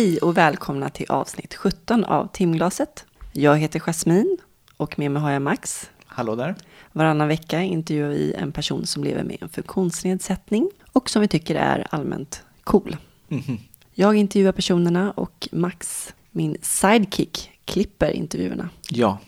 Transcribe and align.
Hej 0.00 0.18
och 0.18 0.36
välkomna 0.36 0.88
till 0.90 1.06
avsnitt 1.08 1.54
17 1.54 2.04
av 2.04 2.28
Timglaset. 2.32 3.06
Jag 3.32 3.58
heter 3.58 3.80
Jasmin 3.80 4.38
och 4.76 4.98
med 4.98 5.10
mig 5.10 5.22
har 5.22 5.30
jag 5.30 5.42
Max. 5.42 5.90
Hallå 6.06 6.36
där. 6.36 6.54
Varannan 6.92 7.28
vecka 7.28 7.62
intervjuar 7.62 8.08
vi 8.08 8.34
en 8.34 8.52
person 8.52 8.86
som 8.86 9.04
lever 9.04 9.24
med 9.24 9.36
en 9.40 9.48
funktionsnedsättning 9.48 10.70
och 10.92 11.10
som 11.10 11.22
vi 11.22 11.28
tycker 11.28 11.54
är 11.54 11.86
allmänt 11.90 12.42
cool. 12.64 12.96
Mhm. 13.28 13.58
Jag 13.92 14.16
intervjuar 14.16 14.52
personerna 14.52 15.10
och 15.10 15.48
Max, 15.52 16.14
min 16.30 16.56
sidekick, 16.62 17.50
klipper 17.64 18.10
intervjuerna. 18.10 18.68
Ja, 18.90 19.18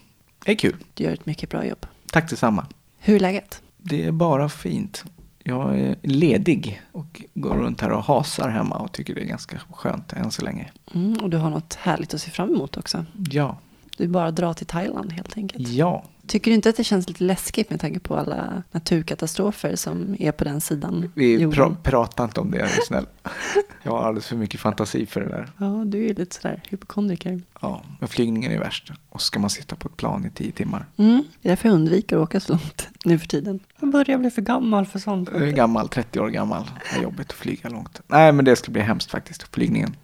det 0.44 0.52
är 0.52 0.56
kul. 0.56 0.76
Du 0.94 1.04
gör 1.04 1.12
ett 1.12 1.26
mycket 1.26 1.50
bra 1.50 1.66
jobb. 1.66 1.86
Tack 2.12 2.30
detsamma. 2.30 2.66
Hur 2.98 3.16
är 3.16 3.20
läget? 3.20 3.62
Det 3.76 4.04
är 4.04 4.12
bara 4.12 4.48
fint. 4.48 5.04
Jag 5.44 5.78
är 5.80 5.96
ledig 6.02 6.82
och 6.92 7.22
går 7.34 7.54
runt 7.56 7.80
här 7.80 7.90
och 7.90 8.04
hasar 8.04 8.48
hemma 8.48 8.76
och 8.78 8.92
tycker 8.92 9.14
det 9.14 9.20
är 9.20 9.24
ganska 9.26 9.58
skönt 9.70 10.12
än 10.12 10.30
så 10.30 10.42
länge. 10.44 10.70
Mm, 10.94 11.16
och 11.22 11.30
du 11.30 11.36
har 11.36 11.50
något 11.50 11.74
härligt 11.74 12.14
att 12.14 12.20
se 12.20 12.30
fram 12.30 12.54
emot 12.54 12.76
också. 12.76 13.04
Ja, 13.30 13.58
Du 13.98 14.08
bara 14.08 14.30
drar 14.30 14.54
till 14.54 14.66
Thailand 14.66 15.12
helt 15.12 15.36
enkelt. 15.36 15.68
ja. 15.68 16.04
Tycker 16.32 16.50
du 16.50 16.54
inte 16.54 16.68
att 16.68 16.76
det 16.76 16.84
känns 16.84 17.08
lite 17.08 17.24
läskigt 17.24 17.70
med 17.70 17.80
tanke 17.80 18.00
på 18.00 18.16
alla 18.16 18.62
naturkatastrofer 18.72 19.76
som 19.76 20.16
är 20.18 20.32
på 20.32 20.44
den 20.44 20.60
sidan 20.60 21.12
Vi 21.14 21.38
pra- 21.46 21.76
pratar 21.82 22.24
inte 22.24 22.40
om 22.40 22.50
det, 22.50 22.58
är 22.58 22.68
snäll. 22.86 23.06
Jag 23.82 23.92
har 23.92 24.02
alldeles 24.02 24.26
för 24.26 24.36
mycket 24.36 24.60
fantasi 24.60 25.06
för 25.06 25.20
det 25.20 25.28
där. 25.28 25.50
Ja, 25.58 25.82
du 25.86 25.98
är 25.98 26.08
ju 26.08 26.14
lite 26.14 26.36
sådär 26.36 26.62
hypokondriker. 26.68 27.42
Ja, 27.60 27.82
men 28.00 28.08
flygningen 28.08 28.52
är 28.52 28.58
värst. 28.58 28.92
Och 29.08 29.22
ska 29.22 29.38
man 29.40 29.50
sitta 29.50 29.76
på 29.76 29.88
ett 29.88 29.96
plan 29.96 30.26
i 30.26 30.30
tio 30.30 30.52
timmar. 30.52 30.86
Mm, 30.96 31.24
det 31.42 31.48
är 31.48 31.50
därför 31.52 31.68
jag 31.68 31.74
undviker 31.74 32.16
att 32.16 32.22
åka 32.22 32.40
så 32.40 32.52
långt 32.52 32.88
nu 33.04 33.18
för 33.18 33.26
tiden. 33.28 33.60
Jag 33.80 33.90
börjar 33.90 34.18
bli 34.18 34.30
för 34.30 34.42
gammal 34.42 34.86
för 34.86 34.98
sånt. 34.98 35.28
Jag 35.32 35.48
är 35.48 35.52
gammal, 35.52 35.88
30 35.88 36.20
år 36.20 36.28
gammal. 36.28 36.70
Det 36.92 36.98
är 36.98 37.02
jobbigt 37.02 37.26
att 37.30 37.32
flyga 37.32 37.68
långt. 37.68 38.00
Nej, 38.06 38.32
men 38.32 38.44
det 38.44 38.56
ska 38.56 38.72
bli 38.72 38.82
hemskt 38.82 39.10
faktiskt, 39.10 39.54
flygningen. 39.54 39.96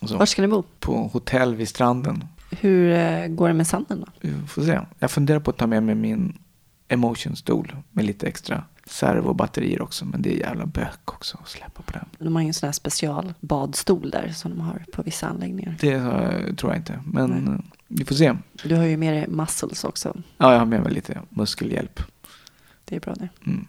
Och 0.00 0.08
så, 0.08 0.16
Var 0.16 0.26
ska 0.26 0.42
ni 0.42 0.48
bo? 0.48 0.62
på 0.80 1.10
hotell 1.12 1.54
vid 1.54 1.68
stranden. 1.68 2.24
Hur 2.60 2.92
eh, 2.92 3.26
går 3.26 3.48
det 3.48 3.54
med 3.54 3.66
sanden 3.66 4.00
då? 4.00 4.06
Vi 4.20 4.46
får 4.46 4.62
se. 4.62 4.80
Jag 4.98 5.10
funderar 5.10 5.40
på 5.40 5.50
att 5.50 5.56
ta 5.56 5.66
med 5.66 5.82
mig 5.82 5.94
min 5.94 6.38
Emotion-stol 6.88 7.76
med 7.90 8.04
lite 8.04 8.26
extra 8.26 8.64
servo 8.86 9.28
och 9.28 9.36
batterier 9.36 9.82
också. 9.82 10.04
Men 10.04 10.22
det 10.22 10.34
är 10.34 10.38
jävla 10.38 10.66
bök 10.66 11.12
också 11.14 11.38
att 11.42 11.48
släppa 11.48 11.82
på 11.82 11.92
den. 11.92 12.04
De 12.18 12.34
har 12.36 12.42
ingen 12.42 12.54
sån 12.54 12.66
här 12.66 12.72
special 12.72 13.34
badstol 13.40 14.10
där 14.10 14.28
som 14.28 14.50
de 14.50 14.60
har 14.60 14.84
på 14.92 15.02
vissa 15.02 15.26
anläggningar. 15.26 15.76
Det 15.80 15.92
eh, 15.92 16.54
tror 16.54 16.72
jag 16.72 16.78
inte. 16.80 17.00
Men 17.06 17.30
Nej. 17.30 17.54
eh, 17.54 17.60
vi 17.88 18.04
får 18.04 18.14
se. 18.14 18.34
Du 18.64 18.76
har 18.76 18.84
ju 18.84 18.96
med 18.96 19.14
dig 19.14 19.28
muscles 19.28 19.84
också. 19.84 20.16
Ja, 20.38 20.52
jag 20.52 20.58
har 20.58 20.66
med 20.66 20.82
mig 20.82 20.92
lite 20.92 21.20
muskelhjälp. 21.28 22.00
Det 22.84 22.96
är 22.96 23.00
bra 23.00 23.14
det. 23.14 23.28
Mm. 23.46 23.66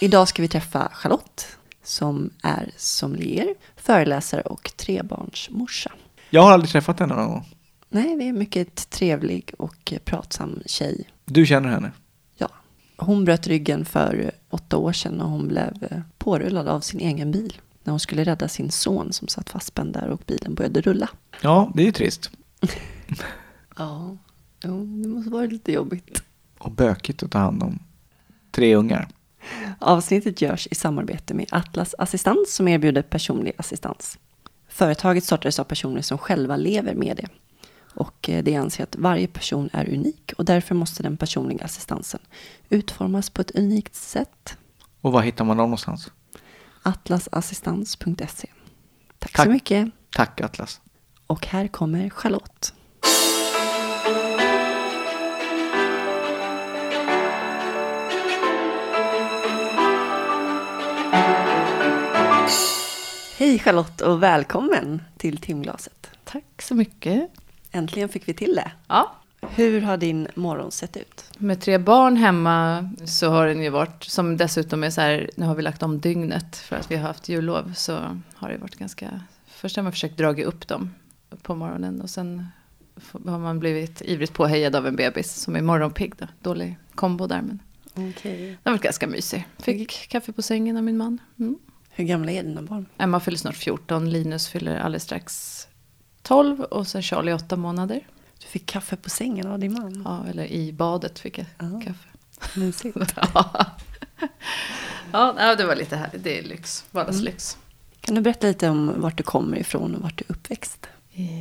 Idag 0.00 0.28
ska 0.28 0.42
vi 0.42 0.48
träffa 0.48 0.88
Charlotte 0.92 1.56
som 1.84 2.30
är 2.42 2.70
sommelier, 2.76 3.54
föreläsare 3.76 4.40
och 4.40 4.72
trebarnsmorsa. 4.76 5.92
Jag 6.30 6.42
har 6.42 6.52
aldrig 6.52 6.70
träffat 6.70 7.00
henne 7.00 7.14
någon 7.14 7.28
gång. 7.28 7.44
Nej, 7.88 8.16
det 8.16 8.24
är 8.24 8.28
en 8.28 8.38
mycket 8.38 8.90
trevlig 8.90 9.52
och 9.58 9.92
pratsam 10.04 10.62
tjej. 10.66 11.08
Du 11.24 11.46
känner 11.46 11.68
henne? 11.68 11.92
Ja, 12.36 12.48
hon 12.96 13.24
bröt 13.24 13.46
ryggen 13.46 13.84
för 13.84 14.30
åtta 14.50 14.76
år 14.76 14.92
sedan 14.92 15.20
och 15.20 15.30
hon 15.30 15.48
blev 15.48 16.02
pårullad 16.18 16.68
av 16.68 16.80
sin 16.80 17.00
egen 17.00 17.30
bil 17.30 17.60
när 17.84 17.90
hon 17.90 18.00
skulle 18.00 18.24
rädda 18.24 18.48
sin 18.48 18.70
son 18.70 19.12
som 19.12 19.28
satt 19.28 19.50
fastspänd 19.50 19.92
där 19.92 20.08
och 20.08 20.22
bilen 20.26 20.54
började 20.54 20.80
rulla. 20.80 21.08
Ja, 21.40 21.72
det 21.74 21.82
är 21.82 21.86
ju 21.86 21.92
trist. 21.92 22.30
Ja, 23.76 24.16
jo, 24.64 24.84
det 25.02 25.08
måste 25.08 25.30
vara 25.30 25.46
lite 25.46 25.72
jobbigt. 25.72 26.22
Och 26.58 26.70
bökigt 26.70 27.22
att 27.22 27.30
ta 27.30 27.38
hand 27.38 27.62
om 27.62 27.78
tre 28.50 28.74
ungar. 28.74 29.08
Avsnittet 29.78 30.40
görs 30.42 30.68
i 30.70 30.74
samarbete 30.74 31.34
med 31.34 31.46
Atlas 31.50 31.94
Assistans 31.98 32.54
som 32.54 32.68
erbjuder 32.68 33.02
personlig 33.02 33.52
assistans. 33.58 34.18
Företaget 34.68 35.24
startades 35.24 35.58
av 35.58 35.64
personer 35.64 36.02
som 36.02 36.18
själva 36.18 36.56
lever 36.56 36.94
med 36.94 37.16
det. 37.16 37.28
Och 37.94 38.28
eh, 38.28 38.44
det 38.44 38.56
anser 38.56 38.82
att 38.82 38.96
varje 38.96 39.26
person 39.26 39.70
är 39.72 39.88
unik 39.94 40.32
och 40.38 40.44
därför 40.44 40.74
måste 40.74 41.02
den 41.02 41.16
personliga 41.16 41.64
assistansen 41.64 42.20
utformas 42.68 43.30
på 43.30 43.40
ett 43.40 43.50
unikt 43.50 43.94
sätt. 43.94 44.56
Och 45.00 45.12
var 45.12 45.22
hittar 45.22 45.44
man 45.44 45.56
dem 45.56 45.66
någonstans? 45.66 46.10
Atlasassistans.se 46.82 48.48
Tack, 49.18 49.32
Tack. 49.32 49.44
så 49.44 49.50
mycket. 49.50 49.88
Tack 50.10 50.40
Atlas. 50.40 50.80
Och 51.26 51.46
här 51.46 51.68
kommer 51.68 52.10
Charlotte. 52.10 52.74
Hej 63.44 63.58
Charlotte 63.58 64.00
och 64.00 64.22
välkommen 64.22 65.02
till 65.16 65.38
timglaset. 65.38 66.10
Tack 66.24 66.62
så 66.62 66.74
mycket. 66.74 67.30
Äntligen 67.72 68.08
fick 68.08 68.28
vi 68.28 68.34
till 68.34 68.54
det. 68.54 68.72
Ja. 68.88 69.14
Hur 69.40 69.80
har 69.80 69.96
din 69.96 70.28
morgon 70.34 70.70
sett 70.70 70.96
ut? 70.96 71.24
Med 71.38 71.60
tre 71.60 71.78
barn 71.78 72.16
hemma 72.16 72.90
så 73.04 73.30
har 73.30 73.46
den 73.46 73.62
ju 73.62 73.70
varit, 73.70 74.04
som 74.04 74.36
dessutom 74.36 74.84
är 74.84 74.90
så 74.90 75.00
här, 75.00 75.30
nu 75.36 75.46
har 75.46 75.54
vi 75.54 75.62
lagt 75.62 75.82
om 75.82 76.00
dygnet 76.00 76.56
för 76.56 76.76
att 76.76 76.90
vi 76.90 76.96
har 76.96 77.06
haft 77.06 77.28
jullov, 77.28 77.72
så 77.76 78.20
har 78.34 78.48
det 78.48 78.56
varit 78.56 78.76
ganska, 78.76 79.20
först 79.46 79.76
har 79.76 79.82
man 79.82 79.92
försökt 79.92 80.16
dra 80.16 80.42
upp 80.42 80.68
dem 80.68 80.90
på 81.42 81.54
morgonen 81.54 82.00
och 82.00 82.10
sen 82.10 82.46
har 83.26 83.38
man 83.38 83.58
blivit 83.58 84.02
ivrigt 84.04 84.32
påhejad 84.32 84.76
av 84.76 84.86
en 84.86 84.96
bebis 84.96 85.34
som 85.34 85.56
är 85.56 85.62
morgonpigg 85.62 86.12
då. 86.18 86.26
Dålig 86.40 86.78
kombo 86.94 87.26
där 87.26 87.42
men 87.42 87.58
Okej. 88.10 88.46
den 88.46 88.56
har 88.64 88.72
varit 88.72 88.82
ganska 88.82 89.06
mysig. 89.06 89.46
Fick 89.58 90.08
kaffe 90.08 90.32
på 90.32 90.42
sängen 90.42 90.76
av 90.76 90.82
min 90.82 90.96
man. 90.96 91.18
Mm. 91.38 91.58
Hur 91.96 92.04
gamla 92.04 92.32
är 92.32 92.42
dina 92.42 92.62
barn? 92.62 92.86
Emma 92.98 93.20
fyller 93.20 93.38
snart 93.38 93.56
14, 93.56 94.10
Linus 94.10 94.48
fyller 94.48 94.76
alldeles 94.76 95.02
strax 95.02 95.60
12 96.22 96.60
och 96.60 96.86
sen 96.86 97.02
Charlie 97.02 97.32
8 97.32 97.56
månader. 97.56 98.00
Du 98.38 98.46
fick 98.46 98.66
kaffe 98.66 98.96
på 98.96 99.10
sängen 99.10 99.46
av 99.46 99.58
din 99.58 99.72
man. 99.72 100.02
Ja, 100.04 100.24
eller 100.30 100.46
i 100.46 100.72
badet 100.72 101.18
fick 101.18 101.38
jag 101.38 101.46
Ja. 101.58 101.80
kaffe. 101.84 102.08
Mysigt. 102.60 102.96
ja, 105.12 105.34
ja 105.38 105.54
det 105.58 105.64
var 105.66 105.76
lite 105.76 105.96
här. 105.96 106.10
Det 106.22 106.38
är 106.38 106.42
lyx, 106.42 106.84
vardagslyx. 106.90 107.58
Kan 108.00 108.14
du 108.14 108.20
berätta 108.20 108.46
lite 108.46 108.68
om 108.68 109.00
vart 109.00 109.16
du 109.16 109.22
kommer 109.22 109.56
ifrån 109.56 109.94
och 109.94 110.02
vart 110.02 110.18
du 110.18 110.24
är 110.28 110.32
uppväxt? 110.32 110.86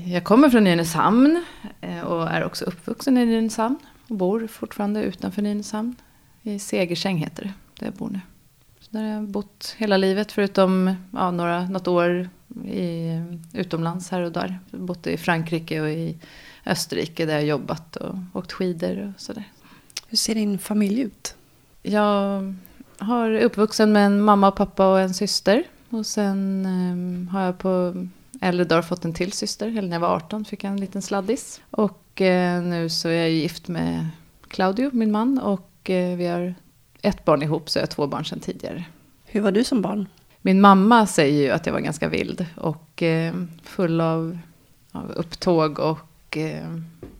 Jag 0.07 0.23
kommer 0.23 0.49
från 0.49 0.63
Nynäshamn 0.63 1.45
eh, 1.81 1.99
och 2.01 2.29
är 2.31 2.43
också 2.45 2.65
uppvuxen 2.65 3.17
i 3.17 3.25
Nynäshamn. 3.25 3.77
Och 4.07 4.15
bor 4.15 4.47
fortfarande 4.47 5.03
utanför 5.03 5.41
Nynäshamn. 5.41 5.95
I 6.41 6.59
Segersäng 6.59 7.17
heter 7.17 7.43
det, 7.43 7.53
där 7.79 7.85
jag 7.87 7.93
bor 7.95 8.09
nu. 8.09 8.19
Där 8.93 9.03
har 9.03 9.09
jag 9.09 9.23
bott 9.23 9.75
hela 9.77 9.97
livet 9.97 10.31
förutom 10.31 10.95
ja, 11.11 11.31
några, 11.31 11.65
något 11.69 11.87
år 11.87 12.29
i, 12.65 13.21
utomlands 13.53 14.09
här 14.09 14.21
och 14.21 14.31
där. 14.31 14.59
Bott 14.71 15.07
i 15.07 15.17
Frankrike 15.17 15.81
och 15.81 15.89
i 15.89 16.17
Österrike 16.65 17.25
där 17.25 17.33
jag 17.33 17.45
jobbat 17.45 17.95
och 17.95 18.15
åkt 18.33 18.51
skidor 18.51 19.13
och 19.15 19.21
sådär. 19.21 19.43
Hur 20.07 20.17
ser 20.17 20.35
din 20.35 20.59
familj 20.59 21.01
ut? 21.01 21.35
Jag 21.81 22.53
har 22.97 23.31
uppvuxen 23.31 23.91
med 23.91 24.05
en 24.05 24.21
mamma 24.21 24.47
och 24.47 24.55
pappa 24.55 24.87
och 24.87 24.99
en 24.99 25.13
syster. 25.13 25.63
Och 25.89 26.05
sen 26.05 26.65
ehm, 26.65 27.27
har 27.31 27.41
jag 27.41 27.57
på 27.57 28.07
äldre 28.41 28.65
dagar 28.65 28.81
fått 28.81 29.05
en 29.05 29.13
till 29.13 29.31
syster. 29.31 29.67
Eller 29.67 29.81
när 29.81 29.95
jag 29.95 30.01
var 30.01 30.15
18 30.15 30.45
fick 30.45 30.63
jag 30.63 30.71
en 30.71 30.79
liten 30.79 31.01
sladdis. 31.01 31.61
Och 31.69 32.21
eh, 32.21 32.63
nu 32.63 32.89
så 32.89 33.09
är 33.09 33.21
jag 33.21 33.31
gift 33.31 33.67
med 33.67 34.07
Claudio, 34.47 34.89
min 34.93 35.11
man. 35.11 35.39
Och 35.39 35.89
eh, 35.89 36.17
vi 36.17 36.27
har 36.27 36.55
ett 37.03 37.25
barn 37.25 37.41
ihop, 37.41 37.69
så 37.69 37.79
jag 37.79 37.83
har 37.83 37.87
två 37.87 38.07
barn 38.07 38.25
sedan 38.25 38.39
tidigare. 38.39 38.85
Hur 39.25 39.41
var 39.41 39.51
du 39.51 39.63
som 39.63 39.81
barn? 39.81 40.07
Min 40.41 40.61
mamma 40.61 41.07
säger 41.07 41.43
ju 41.43 41.49
att 41.49 41.65
jag 41.65 41.73
var 41.73 41.79
ganska 41.79 42.09
vild 42.09 42.45
och 42.55 43.03
eh, 43.03 43.33
full 43.63 44.01
av, 44.01 44.37
av 44.91 45.11
upptåg 45.11 45.79
och 45.79 46.37
eh, 46.37 46.77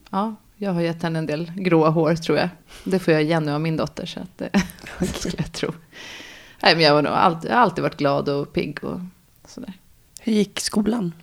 ja, 0.10 0.36
jag 0.56 0.74
har 0.74 0.82
gett 0.82 1.04
henne 1.04 1.20
en 1.20 1.26
del 1.26 1.52
gråa 1.56 1.90
hår 1.90 2.16
tror 2.16 2.38
jag. 2.38 2.50
Det 2.84 3.00
får 3.00 3.14
jag 3.14 3.24
igen 3.24 3.44
nu 3.44 3.52
av 3.52 3.62
min 3.62 3.78
dotter 3.78 4.06
så 4.06 4.20
att 4.20 4.42
eh, 4.42 4.48
det 5.00 5.08
skulle 5.08 5.36
jag 5.38 5.52
tro. 5.52 5.72
Nej, 6.64 6.76
men 6.76 6.84
jag, 6.84 6.94
var 6.94 7.02
nog 7.02 7.14
alltid, 7.14 7.52
jag 7.52 7.56
har 7.56 7.62
alltid 7.62 7.82
varit 7.82 7.98
glad 7.98 8.30
och 8.30 8.54
pigg 8.54 8.84
och 8.84 9.00
sådär. 9.48 9.74
Hur 10.20 10.34
gick 10.34 10.60
skolan? 10.60 11.14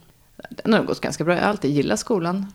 Den 0.51 0.73
har 0.73 0.83
gått 0.83 1.01
ganska 1.01 1.25
bra. 1.25 1.35
Jag 1.35 1.43
har 1.43 1.49
alltid 1.49 1.71
gillat 1.71 2.01
skolan. 2.01 2.53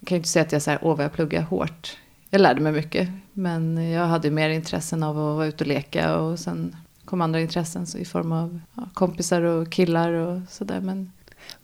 Jag 0.00 0.08
kan 0.08 0.16
ju 0.16 0.18
inte 0.18 0.28
säga 0.28 0.44
att 0.44 0.52
jag 0.52 0.62
säger 0.62 0.78
åh 0.82 0.96
vad 0.96 1.04
jag 1.04 1.12
pluggar 1.12 1.42
hårt. 1.42 1.96
Jag 2.30 2.40
lärde 2.40 2.60
mig 2.60 2.72
mycket. 2.72 3.08
Men 3.38 3.90
jag 3.90 4.06
hade 4.06 4.30
mer 4.30 4.50
intressen 4.50 5.02
av 5.02 5.18
att 5.18 5.36
vara 5.36 5.46
ute 5.46 5.64
och 5.64 5.68
leka. 5.68 6.16
Och 6.16 6.38
sen 6.38 6.76
kom 7.04 7.20
andra 7.20 7.40
intressen 7.40 7.86
så 7.86 7.98
i 7.98 8.04
form 8.04 8.32
av 8.32 8.60
ja, 8.74 8.88
kompisar 8.94 9.42
och 9.42 9.70
killar 9.72 10.12
och 10.12 10.40
sådär. 10.48 10.80
Men 10.80 11.12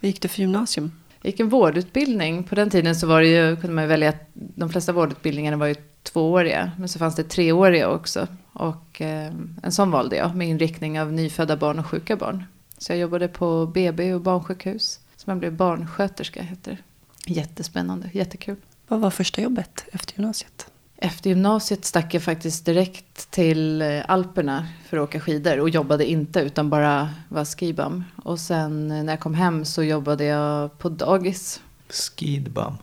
Vad 0.00 0.06
gick 0.08 0.22
du 0.22 0.28
för 0.28 0.40
gymnasium? 0.40 0.92
jag 1.22 1.30
gick 1.30 1.40
en 1.40 1.48
vårdutbildning. 1.48 2.44
På 2.44 2.54
den 2.54 2.70
tiden 2.70 2.96
så 2.96 3.06
var 3.06 3.20
det 3.20 3.26
ju, 3.28 3.56
kunde 3.56 3.74
man 3.74 3.84
ju 3.84 3.88
välja, 3.88 4.12
de 4.34 4.70
flesta 4.70 4.92
vårdutbildningarna 4.92 5.56
var 5.56 5.66
ju 5.66 5.74
tvååriga. 6.02 6.72
Men 6.78 6.88
så 6.88 6.98
fanns 6.98 7.16
det 7.16 7.24
treåriga 7.24 7.88
också. 7.88 8.26
Och 8.52 9.00
eh, 9.00 9.32
en 9.62 9.72
sån 9.72 9.90
valde 9.90 10.16
jag 10.16 10.36
med 10.36 10.48
inriktning 10.48 11.00
av 11.00 11.12
nyfödda 11.12 11.56
barn 11.56 11.78
och 11.78 11.86
sjuka 11.86 12.16
barn. 12.16 12.44
Så 12.78 12.92
jag 12.92 12.98
jobbade 12.98 13.28
på 13.28 13.66
BB 13.66 14.14
och 14.14 14.20
barnsjukhus. 14.20 15.00
Så 15.16 15.30
man 15.30 15.38
blev 15.38 15.52
barnsköterska 15.52 16.42
heter 16.42 16.70
det. 16.70 17.32
Jättespännande, 17.32 18.10
jättekul. 18.12 18.56
Vad 18.88 19.00
var 19.00 19.10
första 19.10 19.42
jobbet 19.42 19.84
efter 19.92 20.14
gymnasiet? 20.14 20.71
Efter 21.04 21.30
gymnasiet 21.30 21.84
stack 21.84 22.14
jag 22.14 22.22
faktiskt 22.22 22.64
direkt 22.66 23.30
till 23.30 23.82
eh, 23.82 24.00
Alperna 24.08 24.66
för 24.88 24.96
att 24.96 25.02
åka 25.02 25.20
skidor 25.20 25.60
och 25.60 25.68
jobbade 25.68 26.10
inte 26.10 26.40
utan 26.40 26.70
bara 26.70 27.08
var 27.28 27.44
skibum. 27.44 28.04
Och 28.22 28.40
sen 28.40 28.90
eh, 28.90 29.02
när 29.04 29.12
jag 29.12 29.20
kom 29.20 29.34
hem 29.34 29.64
så 29.64 29.82
jobbade 29.82 30.24
jag 30.24 30.78
på 30.78 30.88
dagis. 30.88 31.60
Skidbum. 31.88 32.74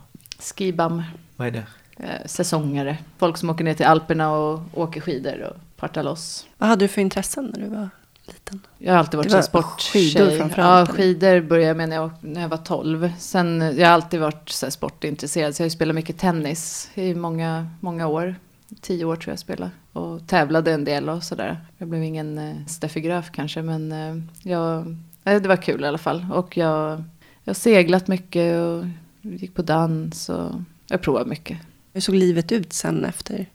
Skibum, 0.56 1.04
Vad 1.36 1.48
är 1.48 1.52
det? 1.52 1.66
eh, 1.98 2.26
säsongare. 2.26 2.98
Folk 3.18 3.38
som 3.38 3.50
åker 3.50 3.64
ner 3.64 3.74
till 3.74 3.86
Alperna 3.86 4.32
och 4.32 4.62
åker 4.74 5.02
skidor 5.02 5.42
och 5.42 5.78
partar 5.78 6.04
loss. 6.04 6.48
Vad 6.58 6.70
hade 6.70 6.84
du 6.86 6.88
för 6.90 7.02
intressen 7.02 7.52
när 7.56 7.62
du 7.64 7.68
var 7.70 7.90
liten? 8.34 8.60
Jag 8.78 8.94
har 8.94 9.00
alltid 9.00 9.18
varit 9.18 9.34
en 9.34 9.44
sporttjej. 9.44 10.10
skidor 10.10 10.38
framförallt, 10.38 10.90
Ja, 10.90 10.96
skidor 10.96 11.42
började 11.42 11.68
jag 11.68 11.78
med 11.78 11.90
när 11.90 11.96
jag, 11.96 12.12
när 12.22 12.42
jag 12.42 12.50
var 12.50 12.58
12. 12.58 13.12
Sen, 13.20 13.74
jag 13.78 13.88
har 13.88 13.94
alltid 13.94 14.20
varit 14.20 14.50
så 14.50 14.66
här, 14.66 14.72
sportintresserad. 14.72 15.56
Så 15.56 15.62
jag 15.62 15.66
har 15.66 15.70
spelat 15.70 15.96
mycket 15.96 16.18
tennis 16.18 16.90
i 16.94 17.16
många, 17.16 17.68
många 17.80 18.08
år. 18.08 18.36
Tio 18.82 19.06
år 19.06 19.16
tror 19.16 19.32
jag 19.32 19.40
spelade. 19.40 19.72
Och 19.94 20.28
tävlade 20.28 20.72
en 20.72 20.86
del 20.86 21.10
och 21.10 21.24
sådär. 21.24 21.62
Jag 21.78 21.88
blev 21.88 22.04
ingen 22.04 22.38
eh, 22.38 22.66
Steffi 22.68 23.02
Graf 23.02 23.32
kanske. 23.32 23.62
Men 23.62 23.92
eh, 23.92 24.24
jag, 24.44 24.96
eh, 25.24 25.42
det 25.42 25.48
var 25.48 25.62
kul 25.62 25.84
i 25.84 25.88
alla 25.88 25.98
fall. 25.98 26.26
Och 26.34 26.58
jag, 26.58 27.04
jag 27.44 27.50
har 27.50 27.54
seglat 27.54 28.08
mycket 28.08 28.60
och 28.62 28.86
gick 29.22 29.56
på 29.56 29.62
dans. 29.62 30.30
Och 30.30 30.52
jag 30.88 31.02
provade 31.02 31.30
mycket. 31.30 31.58
Hur 31.94 32.02
såg 32.02 32.16
livet 32.16 32.52
ut 32.52 32.74
sen 32.74 33.06
efter 33.06 33.46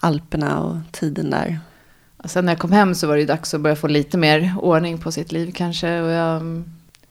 Alperna 0.00 0.60
och 0.60 0.76
tiden 0.92 1.30
där? 1.30 1.60
Och 2.22 2.30
sen 2.30 2.44
när 2.44 2.52
jag 2.52 2.58
kom 2.58 2.72
hem 2.72 2.94
så 2.94 3.06
var 3.06 3.14
det 3.14 3.20
ju 3.20 3.26
dags 3.26 3.54
att 3.54 3.60
börja 3.60 3.76
få 3.76 3.88
lite 3.88 4.18
mer 4.18 4.54
ordning 4.58 4.98
på 4.98 5.12
sitt 5.12 5.32
liv 5.32 5.52
kanske. 5.54 6.00
Och 6.00 6.10
jag 6.10 6.36
mm, 6.36 6.64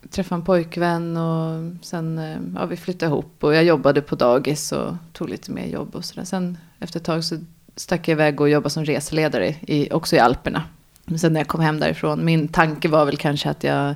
träffade 0.09 0.39
en 0.39 0.45
pojkvän 0.45 1.17
och 1.17 1.75
sen 1.81 2.17
eh, 2.17 2.37
ja, 2.55 2.65
vi 2.65 2.77
flyttade 2.77 3.11
ihop. 3.11 3.43
Och 3.43 3.55
jag 3.55 3.63
jobbade 3.63 4.01
på 4.01 4.15
dagis 4.15 4.71
och 4.71 4.95
tog 5.13 5.29
lite 5.29 5.51
mer 5.51 5.65
jobb 5.65 5.95
och 5.95 6.05
sådär. 6.05 6.23
Sen 6.23 6.57
efter 6.79 6.99
ett 6.99 7.05
tag 7.05 7.23
så 7.23 7.37
stack 7.75 8.07
jag 8.07 8.15
iväg 8.15 8.41
och 8.41 8.49
jobbade 8.49 8.69
som 8.69 8.85
reseledare 8.85 9.55
i, 9.61 9.91
också 9.91 10.15
i 10.15 10.19
Alperna. 10.19 10.63
Men 11.05 11.19
sen 11.19 11.33
när 11.33 11.39
jag 11.39 11.47
kom 11.47 11.61
hem 11.61 11.79
därifrån, 11.79 12.25
min 12.25 12.47
tanke 12.47 12.87
var 12.87 13.05
väl 13.05 13.17
kanske 13.17 13.49
att 13.49 13.63
jag, 13.63 13.95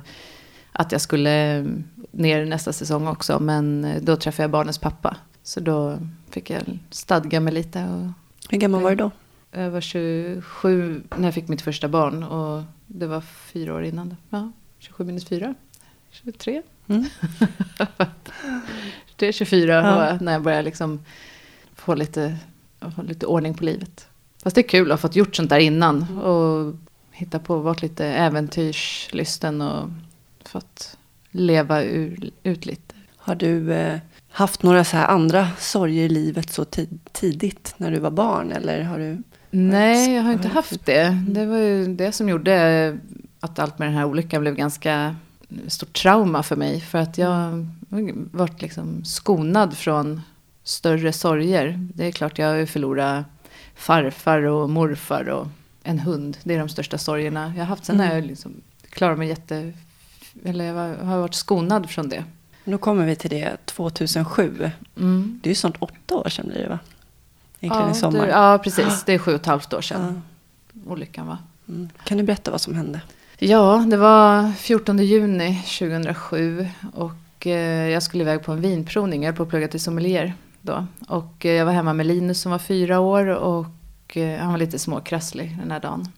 att 0.72 0.92
jag 0.92 1.00
skulle 1.00 1.30
mm, 1.30 1.84
ner 2.10 2.44
nästa 2.44 2.72
säsong 2.72 3.08
också. 3.08 3.40
Men 3.40 3.84
eh, 3.84 4.02
då 4.02 4.16
träffade 4.16 4.42
jag 4.42 4.50
barnens 4.50 4.78
pappa. 4.78 5.16
Så 5.42 5.60
då 5.60 5.98
fick 6.30 6.50
jag 6.50 6.62
stadga 6.90 7.40
mig 7.40 7.52
lite 7.52 7.78
och 7.84 8.12
Hur 8.50 8.58
gammal 8.58 8.82
var 8.82 8.90
du 8.90 8.96
då? 8.96 9.10
Jag 9.54 9.70
var 9.70 9.80
27 9.80 11.02
när 11.16 11.24
jag 11.24 11.34
fick 11.34 11.48
mitt 11.48 11.62
första 11.62 11.88
barn 11.88 12.22
och 12.22 12.62
det 12.86 13.06
var 13.06 13.20
fyra 13.20 13.74
år 13.74 13.84
innan. 13.84 14.16
Ja, 14.30 14.52
27 14.78 15.04
minus 15.04 15.24
4. 15.24 15.54
23. 16.10 16.62
Mm. 16.86 17.04
Det 19.16 19.26
är 19.28 19.32
24 19.32 19.72
Ja. 19.74 20.18
när 20.20 20.32
jag 20.32 20.42
började 20.42 20.62
liksom 20.62 21.00
få 21.74 21.94
lite, 21.94 22.36
få 22.96 23.02
lite 23.02 23.26
ordning 23.26 23.54
på 23.54 23.64
livet. 23.64 24.08
Fast 24.42 24.54
det 24.54 24.60
är 24.60 24.68
kul 24.68 24.92
att 24.92 25.00
ha 25.00 25.08
fått 25.08 25.16
gjort 25.16 25.36
sånt 25.36 25.50
där 25.50 25.58
innan. 25.58 26.18
Och 26.18 26.74
hitta 27.10 27.38
på, 27.38 27.58
varit 27.58 27.82
lite 27.82 28.06
äventyrslysten 28.06 29.60
och 29.62 29.88
fått 30.44 30.96
leva 31.30 31.82
ur, 31.82 32.30
ut 32.42 32.66
lite. 32.66 32.94
Har 33.16 33.34
du 33.34 33.72
eh, 33.72 33.98
haft 34.30 34.62
några 34.62 34.84
så 34.84 34.96
här 34.96 35.06
andra 35.08 35.48
sorger 35.58 36.02
i 36.04 36.08
livet 36.08 36.52
så 36.52 36.64
ti- 36.64 36.98
tidigt 37.12 37.74
när 37.76 37.90
du 37.90 37.98
var 37.98 38.10
barn? 38.10 38.52
Eller 38.52 38.82
har 38.82 38.98
du... 38.98 39.22
Nej, 39.56 40.14
jag 40.14 40.22
har 40.22 40.32
inte 40.32 40.48
haft 40.48 40.86
det. 40.86 41.18
Det 41.28 41.46
var 41.46 41.58
ju 41.58 41.94
det 41.94 42.12
som 42.12 42.28
gjorde 42.28 42.98
att 43.40 43.58
allt 43.58 43.78
med 43.78 43.88
den 43.88 43.94
här 43.94 44.04
olyckan 44.04 44.40
blev 44.40 44.54
ganska 44.54 45.16
stort 45.68 45.92
trauma 45.92 46.42
för 46.42 46.56
mig. 46.56 46.80
För 46.80 46.98
att 46.98 47.18
jag 47.18 47.28
har 47.28 47.66
varit 48.36 48.62
liksom 48.62 49.04
skonad 49.04 49.76
från 49.76 50.20
större 50.64 51.12
sorger. 51.12 51.88
Det 51.94 52.06
är 52.06 52.12
klart 52.12 52.38
jag 52.38 52.48
har 52.48 52.54
ju 52.54 52.66
förlorat 52.66 53.24
farfar 53.74 54.42
och 54.42 54.70
morfar 54.70 55.28
och 55.28 55.46
en 55.82 55.98
hund. 55.98 56.36
Det 56.42 56.54
är 56.54 56.58
de 56.58 56.68
största 56.68 56.98
sorgerna 56.98 57.52
jag 57.56 57.62
har 57.62 57.66
haft. 57.66 57.84
Sen 57.84 58.00
har 58.00 58.14
jag 58.14 58.24
liksom 58.24 58.52
klarat 58.90 59.18
mig 59.18 59.28
jätte... 59.28 59.72
Eller 60.44 60.64
jag 60.64 61.04
har 61.04 61.18
varit 61.18 61.34
skonad 61.34 61.90
från 61.90 62.08
det. 62.08 62.24
Nu 62.64 62.78
kommer 62.78 63.06
vi 63.06 63.16
till 63.16 63.30
det 63.30 63.56
2007. 63.64 64.70
Mm. 64.96 65.40
Det 65.42 65.48
är 65.48 65.50
ju 65.50 65.54
snart 65.54 65.76
åtta 65.78 66.14
år 66.14 66.28
sedan 66.28 66.46
blir 66.48 66.62
det 66.62 66.68
va? 66.68 66.78
Egentligen 67.64 67.88
i 67.88 67.90
Ja, 67.90 67.94
sommar. 68.00 68.26
det, 68.26 68.32
ja, 68.32 68.58
precis. 68.64 69.02
Det 69.06 69.12
är 69.14 69.18
sju 69.18 69.30
och 69.34 69.40
ett 69.40 69.46
halvt 69.46 69.72
år 69.72 69.80
sedan 69.80 70.22
Ja. 70.72 70.80
olyckan 70.92 71.26
var. 71.26 71.36
Mm. 71.68 71.88
Kan 72.04 72.18
du 72.18 72.24
berätta 72.24 72.50
vad 72.50 72.60
som 72.60 72.74
hände? 72.74 73.00
Ja, 73.38 73.84
det 73.90 73.96
var 73.96 74.52
14 74.52 74.98
juni 74.98 75.62
2007 75.78 76.68
och 76.94 77.46
eh, 77.46 77.88
jag 77.88 78.02
skulle 78.02 78.22
iväg 78.24 78.42
på 78.44 78.52
en 78.52 78.60
vinprovning. 78.60 79.22
Jag 79.22 79.28
höll 79.32 79.36
på 79.36 79.42
att 79.42 79.48
plugga 79.48 79.68
till 79.68 79.80
sommelier 79.80 80.34
då. 80.60 80.86
Och 81.08 81.46
eh, 81.46 81.52
jag 81.52 81.64
var 81.66 81.72
hemma 81.72 81.92
med 81.92 82.06
Linus 82.06 82.40
som 82.40 82.52
var 82.52 82.58
fyra 82.58 83.00
år 83.00 83.26
och 83.26 84.16
eh, 84.16 84.38
han 84.40 84.50
var 84.50 84.58
lite 84.58 84.78
småkrasslig 84.78 85.56
den 85.60 85.70
här 85.70 85.80
dagen. 85.80 86.08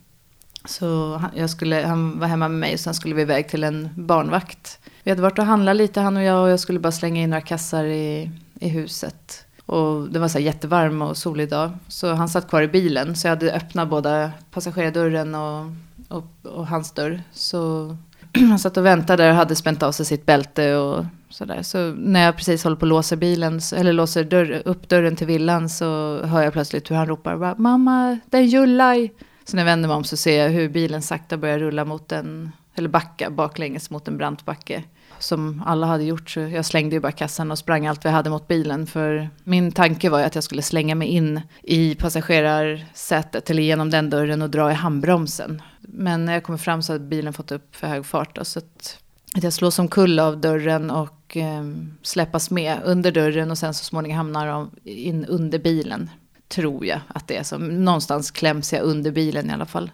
Så 0.64 1.16
han, 1.16 1.30
jag 1.36 1.50
skulle, 1.50 1.86
han 1.86 2.18
var 2.18 2.26
hemma 2.26 2.48
med 2.48 2.58
mig 2.60 2.74
och 2.74 2.80
sen 2.80 2.94
skulle 2.94 3.14
vi 3.14 3.22
iväg 3.22 3.48
till 3.48 3.64
en 3.64 3.88
barnvakt. 3.96 4.78
Vi 5.02 5.10
hade 5.10 5.22
varit 5.22 5.38
och 5.38 5.46
handlat 5.46 5.76
lite 5.76 6.00
han 6.00 6.16
och 6.16 6.22
jag 6.22 6.42
och 6.42 6.48
jag 6.50 6.60
skulle 6.60 6.78
bara 6.78 6.92
slänga 6.92 7.22
in 7.22 7.30
några 7.30 7.40
kassar 7.40 7.84
i, 7.84 8.30
i 8.60 8.68
huset. 8.68 9.45
Och 9.66 10.10
det 10.10 10.18
var 10.18 10.28
så 10.28 10.38
jättevarm 10.38 11.02
och 11.02 11.16
solig 11.16 11.50
dag. 11.50 11.70
Så 11.88 12.12
han 12.12 12.28
satt 12.28 12.48
kvar 12.48 12.62
i 12.62 12.68
bilen. 12.68 13.16
Så 13.16 13.26
jag 13.26 13.32
hade 13.32 13.52
öppnat 13.52 13.88
båda 13.88 14.30
passagerardörren 14.50 15.34
och, 15.34 15.66
och, 16.08 16.52
och 16.52 16.66
hans 16.66 16.92
dörr. 16.92 17.22
Så 17.32 17.96
han 18.48 18.58
satt 18.58 18.76
och 18.76 18.86
väntade 18.86 19.30
och 19.30 19.36
hade 19.36 19.56
spänt 19.56 19.82
av 19.82 19.92
sig 19.92 20.06
sitt 20.06 20.26
bälte 20.26 20.76
och 20.76 21.04
sådär. 21.30 21.62
Så 21.62 21.94
när 21.94 22.24
jag 22.24 22.36
precis 22.36 22.64
håller 22.64 22.76
på 22.76 22.84
att 22.84 22.88
låsa 22.88 23.16
bilen, 23.16 23.60
eller 23.76 23.92
låser 23.92 24.24
dörr, 24.24 24.62
upp 24.64 24.88
dörren 24.88 25.16
till 25.16 25.26
villan 25.26 25.68
så 25.68 26.20
hör 26.24 26.42
jag 26.42 26.52
plötsligt 26.52 26.90
hur 26.90 26.96
han 26.96 27.06
ropar 27.06 27.54
Mamma, 27.58 28.18
det 28.30 28.36
är 28.38 28.42
Jullaj! 28.42 29.12
Så 29.44 29.56
när 29.56 29.62
jag 29.62 29.66
vänder 29.66 29.88
mig 29.88 29.96
om 29.96 30.04
så 30.04 30.16
ser 30.16 30.42
jag 30.42 30.50
hur 30.50 30.68
bilen 30.68 31.02
sakta 31.02 31.36
börjar 31.36 31.58
rulla 31.58 31.84
mot 31.84 32.12
en, 32.12 32.52
eller 32.74 32.88
backa 32.88 33.30
baklänges 33.30 33.90
mot 33.90 34.08
en 34.08 34.16
brant 34.16 34.44
backe. 34.44 34.84
Som 35.18 35.62
alla 35.66 35.86
hade 35.86 36.04
gjort 36.04 36.30
så 36.30 36.40
jag 36.40 36.64
slängde 36.64 36.96
ju 36.96 37.00
bara 37.00 37.12
kassan 37.12 37.50
och 37.50 37.58
sprang 37.58 37.86
allt 37.86 38.04
vi 38.04 38.08
jag 38.08 38.14
hade 38.14 38.30
mot 38.30 38.48
bilen. 38.48 38.86
För 38.86 39.30
min 39.44 39.72
tanke 39.72 40.10
var 40.10 40.18
ju 40.18 40.24
att 40.24 40.34
jag 40.34 40.44
skulle 40.44 40.62
slänga 40.62 40.94
mig 40.94 41.08
in 41.08 41.40
i 41.62 41.94
passagerarsätet 41.94 43.50
eller 43.50 43.62
genom 43.62 43.90
den 43.90 44.10
dörren 44.10 44.42
och 44.42 44.50
dra 44.50 44.70
i 44.70 44.74
handbromsen. 44.74 45.62
Men 45.80 46.24
när 46.24 46.32
jag 46.32 46.42
kommer 46.42 46.58
fram 46.58 46.82
så 46.82 46.92
hade 46.92 47.04
bilen 47.04 47.32
fått 47.32 47.52
upp 47.52 47.76
för 47.76 47.86
hög 47.86 48.06
fart. 48.06 48.36
Då, 48.36 48.44
så 48.44 48.58
att, 48.58 48.98
att 49.34 49.42
jag 49.42 49.52
slås 49.52 49.78
omkull 49.78 50.18
av 50.18 50.40
dörren 50.40 50.90
och 50.90 51.36
eh, 51.36 51.64
släppas 52.02 52.50
med 52.50 52.78
under 52.84 53.12
dörren 53.12 53.50
och 53.50 53.58
sen 53.58 53.74
så 53.74 53.84
småningom 53.84 54.16
hamnar 54.16 54.46
de 54.46 54.70
in 54.84 55.24
under 55.24 55.58
bilen. 55.58 56.10
Tror 56.48 56.86
jag 56.86 57.00
att 57.08 57.28
det 57.28 57.36
är 57.36 57.42
så. 57.42 57.58
Någonstans 57.58 58.30
kläms 58.30 58.72
jag 58.72 58.82
under 58.82 59.10
bilen 59.10 59.50
i 59.50 59.52
alla 59.52 59.66
fall. 59.66 59.90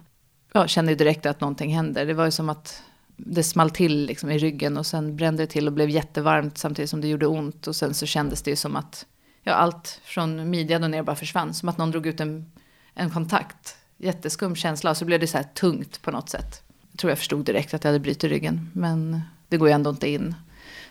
Jag 0.53 0.69
kände 0.69 0.91
ju 0.91 0.95
direkt 0.95 1.25
att 1.25 1.41
någonting 1.41 1.75
händer. 1.75 2.05
Det 2.05 2.13
var 2.13 2.25
ju 2.25 2.31
som 2.31 2.49
att 2.49 2.83
det 3.15 3.43
small 3.43 3.69
till 3.69 4.05
liksom 4.05 4.31
i 4.31 4.37
ryggen 4.37 4.77
och 4.77 4.85
sen 4.85 5.15
brände 5.15 5.43
det 5.43 5.47
till 5.47 5.67
och 5.67 5.73
blev 5.73 5.89
jättevarmt 5.89 6.57
samtidigt 6.57 6.89
som 6.89 7.01
det 7.01 7.07
gjorde 7.07 7.27
ont. 7.27 7.67
Och 7.67 7.75
sen 7.75 7.93
så 7.93 8.05
kändes 8.05 8.41
det 8.41 8.49
ju 8.49 8.55
som 8.55 8.75
att 8.75 9.05
ja, 9.43 9.53
allt 9.53 10.01
från 10.03 10.49
midjan 10.49 10.83
och 10.83 10.91
ner 10.91 11.03
bara 11.03 11.15
försvann. 11.15 11.53
Som 11.53 11.69
att 11.69 11.77
någon 11.77 11.91
drog 11.91 12.07
ut 12.07 12.19
en, 12.19 12.51
en 12.93 13.09
kontakt. 13.09 13.77
Jätteskum 13.97 14.55
känsla 14.55 14.89
och 14.89 14.97
så 14.97 15.05
blev 15.05 15.19
det 15.19 15.27
så 15.27 15.37
här 15.37 15.45
tungt 15.53 16.01
på 16.01 16.11
något 16.11 16.29
sätt. 16.29 16.63
Jag 16.91 16.99
tror 16.99 17.11
jag 17.11 17.17
förstod 17.17 17.45
direkt 17.45 17.73
att 17.73 17.83
jag 17.83 17.89
hade 17.89 17.99
brutit 17.99 18.23
ryggen. 18.23 18.71
Men 18.73 19.21
det 19.47 19.57
går 19.57 19.67
ju 19.67 19.73
ändå 19.73 19.89
inte 19.89 20.09
in. 20.09 20.35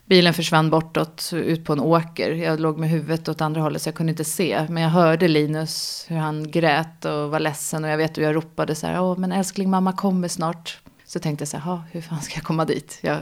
Bilen 0.06 0.34
försvann 0.34 0.70
bortåt, 0.70 1.30
ut 1.32 1.64
på 1.64 1.72
en 1.72 1.80
åker. 1.80 2.30
Jag 2.30 2.60
låg 2.60 2.78
med 2.78 2.90
huvudet 2.90 3.28
åt 3.28 3.40
andra 3.40 3.60
hållet 3.60 3.82
så 3.82 3.88
jag 3.88 3.94
kunde 3.94 4.10
inte 4.10 4.24
se. 4.24 4.66
Men 4.68 4.82
jag 4.82 4.90
hörde 4.90 5.28
Linus 5.28 6.04
hur 6.08 6.16
han 6.16 6.50
grät 6.50 7.04
och 7.04 7.30
var 7.30 7.40
ledsen. 7.40 7.84
Och 7.84 7.90
jag 7.90 7.96
vet 7.96 8.18
hur 8.18 8.22
jag 8.22 8.36
ropade 8.36 8.74
så 8.74 8.86
här, 8.86 9.02
åh 9.02 9.18
men 9.18 9.32
älskling 9.32 9.70
mamma 9.70 9.92
kommer 9.92 10.28
snart. 10.28 10.80
Så 11.12 11.19
tänkte 11.19 11.42
jag 11.42 11.49
så 11.49 11.57
här, 11.57 11.64
"Ha, 11.64 11.83
hur 11.90 12.00
fan 12.00 12.21
ska 12.23 12.35
jag 12.35 12.45
komma 12.45 12.64
dit? 12.64 12.99
Jag, 13.02 13.19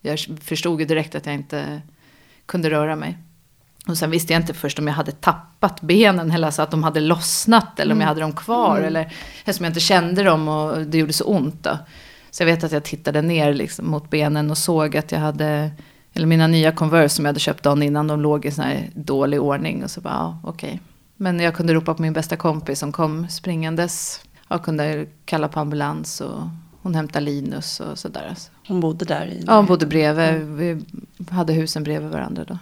jag 0.00 0.18
förstod 0.40 0.80
ju 0.80 0.86
direkt 0.86 1.14
att 1.14 1.26
jag 1.26 1.34
inte 1.34 1.82
kunde 2.46 2.70
röra 2.70 2.96
mig. 2.96 3.18
Och 3.86 3.98
sen 3.98 4.10
visste 4.10 4.32
jag 4.32 4.42
inte 4.42 4.54
först 4.54 4.78
om 4.78 4.86
jag 4.86 4.94
hade 4.94 5.12
tappat 5.12 5.80
benen 5.80 6.30
eller 6.30 6.50
så 6.50 6.62
att 6.62 6.70
de 6.70 6.82
hade 6.82 7.00
lossnat 7.00 7.80
eller 7.80 7.94
om 7.94 8.00
jag 8.00 8.08
hade 8.08 8.20
dem 8.20 8.32
kvar. 8.32 8.80
Eller 8.80 9.12
eftersom 9.38 9.64
jag 9.64 9.70
inte 9.70 9.80
kände 9.80 10.22
dem 10.22 10.48
och 10.48 10.78
det 10.86 10.98
gjorde 10.98 11.12
så 11.12 11.24
ont 11.24 11.62
då. 11.62 11.78
Så 12.30 12.42
jag 12.42 12.46
vet 12.46 12.64
att 12.64 12.72
jag 12.72 12.84
tittade 12.84 13.22
ner 13.22 13.54
liksom 13.54 13.90
mot 13.90 14.10
benen 14.10 14.50
och 14.50 14.58
såg 14.58 14.96
att 14.96 15.12
jag 15.12 15.18
hade, 15.18 15.70
eller 16.12 16.26
mina 16.26 16.46
nya 16.46 16.72
Converse 16.72 17.14
som 17.14 17.24
jag 17.24 17.28
hade 17.28 17.40
köpt 17.40 17.62
dagen 17.62 17.82
innan, 17.82 18.06
de 18.06 18.20
låg 18.20 18.44
i 18.44 18.50
sån 18.50 18.64
här 18.64 18.90
dålig 18.94 19.40
ordning. 19.40 19.84
Och 19.84 19.90
så 19.90 20.00
bara, 20.00 20.14
ja 20.14 20.40
okej. 20.44 20.80
Men 21.16 21.40
jag 21.40 21.54
kunde 21.54 21.74
ropa 21.74 21.94
på 21.94 22.02
min 22.02 22.12
bästa 22.12 22.36
kompis 22.36 22.78
som 22.78 22.92
kom 22.92 23.28
springandes. 23.28 24.20
Jag 24.48 24.64
kunde 24.64 25.06
kalla 25.24 25.48
på 25.48 25.60
ambulans 25.60 26.20
och 26.20 26.42
hon 26.82 26.94
hämtade 26.94 27.24
Linus 27.24 27.80
och 27.80 27.98
sådär. 27.98 28.26
Alltså. 28.28 28.50
Hon 28.66 28.80
bodde 28.80 29.04
där 29.04 29.26
i... 29.26 29.44
Ja, 29.46 29.56
hon 29.56 29.66
bodde 29.66 29.86
bredvid. 29.86 30.48
Vi 30.48 30.84
hade 31.30 31.52
husen 31.52 31.82
bredvid 31.82 32.10
varandra 32.10 32.44
då. 32.44 32.58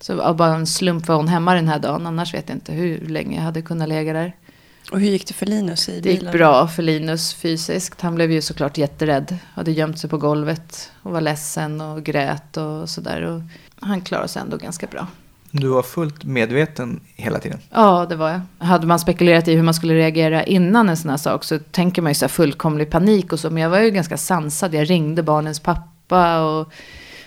Så 0.00 0.20
av 0.22 0.36
bara 0.36 0.54
en 0.54 0.66
slump 0.66 1.08
var 1.08 1.16
hon 1.16 1.28
hemma 1.28 1.54
den 1.54 1.68
här 1.68 1.78
dagen. 1.78 2.06
Annars 2.06 2.34
vet 2.34 2.48
jag 2.48 2.56
inte 2.56 2.72
hur 2.72 3.08
länge 3.08 3.36
jag 3.36 3.42
hade 3.42 3.62
kunnat 3.62 3.88
lägga 3.88 4.12
där. 4.12 4.36
Och 4.92 5.00
hur 5.00 5.08
gick 5.08 5.26
det 5.26 5.34
för 5.34 5.46
Linus 5.46 5.88
i 5.88 6.00
Det 6.00 6.10
gick 6.10 6.20
bilen? 6.20 6.32
bra 6.32 6.68
för 6.68 6.82
Linus 6.82 7.34
fysiskt. 7.34 8.00
Han 8.00 8.14
blev 8.14 8.32
ju 8.32 8.42
såklart 8.42 8.78
jätterädd. 8.78 9.36
Hade 9.54 9.72
gömt 9.72 9.98
sig 9.98 10.10
på 10.10 10.18
golvet 10.18 10.92
och 11.02 11.12
var 11.12 11.20
ledsen 11.20 11.80
och 11.80 12.02
grät 12.02 12.56
och 12.56 12.88
sådär. 12.88 13.48
Han 13.80 14.00
klarade 14.00 14.28
sig 14.28 14.42
ändå 14.42 14.56
ganska 14.56 14.86
bra. 14.86 15.06
Du 15.50 15.68
var 15.68 15.82
fullt 15.82 16.24
medveten 16.24 17.00
hela 17.16 17.38
tiden. 17.38 17.58
Ja, 17.70 18.06
det 18.08 18.16
var 18.16 18.30
jag. 18.30 18.66
Hade 18.66 18.86
man 18.86 18.98
spekulerat 18.98 19.48
i 19.48 19.54
hur 19.54 19.62
man 19.62 19.74
skulle 19.74 19.94
reagera 19.94 20.44
innan 20.44 20.88
en 20.88 20.96
sån 20.96 21.10
här 21.10 21.16
sak 21.16 21.44
så 21.44 21.58
tänker 21.58 22.02
man 22.02 22.10
ju 22.10 22.14
så 22.14 22.24
här 22.24 22.28
fullkomlig 22.28 22.90
panik 22.90 23.32
och 23.32 23.40
så. 23.40 23.50
Men 23.50 23.62
jag 23.62 23.70
var 23.70 23.80
ju 23.80 23.90
ganska 23.90 24.16
sansad. 24.16 24.74
Jag 24.74 24.90
ringde 24.90 25.22
barnens 25.22 25.60
pappa 25.60 26.40
och 26.40 26.72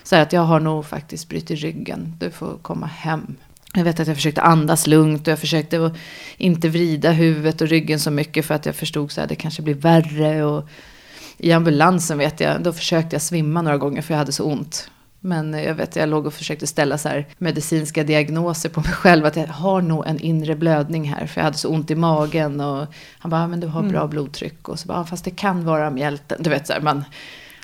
sa 0.04 0.18
att 0.18 0.34
jag 0.34 0.42
har 0.42 0.60
nog 0.60 0.86
faktiskt 0.86 1.30
brutit 1.30 1.60
ryggen. 1.60 2.16
Du 2.20 2.32
får 2.32 2.58
komma 2.62 2.86
hem. 2.86 3.36
Jag 3.74 3.84
vet 3.84 4.00
att 4.00 4.08
jag 4.08 4.16
försökte 4.16 4.42
andas 4.42 4.88
lugnt 4.88 5.28
och 5.28 5.32
jag 5.32 5.40
försökte 5.40 5.96
inte 6.38 6.70
vrida 6.70 7.12
huvudet 7.12 7.62
och 7.62 7.68
ryggen 7.68 8.00
så 8.00 8.12
mycket 8.12 8.46
för 8.46 8.56
att 8.56 8.66
jag 8.66 8.75
förstod 8.75 9.12
så 9.12 9.22
här, 9.22 9.28
det 9.28 9.36
kanske 9.36 9.62
blir 9.62 9.74
värre. 9.74 10.44
Och 10.44 10.70
I 11.38 11.51
ambulansen 11.51 12.18
vet 12.18 12.40
jag, 12.40 12.63
då 12.63 12.74
försökte 12.74 13.16
jag 13.16 13.22
svimma 13.22 13.62
några 13.62 13.78
gånger 13.78 14.01
för 14.01 14.13
jag 14.13 14.20
hade 14.20 14.32
så 14.32 14.44
ont. 14.44 14.90
Men 15.24 15.54
jag 15.54 15.75
vet, 15.75 15.96
jag 15.96 16.10
låg 16.10 16.25
och 16.25 16.34
försökte 16.34 16.68
ställa 16.68 16.98
så 16.98 17.10
här 17.10 17.28
medicinska 17.38 18.04
diagnoser 18.04 18.70
på 18.70 18.82
mig 18.82 18.92
själv. 18.92 19.25
Att 19.25 19.36
jag 19.36 19.48
har 19.48 19.82
nog 19.82 20.08
en 20.08 20.20
inre 20.20 20.56
blödning 20.56 21.10
här. 21.10 21.28
För 21.28 21.42
jag 21.42 21.46
hade 21.46 21.58
så 21.58 21.70
ont 21.70 21.92
i 21.92 21.96
magen. 21.96 22.62
Och 22.62 22.88
han 23.20 23.32
bara, 23.32 23.48
men 23.48 23.60
du 23.60 23.68
har 23.68 23.84
bra 23.84 24.00
mm. 24.00 24.10
blodtryck. 24.10 24.70
Och 24.70 24.80
så 24.80 24.88
bara, 24.88 25.06
fast 25.06 25.25
det 25.25 25.32
kan 25.32 25.66
vara 25.66 25.90
mjälten. 25.90 26.44
Du 26.44 26.50
vet 26.50 26.68
så 26.68 26.74
här, 26.74 26.82
man, 26.82 27.04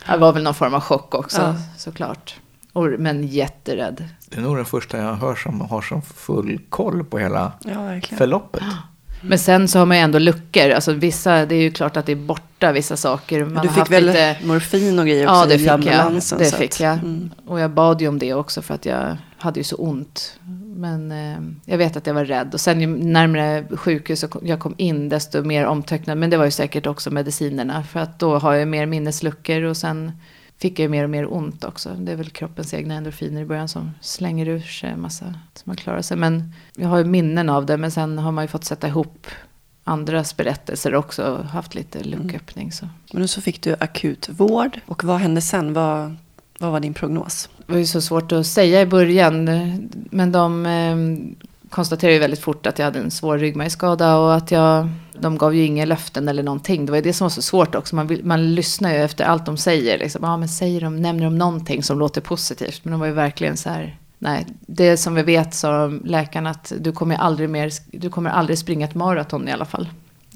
det 0.07 0.17
var 0.17 0.33
väl 0.33 0.43
någon 0.43 0.53
form 0.53 0.73
av 0.73 0.81
chock 0.81 1.15
också 1.15 1.41
ja. 1.41 1.55
såklart. 1.77 2.35
Och, 2.73 2.85
men 2.99 3.27
jätterädd. 3.27 4.09
Det 4.29 4.37
är 4.37 4.41
nog 4.41 4.55
den 4.55 4.65
första 4.65 4.97
jag 4.97 5.15
hör 5.15 5.35
som 5.35 5.61
har 5.61 5.81
så 5.81 6.01
full 6.01 6.61
koll 6.69 7.03
på 7.03 7.19
hela 7.19 7.51
ja, 7.63 8.01
förloppet. 8.17 8.63
Men 9.21 9.39
sen 9.39 9.67
så 9.67 9.79
har 9.79 9.85
man 9.85 9.97
ju 9.97 10.03
ändå 10.03 10.19
luckor. 10.19 10.69
Alltså 10.69 10.93
vissa, 10.93 11.45
det 11.45 11.55
är 11.55 11.61
ju 11.61 11.71
klart 11.71 11.97
att 11.97 12.05
det 12.05 12.11
är 12.11 12.15
borta 12.15 12.71
vissa 12.71 12.97
saker. 12.97 13.45
Man 13.45 13.67
du 13.67 13.73
fick 13.73 13.91
väl 13.91 14.05
lite... 14.05 14.37
morfin 14.43 14.99
och 14.99 15.05
grejer 15.05 15.25
också 15.27 15.35
ja, 15.35 15.45
det 15.45 15.59
fick 15.59 15.67
ambulansen? 15.67 16.39
Jag. 16.39 16.51
Det 16.51 16.57
fick 16.57 16.79
jag. 16.79 16.93
Mm. 16.93 17.29
Och 17.45 17.59
jag 17.59 17.71
bad 17.71 18.01
ju 18.01 18.07
om 18.07 18.19
det 18.19 18.33
också 18.33 18.61
för 18.61 18.73
att 18.73 18.85
jag 18.85 19.17
hade 19.37 19.59
ju 19.59 19.63
så 19.63 19.75
ont. 19.75 20.39
Men 20.75 21.11
eh, 21.11 21.37
jag 21.65 21.77
vet 21.77 21.97
att 21.97 22.07
jag 22.07 22.13
var 22.13 22.25
rädd. 22.25 22.53
Och 22.53 22.61
sen 22.61 22.81
ju 22.81 22.87
närmare 22.87 23.63
sjukhus 23.77 24.25
jag 24.41 24.59
kom 24.59 24.73
in 24.77 25.09
desto 25.09 25.43
mer 25.43 25.65
omtöcknad. 25.65 26.17
Men 26.17 26.29
det 26.29 26.37
var 26.37 26.45
ju 26.45 26.51
säkert 26.51 26.87
också 26.87 27.11
medicinerna. 27.11 27.83
För 27.83 27.99
att 27.99 28.19
då 28.19 28.37
har 28.37 28.53
jag 28.53 28.67
mer 28.67 28.85
minnesluckor 28.85 29.61
och 29.61 29.77
sen 29.77 30.11
fick 30.57 30.79
jag 30.79 30.91
mer 30.91 31.03
och 31.03 31.09
mer 31.09 31.33
ont 31.33 31.63
också. 31.63 31.89
Det 31.89 32.11
är 32.11 32.15
väl 32.15 32.29
kroppens 32.29 32.73
egna 32.73 32.93
endorfiner 32.93 33.41
i 33.41 33.45
början 33.45 33.67
som 33.67 33.91
slänger 34.01 34.47
ur 34.47 34.59
sig 34.59 34.89
en 34.89 35.01
massa 35.01 35.33
så 35.53 35.61
man 35.63 35.75
klarar 35.75 36.01
sig. 36.01 36.17
Men 36.17 36.53
jag 36.75 36.87
har 36.87 36.97
ju 36.97 37.03
minnen 37.03 37.49
av 37.49 37.65
det 37.65 37.77
men 37.77 37.91
sen 37.91 38.17
har 38.17 38.31
man 38.31 38.43
ju 38.43 38.47
fått 38.47 38.63
sätta 38.63 38.87
ihop 38.87 39.27
andras 39.83 40.37
berättelser 40.37 40.95
också 40.95 41.23
och 41.23 41.45
haft 41.45 41.75
lite 41.75 41.99
mm. 41.99 42.11
lucköppning. 42.11 42.71
Så. 42.71 42.87
Men 43.13 43.27
så 43.27 43.41
fick 43.41 43.61
du 43.61 43.75
akut 43.79 44.29
vård 44.29 44.79
och 44.85 45.03
vad 45.03 45.17
hände 45.19 45.41
sen? 45.41 45.73
Vad, 45.73 46.15
vad 46.59 46.71
var 46.71 46.79
din 46.79 46.93
prognos? 46.93 47.49
Det 47.65 47.71
var 47.71 47.79
ju 47.79 47.85
så 47.85 48.01
svårt 48.01 48.31
att 48.31 48.47
säga 48.47 48.81
i 48.81 48.85
början. 48.85 49.45
Men 50.11 50.31
de 50.31 50.65
eh, 50.65 50.95
konstaterade 51.69 52.13
ju 52.13 52.19
väldigt 52.19 52.39
fort 52.39 52.65
att 52.65 52.79
jag 52.79 52.85
hade 52.85 52.99
en 52.99 53.11
svår 53.11 53.37
ryggmärgsskada 53.37 54.17
och 54.17 54.35
att 54.35 54.51
jag, 54.51 54.89
de 55.19 55.37
gav 55.37 55.55
ju 55.55 55.65
inga 55.65 55.85
löften 55.85 56.27
eller 56.27 56.43
någonting. 56.43 56.85
Det 56.85 56.91
var 56.91 56.97
ju 56.97 57.03
det 57.03 57.13
som 57.13 57.25
var 57.25 57.29
så 57.29 57.41
svårt 57.41 57.75
också. 57.75 57.95
Man, 57.95 58.07
vill, 58.07 58.25
man 58.25 58.55
lyssnar 58.55 58.93
ju 58.93 58.97
efter 58.97 59.25
allt 59.25 59.45
de 59.45 59.57
säger. 59.57 59.97
Liksom. 59.97 60.23
Ja, 60.23 60.37
men 60.37 60.49
säger 60.49 60.81
de, 60.81 61.01
nämner 61.01 61.23
de 61.23 61.37
någonting 61.37 61.83
som 61.83 61.99
låter 61.99 62.21
positivt? 62.21 62.79
Men 62.83 62.91
de 62.91 62.99
var 62.99 63.07
ju 63.07 63.13
verkligen 63.13 63.57
så 63.57 63.69
här. 63.69 63.97
Nej, 64.19 64.45
det 64.59 64.97
som 64.97 65.15
vi 65.15 65.23
vet 65.23 65.53
sa 65.53 65.87
läkarna 65.87 66.49
att 66.49 66.73
du 66.79 66.91
kommer 66.91 67.15
aldrig 67.15 67.49
mer, 67.49 67.71
du 67.91 68.09
kommer 68.09 68.29
aldrig 68.29 68.57
springa 68.59 68.85
ett 68.85 68.95
maraton 68.95 69.47
i 69.47 69.51
alla 69.51 69.65
fall. 69.65 69.89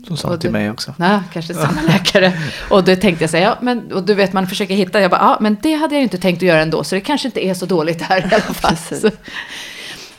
Så 0.08 0.18
sa 0.18 0.38
till 0.38 0.52
mig 0.52 0.72
också. 0.72 0.94
Nej, 0.98 1.20
kanske 1.34 1.54
samma 1.54 1.82
läkare. 1.88 2.34
Och 2.70 2.84
då 2.84 2.96
tänkte 2.96 3.24
jag 3.24 3.30
säga, 3.30 3.44
ja, 3.44 3.58
men, 3.62 3.92
och 3.92 4.04
du 4.04 4.14
vet 4.14 4.34
man 4.34 4.48
försöker 4.48 4.76
hitta, 4.76 5.02
jag 5.02 5.12
bara, 5.12 5.22
ja 5.22 5.38
men 5.42 5.58
det 5.62 5.74
hade 5.74 5.96
jag 5.96 6.00
ju 6.00 6.04
inte 6.04 6.18
tänkt 6.18 6.38
att 6.38 6.48
göra 6.48 6.62
ändå, 6.62 6.84
så 6.84 6.96
det 6.96 7.02
kanske 7.02 7.28
inte 7.28 7.46
är 7.46 7.54
så 7.54 7.66
dåligt 7.66 8.02
här 8.02 8.20
i 8.20 8.36
alla 8.36 8.54
fall. 8.54 8.76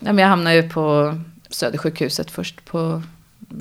Ja, 0.05 0.13
men 0.13 0.19
jag 0.19 0.29
hamnade 0.29 0.57
ju 0.57 0.69
på 0.69 1.15
Södersjukhuset 1.51 2.31
först. 2.31 2.65
På, 2.65 3.03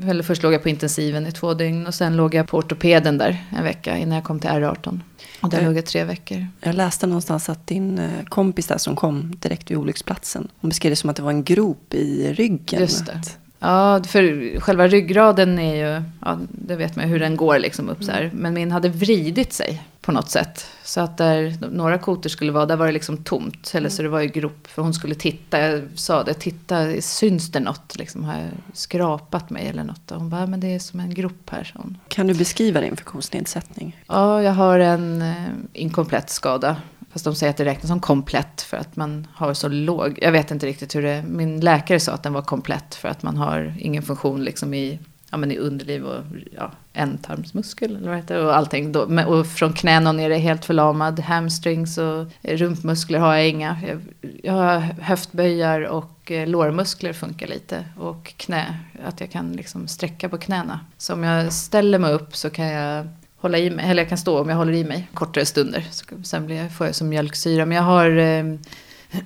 eller 0.07 0.23
först 0.23 0.43
låg 0.43 0.53
jag 0.53 0.63
på 0.63 0.69
intensiven 0.69 1.27
i 1.27 1.31
två 1.31 1.53
dygn 1.53 1.87
och 1.87 1.93
sen 1.93 2.15
låg 2.15 2.33
jag 2.33 2.47
på 2.47 2.57
ortopeden 2.57 3.17
där 3.17 3.45
en 3.57 3.63
vecka 3.63 3.97
innan 3.97 4.15
jag 4.15 4.23
kom 4.23 4.39
till 4.39 4.49
R18. 4.49 4.99
Och 5.41 5.49
där 5.49 5.57
jag, 5.57 5.65
låg 5.65 5.77
jag 5.77 5.85
tre 5.85 6.03
veckor. 6.03 6.47
Jag 6.59 6.75
läste 6.75 7.07
någonstans 7.07 7.49
att 7.49 7.67
din 7.67 7.99
eh, 7.99 8.25
kompis 8.29 8.67
där 8.67 8.77
som 8.77 8.95
kom 8.95 9.35
direkt 9.39 9.71
vid 9.71 9.77
olycksplatsen. 9.77 10.47
Hon 10.59 10.69
beskrev 10.69 10.89
det 10.89 10.95
som 10.95 11.09
att 11.09 11.15
det 11.15 11.21
var 11.21 11.31
en 11.31 11.43
grop 11.43 11.93
i 11.93 12.33
ryggen. 12.33 12.81
Just 12.81 13.05
det. 13.05 13.21
Ja, 13.59 14.03
för 14.03 14.59
själva 14.59 14.87
ryggraden 14.87 15.59
är 15.59 15.75
ju, 15.75 16.03
ja, 16.21 16.39
det 16.49 16.75
vet 16.75 16.95
man 16.95 17.05
hur 17.05 17.19
den 17.19 17.35
går 17.37 17.59
liksom 17.59 17.89
upp 17.89 18.03
så 18.03 18.11
här. 18.11 18.31
Men 18.33 18.53
min 18.53 18.71
hade 18.71 18.89
vridit 18.89 19.53
sig 19.53 19.81
på 20.01 20.11
något 20.11 20.29
sätt. 20.29 20.65
Så 20.83 21.01
att 21.01 21.17
där 21.17 21.57
några 21.71 21.97
koter 21.97 22.29
skulle 22.29 22.51
vara, 22.51 22.65
där 22.65 22.75
var 22.75 22.85
det 22.85 22.91
liksom 22.91 23.17
tomt. 23.17 23.71
Eller 23.73 23.89
så 23.89 24.01
det 24.01 24.09
var 24.09 24.21
ju 24.21 24.27
grop, 24.27 24.67
för 24.67 24.81
hon 24.81 24.93
skulle 24.93 25.15
titta. 25.15 25.59
Jag 25.59 25.83
sa 25.95 26.23
det, 26.23 26.33
titta, 26.33 27.01
syns 27.01 27.51
det 27.51 27.59
något? 27.59 27.95
Liksom, 27.95 28.23
har 28.23 28.33
jag 28.33 28.49
skrapat 28.73 29.49
mig 29.49 29.67
eller 29.67 29.83
något? 29.83 30.11
Och 30.11 30.17
hon 30.17 30.29
bara, 30.29 30.47
men 30.47 30.59
det 30.59 30.67
är 30.67 30.79
som 30.79 30.99
en 30.99 31.13
grop 31.13 31.49
här, 31.49 31.71
hon. 31.75 31.97
Kan 32.07 32.27
du 32.27 32.33
beskriva 32.33 32.81
din 32.81 32.95
funktionsnedsättning? 32.95 34.03
Ja, 34.07 34.41
jag 34.41 34.53
har 34.53 34.79
en 34.79 35.21
eh, 35.21 35.47
inkomplett 35.73 36.29
skada. 36.29 36.75
Fast 37.11 37.25
de 37.25 37.35
säger 37.35 37.49
att 37.49 37.57
det 37.57 37.65
räknas 37.65 37.87
som 37.87 37.99
komplett 37.99 38.61
för 38.61 38.77
att 38.77 38.95
man 38.95 39.27
har 39.33 39.53
så 39.53 39.67
låg. 39.67 40.19
Jag 40.21 40.31
vet 40.31 40.51
inte 40.51 40.65
riktigt 40.65 40.95
hur 40.95 41.01
det 41.01 41.23
Min 41.27 41.59
läkare 41.59 41.99
sa 41.99 42.11
att 42.11 42.23
den 42.23 42.33
var 42.33 42.41
komplett 42.41 42.95
för 42.95 43.07
att 43.09 43.23
man 43.23 43.37
har 43.37 43.75
ingen 43.79 44.03
funktion 44.03 44.43
liksom 44.43 44.73
i, 44.73 44.99
ja, 45.31 45.37
men 45.37 45.51
i 45.51 45.57
underliv 45.57 46.05
och 46.05 46.23
ja, 46.55 46.71
ändtarmsmuskel 46.93 47.95
eller 47.95 48.07
vad 48.07 48.17
heter 48.17 48.35
det, 48.35 48.41
och 48.41 48.55
allting. 48.55 48.91
Då, 48.91 49.23
och 49.25 49.47
från 49.47 49.73
knän 49.73 50.07
och 50.07 50.15
ner 50.15 50.29
är 50.29 50.37
helt 50.37 50.65
förlamad. 50.65 51.19
Hamstrings 51.19 51.97
och 51.97 52.27
rumpmuskler 52.41 53.19
har 53.19 53.35
jag 53.35 53.49
inga. 53.49 53.77
Jag, 53.87 54.01
jag 54.43 54.53
har 54.53 54.79
höftböjar 55.01 55.81
och 55.81 56.31
eh, 56.31 56.47
lårmuskler 56.47 57.13
funkar 57.13 57.47
lite. 57.47 57.85
Och 57.97 58.33
knä, 58.37 58.77
att 59.05 59.19
jag 59.19 59.31
kan 59.31 59.51
liksom 59.51 59.87
sträcka 59.87 60.29
på 60.29 60.37
knäna. 60.37 60.79
Så 60.97 61.13
om 61.13 61.23
jag 61.23 61.53
ställer 61.53 61.99
mig 61.99 62.13
upp 62.13 62.35
så 62.35 62.49
kan 62.49 62.65
jag 62.65 63.07
hålla 63.37 63.57
i 63.57 63.69
mig, 63.69 63.89
eller 63.89 64.01
jag 64.01 64.09
kan 64.09 64.17
stå 64.17 64.41
om 64.41 64.49
jag 64.49 64.55
håller 64.57 64.73
i 64.73 64.83
mig 64.83 65.07
kortare 65.13 65.45
stunder. 65.45 65.87
Så 65.91 66.05
sen 66.23 66.45
blir 66.45 66.55
jag, 66.55 66.71
får 66.71 66.87
jag 66.87 66.95
som 66.95 67.09
mjölksyra. 67.09 67.65
Men 67.65 67.75
jag 67.75 67.83
har, 67.83 68.17
eh, 68.17 68.43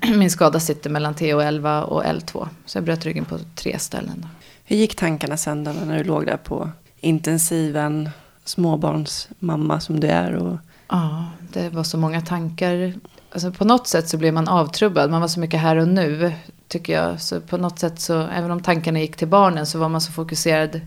min 0.16 0.32
skada 0.32 0.60
sitter 0.60 0.90
mellan 0.90 1.16
T11 1.16 1.82
och 1.82 2.04
L2. 2.04 2.48
Så 2.66 2.78
jag 2.78 2.86
bröt 2.86 3.06
ryggen 3.06 3.26
på 3.26 3.40
tre 3.56 3.80
ställen. 3.80 4.26
Hur 4.66 4.76
gick 4.76 4.96
tankarna 4.96 5.38
sen 5.38 5.64
då 5.64 5.72
när 5.72 5.98
du 5.98 6.04
låg 6.04 6.26
där 6.26 6.38
på 6.38 6.70
intensiven, 7.00 8.10
småbarnsmamma 8.46 9.80
som 9.80 10.00
du 10.00 10.08
är? 10.08 10.34
Och... 10.36 10.58
Ja, 10.90 11.26
det 11.54 11.70
var 11.70 11.84
så 11.84 11.98
många 11.98 12.22
tankar. 12.22 12.94
Alltså 13.32 13.52
på 13.52 13.66
något 13.66 13.88
sätt 13.88 14.10
så 14.10 14.18
blev 14.18 14.34
man 14.34 14.48
avtrubbad. 14.48 15.12
Man 15.12 15.22
var 15.22 15.28
så 15.28 15.40
mycket 15.40 15.60
här 15.60 15.76
och 15.76 15.88
nu, 15.88 16.34
tycker 16.68 16.94
jag. 16.94 17.22
Så 17.22 17.42
på 17.42 17.58
något 17.58 17.80
sätt 17.80 18.00
så, 18.00 18.22
även 18.22 18.52
om 18.52 18.62
tankarna 18.62 19.00
gick 19.00 19.18
till 19.18 19.28
barnen, 19.28 19.66
så 19.66 19.80
var 19.80 19.90
man 19.90 20.02
så 20.02 20.12
fokuserad 20.12 20.82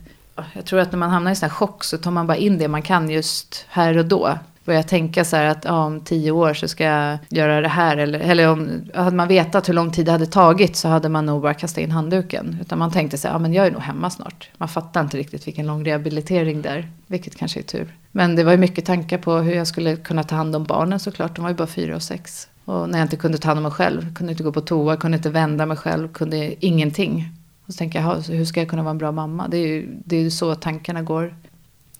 jag 0.52 0.64
tror 0.64 0.80
att 0.80 0.92
när 0.92 0.98
man 0.98 1.10
hamnar 1.10 1.32
i 1.32 1.36
sån 1.36 1.48
här 1.48 1.56
chock 1.56 1.84
så 1.84 1.98
tar 1.98 2.10
man 2.10 2.26
bara 2.26 2.36
in 2.36 2.58
det 2.58 2.68
man 2.68 2.82
kan 2.82 3.10
just 3.10 3.66
här 3.68 3.98
och 3.98 4.04
då. 4.04 4.38
Börja 4.68 4.82
tänka 4.82 5.24
så 5.24 5.36
här 5.36 5.44
att 5.44 5.64
ja, 5.64 5.84
om 5.84 6.00
tio 6.00 6.30
år 6.30 6.54
så 6.54 6.68
ska 6.68 6.84
jag 6.84 7.18
göra 7.28 7.60
det 7.60 7.68
här. 7.68 7.96
Eller, 7.96 8.18
eller 8.18 8.48
om, 8.48 8.82
hade 8.94 9.16
man 9.16 9.28
vetat 9.28 9.68
hur 9.68 9.74
lång 9.74 9.92
tid 9.92 10.06
det 10.06 10.12
hade 10.12 10.26
tagit 10.26 10.76
så 10.76 10.88
hade 10.88 11.08
man 11.08 11.26
nog 11.26 11.42
bara 11.42 11.54
kastat 11.54 11.78
in 11.78 11.90
handduken. 11.90 12.58
Utan 12.60 12.78
man 12.78 12.90
tänkte 12.90 13.18
så 13.18 13.28
här, 13.28 13.34
ja 13.34 13.38
men 13.38 13.52
jag 13.52 13.66
är 13.66 13.70
nog 13.70 13.82
hemma 13.82 14.10
snart. 14.10 14.50
Man 14.56 14.68
fattar 14.68 15.00
inte 15.00 15.16
riktigt 15.16 15.46
vilken 15.46 15.66
lång 15.66 15.84
rehabilitering 15.84 16.62
det 16.62 16.68
är. 16.68 16.88
Vilket 17.06 17.36
kanske 17.36 17.60
är 17.60 17.62
tur. 17.62 17.94
Men 18.12 18.36
det 18.36 18.44
var 18.44 18.52
ju 18.52 18.58
mycket 18.58 18.84
tankar 18.84 19.18
på 19.18 19.36
hur 19.36 19.54
jag 19.54 19.66
skulle 19.66 19.96
kunna 19.96 20.22
ta 20.22 20.36
hand 20.36 20.56
om 20.56 20.64
barnen 20.64 21.00
såklart. 21.00 21.36
De 21.36 21.42
var 21.42 21.50
ju 21.50 21.56
bara 21.56 21.66
fyra 21.66 21.96
och 21.96 22.02
sex. 22.02 22.48
Och 22.64 22.88
när 22.88 22.98
jag 22.98 23.04
inte 23.04 23.16
kunde 23.16 23.38
ta 23.38 23.48
hand 23.48 23.58
om 23.58 23.62
mig 23.62 23.72
själv, 23.72 24.14
kunde 24.14 24.32
inte 24.32 24.42
gå 24.42 24.52
på 24.52 24.60
toa, 24.60 24.96
kunde 24.96 25.16
inte 25.16 25.30
vända 25.30 25.66
mig 25.66 25.76
själv, 25.76 26.08
kunde 26.08 26.66
ingenting. 26.66 27.28
Och 27.66 27.72
så 27.72 27.78
tänker 27.78 28.00
jag, 28.00 28.14
hur 28.14 28.44
ska 28.44 28.60
jag 28.60 28.68
kunna 28.68 28.82
vara 28.82 28.90
en 28.90 28.98
bra 28.98 29.12
mamma? 29.12 29.48
Det 29.48 29.56
är 29.56 29.66
ju, 29.66 29.88
det 30.04 30.16
är 30.16 30.20
ju 30.20 30.30
så 30.30 30.54
tankarna 30.54 31.02
går. 31.02 31.34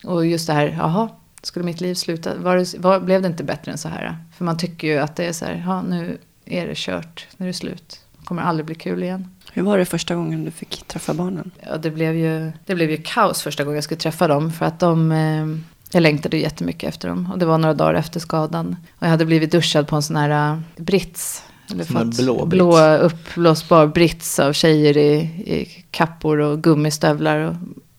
Och 0.03 0.25
just 0.25 0.47
det 0.47 0.53
här, 0.53 0.75
jaha, 0.77 1.09
skulle 1.41 1.65
mitt 1.65 1.81
liv 1.81 1.93
sluta? 1.93 2.35
Var 2.35 2.57
det, 2.57 2.75
var, 2.77 2.99
blev 2.99 3.21
det 3.21 3.27
inte 3.27 3.43
bättre 3.43 3.71
än 3.71 3.77
så 3.77 3.89
här? 3.89 4.17
För 4.37 4.45
man 4.45 4.57
tycker 4.57 4.87
ju 4.87 4.97
att 4.97 5.15
det 5.15 5.25
är 5.25 5.33
så 5.33 5.45
här, 5.45 5.63
ja 5.65 5.81
nu 5.81 6.17
är 6.45 6.67
det 6.67 6.77
kört, 6.77 7.27
nu 7.37 7.45
är 7.45 7.47
det 7.47 7.53
slut. 7.53 7.99
Det 8.19 8.25
kommer 8.25 8.41
aldrig 8.41 8.65
bli 8.65 8.75
kul 8.75 9.03
igen. 9.03 9.27
Hur 9.53 9.61
var 9.63 9.77
det 9.77 9.85
första 9.85 10.15
gången 10.15 10.45
du 10.45 10.51
fick 10.51 10.87
träffa 10.87 11.13
barnen? 11.13 11.51
Ja, 11.65 11.77
det 11.77 11.91
blev 11.91 12.15
ju, 12.15 12.51
det 12.65 12.75
blev 12.75 12.91
ju 12.91 12.97
kaos 12.97 13.41
första 13.41 13.63
gången 13.63 13.75
jag 13.75 13.83
skulle 13.83 13.99
träffa 13.99 14.27
dem. 14.27 14.51
För 14.51 14.65
att 14.65 14.79
de, 14.79 15.11
eh, 15.11 15.47
jag 15.91 16.01
längtade 16.01 16.37
jättemycket 16.37 16.89
efter 16.89 17.07
dem. 17.07 17.31
Och 17.31 17.39
det 17.39 17.45
var 17.45 17.57
några 17.57 17.73
dagar 17.73 17.93
efter 17.93 18.19
skadan. 18.19 18.75
Och 18.99 19.05
jag 19.05 19.09
hade 19.09 19.25
blivit 19.25 19.51
duschad 19.51 19.87
på 19.87 19.95
en 19.95 20.01
sån 20.01 20.15
här 20.15 20.53
uh, 20.53 20.59
brits 20.77 21.43
eller 21.71 22.01
en 22.01 22.09
blå, 22.09 22.45
blå 22.45 22.97
uppblåsbar 22.97 23.87
brits 23.87 24.39
av 24.39 24.53
tjejer 24.53 24.97
i, 24.97 25.15
i 25.45 25.85
kappor 25.91 26.39
och 26.39 26.63
gummistövlar. 26.63 27.39
Och 27.39 27.55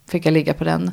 fick 0.09 0.27
jag 0.27 0.33
ligga 0.33 0.55
på 0.55 0.65
den. 0.65 0.91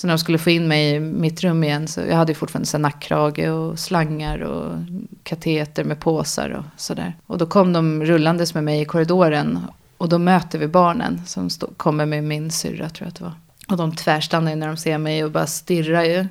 Så 0.00 0.06
när 0.06 0.14
de 0.14 0.18
skulle 0.18 0.38
få 0.38 0.50
in 0.50 0.68
mig 0.68 0.94
i 0.94 1.00
mitt 1.00 1.42
rum 1.42 1.64
igen 1.64 1.88
så 1.88 2.00
jag 2.00 2.16
hade 2.16 2.32
ju 2.32 2.34
fortfarande 2.34 2.66
så 2.66 2.78
nackkrage 2.78 3.38
och 3.38 3.78
slangar 3.78 4.40
och 4.40 4.76
kateter 5.22 5.84
med 5.84 6.00
påsar 6.00 6.50
och 6.50 6.80
sådär. 6.80 7.14
Och 7.26 7.38
då 7.38 7.46
kom 7.46 7.72
de 7.72 8.04
rullandes 8.04 8.54
med 8.54 8.64
mig 8.64 8.80
i 8.80 8.84
korridoren 8.84 9.58
och 9.96 10.08
då 10.08 10.18
möter 10.18 10.58
vi 10.58 10.68
barnen 10.68 11.22
som 11.26 11.50
kommer 11.76 12.06
med 12.06 12.24
min 12.24 12.50
syrra 12.50 12.88
tror 12.88 13.06
jag 13.06 13.08
att 13.08 13.14
det 13.14 13.24
var. 13.24 13.34
Och 13.68 13.76
de 13.76 13.96
tvärstannar 13.96 14.50
ju 14.50 14.56
när 14.56 14.66
de 14.66 14.76
ser 14.76 14.98
mig 14.98 15.24
och 15.24 15.30
bara 15.30 15.46
stirrar 15.46 16.04
ju. 16.04 16.26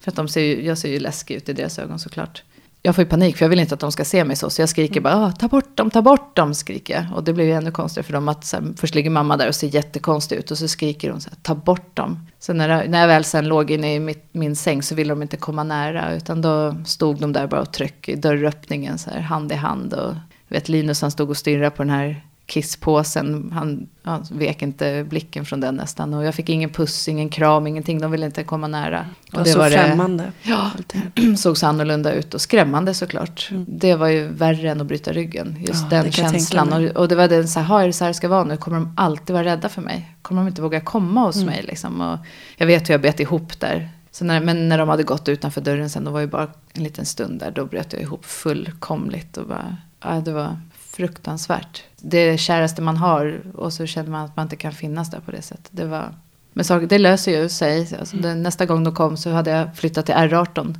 För 0.00 0.10
att 0.10 0.16
de 0.16 0.28
ser 0.28 0.40
ju, 0.40 0.66
jag 0.66 0.78
ser 0.78 0.88
ju 0.88 0.98
läskig 0.98 1.34
ut 1.34 1.48
i 1.48 1.52
deras 1.52 1.78
ögon 1.78 1.98
såklart 1.98 2.42
jag 2.86 2.94
får 2.94 3.04
ju 3.04 3.10
panik 3.10 3.36
för 3.36 3.44
jag 3.44 3.50
vill 3.50 3.60
inte 3.60 3.74
att 3.74 3.80
de 3.80 3.92
ska 3.92 4.04
se 4.04 4.24
mig 4.24 4.36
så. 4.36 4.50
Så 4.50 4.62
jag 4.62 4.68
skriker 4.68 5.00
bara, 5.00 5.14
ah, 5.16 5.32
ta 5.32 5.48
bort 5.48 5.76
dem, 5.76 5.90
ta 5.90 6.02
bort 6.02 6.36
dem, 6.36 6.54
skriker 6.54 6.94
jag. 6.94 7.16
Och 7.16 7.24
det 7.24 7.32
blir 7.32 7.44
ju 7.44 7.52
ännu 7.52 7.70
konstigare 7.70 8.06
för 8.06 8.12
dem 8.12 8.28
att 8.28 8.44
så 8.44 8.56
här, 8.56 8.64
först 8.76 8.94
ligger 8.94 9.10
mamma 9.10 9.36
där 9.36 9.48
och 9.48 9.54
ser 9.54 9.66
jättekonstig 9.74 10.36
ut. 10.36 10.50
Och 10.50 10.58
så 10.58 10.68
skriker 10.68 11.10
hon 11.10 11.20
så 11.20 11.30
här, 11.30 11.38
ta 11.42 11.54
bort 11.54 11.96
dem. 11.96 12.26
Så 12.38 12.52
när, 12.52 12.68
jag- 12.68 12.88
när 12.90 13.00
jag 13.00 13.08
väl 13.08 13.24
sen 13.24 13.48
låg 13.48 13.70
inne 13.70 13.94
i 13.94 14.00
mitt, 14.00 14.28
min 14.32 14.56
säng 14.56 14.82
så 14.82 14.94
ville 14.94 15.12
de 15.12 15.22
inte 15.22 15.36
komma 15.36 15.64
nära. 15.64 16.14
Utan 16.14 16.42
då 16.42 16.74
stod 16.86 17.20
de 17.20 17.32
där 17.32 17.46
bara 17.46 17.60
och 17.60 17.72
tryckte 17.72 18.12
i 18.12 18.14
dörröppningen 18.16 18.98
så 18.98 19.10
här, 19.10 19.20
hand 19.20 19.52
i 19.52 19.54
hand. 19.54 19.92
Och 19.94 20.14
vet 20.48 20.68
Linus 20.68 21.02
han 21.02 21.10
stod 21.10 21.30
och 21.30 21.36
stirrade 21.36 21.70
på 21.70 21.82
den 21.82 21.90
här 21.90 22.24
kisspåsen. 22.46 23.50
Han, 23.54 23.86
han 24.02 24.26
vek 24.30 24.62
inte 24.62 25.06
blicken 25.08 25.44
från 25.44 25.60
den 25.60 25.74
nästan. 25.74 26.14
Och 26.14 26.24
jag 26.24 26.34
fick 26.34 26.48
ingen 26.48 26.70
puss, 26.70 27.08
ingen 27.08 27.28
kram, 27.28 27.66
ingenting. 27.66 28.00
De 28.00 28.10
ville 28.10 28.26
inte 28.26 28.44
komma 28.44 28.66
nära. 28.68 29.06
Det 29.30 29.36
var 29.38 29.44
så 29.44 29.64
främmande. 29.70 30.32
Ja, 30.42 30.70
Allting. 30.76 31.36
såg 31.36 31.56
så 31.58 31.66
annorlunda 31.66 32.12
ut 32.12 32.34
och 32.34 32.40
skrämmande 32.40 32.94
såklart. 32.94 33.50
Det 33.66 33.94
var 33.94 34.08
ju 34.08 34.28
värre 34.28 34.70
än 34.70 34.80
att 34.80 34.86
bryta 34.86 35.12
ryggen. 35.12 35.56
Just 35.60 35.74
Mm. 35.84 35.84
Ja, 35.84 35.96
den 35.96 36.04
det 36.04 36.12
känslan. 36.12 36.72
Och, 36.72 36.82
och 36.96 37.08
det 37.08 37.14
var 37.16 37.28
den 37.28 37.48
så 37.48 37.60
här, 37.60 37.66
"Ha, 37.66 37.82
är 37.82 37.86
det 37.86 37.92
så 37.92 38.04
här 38.04 38.10
det 38.10 38.14
ska 38.14 38.28
vara 38.28 38.44
nu? 38.44 38.56
Kommer 38.56 38.76
de 38.76 38.92
alltid 38.96 39.34
vara 39.34 39.44
rädda 39.44 39.68
för 39.68 39.82
mig? 39.82 40.14
Kommer 40.22 40.40
de 40.42 40.48
inte 40.48 40.62
våga 40.62 40.80
komma 40.80 41.20
hos 41.20 41.36
Mm. 41.36 41.46
mig 41.46 41.62
liksom? 41.62 42.00
Och 42.00 42.18
jag 42.56 42.66
vet 42.66 42.88
hur 42.88 42.94
jag 42.94 43.00
bet 43.00 43.20
ihop 43.20 43.60
där. 43.60 43.88
Så 44.10 44.24
när, 44.24 44.40
men 44.40 44.68
när 44.68 44.78
de 44.78 44.88
hade 44.88 45.02
gått 45.02 45.28
utanför 45.28 45.60
dörren 45.60 45.90
sen, 45.90 46.04
då 46.04 46.10
var 46.10 46.20
ju 46.20 46.26
bara 46.26 46.48
en 46.72 46.82
liten 46.84 47.06
stund 47.06 47.40
där, 47.40 47.50
då 47.50 47.64
bröt 47.64 47.92
jag 47.92 48.02
ihop 48.02 48.24
fullkomligt. 48.24 49.36
Och 49.36 49.46
bara, 49.46 49.76
ja, 50.02 50.10
det 50.24 50.32
var 50.32 50.56
fruktansvärt. 50.96 51.82
Det 51.96 52.18
är 52.18 52.32
det 52.32 52.38
käraste 52.38 52.82
man 52.82 52.96
har 52.96 53.42
och 53.54 53.72
så 53.72 53.86
känner 53.86 54.10
man 54.10 54.24
att 54.24 54.36
man 54.36 54.42
inte 54.42 54.56
kan 54.56 54.72
finnas 54.72 55.10
där 55.10 55.20
på 55.20 55.30
det 55.30 55.42
sättet. 55.42 55.68
Det 55.70 55.84
var, 55.84 56.14
men 56.52 56.64
saker, 56.64 56.86
det 56.86 56.98
löser 56.98 57.42
ju 57.42 57.48
sig. 57.48 57.96
Alltså, 58.00 58.16
det, 58.16 58.34
nästa 58.34 58.66
gång 58.66 58.84
de 58.84 58.94
kom 58.94 59.16
så 59.16 59.30
hade 59.30 59.50
jag 59.50 59.76
flyttat 59.76 60.06
till 60.06 60.14
R18. 60.14 60.74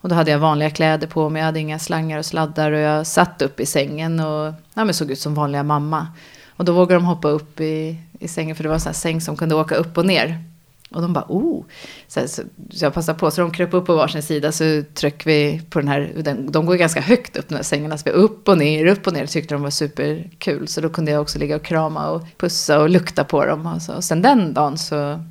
Och 0.00 0.08
då 0.08 0.14
hade 0.14 0.30
jag 0.30 0.38
vanliga 0.38 0.70
kläder 0.70 1.06
på 1.06 1.28
mig, 1.28 1.40
jag 1.40 1.46
hade 1.46 1.60
inga 1.60 1.78
slangar 1.78 2.18
och 2.18 2.26
sladdar 2.26 2.72
och 2.72 2.78
jag 2.78 3.06
satt 3.06 3.42
upp 3.42 3.60
i 3.60 3.66
sängen 3.66 4.20
och 4.20 4.54
ja, 4.74 4.84
men 4.84 4.94
såg 4.94 5.10
ut 5.10 5.18
som 5.18 5.34
vanliga 5.34 5.62
mamma. 5.62 6.06
Och 6.48 6.64
då 6.64 6.72
vågade 6.72 6.94
de 6.94 7.04
hoppa 7.04 7.28
upp 7.28 7.60
i, 7.60 7.96
i 8.18 8.28
sängen 8.28 8.56
för 8.56 8.62
det 8.62 8.68
var 8.68 8.74
en 8.74 8.80
sån 8.80 8.90
här 8.90 8.94
säng 8.94 9.20
som 9.20 9.36
kunde 9.36 9.54
åka 9.54 9.74
upp 9.74 9.98
och 9.98 10.06
ner. 10.06 10.44
Och 10.90 11.02
de 11.02 11.12
bara 11.12 11.24
oh. 11.28 11.64
Så, 12.06 12.28
så, 12.28 12.42
så 12.70 12.84
jag 12.84 12.94
passade 12.94 13.18
på, 13.18 13.30
så 13.30 13.40
de 13.40 13.50
kröp 13.50 13.74
upp 13.74 13.86
på 13.86 13.94
varsin 13.94 14.22
sida 14.22 14.52
så 14.52 14.82
tryckte 14.94 15.28
vi 15.28 15.62
på 15.70 15.78
den 15.78 15.88
här, 15.88 16.12
den, 16.16 16.52
de 16.52 16.66
går 16.66 16.74
ganska 16.74 17.00
högt 17.00 17.36
upp 17.36 17.48
de 17.48 17.54
här 17.54 17.62
sängarna. 17.62 17.98
Så 17.98 18.02
vi 18.04 18.10
upp 18.10 18.48
och 18.48 18.58
ner, 18.58 18.86
upp 18.86 19.06
och 19.06 19.12
ner, 19.12 19.26
tyckte 19.26 19.54
de 19.54 19.62
var 19.62 19.70
superkul. 19.70 20.68
Så 20.68 20.80
då 20.80 20.88
kunde 20.88 21.10
jag 21.10 21.22
också 21.22 21.38
ligga 21.38 21.56
och 21.56 21.64
krama 21.64 22.10
och 22.10 22.22
pussa 22.38 22.80
och 22.80 22.90
lukta 22.90 23.24
på 23.24 23.44
dem. 23.44 23.66
Och, 23.66 23.82
så. 23.82 23.94
och 23.94 24.04
sen 24.04 24.22
den 24.22 24.54
dagen 24.54 24.78
så, 24.78 25.24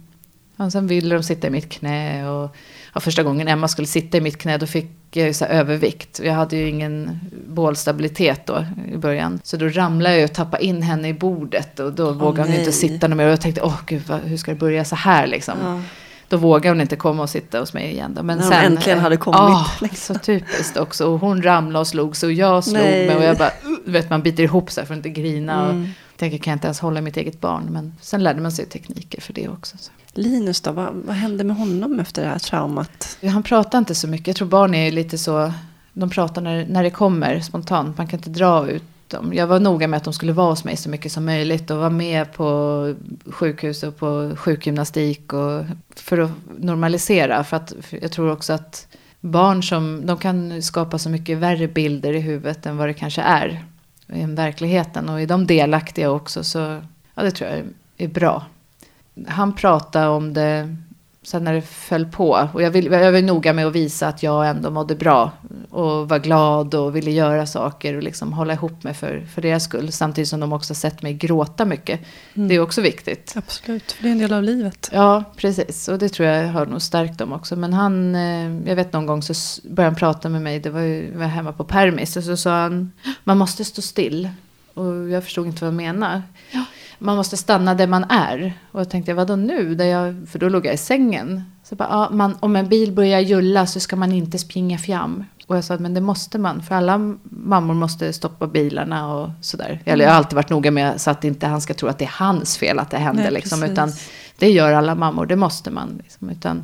ja, 0.57 0.69
sen 0.69 0.87
ville 0.87 1.15
de 1.15 1.23
sitta 1.23 1.47
i 1.47 1.49
mitt 1.49 1.69
knä. 1.69 2.29
Och 2.29 2.55
ja, 2.93 2.99
första 2.99 3.23
gången 3.23 3.47
Emma 3.47 3.67
skulle 3.67 3.87
sitta 3.87 4.17
i 4.17 4.21
mitt 4.21 4.37
knä 4.37 4.57
då 4.57 4.65
fick 4.65 4.98
jag 5.17 5.27
ju 5.27 5.33
så 5.33 5.45
övervikt. 5.45 6.19
Jag 6.23 6.33
hade 6.33 6.55
ju 6.55 6.69
ingen 6.69 7.19
bålstabilitet 7.47 8.45
då 8.45 8.65
i 8.93 8.97
början. 8.97 9.39
Så 9.43 9.57
då 9.57 9.67
ramlade 9.67 10.15
jag 10.15 10.29
och 10.29 10.33
tappade 10.35 10.65
in 10.65 10.81
henne 10.81 11.07
i 11.07 11.13
bordet. 11.13 11.79
Och 11.79 11.93
då 11.93 12.11
vågade 12.11 12.41
hon 12.41 12.49
nej. 12.49 12.59
inte 12.59 12.71
sitta 12.71 13.07
mer. 13.07 13.25
Och 13.25 13.31
jag 13.31 13.41
tänkte, 13.41 13.61
åh 13.61 13.79
gud, 13.85 14.01
vad, 14.07 14.19
hur 14.19 14.37
ska 14.37 14.51
det 14.51 14.57
börja 14.59 14.85
så 14.85 14.95
här 14.95 15.27
liksom? 15.27 15.55
Ja. 15.63 15.81
Då 16.29 16.37
vågade 16.37 16.69
hon 16.69 16.81
inte 16.81 16.95
komma 16.95 17.23
och 17.23 17.29
sitta 17.29 17.59
hos 17.59 17.73
mig 17.73 17.91
igen. 17.91 18.13
Då. 18.13 18.23
Men 18.23 18.37
När 18.37 18.49
sen, 18.49 18.65
äntligen 18.73 18.99
hade 18.99 19.17
kommit, 19.17 19.37
Ja, 19.39 19.65
liksom. 19.81 20.15
så 20.15 20.19
typiskt 20.21 20.77
också. 20.77 21.05
Och 21.07 21.19
hon 21.19 21.43
ramlade 21.43 21.79
och 21.79 21.87
slog 21.87 22.15
sig 22.15 22.27
och 22.27 22.33
jag 22.33 22.63
slog 22.63 22.77
Nej. 22.77 23.07
mig. 23.07 23.15
Och 23.15 23.23
jag 23.23 23.37
bara, 23.37 23.49
uh, 23.65 23.91
vet 23.93 24.09
man 24.09 24.21
biter 24.21 24.43
ihop 24.43 24.71
så 24.71 24.81
här 24.81 24.85
för 24.85 24.93
att 24.93 24.97
inte 24.97 25.09
grina. 25.09 25.63
Och 25.65 25.69
Mm. 25.71 25.89
tänker, 26.17 26.37
kan 26.37 26.51
jag 26.51 26.55
inte 26.55 26.67
ens 26.67 26.79
hålla 26.79 27.01
mitt 27.01 27.17
eget 27.17 27.41
barn? 27.41 27.63
Men 27.69 27.93
sen 28.01 28.23
lärde 28.23 28.41
man 28.41 28.51
sig 28.51 28.65
tekniker 28.65 29.21
för 29.21 29.33
det 29.33 29.47
också. 29.47 29.77
Så. 29.77 29.91
Linus 30.13 30.61
då, 30.61 30.71
vad, 30.71 30.93
vad 30.93 31.15
hände 31.15 31.43
med 31.43 31.55
honom 31.55 31.99
efter 31.99 32.21
det 32.21 32.27
här 32.27 32.39
traumat? 32.39 33.17
Han 33.23 33.43
pratar 33.43 33.77
inte 33.77 33.95
så 33.95 34.07
mycket. 34.07 34.27
Jag 34.27 34.35
tror 34.35 34.47
barn 34.47 34.73
är 34.73 34.91
lite 34.91 35.17
så, 35.17 35.51
de 35.93 36.09
pratar 36.09 36.41
när, 36.41 36.65
när 36.65 36.83
det 36.83 36.89
kommer 36.89 37.39
spontant. 37.39 37.97
Man 37.97 38.07
kan 38.07 38.19
inte 38.19 38.29
dra 38.29 38.69
ut 38.69 38.83
dem. 39.07 39.33
Jag 39.33 39.47
var 39.47 39.59
noga 39.59 39.87
med 39.87 39.97
att 39.97 40.03
de 40.03 40.13
skulle 40.13 40.33
vara 40.33 40.49
hos 40.49 40.63
mig 40.63 40.77
så 40.77 40.89
mycket 40.89 41.11
som 41.11 41.25
möjligt. 41.25 41.71
Och 41.71 41.77
vara 41.77 41.89
med 41.89 42.33
på 42.33 42.95
sjukhus 43.25 43.83
och 43.83 43.97
på 43.97 44.35
sjukgymnastik. 44.37 45.33
Och 45.33 45.63
för 45.95 46.17
att 46.17 46.31
normalisera. 46.57 47.43
För 47.43 47.57
att 47.57 47.73
för 47.81 47.99
jag 48.01 48.11
tror 48.11 48.31
också 48.31 48.53
att 48.53 48.87
barn 49.19 49.63
som, 49.63 50.05
de 50.05 50.17
kan 50.17 50.61
skapa 50.61 50.97
så 50.97 51.09
mycket 51.09 51.37
värre 51.37 51.67
bilder 51.67 52.13
i 52.13 52.19
huvudet 52.19 52.65
än 52.65 52.77
vad 52.77 52.87
det 52.87 52.93
kanske 52.93 53.21
är. 53.21 53.65
I 54.13 54.25
verkligheten. 54.25 55.09
Och 55.09 55.21
är 55.21 55.27
de 55.27 55.47
delaktiga 55.47 56.11
också 56.11 56.43
så, 56.43 56.81
ja 57.15 57.23
det 57.23 57.31
tror 57.31 57.49
jag 57.49 57.63
är 57.97 58.07
bra 58.07 58.45
han 59.27 59.53
pratade 59.53 60.07
om 60.07 60.33
det 60.33 60.75
sen 61.23 61.43
när 61.43 61.53
det 61.53 61.61
föll 61.61 62.05
på. 62.05 62.49
Och 62.53 62.61
jag, 62.61 62.71
vill, 62.71 62.85
jag 62.85 63.11
var 63.11 63.21
noga 63.21 63.53
med 63.53 63.67
att 63.67 63.75
visa 63.75 64.07
att 64.07 64.23
jag 64.23 64.49
ändå 64.49 64.69
mådde 64.69 64.95
bra. 64.95 65.31
Och 65.69 66.09
var 66.09 66.19
glad 66.19 66.75
och 66.75 66.95
ville 66.95 67.11
göra 67.11 67.45
saker 67.45 67.95
och 67.95 68.03
liksom 68.03 68.33
hålla 68.33 68.53
ihop 68.53 68.83
mig 68.83 68.93
för, 68.93 69.25
för 69.33 69.41
deras 69.41 69.63
skull. 69.63 69.91
Samtidigt 69.91 70.27
som 70.27 70.39
de 70.39 70.53
också 70.53 70.75
sett 70.75 71.01
mig 71.01 71.13
gråta 71.13 71.65
mycket. 71.65 71.99
Det 72.33 72.55
är 72.55 72.59
också 72.59 72.81
viktigt. 72.81 73.33
Absolut, 73.37 73.91
för 73.91 74.03
det 74.03 74.09
är 74.09 74.11
en 74.11 74.17
del 74.17 74.33
av 74.33 74.43
livet. 74.43 74.89
Ja, 74.93 75.23
precis. 75.35 75.87
Och 75.87 75.99
det 75.99 76.09
tror 76.09 76.27
jag 76.27 76.47
har 76.47 76.65
nog 76.65 76.81
stärkt 76.81 77.17
dem 77.17 77.33
också. 77.33 77.55
Men 77.55 77.73
han, 77.73 78.15
eh, 78.15 78.69
jag 78.69 78.75
vet 78.75 78.93
någon 78.93 79.05
gång 79.05 79.21
så 79.23 79.61
började 79.63 79.91
han 79.91 79.95
prata 79.95 80.29
med 80.29 80.41
mig. 80.41 80.59
Det 80.59 80.69
var 80.69 80.81
ju, 80.81 81.17
var 81.17 81.25
hemma 81.25 81.53
på 81.53 81.63
permis. 81.63 82.17
Och 82.17 82.23
så 82.23 82.37
sa 82.37 82.61
han, 82.61 82.91
man 83.23 83.37
måste 83.37 83.65
stå 83.65 83.81
still. 83.81 84.29
Och 84.73 85.09
jag 85.09 85.23
förstod 85.23 85.47
inte 85.47 85.65
vad 85.65 85.73
han 85.73 85.75
menade. 85.75 86.21
Ja, 86.51 86.65
man 86.99 87.17
måste 87.17 87.37
stanna 87.37 87.75
där 87.75 87.87
man 87.87 88.03
är. 88.03 88.53
Och 88.71 88.79
jag 88.79 88.89
tänkte, 88.89 89.13
vadå 89.13 89.35
nu? 89.35 89.75
Där 89.75 89.85
jag, 89.85 90.27
för 90.31 90.39
då 90.39 90.49
låg 90.49 90.65
jag 90.65 90.73
i 90.73 90.77
sängen. 90.77 91.43
Så 91.63 91.75
bara, 91.75 91.89
ja, 91.89 92.09
man, 92.11 92.37
om 92.39 92.55
en 92.55 92.69
bil 92.69 92.91
börjar 92.91 93.19
julla 93.19 93.65
så 93.65 93.79
ska 93.79 93.95
man 93.95 94.11
inte 94.11 94.37
springa 94.37 94.77
fram. 94.77 95.25
Och 95.47 95.57
jag 95.57 95.63
sa, 95.63 95.77
men 95.77 95.93
det 95.93 96.01
måste 96.01 96.39
man. 96.39 96.61
För 96.61 96.75
alla 96.75 96.97
mammor 97.23 97.73
måste 97.73 98.13
stoppa 98.13 98.47
bilarna 98.47 99.13
och 99.13 99.29
sådär. 99.41 99.81
Eller 99.85 100.05
jag 100.05 100.11
har 100.11 100.17
alltid 100.17 100.35
varit 100.35 100.49
noga 100.49 100.71
med 100.71 101.01
så 101.01 101.11
att 101.11 101.23
inte 101.23 101.47
han 101.47 101.61
ska 101.61 101.73
tro 101.73 101.89
att 101.89 101.99
det 101.99 102.05
är 102.05 102.13
hans 102.13 102.57
fel 102.57 102.79
att 102.79 102.89
det 102.89 102.97
hände. 102.97 103.21
Nej, 103.21 103.31
liksom, 103.31 103.63
utan 103.63 103.91
det 104.37 104.51
gör 104.51 104.73
alla 104.73 104.95
mammor, 104.95 105.25
det 105.25 105.35
måste 105.35 105.71
man. 105.71 105.99
Liksom, 106.03 106.29
utan 106.29 106.63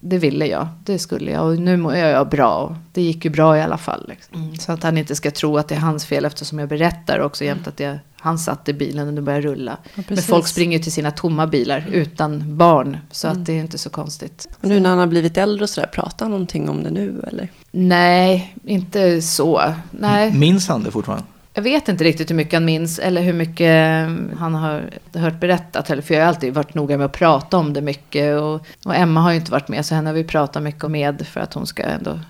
det 0.00 0.18
ville 0.18 0.46
jag, 0.46 0.68
det 0.84 0.98
skulle 0.98 1.30
jag. 1.30 1.44
Och 1.44 1.58
nu 1.58 1.76
mår 1.76 1.96
jag 1.96 2.28
bra. 2.28 2.76
Det 2.92 3.02
gick 3.02 3.24
ju 3.24 3.30
bra 3.30 3.58
i 3.58 3.62
alla 3.62 3.78
fall. 3.78 4.06
Liksom. 4.08 4.56
Så 4.56 4.72
att 4.72 4.82
han 4.82 4.98
inte 4.98 5.14
ska 5.14 5.30
tro 5.30 5.58
att 5.58 5.68
det 5.68 5.74
är 5.74 5.78
hans 5.78 6.06
fel 6.06 6.24
eftersom 6.24 6.58
jag 6.58 6.68
berättar 6.68 7.20
också 7.20 7.44
jämt 7.44 7.68
att 7.68 7.76
det, 7.76 8.00
han 8.26 8.38
satt 8.38 8.68
i 8.68 8.72
bilen 8.72 9.08
och 9.08 9.14
det 9.14 9.22
började 9.22 9.46
rulla. 9.46 9.78
Men 9.94 10.04
precis. 10.04 10.26
folk 10.26 10.46
springer 10.46 10.78
ju 10.78 10.82
till 10.82 10.92
sina 10.92 11.10
tomma 11.10 11.46
bilar 11.46 11.86
utan 11.92 12.56
barn. 12.56 12.98
Så 13.10 13.28
att 13.28 13.46
det 13.46 13.52
är 13.52 13.60
inte 13.60 13.78
så 13.78 13.90
konstigt. 13.90 14.48
Och 14.60 14.68
nu 14.68 14.80
när 14.80 14.90
han 14.90 14.98
har 14.98 15.06
blivit 15.06 15.36
äldre 15.36 15.62
och 15.62 15.70
sådär, 15.70 15.88
pratar 15.88 16.24
han 16.26 16.30
någonting 16.30 16.68
om 16.68 16.82
det 16.82 16.90
nu 16.90 17.24
eller? 17.28 17.48
Nej, 17.70 18.56
inte 18.64 19.22
så. 19.22 19.74
Nej. 19.90 20.32
Minns 20.32 20.68
han 20.68 20.82
det 20.82 20.90
fortfarande? 20.90 21.24
Jag 21.54 21.62
vet 21.62 21.88
inte 21.88 22.04
riktigt 22.04 22.30
hur 22.30 22.34
mycket 22.34 22.52
han 22.52 22.64
minns 22.64 22.98
eller 22.98 23.22
hur 23.22 23.32
mycket 23.32 23.60
eh, 23.60 24.38
han 24.38 24.54
har 24.54 24.90
hört 25.14 25.40
berättat. 25.40 25.86
För 25.86 26.14
jag 26.14 26.20
har 26.20 26.28
alltid 26.28 26.54
varit 26.54 26.74
noga 26.74 26.96
med 26.96 27.04
att 27.06 27.12
prata 27.12 27.56
om 27.56 27.72
det 27.72 27.80
mycket. 27.80 28.40
Och, 28.40 28.66
och 28.84 28.96
Emma 28.96 29.20
har 29.20 29.30
ju 29.30 29.36
inte 29.36 29.52
varit 29.52 29.68
med 29.68 29.86
så 29.86 29.94
henne 29.94 30.08
har 30.08 30.14
vi 30.14 30.24
pratat 30.24 30.62
mycket 30.62 30.90
med 30.90 31.26
för 31.26 31.40
att 31.40 31.54
hon 31.54 31.66
ska 31.66 31.82
ändå 31.82 32.20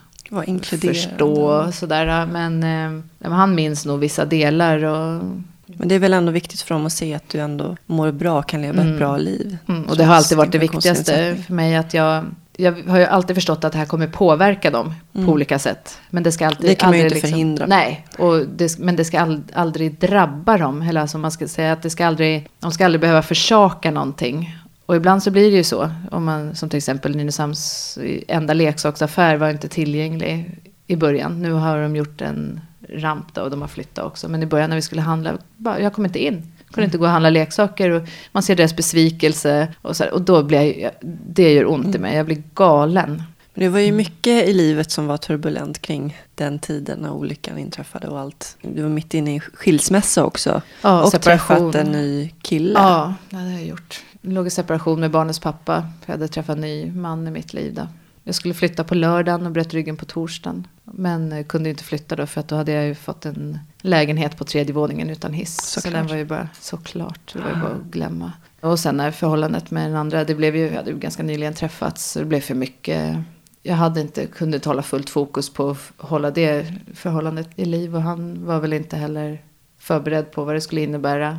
förstå. 0.62 1.46
och 1.46 1.74
Sådär. 1.74 2.26
Men, 2.26 2.62
eh, 2.62 3.02
men 3.18 3.32
han 3.32 3.54
minns 3.54 3.86
nog 3.86 4.00
vissa 4.00 4.24
delar. 4.24 4.84
Och, 4.84 5.22
Men 5.66 5.88
det 5.88 5.94
är 5.94 5.98
väl 5.98 6.12
ändå 6.12 6.32
viktigt 6.32 6.60
för 6.60 6.74
dem 6.74 6.86
att 6.86 6.92
se 6.92 7.14
att 7.14 7.28
du 7.28 7.38
ändå 7.40 7.76
mår 7.86 8.12
bra, 8.12 8.42
kan 8.42 8.62
leva 8.62 8.74
ett 8.74 8.80
Mm. 8.86 8.96
bra 8.98 9.16
liv. 9.16 9.58
mm, 9.68 9.82
och 9.84 9.96
det 9.96 10.04
har 10.04 10.14
alltid 10.14 10.38
varit 10.38 10.52
det 10.52 10.58
viktigaste 10.58 11.36
för 11.46 11.52
mig. 11.54 11.76
att 11.76 11.94
jag 11.94 12.24
jag 12.58 12.82
har 12.88 12.98
ju 12.98 13.04
alltid 13.04 13.36
förstått 13.36 13.64
att 13.64 13.72
det 13.72 13.78
här 13.78 13.86
kommer 13.86 14.06
påverka 14.06 14.70
dem 14.70 14.94
Mm. 15.14 15.26
på 15.26 15.32
olika 15.32 15.58
sätt. 15.58 15.98
Men 16.10 16.22
det 16.22 16.32
ska 16.32 16.46
alltid 16.46 16.66
Det 16.70 16.74
kan 16.74 16.90
man 16.90 16.98
ju 16.98 17.04
inte 17.04 17.20
förhindra. 17.20 17.66
Nej, 17.66 18.06
och 18.18 18.46
det, 18.56 18.78
men 18.78 18.96
det 18.96 19.04
ska 19.04 19.20
ald, 19.20 19.42
aldrig 19.54 19.98
drabba 19.98 20.58
dem. 20.58 20.82
Eller 20.82 21.00
alltså 21.00 21.18
man 21.18 21.30
ska 21.30 21.48
säga 21.48 21.72
att 21.72 21.82
det 21.82 21.90
ska 21.90 22.06
aldrig, 22.06 22.48
de 22.60 22.72
ska 22.72 22.84
aldrig 22.84 23.00
behöva 23.00 23.22
försaka 23.22 23.90
någonting. 23.90 24.56
Och 24.86 24.96
ibland 24.96 25.22
så 25.22 25.30
blir 25.30 25.50
det 25.50 25.56
ju 25.56 25.64
så. 25.64 25.90
Om 26.10 26.24
man, 26.24 26.54
som 26.54 26.68
till 26.68 26.76
exempel 26.76 27.16
Nynäshamns 27.16 27.98
enda 28.28 28.54
leksaksaffär 28.54 29.36
var 29.36 29.50
inte 29.50 29.68
tillgänglig 29.68 30.58
i 30.86 30.96
början. 30.96 31.42
Nu 31.42 31.52
har 31.52 31.82
de 31.82 31.96
gjort 31.96 32.20
en 32.20 32.60
ramp 32.88 33.34
då 33.34 33.42
och 33.42 33.50
de 33.50 33.60
har 33.60 33.68
flyttat 33.68 34.04
också. 34.04 34.28
Men 34.28 34.42
i 34.42 34.46
början 34.46 34.70
när 34.70 34.76
vi 34.76 34.82
skulle 34.82 35.02
handla, 35.02 35.38
bara, 35.56 35.80
jag 35.80 35.92
kom 35.92 36.04
inte 36.04 36.24
in. 36.24 36.52
Jag 36.66 36.74
kunde 36.74 36.84
inte 36.84 36.98
gå 36.98 37.04
och 37.04 37.10
handla 37.10 37.30
leksaker. 37.30 37.90
Och 37.90 38.02
man 38.32 38.42
ser 38.42 38.56
deras 38.56 38.76
besvikelse. 38.76 39.68
Och, 39.82 39.96
så 39.96 40.04
här, 40.04 40.12
och 40.12 40.22
då 40.22 40.42
blir 40.42 40.78
jag, 40.78 40.92
det 41.28 41.52
gör 41.52 41.70
ont 41.70 41.94
i 41.94 41.98
mig. 41.98 42.16
Jag 42.16 42.26
blir 42.26 42.42
galen. 42.54 43.22
Men 43.54 43.64
det 43.64 43.68
var 43.68 43.78
ju 43.78 43.92
mycket 43.92 44.48
i 44.48 44.52
livet 44.52 44.90
som 44.90 45.06
var 45.06 45.16
turbulent 45.16 45.82
kring 45.82 46.16
den 46.34 46.58
tiden 46.58 46.98
när 46.98 47.10
olyckan 47.10 47.58
inträffade 47.58 48.08
och 48.08 48.20
allt. 48.20 48.56
Du 48.62 48.82
var 48.82 48.88
mitt 48.88 49.14
inne 49.14 49.36
i 49.36 49.40
skilsmässa 49.40 50.24
också. 50.24 50.62
Ja, 50.82 51.02
och 51.02 51.10
separation. 51.10 51.72
träffat 51.72 51.86
en 51.86 51.92
ny 51.92 52.30
kille. 52.42 52.80
Ja, 52.80 53.14
ja, 53.30 53.38
det 53.38 53.44
har 53.44 53.52
jag 53.52 53.66
gjort. 53.66 54.02
Jag 54.20 54.32
låg 54.32 54.46
i 54.46 54.50
separation 54.50 55.00
med 55.00 55.10
barnets 55.10 55.38
pappa. 55.38 55.86
Jag 56.06 56.12
hade 56.12 56.28
träffat 56.28 56.54
en 56.56 56.60
ny 56.60 56.92
man 56.92 57.28
i 57.28 57.30
mitt 57.30 57.54
liv 57.54 57.74
då. 57.74 57.88
Jag 58.26 58.34
skulle 58.34 58.54
flytta 58.54 58.84
på 58.84 58.94
lördagen 58.94 59.46
och 59.46 59.52
bröt 59.52 59.74
ryggen 59.74 59.96
på 59.96 60.04
torsdagen. 60.04 60.66
Men 60.84 61.32
eh, 61.32 61.46
kunde 61.46 61.70
inte 61.70 61.84
flytta 61.84 62.16
då 62.16 62.26
för 62.26 62.40
att 62.40 62.48
då 62.48 62.56
hade 62.56 62.72
jag 62.72 62.86
ju 62.86 62.94
fått 62.94 63.26
en 63.26 63.58
lägenhet 63.78 64.36
på 64.36 64.44
tredje 64.44 64.74
våningen 64.74 65.10
utan 65.10 65.32
hiss. 65.32 65.56
Så 65.56 65.80
Såklart. 65.80 65.94
den 65.94 66.06
var 66.06 66.16
ju 66.16 66.24
bara 66.24 66.48
såklart. 66.60 67.32
Det 67.32 67.38
var 67.38 67.48
ju 67.48 67.56
bara 67.60 67.72
att 67.72 67.82
glömma. 67.82 68.32
Och 68.60 68.78
sen 68.78 68.96
när 68.96 69.10
förhållandet 69.10 69.70
med 69.70 69.90
den 69.90 69.96
andra, 69.96 70.24
det 70.24 70.34
blev 70.34 70.56
ju, 70.56 70.68
vi 70.68 70.76
hade 70.76 70.90
ju 70.90 70.98
ganska 70.98 71.22
nyligen 71.22 71.54
träffats. 71.54 72.10
Så 72.10 72.18
det 72.18 72.24
blev 72.24 72.40
för 72.40 72.54
mycket 72.54 73.16
jag 73.62 73.74
hade 73.74 74.00
inte 74.00 74.26
kunnat 74.26 74.64
hålla 74.64 74.82
fullt 74.82 75.10
fokus 75.10 75.52
på 75.52 75.70
att 75.70 75.92
hålla 75.96 76.30
det 76.30 76.74
förhållandet 76.94 77.48
i 77.56 77.64
liv. 77.64 77.96
Och 77.96 78.02
han 78.02 78.46
var 78.46 78.60
väl 78.60 78.72
inte 78.72 78.96
heller 78.96 79.42
förberedd 79.78 80.32
på 80.32 80.44
vad 80.44 80.54
det 80.54 80.60
skulle 80.60 80.80
innebära. 80.80 81.38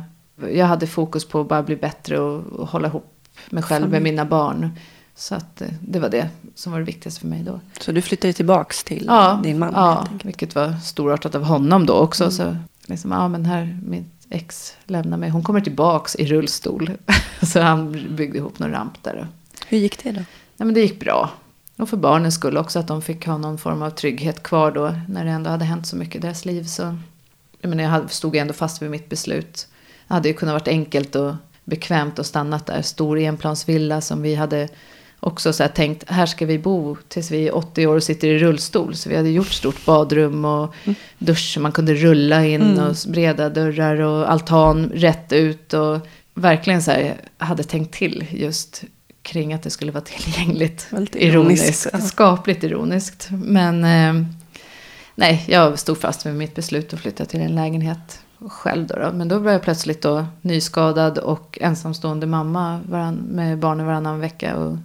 Jag 0.52 0.66
hade 0.66 0.86
fokus 0.86 1.28
på 1.28 1.40
att 1.40 1.48
bara 1.48 1.62
bli 1.62 1.76
bättre 1.76 2.18
och, 2.18 2.46
och 2.46 2.68
hålla 2.68 2.88
ihop 2.88 3.14
mig 3.50 3.62
själv 3.62 3.90
med 3.90 4.02
mina 4.02 4.24
barn. 4.24 4.70
Så 5.18 5.34
att 5.34 5.60
eh, 5.60 5.68
det 5.80 5.98
var 5.98 6.08
det 6.08 6.28
som 6.54 6.72
var 6.72 6.78
det 6.78 6.84
viktigaste 6.84 7.20
för 7.20 7.28
mig 7.28 7.42
då. 7.42 7.60
Så 7.80 7.92
du 7.92 8.02
flyttade 8.02 8.32
tillbaks 8.32 8.84
till 8.84 9.04
ja, 9.06 9.40
din 9.42 9.58
man? 9.58 9.72
Ja, 9.74 10.06
vilket 10.22 10.54
var 10.54 10.72
storartat 10.72 11.34
av 11.34 11.42
honom 11.42 11.86
då 11.86 11.94
också. 11.94 12.24
Mm. 12.24 12.32
Så 12.32 12.56
liksom, 12.86 13.10
ja 13.10 13.28
men 13.28 13.44
här, 13.44 13.78
mitt 13.86 14.06
ex 14.30 14.76
lämnar 14.84 15.16
mig. 15.16 15.30
Hon 15.30 15.42
kommer 15.42 15.60
tillbaks 15.60 16.16
i 16.16 16.26
rullstol. 16.26 16.90
så 17.42 17.60
han 17.60 18.06
byggde 18.16 18.38
ihop 18.38 18.58
någon 18.58 18.70
ramp 18.70 19.02
där. 19.02 19.28
Hur 19.66 19.78
gick 19.78 20.02
det 20.04 20.10
då? 20.10 20.20
Nej 20.20 20.66
men 20.66 20.74
det 20.74 20.80
gick 20.80 21.00
bra. 21.00 21.30
Och 21.76 21.88
för 21.88 21.96
barnens 21.96 22.34
skull 22.34 22.56
också, 22.56 22.78
att 22.78 22.88
de 22.88 23.02
fick 23.02 23.26
ha 23.26 23.38
någon 23.38 23.58
form 23.58 23.82
av 23.82 23.90
trygghet 23.90 24.42
kvar 24.42 24.72
då. 24.72 24.94
När 25.08 25.24
det 25.24 25.30
ändå 25.30 25.50
hade 25.50 25.64
hänt 25.64 25.86
så 25.86 25.96
mycket 25.96 26.16
i 26.16 26.18
deras 26.18 26.44
liv. 26.44 26.64
Så, 26.64 26.96
jag, 27.60 27.68
menar, 27.68 27.84
jag 27.84 28.10
stod 28.10 28.36
ändå 28.36 28.54
fast 28.54 28.82
vid 28.82 28.90
mitt 28.90 29.08
beslut. 29.08 29.68
Det 30.08 30.14
hade 30.14 30.28
ju 30.28 30.34
kunnat 30.34 30.52
varit 30.52 30.68
enkelt 30.68 31.14
och 31.14 31.34
bekvämt 31.64 32.18
och 32.18 32.26
stannat 32.26 32.66
där. 32.66 32.82
Stor 32.82 33.18
enplansvilla 33.18 34.00
som 34.00 34.22
vi 34.22 34.34
hade 34.34 34.68
också 35.20 35.52
så 35.52 35.62
här 35.62 35.70
tänkt, 35.70 36.10
här 36.10 36.26
ska 36.26 36.46
vi 36.46 36.58
bo 36.58 36.96
tills 37.08 37.30
vi 37.30 37.48
är 37.48 37.56
80 37.56 37.86
år 37.86 37.96
och 37.96 38.02
sitter 38.02 38.28
i 38.28 38.38
rullstol. 38.38 38.94
Så 38.94 39.08
vi 39.08 39.16
hade 39.16 39.30
gjort 39.30 39.52
stort 39.52 39.84
badrum 39.84 40.44
och 40.44 40.74
mm. 40.84 40.94
dusch 41.18 41.56
man 41.60 41.72
kunde 41.72 41.94
rulla 41.94 42.44
in 42.44 42.62
mm. 42.62 42.84
och 42.84 42.96
breda 43.08 43.48
dörrar 43.48 44.00
och 44.00 44.30
altan 44.30 44.90
rätt 44.94 45.32
ut. 45.32 45.74
Och 45.74 45.98
verkligen 46.34 46.82
så 46.82 46.90
här, 46.90 47.16
hade 47.38 47.62
tänkt 47.62 47.94
till 47.94 48.26
just 48.30 48.84
kring 49.22 49.52
att 49.52 49.62
det 49.62 49.70
skulle 49.70 49.92
vara 49.92 50.04
tillgängligt. 50.04 50.86
Väldigt 50.90 51.16
ironiskt. 51.16 51.86
ironiskt 51.86 52.08
skapligt 52.08 52.64
ironiskt. 52.64 53.28
Men 53.30 53.84
eh, 53.84 54.26
nej, 55.14 55.44
jag 55.48 55.78
stod 55.78 55.98
fast 55.98 56.24
med 56.24 56.36
mitt 56.36 56.54
beslut 56.54 56.94
att 56.94 57.00
flytta 57.00 57.24
till 57.24 57.40
en 57.40 57.54
lägenhet 57.54 58.20
själv. 58.48 58.86
Då, 58.86 58.94
då. 58.94 59.12
Men 59.12 59.28
då 59.28 59.38
var 59.38 59.52
jag 59.52 59.62
plötsligt 59.62 60.02
då 60.02 60.26
nyskadad 60.40 61.18
och 61.18 61.58
ensamstående 61.60 62.26
mamma 62.26 62.80
varann, 62.88 63.14
med 63.14 63.58
barnen 63.58 63.86
varannan 63.86 64.20
vecka. 64.20 64.56
Och 64.56 64.76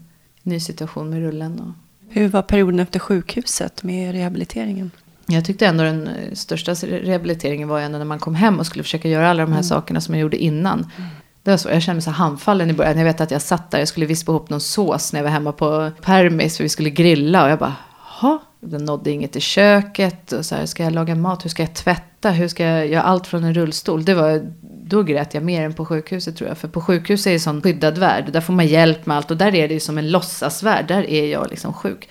ny 0.44 0.60
situation 0.60 1.10
med 1.10 1.20
rullen. 1.20 1.60
Och... 1.60 1.74
Hur 2.14 2.28
var 2.28 2.42
perioden 2.42 2.80
efter 2.80 3.00
sjukhuset 3.00 3.84
med 3.84 4.12
rehabiliteringen? 4.12 4.92
Jag 5.26 5.46
tyckte 5.46 5.66
ändå 5.68 5.84
den 5.84 6.08
eh, 6.08 6.34
största 6.34 6.74
rehabiliteringen 6.74 7.68
var 7.68 7.80
ändå 7.80 7.98
när 7.98 8.06
man 8.06 8.20
kom 8.20 8.36
hem 8.36 8.60
och 8.60 8.66
skulle 8.66 8.84
försöka 8.84 9.10
göra 9.10 9.30
alla 9.30 9.44
de 9.44 9.52
här 9.52 9.60
mm. 9.60 9.64
sakerna 9.64 10.02
som 10.02 10.16
jag 10.16 10.22
gjorde 10.22 10.38
innan. 10.38 10.80
Mm. 10.80 11.10
Det 11.44 11.52
var 11.52 11.58
så, 11.58 11.70
jag 11.70 11.82
kände 11.82 11.96
mig 11.96 12.02
så 12.02 12.12
handfallen 12.12 12.70
i 12.70 12.74
början. 12.74 12.98
Jag 12.98 13.06
vet 13.06 13.22
att 13.22 13.32
jag 13.32 13.42
satt 13.42 13.72
där, 13.72 13.80
jag 13.80 13.88
skulle 13.88 14.06
vispa 14.06 14.32
ihop 14.32 14.50
någon 14.50 14.62
sås 14.62 15.14
när 15.14 15.20
jag 15.20 15.24
var 15.24 15.32
hemma 15.32 15.52
på 15.52 15.92
permis 16.02 16.58
för 16.58 16.64
vi 16.64 16.70
skulle 16.70 16.90
grilla. 16.90 17.44
Och 17.44 17.50
jag 17.50 17.60
bara, 17.60 17.76
jaha, 18.22 18.40
den 18.60 18.86
nådde 18.86 19.12
inget 19.12 19.36
i 19.36 19.40
köket. 19.40 20.32
Och 20.32 20.46
så 20.46 20.56
här, 20.56 20.66
ska 20.66 20.84
jag 20.84 20.94
laga 20.94 21.16
mat? 21.16 21.46
Hur 21.46 21.50
ska 21.50 21.64
jag 21.64 21.74
tvätta? 21.74 22.32
Hur 22.32 22.48
ska 22.48 22.64
jag 22.64 22.88
göra 22.88 23.04
allt 23.04 23.28
från 23.28 23.44
en 23.44 23.54
rullstol? 23.54 24.06
Det 24.06 24.14
var, 24.14 24.52
då 24.94 25.04
grät 25.04 25.34
jag 25.34 25.44
mer 25.44 25.66
än 25.66 25.74
på 25.74 25.86
sjukhuset 25.86 26.38
tror 26.38 26.48
jag. 26.48 26.58
För 26.58 26.68
på 26.68 26.82
sjukhuset 26.82 27.28
är 27.28 27.32
det 27.32 27.36
en 27.36 27.40
sån 27.40 27.62
skyddad 27.62 27.98
värld. 27.98 28.30
Där 28.34 28.42
får 28.42 28.54
man 28.54 28.68
hjälp 28.68 29.06
med 29.06 29.18
allt. 29.18 29.32
Och 29.32 29.38
där 29.38 29.56
är 29.56 29.68
det 29.68 29.74
ju 29.74 29.80
som 29.80 29.98
en 29.98 30.12
låtsasvärld. 30.12 30.88
Där 30.88 31.10
är 31.10 31.28
jag 31.28 31.48
liksom 31.50 31.74
sjuk. 31.74 32.10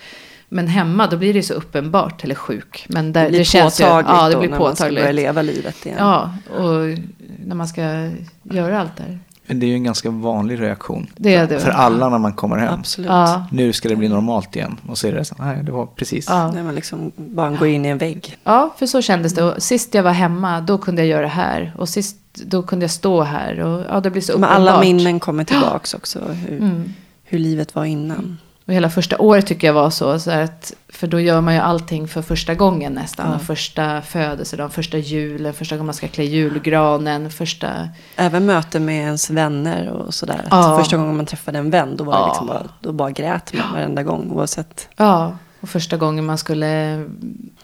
Men 0.48 0.68
hemma 0.68 1.06
då 1.06 1.16
blir 1.16 1.34
det 1.34 1.42
så 1.42 1.54
uppenbart, 1.54 2.24
eller 2.24 2.34
sjuk. 2.34 2.84
Men 2.88 3.12
där, 3.12 3.22
det 3.22 3.28
blir 3.28 3.38
det 3.38 3.44
känns 3.44 3.80
ju, 3.80 3.84
ja, 3.84 4.02
det 4.02 4.32
då 4.32 4.38
blir 4.38 4.50
när 4.50 4.58
påtagligt. 4.58 4.80
man 4.80 4.88
ska 4.90 4.94
börja 4.94 5.12
leva 5.12 5.42
livet 5.42 5.86
igen. 5.86 5.98
Ja, 6.00 6.34
och 6.50 6.98
när 7.44 7.54
man 7.54 7.68
ska 7.68 8.10
göra 8.42 8.80
allt 8.80 8.96
där. 8.96 9.18
Men 9.46 9.60
det 9.60 9.66
är 9.66 9.68
ju 9.68 9.74
en 9.74 9.84
ganska 9.84 10.10
vanlig 10.10 10.60
reaktion. 10.60 11.06
Det 11.16 11.34
är 11.34 11.46
det. 11.46 11.60
För 11.60 11.70
alla 11.70 12.08
när 12.08 12.18
man 12.18 12.32
kommer 12.32 12.56
hem. 12.56 12.74
Absolut. 12.74 13.10
Ja. 13.10 13.46
Nu 13.50 13.72
ska 13.72 13.88
det 13.88 13.96
bli 13.96 14.08
normalt 14.08 14.56
igen. 14.56 14.76
Och 14.88 14.98
så 14.98 15.08
är 15.08 15.12
det 15.12 15.24
så, 15.24 15.34
nej 15.38 15.58
det 15.62 15.72
var 15.72 15.86
precis. 15.86 16.26
Ja. 16.28 16.52
När 16.52 16.62
man 16.62 16.74
liksom 16.74 17.12
bara 17.16 17.50
går 17.50 17.68
in 17.68 17.84
i 17.84 17.88
en 17.88 17.98
vägg. 17.98 18.38
Ja, 18.44 18.74
för 18.78 18.86
så 18.86 19.02
kändes 19.02 19.34
det. 19.34 19.44
Och 19.44 19.62
sist 19.62 19.94
jag 19.94 20.02
var 20.02 20.12
hemma, 20.12 20.60
då 20.60 20.78
kunde 20.78 21.02
jag 21.02 21.08
göra 21.08 21.22
det 21.22 21.28
här. 21.28 21.72
Och 21.78 21.88
sist, 21.88 22.16
då 22.34 22.62
kunde 22.62 22.84
jag 22.84 22.90
stå 22.90 23.22
här. 23.22 23.60
Och 23.60 23.84
ja, 23.88 24.00
det 24.00 24.10
blir 24.10 24.22
så 24.22 24.32
Men 24.38 24.50
uppenbart. 24.50 24.68
alla 24.74 24.80
minnen 24.80 25.20
kommer 25.20 25.44
tillbaks 25.44 25.94
också. 25.94 26.18
Hur, 26.20 26.58
Mm. 26.58 26.92
hur 27.24 27.38
livet 27.38 27.74
var 27.74 27.84
innan. 27.84 28.38
Och 28.66 28.72
hela 28.72 28.90
första 28.90 29.18
året 29.18 29.46
tycker 29.46 29.66
jag 29.66 29.74
var 29.74 29.90
så. 29.90 30.18
så 30.18 30.30
att, 30.30 30.72
för 30.88 31.06
då 31.06 31.20
gör 31.20 31.40
man 31.40 31.54
ju 31.54 31.60
allting 31.60 32.08
för 32.08 32.22
första 32.22 32.54
gången 32.54 32.92
nästan. 32.92 33.32
Ja. 33.32 33.38
Första 33.38 34.02
födelsedagen, 34.02 34.70
första 34.70 34.98
julen, 34.98 35.54
första 35.54 35.76
gången 35.76 35.86
man 35.86 35.94
ska 35.94 36.08
klä 36.08 36.24
julgranen, 36.24 37.30
första... 37.30 37.88
Även 38.16 38.46
möten 38.46 38.84
med 38.84 38.96
ens 39.04 39.30
vänner 39.30 39.88
och 39.88 40.14
sådär. 40.14 40.44
Ja. 40.50 40.78
Första 40.80 40.96
gången 40.96 41.16
man 41.16 41.26
träffade 41.26 41.58
en 41.58 41.70
vän, 41.70 41.96
då, 41.96 42.04
var 42.04 42.12
det 42.12 42.18
Ja. 42.18 42.28
liksom 42.28 42.46
bara, 42.46 42.62
då 42.80 42.92
bara 42.92 43.10
grät 43.10 43.52
man 43.54 43.72
varenda 43.72 44.02
gång. 44.02 44.30
Oavsett. 44.30 44.88
Ja, 44.96 45.36
och 45.62 45.68
första 45.68 45.96
gången 45.96 46.26
man 46.26 46.38
skulle 46.38 47.04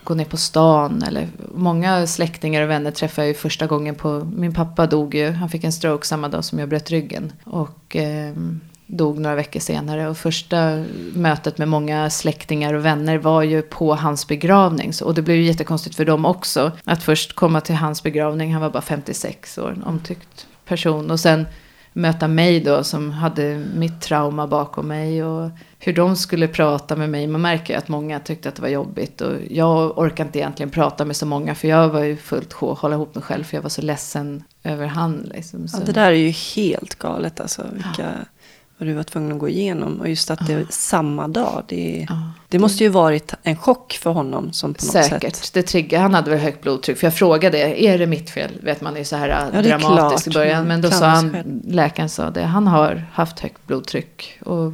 gå 0.04 0.14
ner 0.14 0.24
på 0.24 0.36
stan. 0.36 1.02
Eller, 1.02 1.28
många 1.54 2.06
släktingar 2.06 2.62
och 2.62 2.70
vänner 2.70 2.90
träffade 2.90 3.26
jag 3.26 3.28
ju 3.28 3.34
första 3.34 3.66
gången 3.66 3.94
på... 3.94 4.30
Min 4.36 4.54
pappa 4.54 4.86
dog 4.86 5.14
ju, 5.14 5.30
han 5.30 5.48
fick 5.48 5.64
en 5.64 5.72
stroke 5.72 6.06
samma 6.06 6.28
dag 6.28 6.44
som 6.44 6.58
jag 6.58 6.68
bröt 6.68 6.90
ryggen. 6.90 7.32
Och 7.44 7.96
eh, 7.96 8.34
dog 8.86 9.18
några 9.18 9.36
veckor 9.36 9.60
senare. 9.60 10.08
Och 10.08 10.18
första 10.18 10.84
mötet 11.14 11.58
med 11.58 11.68
många 11.68 12.10
släktingar 12.10 12.74
och 12.74 12.84
vänner 12.84 13.18
var 13.18 13.42
ju 13.42 13.62
på 13.62 13.94
hans 13.94 14.26
begravning. 14.28 14.92
Och 15.02 15.14
det 15.14 15.22
blev 15.22 15.36
ju 15.36 15.42
jättekonstigt 15.42 15.96
för 15.96 16.04
dem 16.04 16.24
också. 16.24 16.72
Att 16.84 17.02
först 17.02 17.32
komma 17.32 17.60
till 17.60 17.74
hans 17.74 18.02
begravning, 18.02 18.52
han 18.52 18.62
var 18.62 18.70
bara 18.70 18.82
56 18.82 19.58
år, 19.58 19.70
en 19.70 19.82
omtyckt 19.82 20.46
person. 20.64 21.10
Och 21.10 21.20
sen 21.20 21.46
möta 21.98 22.28
mig 22.28 22.60
då 22.60 22.84
som 22.84 23.10
hade 23.10 23.64
mitt 23.74 24.00
trauma 24.00 24.46
bakom 24.46 24.88
mig. 24.88 25.24
Och 25.24 25.50
hur 25.78 25.92
de 25.92 26.16
skulle 26.16 26.48
prata 26.48 26.96
med 26.96 27.10
mig. 27.10 27.26
Man 27.26 27.40
märker 27.40 27.74
ju 27.74 27.78
att 27.78 27.88
många 27.88 28.20
tyckte 28.20 28.48
att 28.48 28.54
det 28.54 28.62
var 28.62 28.68
jobbigt. 28.68 29.20
Och 29.20 29.34
jag 29.50 29.98
orkade 29.98 30.26
inte 30.26 30.38
egentligen 30.38 30.70
prata 30.70 31.04
med 31.04 31.16
så 31.16 31.26
många. 31.26 31.54
För 31.54 31.68
jag 31.68 31.88
var 31.88 32.02
ju 32.02 32.16
fullt 32.16 32.52
sjå 32.52 32.74
hålla 32.74 32.94
ihop 32.94 33.14
mig 33.14 33.24
själv. 33.24 33.44
För 33.44 33.56
jag 33.56 33.62
var 33.62 33.70
så 33.70 33.82
ledsen 33.82 34.44
över 34.62 34.86
han. 34.86 35.30
Liksom. 35.34 35.66
Ja, 35.72 35.78
det 35.86 35.92
där 35.92 36.06
är 36.06 36.16
ju 36.16 36.30
helt 36.30 36.94
galet 36.94 37.40
alltså. 37.40 37.66
Vilka, 37.72 38.10
vad 38.78 38.88
du 38.88 38.92
var 38.94 39.02
tvungen 39.02 39.32
att 39.32 39.38
gå 39.38 39.48
igenom. 39.48 40.00
Och 40.00 40.08
just 40.08 40.30
att 40.30 40.46
det 40.46 40.52
är 40.52 40.66
samma 40.70 41.28
dag. 41.28 41.64
Det, 41.68 42.06
Ja. 42.08 42.22
det 42.48 42.58
måste 42.58 42.84
ju 42.84 42.90
varit 42.90 43.34
en 43.42 43.56
chock 43.56 43.98
för 44.02 44.10
honom. 44.10 44.52
Som 44.52 44.74
på 44.74 44.84
något 44.84 44.92
Säkert. 44.92 45.36
sätt. 45.36 45.50
Det 45.54 45.62
triggar. 45.62 46.00
Han 46.00 46.14
hade 46.14 46.30
väl 46.30 46.38
högt 46.40 46.62
blodtryck. 46.62 46.98
För 46.98 47.06
jag 47.06 47.14
frågade, 47.14 47.82
är 47.82 47.98
det 47.98 48.06
mitt 48.06 48.30
fel? 48.30 48.50
Vet 48.62 48.80
man 48.80 48.96
är 48.96 49.04
så 49.04 49.16
här 49.16 49.28
Ja, 49.28 49.62
det 49.62 49.70
är 49.70 49.78
dramatisk 49.78 50.26
i 50.26 50.30
början. 50.30 50.68
Men 50.68 50.80
då 50.80 50.90
sa 50.90 51.06
han, 51.06 51.60
läkaren 51.64 52.08
sa 52.08 52.30
det. 52.30 52.42
Han 52.42 52.66
har 52.66 53.06
haft 53.12 53.40
högt 53.40 53.66
blodtryck. 53.66 54.38
Och 54.44 54.72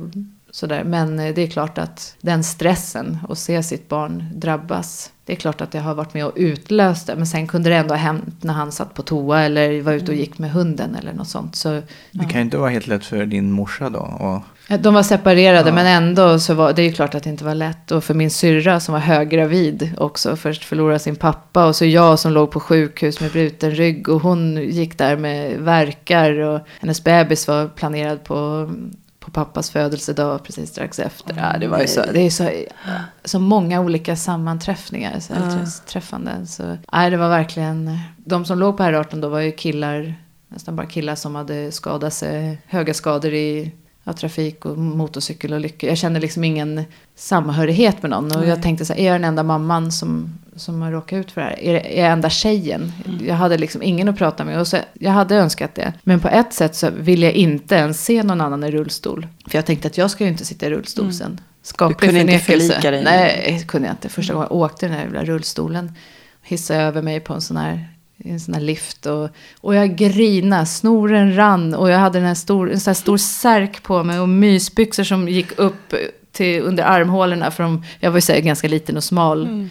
sådär. 0.55 0.85
Men 0.85 1.19
eh, 1.21 1.35
det 1.35 1.43
är 1.43 1.47
klart 1.47 1.79
att 1.79 2.17
den 2.21 2.45
stressen 2.45 3.19
att 3.29 3.39
se 3.39 3.63
sitt 3.63 3.89
barn 3.89 4.25
drabbas. 4.35 5.11
Det 5.27 5.33
är 5.33 5.37
klart 5.37 5.61
att 5.61 5.73
det 5.73 5.79
har 5.79 5.95
varit 5.95 6.15
med 6.15 6.27
och 6.27 6.33
utlöst 6.37 7.07
det. 7.07 7.17
Men 7.17 7.27
sen 7.27 7.47
kunde 7.47 7.71
det 7.71 7.77
ändå 7.77 7.95
ha 7.95 7.99
hänt 7.99 8.43
när 8.43 8.55
han 8.55 8.73
satt 8.73 8.95
på 8.95 9.03
toa. 9.03 9.43
Eller 9.43 9.83
var 9.83 9.93
ute 9.93 10.11
och 10.13 10.17
gick 10.17 10.39
med 10.39 10.51
hunden 10.51 10.95
eller 10.95 11.13
något 11.13 11.29
sånt. 11.29 11.57
Så, 11.57 11.83
Det 12.13 12.25
kan 12.25 12.35
ju 12.35 12.41
inte 12.41 12.57
vara 12.57 12.71
helt 12.71 12.87
lätt 12.87 13.05
för 13.05 13.27
din 13.27 13.51
morsa 13.53 13.91
då. 13.91 13.99
Och, 13.99 14.43
Ja, 14.69 14.77
De 14.79 14.95
var 14.95 15.03
separerade 15.03 15.69
Ja. 15.69 15.75
men 15.75 15.87
ändå 15.87 16.39
så 16.39 16.55
var 16.55 16.73
det 16.73 16.83
är 16.83 16.87
ju 16.87 16.93
klart 16.93 17.15
att 17.15 17.23
det 17.23 17.31
inte 17.31 17.45
var 17.45 17.55
lätt. 17.55 17.91
Och 17.91 18.05
för 18.05 18.15
min 18.15 18.31
syrra 18.31 18.81
som 18.81 18.93
var 18.93 19.01
höggravid 19.01 19.91
också. 19.99 20.37
Först 20.37 20.65
förlorade 20.65 20.99
sin 20.99 21.17
pappa 21.17 21.67
och 21.67 21.77
så 21.77 21.85
jag 21.85 22.19
som 22.19 22.33
låg 22.33 22.51
på 22.51 22.61
sjukhus 22.61 23.21
med 23.21 23.31
bruten 23.33 23.71
rygg. 23.71 24.09
Och 24.09 24.21
hon 24.21 24.57
gick 24.57 24.99
där 24.99 25.17
med 25.17 25.59
verkar 25.61 26.39
och 26.41 26.61
hennes 26.81 27.05
bebis 27.05 27.49
var 27.49 27.69
planerad 27.69 28.25
på, 28.25 28.71
på 29.25 29.31
pappas 29.31 29.71
födelsedag 29.71 30.45
precis 30.45 30.71
strax 30.71 30.99
efter. 30.99 31.37
Ja, 31.53 31.59
det 31.59 31.67
var 31.69 31.81
ju 31.81 31.87
så, 31.87 32.03
det 32.13 32.21
är 32.21 32.31
så, 32.31 32.51
så 33.25 33.39
många 33.39 33.81
olika 33.81 34.17
sammanträffningar. 34.17 35.21
Så 35.21 35.35
här, 35.35 35.59
Ja. 35.61 35.67
träffanden. 35.87 36.47
Så, 36.47 36.77
nej, 36.93 37.11
det 37.11 37.17
var 37.17 37.29
verkligen, 37.29 37.99
de 38.17 38.45
som 38.45 38.59
låg 38.59 38.77
på 38.77 38.83
R18 38.83 39.21
då 39.21 39.29
var 39.29 39.41
ju 39.41 39.53
killar 39.53 40.15
nästan 40.49 40.77
bara 40.77 40.87
killar 40.87 41.15
som 41.15 41.35
hade 41.35 41.73
skadat 41.73 42.15
sig, 42.15 42.59
höga 42.67 42.95
skador 42.95 43.33
i 43.33 43.73
ja, 44.05 44.13
trafik 44.13 44.65
och 44.65 44.79
motorcykelolyckor. 44.79 45.89
Jag 45.89 45.99
kände 45.99 46.21
liksom 46.21 46.45
ingen 46.45 46.85
samhörighet 47.17 48.03
med 48.03 48.11
någon. 48.11 48.33
Och 48.33 48.41
Nej. 48.41 48.49
jag 48.49 48.63
tänkte 48.63 48.85
så 48.85 48.93
här, 48.93 49.01
är 49.01 49.05
jag 49.07 49.15
den 49.15 49.25
enda 49.25 49.43
mamman 49.43 49.93
som, 49.93 50.39
som 50.57 50.83
har 50.83 50.93
råkat 50.93 51.17
ut 51.17 51.31
för 51.31 51.41
det 51.41 51.47
här? 51.47 51.61
Är, 51.61 51.75
är 51.75 52.03
jag 52.03 52.13
enda 52.13 52.31
tjejen? 52.31 52.93
Jag 53.27 53.35
hade 53.35 53.59
liksom 53.59 53.83
ingen 53.83 54.09
att 54.09 54.19
prata 54.19 54.45
med. 54.45 54.61
Och 54.61 54.69
så, 54.69 54.77
jag 54.95 55.11
hade 55.13 55.37
önskat 55.37 55.75
det. 55.75 55.93
Men 56.03 56.21
på 56.21 56.29
ett 56.29 56.53
sätt 56.53 56.75
så 56.75 56.91
vill 56.91 57.23
jag 57.23 57.33
inte 57.33 57.75
ens 57.75 58.05
se 58.05 58.23
någon 58.23 58.41
annan 58.41 58.65
i 58.65 58.71
rullstol. 58.71 59.27
För 59.49 59.59
jag 59.59 59.67
tänkte 59.67 59.89
att 59.89 59.99
jag 59.99 60.11
ska 60.11 60.25
ju 60.25 60.31
inte 60.31 60.45
sitta 60.45 60.67
i 60.67 60.71
rullstol 60.71 61.13
sen. 61.13 61.41
Skaplig 61.63 61.97
Du 61.97 62.07
kunde 62.07 62.21
inte 62.21 62.45
förnekelse. 62.45 62.73
förlika 62.73 62.91
dig 62.91 63.05
Nej, 63.05 63.57
det 63.59 63.67
kunde 63.67 63.89
jag 63.89 63.95
inte. 63.95 64.09
Första 64.09 64.33
gången 64.33 64.49
jag 64.51 64.59
åkte 64.59 64.89
den 64.89 64.95
här 64.95 65.25
rullstolen. 65.25 65.93
Hissade 66.43 66.81
över 66.81 67.03
mig 67.03 67.21
på 67.21 67.35
en 67.35 67.41
sån 67.41 67.57
här 67.57 67.89
en 68.25 68.41
sån 68.41 68.55
här 68.55 68.61
lift 68.61 69.07
och, 69.07 69.29
och 69.61 69.75
jag 69.75 69.97
grina, 69.97 70.67
snoren 70.67 71.37
rann 71.37 71.75
och 71.75 71.91
jag 71.91 71.99
hade 71.99 72.19
den 72.19 72.29
här 72.29 72.35
stor, 72.35 72.73
en 72.73 72.81
sån 72.81 72.91
här 72.91 72.95
stor 72.95 73.17
särk 73.17 73.83
på 73.83 74.05
mig 74.05 74.21
och 74.21 74.29
mysbyxor 74.29 75.05
som 75.05 75.29
gick 75.29 75.59
upp 75.59 75.95
till, 76.33 76.63
under 76.63 76.85
armhålorna 76.85 77.51
för 77.51 77.63
de, 77.63 77.85
jag 78.01 78.11
var 78.11 78.17
ju 78.17 78.21
så 78.21 78.33
här 78.33 78.41
ganska 78.41 78.69
liten 78.69 78.97
och 78.97 79.05
smal. 79.05 79.43
Mm. 79.43 79.71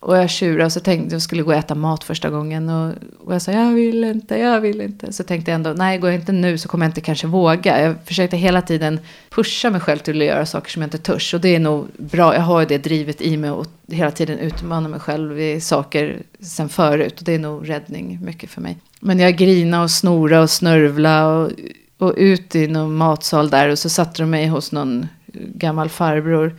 Och 0.00 0.16
jag 0.16 0.30
tjurade 0.30 0.64
och 0.64 0.72
så 0.72 0.80
tänkte 0.80 1.14
jag 1.14 1.22
skulle 1.22 1.42
gå 1.42 1.50
och 1.50 1.58
äta 1.58 1.74
mat 1.74 2.04
första 2.04 2.30
gången. 2.30 2.68
Och, 2.68 2.94
och 3.24 3.34
jag 3.34 3.42
sa 3.42 3.52
jag 3.52 3.72
vill 3.72 4.04
inte, 4.04 4.38
jag 4.38 4.60
vill 4.60 4.80
inte. 4.80 5.12
Så 5.12 5.24
tänkte 5.24 5.50
jag 5.50 5.54
ändå, 5.54 5.72
nej 5.72 5.98
går 5.98 6.10
jag 6.10 6.20
inte 6.20 6.32
nu 6.32 6.58
så 6.58 6.68
kommer 6.68 6.86
jag 6.86 6.90
inte 6.90 7.00
kanske 7.00 7.26
våga. 7.26 7.82
Jag 7.82 7.94
försökte 8.04 8.36
hela 8.36 8.62
tiden 8.62 9.00
pusha 9.30 9.70
mig 9.70 9.80
själv 9.80 9.98
till 9.98 10.20
att 10.20 10.26
göra 10.26 10.46
saker 10.46 10.70
som 10.70 10.82
jag 10.82 10.86
inte 10.86 10.98
törs. 10.98 11.34
Och 11.34 11.40
det 11.40 11.54
är 11.54 11.58
nog 11.58 11.86
bra, 11.96 12.34
jag 12.34 12.42
har 12.42 12.60
ju 12.60 12.66
det 12.66 12.78
drivet 12.78 13.20
i 13.20 13.36
mig 13.36 13.50
och 13.50 13.66
hela 13.88 14.10
tiden 14.10 14.38
utmana 14.38 14.88
mig 14.88 15.00
själv 15.00 15.40
i 15.40 15.60
saker 15.60 16.22
sen 16.40 16.68
förut. 16.68 17.18
Och 17.18 17.24
det 17.24 17.34
är 17.34 17.38
nog 17.38 17.68
räddning 17.68 18.18
mycket 18.22 18.50
för 18.50 18.60
mig. 18.60 18.78
Men 19.00 19.18
jag 19.18 19.36
grina 19.36 19.82
och 19.82 19.90
snora 19.90 20.40
och 20.40 20.50
snörvla 20.50 21.28
och, 21.28 21.50
och 21.98 22.14
ut 22.16 22.54
i 22.54 22.66
någon 22.66 22.94
matsal 22.94 23.50
där. 23.50 23.68
Och 23.68 23.78
så 23.78 23.88
satte 23.88 24.22
de 24.22 24.30
mig 24.30 24.46
hos 24.46 24.72
någon 24.72 25.08
gammal 25.54 25.88
farbror. 25.88 26.56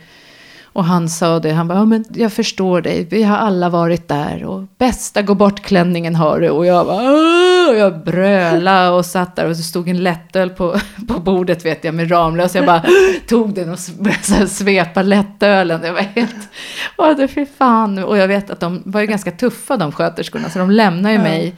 Och 0.72 0.84
han 0.84 1.08
sa 1.08 1.38
det, 1.38 1.52
han 1.52 1.68
bara, 1.68 1.78
ja 1.78 1.84
men 1.84 2.04
jag 2.14 2.32
förstår 2.32 2.80
dig, 2.80 3.06
vi 3.10 3.22
har 3.22 3.36
alla 3.36 3.68
varit 3.68 4.08
där 4.08 4.44
och 4.44 4.64
bästa 4.78 5.22
gå 5.22 5.34
bort-klänningen 5.34 6.14
har 6.14 6.40
du. 6.40 6.50
Och 6.50 6.66
jag 6.66 6.86
bara, 6.86 7.12
Åh! 7.12 7.42
och 7.72 7.76
jag 7.76 8.04
bröla 8.04 8.92
och 8.92 9.06
satt 9.06 9.36
där 9.36 9.48
och 9.48 9.56
så 9.56 9.62
stod 9.62 9.88
en 9.88 10.02
lättöl 10.02 10.50
på, 10.50 10.80
på 11.08 11.20
bordet 11.20 11.64
vet 11.64 11.84
jag 11.84 11.94
med 11.94 12.10
Ramlös. 12.10 12.54
Jag 12.54 12.66
bara 12.66 12.84
tog 13.26 13.54
den 13.54 13.70
och 13.70 13.78
började 13.98 14.48
svepa 14.48 15.02
lättölen. 15.02 15.80
Det 15.80 15.92
var 15.92 16.00
helt, 16.00 16.36
åh 16.96 17.16
det 17.16 17.28
fy 17.28 17.46
fan. 17.46 17.98
Och 17.98 18.18
jag 18.18 18.28
vet 18.28 18.50
att 18.50 18.60
de 18.60 18.82
var 18.84 19.00
ju 19.00 19.06
ganska 19.06 19.30
tuffa 19.30 19.76
de 19.76 19.92
sköterskorna 19.92 20.50
så 20.50 20.58
de 20.58 20.70
lämnade 20.70 21.14
ju 21.14 21.18
mig 21.20 21.54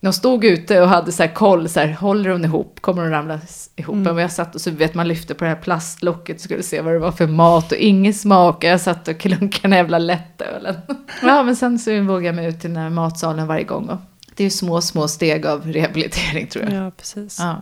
de 0.00 0.12
stod 0.12 0.44
ute 0.44 0.80
och 0.80 0.88
hade 0.88 1.12
så 1.12 1.22
här 1.22 1.34
koll, 1.34 1.68
så 1.68 1.80
här, 1.80 1.92
håller 1.92 2.30
hon 2.30 2.44
ihop, 2.44 2.80
kommer 2.80 3.02
hon 3.02 3.10
ramla 3.10 3.40
ihop? 3.76 3.94
Mm. 3.94 4.14
Men 4.14 4.22
jag 4.22 4.32
satt 4.32 4.54
och 4.54 4.60
så 4.60 4.70
vet 4.70 4.94
man 4.94 5.08
lyfte 5.08 5.34
på 5.34 5.44
det 5.44 5.50
här 5.50 5.56
plastlocket 5.56 6.36
och 6.36 6.42
skulle 6.42 6.62
se 6.62 6.80
vad 6.80 6.92
det 6.92 6.98
var 6.98 7.12
för 7.12 7.26
mat 7.26 7.72
och 7.72 7.78
ingen 7.78 8.14
smak. 8.14 8.56
Och 8.56 8.64
jag 8.64 8.80
satt 8.80 9.08
och 9.08 9.18
klunkade 9.18 9.58
den 9.62 9.72
jävla 9.72 9.98
lättölen. 9.98 10.74
ja, 11.22 11.42
men 11.42 11.56
sen 11.56 11.78
så 11.78 12.00
vågade 12.00 12.26
jag 12.26 12.34
mig 12.34 12.46
ut 12.48 12.60
till 12.60 12.70
den 12.70 12.82
här 12.82 12.90
matsalen 12.90 13.46
varje 13.46 13.64
gång. 13.64 13.88
Och 13.88 13.98
det 14.34 14.42
är 14.42 14.46
ju 14.46 14.50
små, 14.50 14.80
små 14.80 15.08
steg 15.08 15.46
av 15.46 15.72
rehabilitering 15.72 16.46
tror 16.46 16.64
jag. 16.64 16.72
Ja, 16.72 16.90
precis. 16.90 17.36
Ja. 17.38 17.56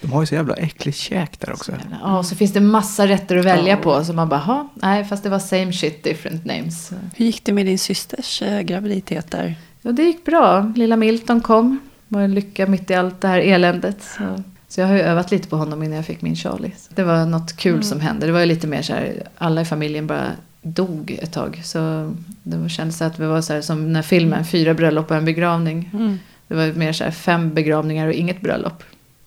De 0.00 0.12
har 0.12 0.22
ju 0.22 0.26
så 0.26 0.34
jävla 0.34 0.54
äckligt 0.54 0.98
käk 0.98 1.40
där 1.40 1.52
också. 1.52 1.72
Ja, 2.02 2.18
och 2.18 2.26
så 2.26 2.36
finns 2.36 2.52
det 2.52 2.60
massa 2.60 3.06
rätter 3.06 3.36
att 3.36 3.44
välja 3.44 3.76
på. 3.76 4.04
Så 4.04 4.12
man 4.12 4.28
bara, 4.28 4.68
nej, 4.74 5.04
fast 5.04 5.22
det 5.22 5.28
var 5.28 5.38
same 5.38 5.72
shit, 5.72 6.04
different 6.04 6.44
names. 6.44 6.92
Hur 7.16 7.26
gick 7.26 7.44
det 7.44 7.52
med 7.52 7.66
din 7.66 7.78
systers 7.78 8.42
eh, 8.42 8.60
graviditet 8.60 9.30
där? 9.30 9.54
Ja, 9.82 9.92
det 9.92 10.02
gick 10.02 10.24
bra. 10.24 10.72
Lilla 10.76 10.96
Milton 10.96 11.40
kom. 11.40 11.80
Det 12.08 12.14
var 12.14 12.22
en 12.22 12.34
lycka 12.34 12.66
mitt 12.66 12.90
i 12.90 12.94
allt 12.94 13.20
det 13.20 13.28
här 13.28 13.38
eländet. 13.38 14.02
Så, 14.02 14.42
så 14.68 14.80
jag 14.80 14.86
har 14.86 14.94
ju 14.94 15.00
övat 15.00 15.30
lite 15.30 15.48
på 15.48 15.56
honom 15.56 15.82
innan 15.82 15.96
jag 15.96 16.06
fick 16.06 16.22
min 16.22 16.36
Charlie. 16.36 16.74
Det 16.88 17.02
var 17.02 17.26
något 17.26 17.56
kul 17.56 17.72
mm. 17.72 17.82
som 17.82 18.00
hände. 18.00 18.26
Det 18.26 18.32
var 18.32 18.40
ju 18.40 18.46
lite 18.46 18.66
mer 18.66 18.82
så 18.82 18.92
här, 18.92 19.22
alla 19.38 19.60
i 19.60 19.64
familjen 19.64 20.06
bara 20.06 20.30
dog 20.62 21.18
ett 21.22 21.32
tag. 21.32 21.60
Så 21.64 22.12
det 22.42 22.68
kändes 22.68 23.02
att 23.02 23.18
vi 23.18 23.26
var 23.26 23.40
så 23.40 23.52
här 23.52 23.60
som 23.60 23.92
när 23.92 24.02
filmen, 24.02 24.44
fyra 24.44 24.74
bröllop 24.74 25.10
och 25.10 25.16
en 25.16 25.24
begravning. 25.24 25.90
Mm. 25.92 26.18
Det 26.48 26.54
var 26.54 26.72
mer 26.72 26.92
så 26.92 27.04
här 27.04 27.10
fem 27.10 27.54
begravningar 27.54 28.06
och 28.06 28.12
inget 28.12 28.40
bröllop 28.40 28.82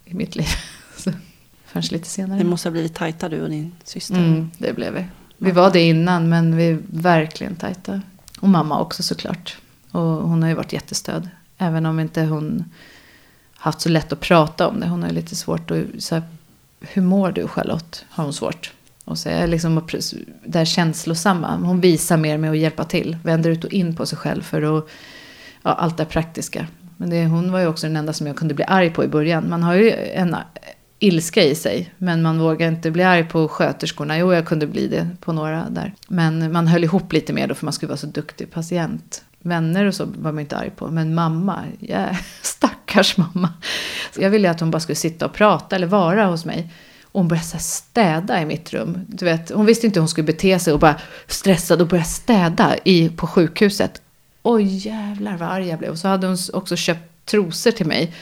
i 0.06 0.14
mitt 0.14 0.36
liv. 0.36 0.48
så, 0.98 1.12
förrän 1.66 1.84
lite 1.92 2.08
senare. 2.08 2.38
Det 2.38 2.46
måste 2.46 2.70
ha 2.70 2.72
blivit 2.72 2.96
tajta 2.96 3.30
du 3.30 3.42
och 3.42 3.50
din 3.50 3.72
syster. 3.84 4.16
Mm, 4.16 4.52
det 4.58 4.74
blev 4.74 4.94
vi. 4.94 5.06
Vi 5.38 5.52
var 5.52 5.72
det 5.72 5.82
innan 5.82 6.30
men 6.30 6.56
vi 6.56 6.70
är 6.70 6.80
verkligen 6.88 7.56
tajta. 7.56 8.02
Och 8.40 8.50
mamma 8.50 8.82
också 8.82 9.04
såklart. 9.04 9.58
Och 9.92 10.02
hon 10.02 10.42
har 10.42 10.50
ju 10.50 10.56
varit 10.56 10.74
jättestöd. 10.74 11.30
Även 11.58 11.86
om 11.86 12.00
inte 12.00 12.22
hon 12.22 12.66
haft 13.54 13.82
så 13.82 13.90
lätt 13.90 14.14
att 14.14 14.20
prata 14.20 14.68
om 14.68 14.80
det. 14.80 14.88
Hon 14.88 15.02
har 15.02 15.10
ju 15.10 15.16
lite 15.16 15.36
svårt 15.36 15.72
att... 15.72 15.84
Så 16.00 16.16
här, 16.16 16.24
hur 16.80 17.02
mår 17.02 17.32
du 17.32 17.48
Charlotte? 17.48 18.06
Har 18.10 18.24
hon 18.24 18.34
svårt 18.34 18.72
att 19.06 19.20
säga. 19.20 19.46
Liksom 19.46 19.82
det 20.46 20.58
här 20.58 20.66
känslosamma. 20.66 21.56
Hon 21.56 21.82
visar 21.82 22.18
mer 22.18 22.38
med 22.38 22.52
att 22.52 22.58
hjälpa 22.58 22.84
till. 22.84 23.18
Vänder 23.24 23.50
ut 23.50 23.64
och 23.64 23.72
in 23.72 23.96
på 23.96 24.06
sig 24.06 24.18
själv 24.18 24.42
för 24.42 24.78
att... 24.78 24.88
Ja, 25.64 25.74
allt 25.74 25.98
det 25.98 26.06
praktiska. 26.06 26.68
Men 26.98 27.10
det, 27.10 27.26
hon 27.26 27.52
var 27.52 27.60
ju 27.60 27.68
också 27.68 27.88
den 27.88 27.96
enda 27.96 28.14
som 28.14 28.28
jag 28.28 28.36
kunde 28.36 28.54
bli 28.54 28.66
arg 28.68 28.90
på 28.90 29.04
i 29.04 29.08
början. 29.08 29.50
Man 29.50 29.64
har 29.64 29.74
ju 29.74 29.92
en 29.92 30.36
ilska 31.00 31.44
i 31.44 31.56
sig. 31.56 31.94
Men 31.98 32.22
man 32.22 32.40
vågar 32.40 32.68
inte 32.68 32.92
bli 32.92 33.04
arg 33.04 33.24
på 33.24 33.48
sköterskorna. 33.48 34.18
Jo, 34.18 34.34
jag 34.34 34.46
kunde 34.46 34.68
bli 34.68 34.88
det 34.88 35.10
på 35.20 35.34
några 35.34 35.70
där. 35.70 35.94
Men 36.08 36.52
man 36.52 36.68
höll 36.68 36.84
ihop 36.84 37.14
lite 37.14 37.34
mer 37.34 37.48
då 37.48 37.56
för 37.56 37.66
man 37.66 37.74
skulle 37.74 37.88
vara 37.88 37.98
så 37.98 38.08
duktig 38.08 38.52
patient. 38.52 39.24
Vänner 39.42 39.86
och 39.86 39.96
så 39.96 40.06
var 40.06 40.32
man 40.32 40.40
inte 40.40 40.58
arg 40.58 40.70
på. 40.70 40.88
Men 40.88 41.16
mamma, 41.16 41.64
yeah, 41.82 42.18
stackars 42.42 43.18
mamma. 43.18 43.50
Så 44.16 44.22
jag 44.22 44.30
ville 44.30 44.52
att 44.52 44.60
hon 44.60 44.72
bara 44.72 44.80
skulle 44.80 44.96
sitta 44.96 45.26
och 45.26 45.34
prata 45.34 45.76
eller 45.76 45.88
vara 45.88 46.26
hos 46.26 46.46
mig. 46.46 46.74
Och 47.04 47.20
hon 47.20 47.28
började 47.28 47.48
så 47.48 47.58
städa 47.60 48.42
i 48.42 48.46
mitt 48.46 48.74
rum. 48.74 49.06
Du 49.08 49.26
vet, 49.26 49.50
hon 49.50 49.66
visste 49.66 49.86
inte 49.86 50.00
hur 50.00 50.02
hon 50.02 50.10
skulle 50.10 50.26
bete 50.26 50.60
sig 50.60 50.74
och 50.74 50.80
bara 50.80 50.96
stressad 51.28 51.82
och 51.82 51.88
började 51.88 52.10
städa 52.10 52.76
i, 52.84 53.10
på 53.10 53.28
sjukhuset. 53.28 54.02
Oj 54.44 54.88
jävlar 54.88 55.38
vad 55.38 55.50
arg 55.50 55.68
jag 55.68 55.80
blev. 55.80 55.92
Och 55.92 55.98
så 55.98 56.08
hade 56.08 56.28
hon 56.28 56.38
också 56.54 56.76
köpt 56.76 57.26
trosor 57.26 57.72
till 57.72 57.86
mig 57.86 58.14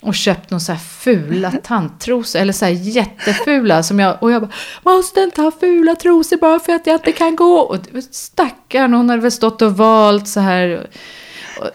och 0.00 0.14
köpt 0.14 0.50
någon 0.50 0.60
så 0.60 0.72
här 0.72 0.78
fula 0.78 1.52
tanttrosor, 1.62 2.40
eller 2.40 2.52
så 2.52 2.64
här 2.64 2.72
jättefula. 2.72 3.82
Som 3.82 3.98
jag, 3.98 4.22
och 4.22 4.30
jag 4.30 4.42
bara, 4.42 4.52
måste 4.96 5.20
inte 5.20 5.42
ha 5.42 5.50
fula 5.60 5.94
trosor 5.94 6.36
bara 6.36 6.58
för 6.58 6.72
att 6.72 6.86
jag 6.86 6.94
inte 6.94 7.12
kan 7.12 7.36
gå. 7.36 7.58
Och 7.58 7.78
stackarn, 8.10 8.94
hon 8.94 9.10
hade 9.10 9.22
väl 9.22 9.32
stått 9.32 9.62
och 9.62 9.76
valt 9.76 10.28
så 10.28 10.40
här. 10.40 10.86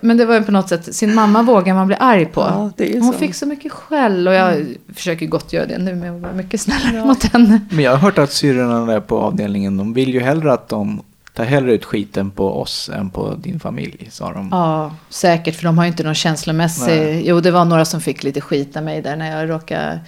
Men 0.02 0.18
det 0.18 0.26
var 0.26 0.36
ju 0.36 0.44
på 0.44 0.52
något 0.52 0.70
sätt, 0.70 0.96
sin 0.96 1.16
mamma 1.16 1.42
vågar 1.42 1.74
man 1.74 1.88
bli 1.88 1.96
arg 2.00 2.26
på. 2.26 2.42
Ja, 2.42 2.86
hon 2.94 3.14
så. 3.14 3.20
fick 3.20 3.36
så 3.36 3.46
mycket 3.46 3.72
skäll 3.72 4.28
och 4.28 4.34
jag 4.34 4.54
mm. 4.54 4.78
försöker 4.94 5.26
gott 5.26 5.54
göra 5.54 5.66
det 5.66 5.78
nu 5.78 5.96
med 5.96 6.16
att 6.16 6.22
vara 6.22 6.34
mycket 6.34 6.62
snällare 6.62 6.96
ja. 6.96 7.06
mot 7.06 7.24
henne. 7.24 7.62
Men 7.70 7.80
jag 7.80 7.92
har 7.92 7.98
hört 7.98 8.18
att 8.18 8.32
syrrorna 8.32 8.86
där 8.86 9.00
på 9.00 9.20
avdelningen, 9.20 9.78
de 9.78 9.94
vill 9.94 10.14
ju 10.14 10.20
hellre 10.20 10.54
att 10.54 10.70
de 10.70 11.02
Ta 11.36 11.44
hellre 11.44 11.74
ut 11.74 11.86
skiten 11.86 12.32
på 12.32 12.62
oss 12.62 12.90
än 12.90 13.10
på 13.10 13.36
din 13.36 13.60
familj, 13.60 14.08
sa 14.12 14.34
de. 14.34 14.50
Ja, 14.52 14.96
säkert, 15.10 15.56
för 15.56 15.64
de 15.64 15.78
har 15.78 15.86
ju 15.86 15.92
inte 15.92 16.04
någon 16.04 16.16
känslomässig... 16.16 17.02
Nej. 17.02 17.28
Jo, 17.28 17.40
det 17.40 17.52
var 17.52 17.66
några 17.66 17.86
som 17.86 18.02
fick 18.02 18.24
lite 18.24 18.42
skit 18.42 18.78
av 18.78 18.84
mig 18.84 19.02
där 19.02 19.16
när 19.16 19.40
jag 19.40 19.50
råkade... 19.50 20.00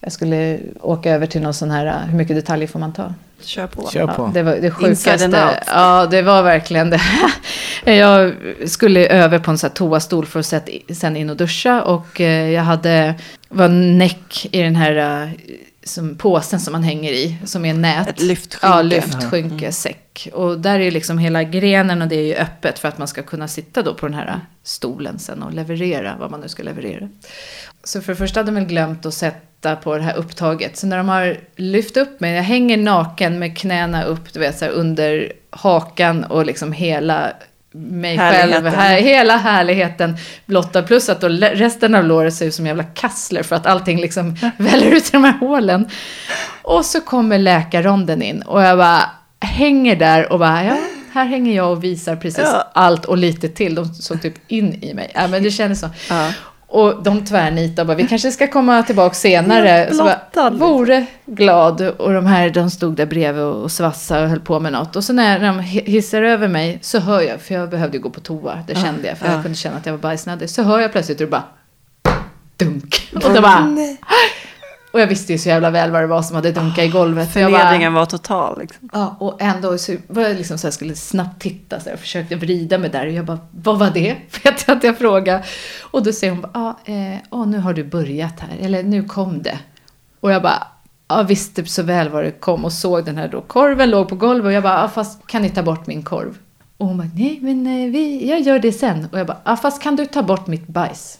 Jag 0.00 0.12
skulle 0.12 0.58
åka 0.80 1.10
över 1.10 1.26
till 1.26 1.42
någon 1.42 1.54
sån 1.54 1.70
här, 1.70 2.06
hur 2.06 2.18
mycket 2.18 2.36
detaljer 2.36 2.68
får 2.68 2.78
man 2.78 2.92
ta? 2.92 3.14
Kör 3.40 3.66
på. 3.66 3.90
Kör 3.90 4.06
på. 4.06 4.22
Ja, 4.22 4.30
det 4.34 4.42
var 4.42 4.56
det 4.56 4.70
sjukaste. 4.70 5.60
Ja, 5.66 6.06
det 6.10 6.22
var 6.22 6.42
verkligen 6.42 6.90
det. 6.90 7.00
jag 7.84 8.34
skulle 8.66 9.06
över 9.06 9.38
på 9.38 9.50
en 9.50 9.58
sån 9.58 9.68
här 9.68 9.74
toastol 9.74 10.26
för 10.26 10.40
att 10.40 10.68
sen 10.92 11.16
in 11.16 11.30
och 11.30 11.36
duscha. 11.36 11.82
Och 11.82 12.20
eh, 12.20 12.50
jag 12.50 12.62
hade, 12.62 13.14
var 13.48 13.68
näck 13.68 14.46
i 14.50 14.62
den 14.62 14.76
här 14.76 15.22
eh, 15.22 15.30
som 15.84 16.16
påsen 16.16 16.60
som 16.60 16.72
man 16.72 16.82
hänger 16.82 17.12
i, 17.12 17.36
som 17.44 17.64
är 17.64 17.74
nät. 17.74 18.08
Ett 18.08 18.22
lyftskynke. 18.22 18.66
Ja, 18.66 18.82
lyftskynke, 18.82 19.54
mm. 19.64 19.72
Och 20.32 20.60
där 20.60 20.80
är 20.80 20.90
liksom 20.90 21.18
hela 21.18 21.42
grenen 21.42 22.02
och 22.02 22.08
det 22.08 22.16
är 22.16 22.26
ju 22.26 22.34
öppet 22.34 22.78
för 22.78 22.88
att 22.88 22.98
man 22.98 23.08
ska 23.08 23.22
kunna 23.22 23.48
sitta 23.48 23.82
då 23.82 23.94
på 23.94 24.06
den 24.06 24.14
här 24.14 24.40
stolen 24.62 25.18
sen 25.18 25.42
och 25.42 25.52
leverera 25.52 26.16
vad 26.20 26.30
man 26.30 26.40
nu 26.40 26.48
ska 26.48 26.62
leverera. 26.62 27.08
Så 27.84 28.00
för 28.00 28.12
det 28.12 28.16
första 28.16 28.40
hade 28.40 28.50
de 28.50 28.54
väl 28.54 28.64
glömt 28.64 29.06
att 29.06 29.14
sätta 29.14 29.76
på 29.76 29.96
det 29.96 30.02
här 30.02 30.16
upptaget. 30.16 30.76
Så 30.76 30.86
när 30.86 30.96
de 30.96 31.08
har 31.08 31.36
lyft 31.56 31.96
upp 31.96 32.20
mig, 32.20 32.34
jag 32.34 32.42
hänger 32.42 32.76
naken 32.76 33.38
med 33.38 33.58
knäna 33.58 34.04
upp, 34.04 34.32
du 34.32 34.40
vet 34.40 34.58
så 34.58 34.64
här 34.64 34.72
under 34.72 35.32
hakan 35.50 36.24
och 36.24 36.46
liksom 36.46 36.72
hela 36.72 37.32
mig 37.74 38.18
själv, 38.18 38.66
här, 38.66 38.96
hela 38.96 39.36
härligheten 39.36 40.16
blottad. 40.46 40.82
Plus 40.82 41.08
att 41.08 41.20
då 41.20 41.28
resten 41.28 41.94
av 41.94 42.04
låret 42.04 42.34
ser 42.34 42.46
ut 42.46 42.54
som 42.54 42.66
jävla 42.66 42.84
kassler 42.84 43.42
för 43.42 43.56
att 43.56 43.66
allting 43.66 44.00
liksom 44.00 44.36
väller 44.56 44.86
ut 44.86 45.06
i 45.06 45.10
de 45.12 45.24
här 45.24 45.38
hålen. 45.38 45.88
Och 46.62 46.84
så 46.84 47.00
kommer 47.00 47.38
läkarronden 47.38 48.22
in 48.22 48.42
och 48.42 48.62
jag 48.62 48.78
bara 48.78 49.02
hänger 49.40 49.96
där 49.96 50.32
och 50.32 50.38
bara, 50.38 50.64
ja, 50.64 50.76
här 51.12 51.24
hänger 51.24 51.56
jag 51.56 51.72
och 51.72 51.84
visar 51.84 52.16
precis 52.16 52.44
ja. 52.44 52.70
allt 52.74 53.04
och 53.04 53.18
lite 53.18 53.48
till. 53.48 53.74
De 53.74 53.94
såg 53.94 54.22
typ 54.22 54.34
in 54.48 54.84
i 54.84 54.94
mig. 54.94 55.10
Ja, 55.14 55.28
men 55.28 55.42
det 55.42 55.50
kändes 55.50 55.80
så. 55.80 55.90
Ja. 56.10 56.30
Och 56.74 57.02
de 57.02 57.24
tvärnitade 57.24 57.80
och 57.80 57.86
bara, 57.86 57.96
vi 57.96 58.06
kanske 58.06 58.30
ska 58.30 58.46
komma 58.46 58.82
tillbaka 58.82 59.14
senare. 59.14 59.94
Så 59.94 60.04
bara, 60.34 60.50
vore 60.50 61.06
glad. 61.26 61.80
Och 61.80 62.12
de 62.12 62.26
här, 62.26 62.50
de 62.50 62.70
stod 62.70 62.96
där 62.96 63.06
bredvid 63.06 63.42
och 63.42 63.72
svassade 63.72 64.22
och 64.22 64.28
höll 64.28 64.40
på 64.40 64.60
med 64.60 64.72
något. 64.72 64.96
Och 64.96 65.04
så 65.04 65.12
när 65.12 65.40
de 65.40 65.60
hissar 65.60 66.22
över 66.22 66.48
mig 66.48 66.78
så 66.82 66.98
hör 66.98 67.20
jag, 67.20 67.40
för 67.40 67.54
jag 67.54 67.70
behövde 67.70 67.98
gå 67.98 68.10
på 68.10 68.20
toa, 68.20 68.58
det 68.66 68.74
kände 68.74 69.08
jag, 69.08 69.18
för 69.18 69.32
jag 69.32 69.42
kunde 69.42 69.56
känna 69.58 69.76
att 69.76 69.86
jag 69.86 69.92
var 69.92 69.98
bajsnödig. 69.98 70.50
Så 70.50 70.62
hör 70.62 70.80
jag 70.80 70.92
plötsligt 70.92 71.20
hur 71.20 71.26
det 71.26 71.30
bara, 71.30 71.44
dunk. 72.56 73.12
Och 73.14 73.34
då 73.34 73.40
bara, 73.40 73.76
och 74.94 75.00
jag 75.00 75.06
visste 75.06 75.32
ju 75.32 75.38
så 75.38 75.48
jävla 75.48 75.70
väl 75.70 75.90
vad 75.90 76.02
det 76.02 76.06
var 76.06 76.22
som 76.22 76.36
hade 76.36 76.52
dunkat 76.52 76.84
i 76.84 76.88
golvet. 76.88 77.32
Förnedringen 77.32 77.94
var 77.94 78.06
total. 78.06 78.58
Liksom. 78.60 78.88
Ja, 78.92 79.16
och 79.20 79.42
ändå 79.42 79.78
så 79.78 79.96
var 80.06 80.22
jag 80.22 80.36
liksom 80.36 80.58
så 80.58 80.66
här, 80.66 80.72
skulle 80.72 80.94
snabbt 80.94 81.42
titta 81.42 81.80
så 81.80 81.88
här, 81.88 81.94
och 81.94 82.00
försökte 82.00 82.36
vrida 82.36 82.78
mig 82.78 82.90
där. 82.90 83.06
Och 83.06 83.12
jag 83.12 83.24
bara, 83.24 83.38
vad 83.50 83.78
var 83.78 83.90
det? 83.90 84.16
Vet 84.44 84.68
jag 84.68 84.76
att 84.76 84.84
jag 84.84 84.98
frågade. 84.98 85.44
Och 85.82 86.02
då 86.02 86.12
säger 86.12 86.32
hon 86.32 86.40
bara, 86.40 86.76
ja, 86.86 86.92
eh, 86.94 87.18
åh, 87.30 87.46
nu 87.46 87.58
har 87.58 87.74
du 87.74 87.84
börjat 87.84 88.40
här. 88.40 88.56
Eller 88.60 88.82
nu 88.82 89.04
kom 89.04 89.42
det. 89.42 89.58
Och 90.20 90.32
jag 90.32 90.42
bara, 90.42 90.66
ja, 91.08 91.22
visste 91.22 91.64
så 91.64 91.82
väl 91.82 92.08
vad 92.08 92.24
det 92.24 92.30
kom. 92.30 92.64
Och 92.64 92.72
såg 92.72 93.04
den 93.04 93.18
här 93.18 93.28
då, 93.28 93.40
korven 93.40 93.90
låg 93.90 94.08
på 94.08 94.16
golvet. 94.16 94.46
Och 94.46 94.52
jag 94.52 94.62
bara, 94.62 94.80
ja, 94.80 94.88
fast 94.88 95.26
kan 95.26 95.42
ni 95.42 95.50
ta 95.50 95.62
bort 95.62 95.86
min 95.86 96.02
korv? 96.02 96.38
Och 96.76 96.86
hon 96.86 96.98
bara, 96.98 97.10
nej, 97.14 97.38
men 97.42 97.66
eh, 97.66 97.90
vi, 97.90 98.28
jag 98.28 98.40
gör 98.40 98.58
det 98.58 98.72
sen. 98.72 99.08
Och 99.12 99.18
jag 99.18 99.26
bara, 99.26 99.40
ja, 99.44 99.56
fast 99.56 99.82
kan 99.82 99.96
du 99.96 100.06
ta 100.06 100.22
bort 100.22 100.46
mitt 100.46 100.66
bajs? 100.66 101.18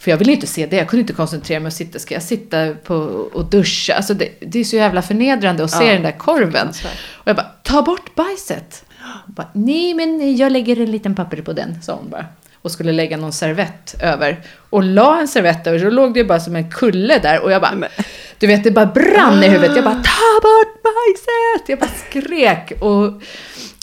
För 0.00 0.10
jag 0.10 0.18
ville 0.18 0.32
inte 0.32 0.46
se 0.46 0.66
det, 0.66 0.76
jag 0.76 0.88
kunde 0.88 1.00
inte 1.00 1.12
koncentrera 1.12 1.60
mig 1.60 1.66
och 1.66 1.72
sitta. 1.72 1.98
Ska 1.98 2.14
jag 2.14 2.22
sitta 2.22 2.74
på 2.84 2.94
och 3.32 3.44
duscha? 3.44 3.94
Alltså 3.94 4.14
det, 4.14 4.28
det 4.40 4.60
är 4.60 4.64
så 4.64 4.76
jävla 4.76 5.02
förnedrande 5.02 5.64
att 5.64 5.70
se 5.70 5.84
ja, 5.84 5.92
den 5.92 6.02
där 6.02 6.18
korven. 6.18 6.68
Och 7.12 7.28
jag 7.28 7.36
bara, 7.36 7.46
ta 7.62 7.82
bort 7.82 8.14
bajset. 8.14 8.84
Bara, 9.26 9.48
nej 9.52 9.94
men 9.94 10.36
jag 10.36 10.52
lägger 10.52 10.80
en 10.80 10.90
liten 10.90 11.14
papper 11.14 11.42
på 11.42 11.52
den, 11.52 11.82
sa 11.82 11.94
hon 11.94 12.10
bara. 12.10 12.26
Och 12.62 12.70
skulle 12.70 12.92
lägga 12.92 13.16
någon 13.16 13.32
servett 13.32 13.94
över. 14.02 14.44
Och 14.70 14.82
la 14.82 15.20
en 15.20 15.28
servett 15.28 15.66
över, 15.66 15.78
så 15.78 15.90
låg 15.90 16.14
det 16.14 16.24
bara 16.24 16.40
som 16.40 16.56
en 16.56 16.70
kulle 16.70 17.18
där. 17.18 17.42
Och 17.42 17.52
jag 17.52 17.62
bara, 17.62 17.88
du 18.38 18.46
vet 18.46 18.64
det 18.64 18.70
bara 18.70 18.86
brann 18.86 19.42
i 19.42 19.48
huvudet. 19.48 19.76
Jag 19.76 19.84
bara, 19.84 19.94
ta 19.94 20.40
bort 20.42 20.82
bajset! 20.82 21.68
Jag 21.68 21.78
bara 21.78 21.90
skrek. 22.08 22.72
Och 22.80 23.22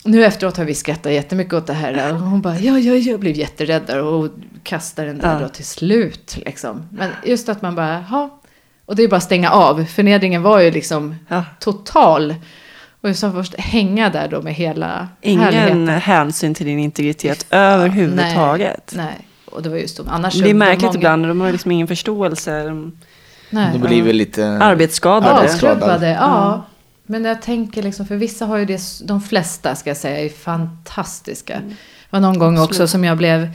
nu 0.08 0.24
efteråt 0.24 0.56
har 0.56 0.64
vi 0.64 0.74
skrattat 0.74 1.12
jättemycket 1.12 1.54
åt 1.54 1.66
det 1.66 1.72
här. 1.72 2.12
Och 2.14 2.20
hon 2.20 2.40
bara, 2.42 2.58
ja, 2.58 2.78
ja, 2.78 2.94
jag 2.94 3.20
blev 3.20 3.36
jätterädd 3.36 3.82
där 3.86 4.02
och 4.02 4.30
kastade 4.62 5.08
den 5.08 5.18
där 5.18 5.32
Ja. 5.34 5.38
då 5.40 5.48
till 5.48 5.64
slut. 5.64 6.38
Liksom. 6.46 6.88
Men 6.90 7.10
just 7.24 7.48
att 7.48 7.62
man 7.62 7.74
bara, 7.74 8.04
ja. 8.10 8.40
Och 8.86 8.96
det 8.96 9.02
är 9.02 9.08
bara 9.08 9.16
att 9.16 9.22
stänga 9.22 9.50
av. 9.50 9.84
Förnedringen 9.84 10.42
var 10.42 10.60
ju 10.60 10.70
liksom 10.70 11.14
Ja. 11.28 11.44
total. 11.60 12.34
Och 13.00 13.08
jag 13.08 13.16
sa 13.16 13.32
först 13.32 13.54
hänga 13.60 14.10
där 14.10 14.28
då 14.28 14.42
med 14.42 14.54
hela 14.54 15.08
Ingen 15.20 15.44
härligheten. 15.44 15.88
hänsyn 15.88 16.54
till 16.54 16.66
din 16.66 16.78
integritet 16.78 17.46
överhuvudtaget. 17.50 18.92
Nej, 18.96 19.04
nej. 19.06 19.26
Och 19.50 19.62
det 19.62 19.68
var 19.68 19.76
just 19.76 19.96
de. 19.96 20.08
Annars 20.08 20.34
det 20.34 20.50
är 20.50 20.54
märkligt 20.54 20.82
många- 20.82 20.96
ibland, 20.96 21.26
de 21.26 21.40
har 21.40 21.52
liksom 21.52 21.70
ingen 21.72 21.86
förståelse. 21.88 22.62
De 22.64 22.98
Nej. 23.50 23.68
De 23.72 23.78
blir 23.78 24.02
väl 24.02 24.16
lite... 24.16 24.46
Arbetsskadade. 24.48 26.08
Ja. 26.20 26.64
Mm. 27.08 27.22
Men 27.22 27.24
jag 27.24 27.42
tänker 27.42 27.82
liksom, 27.82 28.06
för 28.06 28.16
vissa 28.16 28.46
har 28.46 28.58
ju 28.58 28.64
det, 28.64 28.80
de 29.04 29.20
flesta 29.20 29.74
ska 29.74 29.90
jag 29.90 29.96
säga, 29.96 30.20
är 30.20 30.28
fantastiska. 30.28 31.60
Det 31.68 31.76
var 32.10 32.20
någon 32.20 32.38
gång 32.38 32.54
också 32.58 32.64
Absolut. 32.64 32.90
som 32.90 33.04
jag 33.04 33.18
blev, 33.18 33.48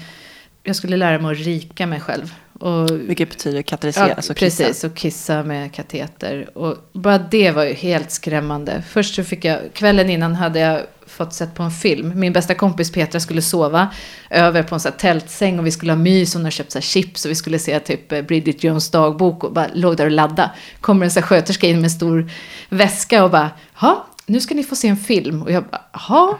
jag 0.63 0.75
skulle 0.75 0.97
lära 0.97 1.19
mig 1.19 1.31
att 1.31 1.37
rika 1.45 1.87
mig 1.87 1.99
själv. 1.99 2.33
Och, 2.63 2.91
Vilket 2.91 3.29
betyder 3.29 3.61
kateterisera, 3.61 4.07
ja, 4.09 4.15
alltså 4.15 4.33
kissa. 4.33 4.63
precis, 4.63 4.83
och 4.83 4.95
kissa 4.95 5.43
med 5.43 5.73
kateter. 5.73 6.57
Och 6.57 6.77
bara 6.93 7.17
det 7.17 7.51
var 7.51 7.63
ju 7.63 7.73
helt 7.73 8.11
skrämmande. 8.11 8.83
Först 8.89 9.15
så 9.15 9.23
fick 9.23 9.45
jag, 9.45 9.59
kvällen 9.73 10.09
innan 10.09 10.35
hade 10.35 10.59
jag 10.59 10.81
fått 11.07 11.33
sett 11.33 11.55
på 11.55 11.63
en 11.63 11.71
film. 11.71 12.19
Min 12.19 12.33
bästa 12.33 12.55
kompis 12.55 12.91
Petra 12.91 13.19
skulle 13.19 13.41
sova 13.41 13.87
över 14.29 14.63
på 14.63 14.75
en 14.75 14.79
sån 14.81 14.91
här 14.91 14.99
tältsäng 14.99 15.59
och 15.59 15.65
vi 15.65 15.71
skulle 15.71 15.91
ha 15.91 15.97
mys. 15.97 16.33
Hon 16.33 16.41
hade 16.41 16.51
köpt 16.51 16.71
så 16.71 16.81
chips 16.81 17.25
och 17.25 17.31
vi 17.31 17.35
skulle 17.35 17.59
se 17.59 17.79
typ 17.79 18.11
eh, 18.11 18.21
Bridget 18.21 18.63
Jones 18.63 18.91
dagbok 18.91 19.43
och 19.43 19.53
bara 19.53 19.67
låg 19.73 19.97
där 19.97 20.05
och 20.05 20.11
ladda. 20.11 20.51
Kommer 20.81 21.05
en 21.05 21.11
sån 21.11 21.23
här 21.23 21.27
sköterska 21.27 21.67
in 21.67 21.75
med 21.75 21.83
en 21.83 21.89
stor 21.89 22.31
väska 22.69 23.23
och 23.23 23.31
bara, 23.31 23.49
ja, 23.81 24.07
nu 24.25 24.41
ska 24.41 24.55
ni 24.55 24.63
få 24.63 24.75
se 24.75 24.87
en 24.87 24.97
film. 24.97 25.41
Och 25.41 25.51
jag 25.51 25.63
bara, 25.63 25.81
jaha. 25.93 26.37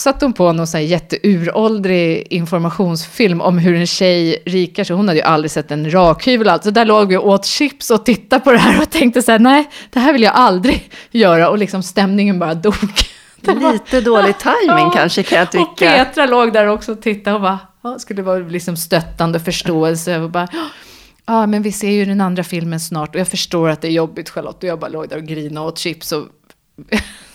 Satt 0.00 0.20
hon 0.22 0.32
på 0.32 0.52
någon 0.52 0.66
sån 0.66 0.78
här 0.78 0.86
jätteuråldrig 0.86 2.26
informationsfilm 2.30 3.40
om 3.40 3.58
hur 3.58 3.74
en 3.74 3.86
tjej 3.86 4.42
rikar 4.46 4.84
sig. 4.84 4.96
Hon 4.96 5.08
hade 5.08 5.20
ju 5.20 5.24
aldrig 5.24 5.50
sett 5.50 5.70
en 5.70 5.92
rakhyvel 5.92 6.46
och 6.46 6.52
allt. 6.52 6.64
Så 6.64 6.70
där 6.70 6.84
låg 6.84 7.08
vi 7.08 7.16
och 7.16 7.28
åt 7.28 7.46
chips 7.46 7.90
och 7.90 8.04
tittade 8.04 8.44
på 8.44 8.52
det 8.52 8.58
här 8.58 8.82
och 8.82 8.90
tänkte 8.90 9.22
så 9.22 9.32
här, 9.32 9.38
nej, 9.38 9.70
det 9.90 10.00
här 10.00 10.12
vill 10.12 10.22
jag 10.22 10.34
aldrig 10.34 10.90
göra. 11.10 11.48
Och 11.50 11.58
liksom 11.58 11.82
stämningen 11.82 12.38
bara 12.38 12.54
dog. 12.54 12.74
Lite 13.72 14.00
dålig 14.00 14.38
timing 14.38 14.58
Ja. 14.66 14.92
kanske 14.94 15.22
kan 15.22 15.38
jag 15.38 15.46
och 15.46 15.52
tycka. 15.52 15.92
Petra 16.04 16.26
låg 16.26 16.52
där 16.52 16.66
också 16.66 16.92
och 16.92 17.02
tittade 17.02 17.36
och 17.36 17.42
bara, 17.42 17.58
ja, 17.82 17.98
skulle 17.98 18.22
vara 18.22 18.38
liksom 18.38 18.76
stöttande 18.76 19.38
och 19.38 19.44
förståelse. 19.44 20.18
Och 20.18 20.30
bara, 20.30 20.48
ja, 21.26 21.46
men 21.46 21.62
vi 21.62 21.72
ser 21.72 21.90
ju 21.90 22.04
den 22.04 22.20
andra 22.20 22.44
filmen 22.44 22.80
snart 22.80 23.14
och 23.14 23.20
jag 23.20 23.28
förstår 23.28 23.68
att 23.68 23.80
det 23.80 23.88
är 23.88 23.92
jobbigt 23.92 24.30
Charlotte. 24.30 24.62
Och 24.62 24.68
jag 24.68 24.78
bara 24.78 24.90
låg 24.90 25.08
där 25.08 25.16
och 25.16 25.24
grinade 25.24 25.60
och 25.60 25.72
åt 25.72 25.78
chips. 25.78 26.12
Och 26.12 26.24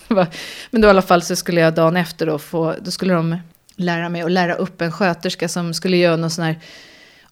men 0.70 0.80
då 0.80 0.88
i 0.88 0.90
alla 0.90 1.02
fall 1.02 1.22
så 1.22 1.36
skulle 1.36 1.60
jag 1.60 1.74
dagen 1.74 1.96
efter 1.96 2.26
då 2.26 2.38
få, 2.38 2.74
då 2.82 2.90
skulle 2.90 3.14
de 3.14 3.36
lära 3.76 4.08
mig 4.08 4.22
att 4.22 4.32
lära 4.32 4.54
upp 4.54 4.80
en 4.80 4.92
sköterska 4.92 5.48
som 5.48 5.74
skulle 5.74 5.96
göra 5.96 6.16
någon 6.16 6.30
sån 6.30 6.44
här 6.44 6.60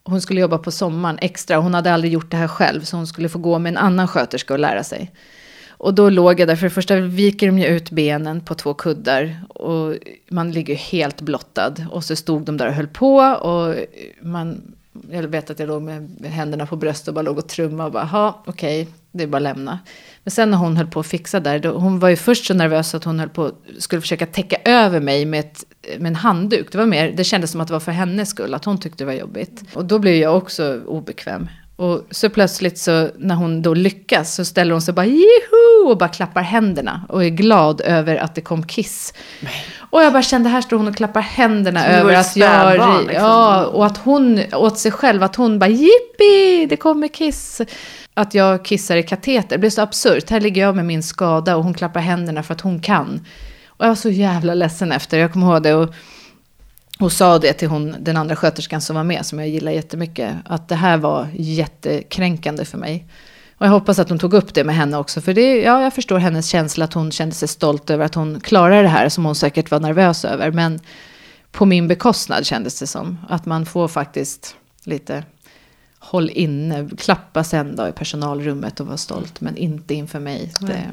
hon 0.05 0.21
skulle 0.21 0.41
jobba 0.41 0.59
på 0.59 0.71
sommaren 0.71 1.19
extra. 1.21 1.57
Hon 1.57 1.75
hade 1.75 1.93
aldrig 1.93 2.13
gjort 2.13 2.31
det 2.31 2.37
här 2.37 2.49
själv. 2.49 2.81
Så 2.81 2.97
hon 2.97 3.07
skulle 3.07 3.29
få 3.29 3.39
gå 3.39 3.59
med 3.59 3.71
en 3.71 3.77
annan 3.77 4.09
sköterska 4.09 4.55
och 4.55 4.61
lära 4.61 4.85
sig. 4.85 5.13
Och 5.69 5.95
då 5.95 6.11
låg 6.11 6.41
jag 6.41 6.49
där, 6.49 6.57
för 6.57 6.67
det 6.67 6.71
första 6.71 6.97
viker 6.97 7.47
de 7.47 7.59
ju 7.59 7.67
ut 7.67 7.91
benen 7.91 8.41
på 8.41 8.55
två 8.55 8.75
kuddar 8.75 9.41
och 9.49 9.95
man 10.29 10.53
ligger 10.53 10.75
helt 10.75 11.21
blottad. 11.21 11.75
Och 11.91 12.05
så 12.05 12.17
stod 12.17 12.43
de 12.43 12.57
där 12.57 12.67
och 12.67 12.75
höll 12.75 12.87
på 12.87 13.17
och 13.19 13.75
man, 14.21 14.75
jag 15.11 15.23
vet 15.23 15.51
att 15.51 15.59
jag 15.59 15.69
låg 15.69 15.83
med 15.83 16.25
händerna 16.25 16.67
på 16.67 16.77
bröstet 16.77 17.09
och 17.09 17.15
bara 17.15 17.23
låg 17.23 17.39
och 17.39 17.49
trummade 17.49 17.87
och 17.87 17.93
bara, 17.93 18.09
ja 18.13 18.43
okej, 18.47 18.89
det 19.13 19.23
är 19.23 19.27
bara 19.27 19.37
att 19.37 19.43
lämna. 19.43 19.79
Men 20.25 20.31
sen 20.31 20.51
när 20.51 20.59
hon 20.59 20.77
höll 20.77 20.87
på 20.87 21.01
att 21.01 21.07
fixa 21.07 21.41
där, 21.41 21.59
då, 21.59 21.71
hon 21.71 21.99
var 21.99 22.09
ju 22.09 22.17
först 22.17 22.47
så 22.47 22.55
nervös 22.55 22.95
att 22.95 23.05
hon 23.05 23.21
höll 23.21 23.29
på, 23.29 23.53
skulle 23.79 24.01
försöka 24.01 24.27
täcka 24.27 24.57
över 24.65 25.01
mig 25.01 25.25
med, 25.25 25.41
ett, 25.41 25.65
med 25.99 26.09
en 26.09 26.17
handduk. 26.17 26.73
Det 26.73 26.79
var 26.79 26.87
mer, 26.87 27.13
det 27.13 27.25
kändes 27.25 27.51
som 27.51 27.61
att 27.61 27.69
det 27.69 27.73
var 27.73 27.81
för 27.81 27.93
hennes 27.93 28.29
skull, 28.29 28.55
att 28.55 28.65
hon 28.65 28.79
tyckte 28.79 29.05
det 29.05 29.07
var 29.07 29.13
jobbigt. 29.13 29.65
Och 29.75 29.85
då 29.85 29.99
blev 29.99 30.15
jag 30.15 30.37
också 30.37 30.81
obekväm. 30.87 31.49
Och 31.77 32.07
så 32.11 32.31
plötsligt 32.31 32.79
så 32.79 33.11
när 33.19 33.35
hon 33.35 33.63
då 33.63 33.75
lyckas 33.75 34.35
så 34.35 34.45
ställer 34.45 34.73
hon 34.73 34.83
sig 34.83 34.95
bara 34.95 35.07
jiho 35.07 35.89
och 35.89 35.99
bara 35.99 36.09
klappar 36.09 36.43
händerna 36.43 37.07
och 37.09 37.25
är 37.25 37.29
glad 37.29 37.81
över 37.81 38.17
att 38.17 38.35
det 38.35 38.41
kom 38.41 38.67
kiss. 38.67 39.15
Och 39.91 40.03
jag 40.03 40.13
bara 40.13 40.23
kände 40.23 40.49
här 40.49 40.61
står 40.61 40.77
hon 40.77 40.89
och 40.89 40.97
klappar 40.97 41.21
händerna 41.21 41.87
över 41.87 42.15
att 42.15 42.37
jag... 42.37 42.73
liksom. 43.07 43.11
Ja, 43.15 43.65
och 43.67 43.87
att 43.87 43.99
hon 43.99 44.41
åt 44.53 44.79
sig 44.79 44.93
själv, 44.93 45.23
att 45.23 45.37
hon 45.37 45.59
bara 45.59 45.71
jippi, 45.71 46.67
det 46.69 46.77
kommer 46.77 47.09
kiss. 47.09 47.61
Att 48.15 48.35
jag 48.35 48.65
kissar 48.65 48.97
i 48.97 49.03
kateter, 49.03 49.49
det 49.49 49.59
blev 49.59 49.71
så 49.71 49.83
absurt. 49.83 50.31
Här 50.31 50.41
ligger 50.41 50.63
jag 50.63 50.77
med 50.77 50.85
min 50.85 51.03
skada 51.03 51.57
och 51.57 51.65
hon 51.65 51.75
klappar 51.75 52.01
händerna 52.01 52.43
för 52.43 52.55
att 52.55 52.61
hon 52.61 52.81
kan. 52.81 53.27
Och 53.67 53.85
jag 53.85 53.89
var 53.89 53.97
så 53.97 54.11
jävla 54.11 54.55
ledsen 54.55 54.93
efter, 54.93 55.19
jag 55.19 55.33
kommer 55.33 55.47
ihåg 55.53 55.63
det. 55.63 55.75
Och, 55.75 55.95
och 56.99 57.13
sa 57.13 57.39
det 57.39 57.53
till 57.53 57.69
hon, 57.69 57.97
den 57.99 58.17
andra 58.17 58.37
sköterskan 58.37 58.81
som 58.81 58.97
var 58.97 59.05
med, 59.05 59.27
som 59.27 59.39
jag 59.39 59.49
gillar 59.49 59.73
jättemycket, 59.73 60.35
att 60.45 60.69
det 60.69 60.75
här 60.75 60.97
var 60.97 61.29
jättekränkande 61.35 62.65
för 62.65 62.79
mig. 62.79 63.07
Och 63.57 63.67
jag 63.67 63.71
hoppas 63.71 63.99
att 63.99 64.09
hon 64.09 64.19
tog 64.19 64.35
upp 64.35 64.55
det 64.55 64.65
med 64.65 64.75
henne 64.75 64.97
också, 64.97 65.21
för 65.21 65.35
det, 65.35 65.63
ja, 65.63 65.83
jag 65.83 65.95
förstår 65.95 66.19
hennes 66.19 66.49
känsla 66.49 66.85
att 66.85 66.93
hon 66.93 67.11
kände 67.11 67.35
sig 67.35 67.49
stolt 67.49 67.91
över 67.91 68.05
att 68.05 68.15
hon 68.15 68.41
klarade 68.41 68.83
det 68.83 68.89
här, 68.89 69.09
som 69.09 69.25
hon 69.25 69.35
säkert 69.35 69.71
var 69.71 69.81
nervös 69.81 70.25
över. 70.25 70.51
Men 70.51 70.81
på 71.53 71.67
min 71.67 71.89
bekostnad 71.89 72.47
kändes 72.47 72.79
det 72.79 72.87
som, 72.87 73.19
att 73.29 73.47
man 73.47 73.67
får 73.67 73.89
faktiskt 73.89 74.57
lite 74.85 75.25
håll 75.99 76.31
inne, 76.31 76.89
klappa 76.99 77.45
sen 77.45 77.77
då 77.77 77.89
i 77.89 77.93
personalrummet 77.93 78.81
och 78.81 78.87
vara 78.87 78.97
stolt, 78.97 79.41
men 79.41 79.57
inte 79.57 79.95
inför 79.95 80.21
mig. 80.21 80.53
Det, 80.61 80.91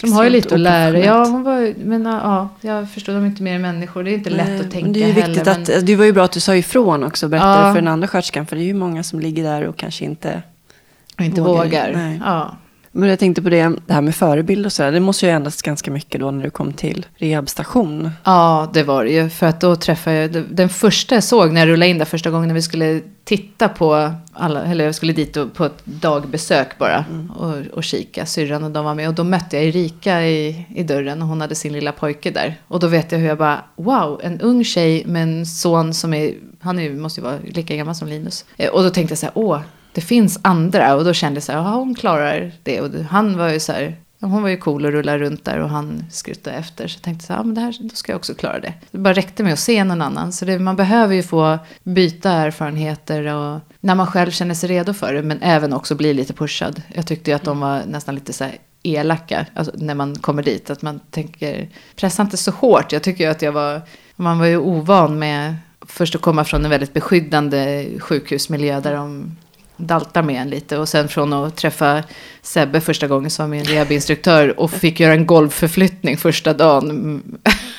som 0.00 0.12
har 0.12 0.24
ju 0.24 0.30
lite 0.30 0.54
att 0.54 0.60
lära. 0.60 0.98
Ja, 0.98 1.24
hon 1.24 1.42
var, 1.42 1.74
men 1.84 2.04
ja, 2.04 2.48
jag 2.60 2.90
förstår, 2.90 3.12
de 3.12 3.22
är 3.22 3.26
inte 3.26 3.42
mer 3.42 3.54
än 3.54 3.62
människor. 3.62 4.04
Det 4.04 4.10
är 4.10 4.14
inte 4.14 4.30
lätt 4.30 4.48
Nej, 4.48 4.60
att 4.60 4.70
tänka 4.70 4.84
men 4.84 4.92
Det 4.92 5.02
är 5.02 5.12
heller. 5.12 5.26
viktigt 5.26 5.44
men, 5.46 5.52
att, 5.52 5.58
alltså, 5.68 5.84
det 5.86 5.96
var 5.96 6.04
ju 6.04 6.12
bra 6.12 6.24
att 6.24 6.32
du 6.32 6.40
sa 6.40 6.56
ifrån 6.56 7.04
också 7.04 7.26
och 7.26 7.30
berättade 7.30 7.66
Ja. 7.66 7.74
för 7.74 7.80
den 7.80 7.88
andra 7.88 8.08
sköterskan. 8.08 8.46
För 8.46 8.56
det 8.56 8.62
är 8.62 8.66
ju 8.66 8.74
många 8.74 9.02
som 9.02 9.20
ligger 9.20 9.42
där 9.44 9.62
och 9.66 9.76
kanske 9.76 10.04
inte... 10.04 10.42
och 11.18 11.24
inte 11.24 11.40
vågar. 11.40 11.64
vågar. 11.92 12.20
Ja. 12.24 12.56
Men 12.96 13.08
jag 13.08 13.18
tänkte 13.18 13.42
på 13.42 13.48
det, 13.50 13.72
det 13.86 13.92
här 13.92 14.00
med 14.00 14.14
förebild 14.14 14.66
och 14.66 14.72
sådär. 14.72 14.92
Det 14.92 15.00
måste 15.00 15.26
ju 15.26 15.32
ändras 15.32 15.62
ganska 15.62 15.90
mycket 15.90 16.20
då 16.20 16.30
när 16.30 16.44
du 16.44 16.50
kom 16.50 16.72
till 16.72 17.06
rehabstation. 17.16 18.10
ja, 18.24 18.70
det 18.74 18.82
var 18.82 19.04
det 19.04 19.10
ju. 19.10 19.28
För 19.28 19.46
att 19.46 19.60
då 19.60 19.76
träffade 19.76 20.16
jag, 20.16 20.44
den 20.50 20.68
första 20.68 21.14
jag 21.14 21.24
såg 21.24 21.52
när 21.52 21.60
jag 21.60 21.68
rullade 21.68 21.90
in 21.90 21.98
där 21.98 22.04
första 22.04 22.30
gången 22.30 22.48
när 22.48 22.54
vi 22.54 22.62
skulle 22.62 23.00
titta 23.24 23.68
på 23.68 24.12
alla, 24.32 24.64
eller 24.64 24.84
jag 24.84 24.94
skulle 24.94 25.12
dit 25.12 25.54
på 25.54 25.64
ett 25.64 25.84
dagbesök 25.84 26.78
bara 26.78 27.04
och, 27.38 27.54
och 27.76 27.84
kika. 27.84 28.26
Syrran 28.26 28.64
och 28.64 28.70
de 28.70 28.84
var 28.84 28.94
med. 28.94 29.08
Och 29.08 29.14
då 29.14 29.24
mötte 29.24 29.56
jag 29.56 29.64
Erika 29.64 30.22
i, 30.26 30.66
i 30.74 30.82
dörren 30.82 31.22
och 31.22 31.28
hon 31.28 31.40
hade 31.40 31.54
sin 31.54 31.72
lilla 31.72 31.92
pojke 31.92 32.30
där. 32.30 32.60
Och 32.68 32.80
då 32.80 32.86
vet 32.86 33.12
jag 33.12 33.18
hur 33.18 33.26
jag 33.28 33.38
bara, 33.38 33.60
wow, 33.76 34.20
en 34.24 34.40
ung 34.40 34.64
tjej 34.64 35.02
med 35.06 35.22
en 35.22 35.46
son 35.46 35.94
som 35.94 36.14
är, 36.14 36.34
han 36.60 36.78
är, 36.78 36.90
måste 36.90 37.20
ju 37.20 37.24
vara 37.24 37.38
lika 37.52 37.76
gammal 37.76 37.94
som 37.94 38.08
Linus. 38.08 38.44
Eh, 38.56 38.70
Och 38.70 38.82
då 38.82 38.90
tänkte 38.90 39.12
jag 39.12 39.18
så 39.18 39.26
här, 39.26 39.32
åh, 39.34 39.60
det 39.94 40.00
finns 40.00 40.38
andra. 40.42 40.94
Och 40.94 41.04
då 41.04 41.12
kände 41.12 41.36
jag 41.36 41.42
så 41.42 41.52
här, 41.52 41.58
ja 41.58 41.74
hon 41.74 41.94
klarar 41.94 42.52
det. 42.62 42.80
Och 42.80 42.90
han 43.10 43.38
var 43.38 43.48
ju 43.48 43.60
så 43.60 43.72
här, 43.72 43.96
hon 44.20 44.42
var 44.42 44.48
ju 44.48 44.56
cool 44.56 44.84
och 44.84 44.92
rullade 44.92 45.18
runt 45.18 45.44
där 45.44 45.58
och 45.58 45.68
han 45.68 46.04
skruttade 46.10 46.56
efter. 46.56 46.88
Så 46.88 46.96
jag 46.96 47.02
tänkte 47.02 47.26
så 47.26 47.32
här, 47.32 47.40
ja 47.40 47.44
men 47.44 47.54
det 47.54 47.60
här, 47.60 47.76
då 47.80 47.94
ska 47.94 48.12
jag 48.12 48.16
också 48.16 48.34
klara 48.34 48.60
det. 48.60 48.72
Det 48.90 48.98
bara 48.98 49.14
räckte 49.14 49.42
med 49.42 49.52
att 49.52 49.58
se 49.58 49.84
någon 49.84 50.02
annan. 50.02 50.32
Så 50.32 50.44
det, 50.44 50.58
man 50.58 50.76
behöver 50.76 51.14
ju 51.14 51.22
få 51.22 51.58
byta 51.82 52.30
erfarenheter 52.30 53.26
och 53.26 53.60
när 53.80 53.94
man 53.94 54.06
själv 54.06 54.30
känner 54.30 54.54
sig 54.54 54.68
redo 54.68 54.92
för 54.92 55.14
det. 55.14 55.22
Men 55.22 55.42
även 55.42 55.72
också 55.72 55.94
bli 55.94 56.14
lite 56.14 56.32
pushad. 56.32 56.82
Jag 56.94 57.06
tyckte 57.06 57.30
ju 57.30 57.36
att 57.36 57.44
de 57.44 57.60
var 57.60 57.82
nästan 57.86 58.14
lite 58.14 58.32
så 58.32 58.44
här 58.44 58.58
elaka 58.82 59.46
alltså, 59.54 59.72
när 59.76 59.94
man 59.94 60.16
kommer 60.16 60.42
dit. 60.42 60.70
Att 60.70 60.82
man 60.82 61.00
tänker, 61.10 61.68
pressa 61.96 62.22
inte 62.22 62.36
så 62.36 62.50
hårt. 62.50 62.92
Jag 62.92 63.02
tycker 63.02 63.24
ju 63.24 63.30
att 63.30 63.42
jag 63.42 63.52
var, 63.52 63.82
man 64.16 64.38
var 64.38 64.46
ju 64.46 64.58
ovan 64.58 65.18
med 65.18 65.56
först 65.86 66.14
att 66.14 66.20
komma 66.20 66.44
från 66.44 66.64
en 66.64 66.70
väldigt 66.70 66.92
beskyddande 66.94 67.86
sjukhusmiljö 68.00 68.80
där 68.80 68.94
de 68.94 69.36
daltar 69.76 70.22
med 70.22 70.42
en 70.42 70.50
lite. 70.50 70.78
Och 70.78 70.88
sen 70.88 71.08
från 71.08 71.32
att 71.32 71.56
träffa 71.56 72.02
Sebbe 72.42 72.80
första 72.80 73.06
gången 73.06 73.30
som 73.30 73.50
min 73.50 73.64
rehabinstruktör 73.64 74.60
och 74.60 74.70
fick 74.70 75.00
göra 75.00 75.12
en 75.12 75.26
golvförflyttning 75.26 76.16
första 76.16 76.52
dagen. 76.52 77.22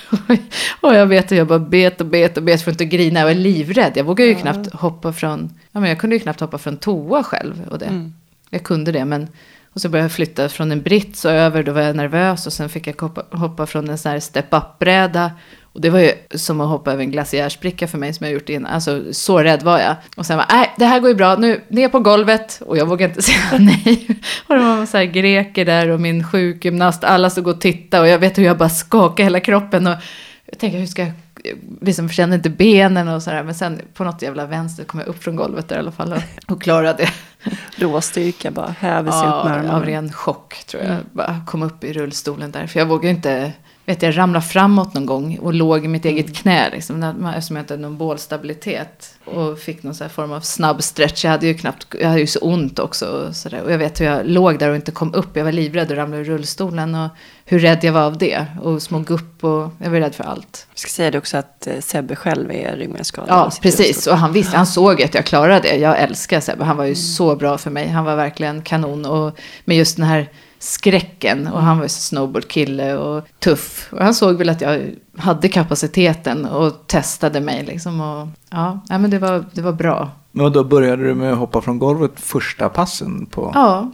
Och 0.82 0.96
jag 0.96 1.06
vet 1.06 1.26
att 1.26 1.38
jag 1.38 1.48
bara 1.48 1.60
bet 1.60 2.02
och 2.02 2.08
bet 2.08 2.38
och 2.38 2.44
bet 2.44 2.62
för 2.62 2.72
att 2.72 2.82
inte 2.82 2.98
grina. 2.98 3.20
Jag 3.20 3.28
var 3.28 3.34
livrädd. 3.34 3.92
Jag 3.96 4.04
vågade 4.04 4.30
ju 4.30 4.36
knappt 4.36 4.74
hoppa 4.74 5.14
från, 5.14 5.54
ja 5.72 5.80
men 5.80 5.90
jag 5.90 6.00
kunde 6.00 6.16
ju 6.16 6.20
knappt 6.20 6.40
hoppa 6.40 6.58
från 6.58 6.78
toa 6.78 7.24
själv. 7.24 7.68
Och 7.72 7.80
det. 7.80 7.86
Mm. 7.86 8.14
Jag 8.50 8.64
kunde 8.64 8.92
det 8.92 9.06
men 9.06 9.28
och 9.76 9.82
så 9.82 9.90
började 9.90 10.06
jag 10.06 10.12
flytta 10.12 10.50
från 10.50 10.72
en 10.72 10.82
brits 10.82 11.26
och 11.26 11.32
över, 11.32 11.64
då 11.64 11.72
var 11.72 11.82
jag 11.82 11.96
nervös. 11.96 12.48
Och 12.48 12.54
sen 12.54 12.70
fick 12.70 12.88
jag 12.88 13.02
hoppa, 13.02 13.38
hoppa 13.38 13.66
från 13.66 13.90
en 13.90 13.98
sån 13.98 14.12
här 14.12 14.20
step-up-bräda. 14.20 15.32
Och 15.64 15.82
det 15.82 15.90
var 15.90 16.00
ju 16.00 16.12
som 16.36 16.62
att 16.62 16.70
hoppa 16.70 16.92
över 16.92 17.04
en 17.04 17.12
glaciärspricka 17.12 17.88
för 17.88 17.98
mig 17.98 18.14
som 18.14 18.26
jag 18.26 18.34
gjort 18.34 18.50
innan. 18.50 18.72
Alltså 18.72 19.14
så 19.14 19.40
rädd 19.40 19.64
var 19.64 19.80
jag. 19.80 19.96
Och 20.16 20.26
sen 20.26 20.38
var 20.38 20.46
nej 20.50 20.74
det 20.78 20.86
här 20.86 21.00
går 21.00 21.10
ju 21.10 21.16
bra, 21.16 21.36
nu 21.36 21.62
ner 21.68 21.90
på 21.90 22.00
golvet. 22.00 22.62
Och 22.66 22.78
jag 22.78 22.86
vågade 22.86 23.12
inte 23.12 23.22
säga 23.32 23.60
nej. 23.60 24.08
Och 24.48 24.56
det 24.56 24.62
var 24.62 24.86
så 24.86 24.98
här 24.98 25.06
greker 25.06 25.66
där 25.66 25.90
och 25.90 26.00
min 26.00 26.24
sjukgymnast, 26.24 27.04
alla 27.04 27.30
stod 27.30 27.48
och 27.48 27.62
tittade. 27.62 28.04
Och 28.04 28.10
jag 28.10 28.20
vet 28.20 28.38
hur 28.38 28.44
jag 28.44 28.58
bara 28.58 28.70
skakade 28.70 29.24
hela 29.24 29.40
kroppen. 29.40 29.88
Och 29.88 29.96
jag 30.46 30.60
tänkte 30.60 30.80
hur 30.80 30.86
ska 30.86 31.02
jag 31.02 31.12
liksom 31.82 32.10
kände 32.10 32.36
inte 32.36 32.50
benen 32.50 33.08
och 33.08 33.24
sådär. 33.24 33.44
Men 33.44 33.56
sen 33.56 33.82
på 33.94 34.04
något 34.04 34.22
jävla 34.22 34.46
vänster 34.46 34.84
kom 34.84 35.00
jag 35.00 35.10
upp 35.10 35.24
från 35.24 35.36
golvet 35.36 35.70
där 35.70 35.76
i 35.76 35.80
alla 35.80 35.92
fall 35.92 36.14
och, 36.14 36.22
och 36.52 36.62
klarade 36.62 37.04
det. 37.04 37.12
Råstyrka 37.76 38.52
bara 38.52 38.76
häver 38.80 39.12
sig 39.12 39.22
ja, 39.24 39.40
upp 39.40 39.46
med 39.46 39.58
armarna. 39.58 39.76
av 39.76 39.86
ren 39.86 40.12
chock 40.12 40.64
tror 40.66 40.84
jag. 40.84 40.98
Bara 41.12 41.42
kom 41.48 41.64
upp 41.64 41.84
i 41.84 41.94
rullstolen 41.94 42.52
där. 42.52 42.68
För 42.68 42.80
jag 42.80 42.86
vågade 42.86 43.10
inte, 43.10 43.54
vet 43.86 44.02
jag 44.02 44.18
ramlade 44.18 44.46
framåt 44.46 44.94
någon 44.94 45.06
gång 45.06 45.38
och 45.42 45.54
låg 45.54 45.86
i 45.86 45.88
mitt 45.88 46.06
eget 46.06 46.36
knä. 46.36 46.70
Liksom, 46.70 47.04
eftersom 47.36 47.56
jag 47.56 47.64
inte 47.64 47.74
hade 47.74 47.82
någon 47.82 47.98
bålstabilitet. 47.98 49.16
Och 49.26 49.60
fick 49.60 49.84
någon 49.84 49.96
här 50.00 50.08
form 50.08 50.32
av 50.32 50.40
snabb 50.42 50.84
stretch. 50.84 51.24
Jag 51.26 51.32
hade 51.32 51.48
ju 51.48 51.54
knappt, 51.54 51.88
jag 52.02 52.08
hade 52.08 52.20
ju 52.20 52.28
så 52.28 52.40
ont 52.40 52.80
också. 52.80 53.06
Och, 53.06 53.36
så 53.36 53.50
och 53.64 53.72
jag 53.72 53.78
vet 53.78 54.02
hur 54.02 54.06
jag 54.06 54.28
låg 54.28 54.60
där 54.60 54.70
och 54.70 54.76
inte 54.76 54.92
kom 54.92 55.14
upp. 55.14 55.38
Jag 55.38 55.44
var 55.44 55.52
livrädd 55.52 55.92
och 55.92 55.98
ramlade 55.98 56.22
ur 56.22 56.26
rullstolen. 56.26 56.96
Och 56.96 57.10
hur 57.46 57.60
rädd 57.60 57.84
jag 57.84 57.94
var 57.94 58.02
av 58.02 58.18
det. 58.18 58.46
Och 58.62 58.82
små 58.82 59.00
gupp 59.00 59.44
och 59.44 59.72
jag 59.80 59.90
var 59.90 60.00
rädd 60.00 60.16
för 60.16 60.24
allt. 60.24 60.68
Jag 60.72 60.80
ska 60.80 60.90
säga 60.90 61.12
det 61.12 61.18
också 61.18 61.38
att 61.38 61.68
eh, 61.68 61.80
Sebbe 61.80 62.16
själv 62.16 62.52
är 62.52 62.76
ryggmärgsskadad. 62.78 63.30
Ja, 63.30 63.52
precis. 63.62 63.88
rullstol. 63.88 64.14
Och 64.14 64.20
han 64.20 64.34
visste, 64.34 64.58
han 64.58 64.68
såg 64.68 65.04
att 65.04 65.14
jag 65.14 65.26
klarade 65.26 65.60
det. 65.60 65.76
Jag 65.76 66.00
älskar 66.00 66.40
Sebbe. 66.40 66.64
Han 66.64 66.78
var 66.78 66.84
ju 66.86 66.90
Mm. 66.96 66.96
så 66.96 67.36
bra 67.36 67.58
för 67.58 67.72
mig. 67.72 67.88
Han 67.88 68.06
var 68.06 68.16
verkligen 68.16 68.62
kanon. 68.62 69.06
Och 69.06 69.38
med 69.66 69.78
just 69.78 69.98
den 69.98 70.06
här 70.06 70.30
skräcken. 70.66 71.48
Och 71.48 71.62
han 71.62 71.78
var 71.78 71.86
ju 71.86 71.90
snowboardkille 71.90 72.96
och 72.98 73.24
tuff. 73.40 73.88
Och 73.92 74.04
han 74.04 74.14
såg 74.16 74.38
väl 74.38 74.50
att 74.50 74.62
jag 74.62 74.92
hade 75.18 75.50
kapaciteten 75.50 76.46
och 76.46 76.88
testade 76.88 77.42
mig 77.42 77.64
liksom. 77.66 78.02
Och 78.02 78.28
ja, 78.50 78.80
ja 78.90 78.98
men 78.98 79.10
det 79.10 79.20
var, 79.20 79.46
det 79.54 79.62
var 79.62 79.72
bra. 79.72 80.12
Men 80.32 80.52
då 80.52 80.64
började 80.64 81.04
du 81.04 81.16
med 81.16 81.32
att 81.32 81.38
hoppa 81.38 81.62
från 81.62 81.80
golvet 81.80 82.12
första 82.16 82.70
passen 82.70 83.26
på... 83.26 83.52
Ja, 83.54 83.92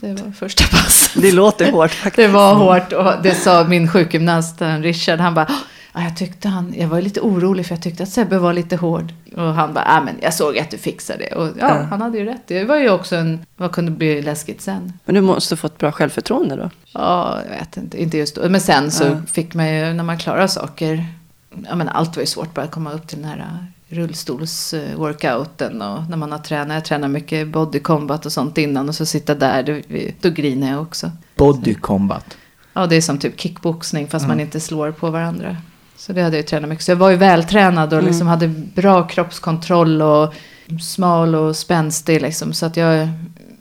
det 0.00 0.22
var 0.22 0.32
första 0.32 0.64
pass. 0.64 1.12
Det 1.16 1.32
låter 1.32 1.72
hårt 1.72 1.90
faktiskt. 1.90 2.16
Det 2.26 2.28
var 2.28 2.54
hårt 2.54 2.92
och 2.92 3.22
det 3.22 3.34
sa 3.34 3.64
min 3.64 3.88
sjukgymnast 3.88 4.56
Richard. 4.80 5.20
Han 5.20 5.34
bara, 5.34 5.44
"Ah, 5.44 5.54
jag 6.02 6.16
tyckte 6.16 6.48
han, 6.48 6.74
jag 6.76 6.88
var 6.88 7.00
lite 7.00 7.20
orolig 7.20 7.66
för 7.66 7.74
jag 7.74 7.82
tyckte 7.82 8.02
att 8.02 8.08
Sebbe 8.08 8.38
var 8.38 8.52
lite 8.52 8.76
hård. 8.76 9.12
Och 9.36 9.42
han 9.54 9.74
bara, 9.74 9.84
ah, 9.86 10.00
men 10.00 10.14
jag 10.22 10.34
såg 10.34 10.58
att 10.58 10.70
du 10.70 10.78
fixade 10.78 11.18
det. 11.24 11.34
Och 11.34 11.46
ja, 11.46 11.52
Ja. 11.58 11.82
han 11.90 12.00
hade 12.02 12.18
ju 12.18 12.24
rätt. 12.24 12.42
Det 12.46 12.64
var 12.64 12.76
ju 12.76 12.90
också 12.90 13.16
en, 13.16 13.46
vad 13.56 13.72
kunde 13.72 13.90
bli 13.90 14.22
läskigt 14.22 14.60
sen? 14.60 14.92
Men 15.04 15.14
du 15.14 15.20
måste 15.20 15.52
ha 15.54 15.56
fått 15.56 15.78
bra 15.78 15.92
självförtroende 15.92 16.56
då? 16.56 16.70
Ja, 16.94 17.38
jag 17.44 17.58
vet 17.58 17.76
inte, 17.76 18.02
inte 18.02 18.18
just 18.18 18.34
då. 18.34 18.48
Men 18.48 18.60
sen 18.60 18.90
så 18.90 19.04
Ja. 19.04 19.16
fick 19.26 19.54
man 19.54 19.74
ju, 19.74 19.92
när 19.92 20.04
man 20.04 20.18
klarar 20.18 20.46
saker, 20.46 21.04
ja 21.68 21.74
men 21.74 21.88
allt 21.88 22.16
var 22.16 22.20
ju 22.22 22.26
svårt 22.26 22.54
bara 22.54 22.64
att 22.64 22.70
komma 22.70 22.92
upp 22.92 23.06
till 23.08 23.18
den 23.22 23.28
här 23.30 23.66
rullstolsworkouten 23.88 25.82
och 25.82 26.10
när 26.10 26.16
man 26.16 26.32
har 26.32 26.38
tränat, 26.38 26.74
jag 26.74 26.84
tränar 26.84 27.08
mycket 27.08 27.48
body 27.48 27.78
combat 27.78 28.26
och 28.26 28.32
sånt 28.32 28.58
innan 28.58 28.88
och 28.88 28.94
så 28.94 29.06
sitta 29.06 29.34
där, 29.34 29.62
då, 29.62 29.80
då 30.20 30.30
griner 30.30 30.70
jag 30.70 30.82
också. 30.82 31.10
Body 31.36 31.74
combat. 31.74 32.36
Ja, 32.72 32.86
det 32.86 32.96
är 32.96 33.00
som 33.00 33.18
typ 33.18 33.40
kickboxning 33.40 34.08
fast 34.08 34.26
man 34.28 34.40
inte 34.40 34.60
slår 34.60 34.90
på 34.92 35.10
varandra. 35.10 35.56
Så 35.98 36.12
det 36.12 36.22
hade 36.22 36.36
jag 36.36 36.42
ju 36.42 36.46
tränat 36.46 36.68
mycket. 36.68 36.84
Så 36.84 36.90
jag 36.90 36.96
var 36.96 37.10
ju 37.10 37.16
vältränad 37.16 37.94
och 37.94 38.02
liksom 38.02 38.26
hade 38.26 38.48
bra 38.48 39.06
kroppskontroll 39.06 40.02
och 40.02 40.34
smal 40.80 41.34
och 41.34 41.56
spänstig 41.56 42.22
liksom. 42.22 42.52
Så 42.52 42.66
att 42.66 42.76
jag, 42.76 43.08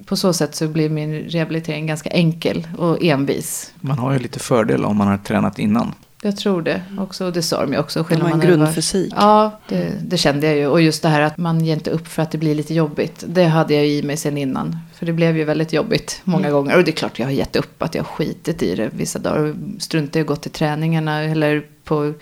på 0.06 0.16
så 0.16 0.34
sätt 0.34 0.56
så 0.56 0.68
blir 0.68 0.90
min 0.90 1.14
rehabilitering 1.14 1.88
ganska 1.88 2.10
enkel 2.10 2.68
och 2.78 3.04
envis. 3.04 3.74
Man 3.82 4.00
har 4.00 4.14
ju 4.14 4.20
lite 4.20 4.40
fördel 4.40 4.86
om 4.86 4.98
man 4.98 5.08
har 5.08 5.18
tränat 5.18 5.60
innan. 5.60 5.94
Jag 6.22 6.38
tror 6.38 6.62
det 6.62 6.82
också. 7.00 7.26
Och 7.26 7.34
det 7.34 7.42
sa 7.42 7.62
de 7.62 7.74
ju 7.74 7.80
också. 7.80 8.06
Det 8.10 8.16
var 8.16 8.30
en 8.30 8.40
grundfysik. 8.40 9.14
Ja, 9.16 9.60
det, 9.70 9.94
det 10.02 10.18
kände 10.18 10.48
jag 10.48 10.56
ju. 10.58 10.68
Och 10.68 10.82
just 10.82 11.02
det 11.02 11.10
här 11.10 11.22
att 11.22 11.38
man 11.38 11.66
ger 11.66 11.74
inte 11.74 11.90
upp 11.90 12.08
för 12.08 12.22
att 12.22 12.32
det 12.32 12.38
blir 12.38 12.56
lite 12.56 12.74
jobbigt. 12.74 13.24
Det 13.28 13.44
hade 13.44 13.74
jag 13.74 13.88
i 13.88 14.04
mig 14.04 14.18
sen 14.18 14.38
innan. 14.38 14.78
För 14.94 15.06
det 15.06 15.14
blev 15.14 15.38
ju 15.38 15.44
väldigt 15.44 15.74
jobbigt 15.74 16.22
många 16.24 16.52
gånger. 16.52 16.78
Och 16.78 16.84
det 16.84 16.92
är 16.92 16.96
klart 16.96 17.20
jag 17.20 17.26
har 17.26 17.32
gett 17.32 17.56
upp 17.56 17.84
att 17.84 17.96
jag 17.96 18.04
har 18.04 18.08
skitit 18.08 18.64
i 18.64 18.76
det 18.76 18.90
vissa 18.94 19.20
dagar. 19.20 19.56
Struntat 19.80 20.16
i 20.16 20.20
att 20.20 20.28
gå 20.28 20.36
till 20.36 20.52
träningarna. 20.52 21.24
Eller 21.24 21.66
på 21.84 22.14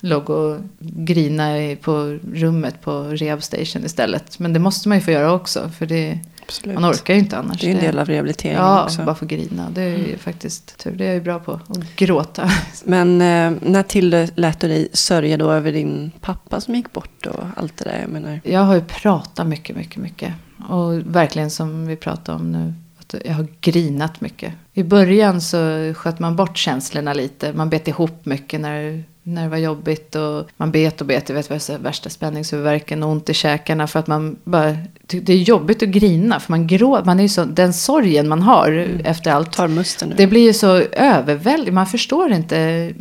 låg 0.00 0.30
och 0.30 0.56
grina 0.78 1.76
på 1.82 2.18
rummet 2.34 2.82
på 2.82 3.02
rehab 3.02 3.42
station 3.42 3.84
istället. 3.84 4.38
Men 4.38 4.52
det 4.52 4.58
måste 4.58 4.88
man 4.88 4.98
ju 4.98 5.04
få 5.04 5.10
göra 5.10 5.32
också. 5.32 5.70
För 5.78 5.86
det, 5.86 6.18
Absolut. 6.48 6.80
man 6.80 6.90
orkar 6.90 7.14
ju 7.14 7.20
inte 7.20 7.38
annars. 7.38 7.60
Det 7.60 7.66
är 7.70 7.74
en 7.74 7.80
del 7.80 7.98
av 7.98 8.06
rehabiliteringen 8.06 8.62
Ja, 8.62 8.84
också. 8.84 9.02
bara 9.02 9.14
få 9.14 9.26
grina. 9.26 9.70
Det 9.70 9.82
är 9.82 9.96
ju 9.96 10.18
faktiskt 10.18 10.78
tur. 10.78 10.90
Det 10.96 11.04
är 11.04 11.08
jag 11.08 11.14
ju 11.14 11.20
bra 11.20 11.38
på. 11.38 11.52
Och 11.66 11.76
gråta. 11.96 12.50
Men 12.84 13.20
eh, 13.20 13.52
när 13.70 13.82
tillät 13.82 14.60
du 14.60 14.68
dig 14.68 14.88
sörja 14.92 15.36
då 15.36 15.50
över 15.52 15.72
din 15.72 16.10
pappa 16.20 16.60
som 16.60 16.74
gick 16.74 16.92
bort 16.92 17.26
och 17.26 17.44
allt 17.56 17.76
det 17.76 17.84
där? 17.84 17.98
Jag 18.00 18.10
menar, 18.10 18.40
Jag 18.44 18.60
har 18.60 18.74
ju 18.74 18.80
pratat 18.80 19.46
mycket, 19.46 19.76
mycket, 19.76 20.02
mycket. 20.02 20.32
Och 20.68 21.14
verkligen 21.14 21.50
som 21.50 21.86
vi 21.86 21.96
pratar 21.96 22.34
om 22.34 22.52
nu. 22.52 22.74
Att 23.14 23.22
jag 23.24 23.34
har 23.34 23.46
grinat 23.60 24.20
mycket. 24.20 24.52
I 24.72 24.82
början 24.82 25.40
så 25.40 25.92
sköt 25.96 26.18
man 26.18 26.36
bort 26.36 26.56
känslorna 26.56 27.12
lite. 27.12 27.52
Man 27.52 27.70
bet 27.70 27.88
ihop 27.88 28.26
mycket 28.26 28.60
när, 28.60 29.04
när 29.22 29.42
det 29.42 29.48
var 29.48 29.56
jobbigt. 29.56 30.14
Och 30.14 30.48
man 30.56 30.70
bet 30.70 31.00
och 31.00 31.06
bet. 31.06 31.28
Jag 31.28 31.36
vet 31.36 31.50
vad 31.50 31.62
jag 31.68 31.78
värsta 31.78 32.10
spänningshuvudvärken 32.10 33.02
och 33.02 33.10
ont 33.10 33.30
i 33.30 33.34
käkarna. 33.34 33.86
För 33.86 33.98
att 33.98 34.06
man 34.06 34.36
bara... 34.44 34.76
Det 35.06 35.32
är 35.32 35.36
jobbigt 35.36 35.82
att 35.82 35.88
grina. 35.88 36.40
För 36.40 36.52
man 36.52 36.66
gråter. 36.66 37.04
Man 37.04 37.18
är 37.18 37.22
ju 37.22 37.28
så, 37.28 37.44
den 37.44 37.72
sorgen 37.72 38.28
man 38.28 38.42
har 38.42 38.88
efter 39.04 39.30
allt. 39.30 39.52
tar 39.52 39.68
musten 39.68 40.08
nu. 40.08 40.14
Det 40.18 40.26
blir 40.26 40.42
ju 40.42 40.52
så 40.52 40.76
överväldigande. 40.92 41.72
Man 41.72 41.86
förstår 41.86 42.32
inte. 42.32 42.92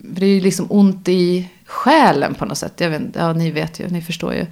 Det 0.00 0.26
är 0.26 0.30
ju 0.30 0.40
liksom 0.40 0.66
ont 0.68 1.08
i 1.08 1.48
själen 1.72 2.34
på 2.34 2.44
något 2.44 2.58
sätt. 2.58 2.72
Jag 2.76 2.90
vet, 2.90 3.02
ja, 3.14 3.32
ni 3.32 3.50
vet 3.50 3.80
ju, 3.80 3.88
ni 3.88 4.02
förstår 4.02 4.34
ju. 4.34 4.46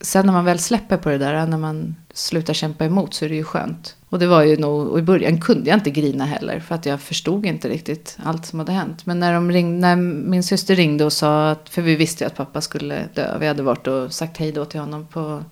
Sen 0.00 0.26
när 0.26 0.32
man 0.32 0.44
väl 0.44 0.58
släpper 0.58 0.96
på 0.96 1.08
det 1.08 1.18
där, 1.18 1.46
när 1.46 1.58
man 1.58 1.96
slutar 2.12 2.54
kämpa 2.54 2.84
emot 2.84 3.14
så 3.14 3.24
är 3.24 3.28
det 3.28 3.34
ju 3.34 3.44
skönt. 3.44 3.96
Och 4.08 4.18
det 4.18 4.26
var 4.26 4.42
ju 4.42 4.56
nog, 4.56 4.86
och 4.88 4.98
i 4.98 5.02
början 5.02 5.40
kunde 5.40 5.70
jag 5.70 5.76
inte 5.76 5.90
grina 5.90 6.24
heller. 6.24 6.60
För 6.60 6.74
att 6.74 6.86
jag 6.86 7.00
förstod 7.00 7.46
inte 7.46 7.68
riktigt 7.68 8.18
allt 8.22 8.46
som 8.46 8.58
hade 8.58 8.72
hänt. 8.72 9.06
Men 9.06 9.20
när, 9.20 9.32
de 9.32 9.52
ringde, 9.52 9.80
när 9.80 9.96
min 10.30 10.42
syster 10.42 10.76
ringde 10.76 11.04
och 11.04 11.12
sa 11.12 11.50
att, 11.50 11.68
för 11.68 11.82
vi 11.82 11.96
visste 11.96 12.24
ju 12.24 12.26
att 12.26 12.36
pappa 12.36 12.60
skulle 12.60 13.04
dö. 13.14 13.38
Vi 13.38 13.46
hade 13.46 13.62
varit 13.62 13.86
och 13.86 14.12
sagt 14.12 14.36
hej 14.36 14.52
då 14.52 14.64
till 14.64 14.80
honom 14.80 15.06
på 15.06 15.42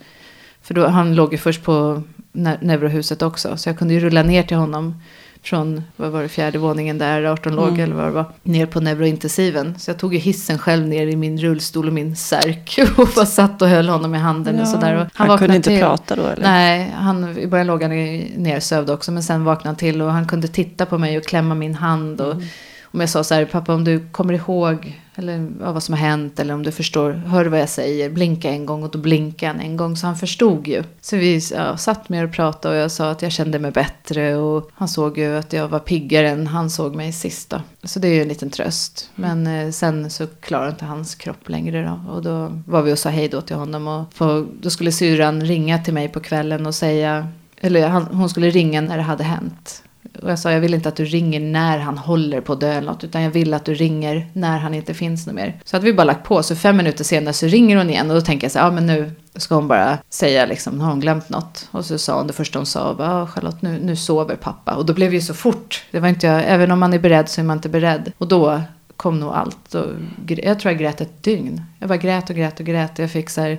för 0.67 0.75
då, 0.75 0.87
han 0.87 1.15
låg 1.15 1.33
ju 1.33 1.39
först 1.39 1.63
på 1.63 2.03
neurohuset 2.61 3.23
också. 3.23 3.57
Så 3.57 3.69
jag 3.69 3.79
kunde 3.79 3.95
ju 3.95 4.01
rulla 4.01 4.23
ner 4.23 4.43
till 4.43 4.57
honom 4.57 4.95
från, 5.47 5.83
vad 5.97 6.11
var 6.11 6.23
det, 6.23 6.29
fjärde 6.29 6.59
våningen 6.59 6.99
där 6.99 7.25
18 7.25 7.57
låg 7.57 7.69
Mm. 7.69 7.81
eller 7.81 7.95
vad 7.95 8.05
det 8.05 8.11
var. 8.11 8.25
Ner 8.43 8.67
på 8.67 8.81
neurointensiven. 8.81 9.75
Så 9.79 9.91
jag 9.91 9.99
tog 9.99 10.15
ju 10.15 10.19
hissen 10.21 10.59
själv 10.59 10.87
ner 10.89 11.07
i 11.07 11.17
min 11.17 11.39
rullstol 11.39 11.87
och 11.87 11.93
min 11.93 12.17
särk. 12.17 12.79
Och 12.99 13.09
bara 13.17 13.27
satt 13.27 13.63
och 13.63 13.69
höll 13.69 13.89
honom 13.89 14.15
i 14.15 14.19
handen 14.19 14.61
och 14.61 14.69
sådär. 14.69 14.95
Och 14.95 15.01
han 15.01 15.09
kunde 15.27 15.33
vaknade 15.33 15.57
inte 15.57 15.71
till. 15.71 15.81
prata 15.81 16.17
då 16.17 16.23
eller? 16.27 16.43
Nej, 16.43 16.93
han, 16.97 17.39
i 17.39 17.47
början 17.47 17.67
låg 17.67 17.83
han 17.83 17.93
i- 17.93 18.33
nersövd 18.37 18.91
också. 18.91 19.13
Men 19.13 19.23
sen 19.23 19.45
vaknade 19.45 19.69
han 19.69 19.77
till 19.77 20.03
och 20.03 20.13
han 20.13 20.27
kunde 20.29 20.49
titta 20.49 20.87
på 20.87 20.99
mig 20.99 21.17
och 21.19 21.25
klämma 21.25 21.55
min 21.55 21.75
hand. 21.75 22.21
Och, 22.21 22.35
om 22.97 23.01
jag 23.01 23.11
sa 23.11 23.25
så 23.25 23.35
här, 23.35 23.45
pappa 23.45 23.75
om 23.75 23.85
du 23.85 24.09
kommer 24.09 24.35
ihåg 24.35 25.01
eller, 25.15 25.49
ja, 25.61 25.73
vad 25.73 25.83
som 25.83 25.93
har 25.95 26.01
hänt. 26.01 26.41
Eller 26.41 26.55
om 26.55 26.63
du 26.63 26.73
förstår, 26.73 27.13
hör 27.13 27.45
vad 27.45 27.61
jag 27.61 27.69
säger. 27.69 28.11
Blinka 28.11 28.51
en 28.51 28.67
gång 28.67 28.83
och 28.83 28.91
då 28.91 28.99
blinkade 28.99 29.53
han 29.53 29.61
en 29.61 29.77
gång. 29.77 29.97
Så 29.97 30.07
han 30.07 30.17
förstod 30.17 30.69
ju. 30.69 30.83
Så 31.01 31.17
vi 31.17 31.41
ja, 31.55 31.77
satt 31.77 32.09
med 32.09 32.25
och 32.25 32.33
pratade 32.33 32.75
och 32.75 32.83
jag 32.83 32.91
sa 32.91 33.11
att 33.11 33.23
jag 33.23 33.33
kände 33.33 33.59
mig 33.59 33.71
bättre. 33.71 34.37
Och 34.37 34.71
han 34.75 34.89
såg 34.89 35.19
ju 35.19 35.37
att 35.37 35.53
jag 35.53 35.69
var 35.69 35.79
piggare 35.79 36.31
än 36.31 36.47
han 36.47 36.71
såg 36.71 36.95
mig 36.95 37.13
sist 37.13 37.51
då. 37.51 37.61
Så 37.83 37.99
det 37.99 38.09
är 38.09 38.15
ju 38.15 38.23
en 38.23 38.29
liten 38.29 38.51
tröst. 38.51 39.11
Men 39.15 39.47
eh, 39.47 39.71
sen 39.71 40.11
så 40.11 40.27
klarade 40.27 40.71
inte 40.71 40.85
hans 40.85 41.15
kropp 41.15 41.49
längre 41.49 41.83
då. 41.83 42.13
Och 42.13 42.23
då 42.23 42.63
var 42.67 42.83
vi 42.83 42.93
och 42.93 42.99
sa 42.99 43.09
hej 43.09 43.29
då 43.29 43.41
till 43.41 43.57
honom. 43.57 43.89
Och 43.89 44.15
på, 44.15 44.47
då 44.61 44.71
skulle 44.71 44.93
syrran 44.93 45.41
ringa 45.41 45.79
till 45.79 45.95
mig 45.95 46.09
på 46.09 46.21
kvällen 46.21 46.67
och 46.67 46.75
säga 46.75 47.29
eller 47.61 47.89
han, 47.89 48.03
hon 48.03 48.29
skulle 48.29 48.51
ringa 48.51 48.81
när 48.81 48.97
det 48.97 49.03
hade 49.03 49.25
hänt. 49.25 49.83
Och 50.23 50.31
jag 50.31 50.39
sa, 50.39 50.53
jag 50.53 50.61
vill 50.61 50.75
inte 50.75 50.89
att 50.89 50.97
du 50.97 51.05
ringer 51.05 51.41
när 51.41 51.79
han 51.79 51.99
håller 51.99 52.41
på 52.41 52.53
att 52.53 52.61
dö 52.61 52.73
eller 52.73 52.93
något. 52.93 53.05
Utan 53.05 53.23
jag 53.23 53.31
vill 53.31 53.55
att 53.55 53.65
du 53.65 53.75
ringer 53.75 54.27
när 54.33 54.59
han 54.59 54.75
inte 54.75 54.95
finns 54.95 55.27
något 55.27 55.35
mer. 55.35 55.61
Så 55.65 55.77
hade 55.77 55.87
vi 55.87 55.93
bara 55.93 56.05
lagt 56.05 56.25
på. 56.25 56.43
Så 56.43 56.57
fem 56.57 56.77
minuter 56.77 57.05
senare 57.05 57.33
så 57.33 57.47
ringer 57.47 57.77
hon 57.77 57.91
igen. 57.91 58.11
Och 58.11 58.17
då 58.17 58.21
tänker 58.21 58.45
jag 58.45 58.53
så 58.53 58.59
här, 58.59 58.67
ja 58.67 58.73
men 58.73 58.87
nu 58.87 59.13
ska 59.37 59.55
hon 59.55 59.69
bara 59.69 59.99
säga 60.11 60.47
liksom, 60.47 60.81
har 60.81 60.91
hon 60.91 61.01
glömt 61.01 61.29
något? 61.29 61.69
Och 61.71 61.85
så 61.85 61.99
sa 61.99 62.17
hon 62.17 62.27
det 62.27 62.33
första 62.33 62.59
hon 62.59 62.67
sa, 62.67 62.97
ja 62.99 63.27
Charlotte 63.27 63.63
nu, 63.63 63.79
nu 63.83 63.97
sover 63.97 64.37
pappa. 64.37 64.75
Och 64.75 64.87
då 64.87 64.93
blev 64.93 65.11
det 65.11 65.17
ju 65.17 65.23
så 65.23 65.35
fort. 65.35 65.85
Det 65.91 66.01
var 66.01 66.09
inte 66.09 66.27
jag, 66.27 66.43
även 66.47 66.71
om 66.71 66.79
man 66.79 66.93
är 66.93 66.99
beredd 66.99 67.29
så 67.29 67.41
är 67.41 67.45
man 67.45 67.57
inte 67.57 67.69
beredd. 67.69 68.13
Och 68.19 68.29
då 68.29 68.61
kom 68.97 69.21
nog 69.21 69.33
allt. 69.33 69.75
Och, 69.75 69.87
jag 70.27 70.61
tror 70.61 70.73
jag 70.73 70.81
grät 70.81 71.01
ett 71.01 71.23
dygn. 71.23 71.63
Jag 71.79 71.89
bara 71.89 71.99
grät 71.99 72.31
och 72.31 72.37
grät 72.37 72.61
och 72.61 72.67
grät. 72.67 72.99
Jag 72.99 73.11
fick 73.11 73.31
så 73.31 73.41
här 73.41 73.59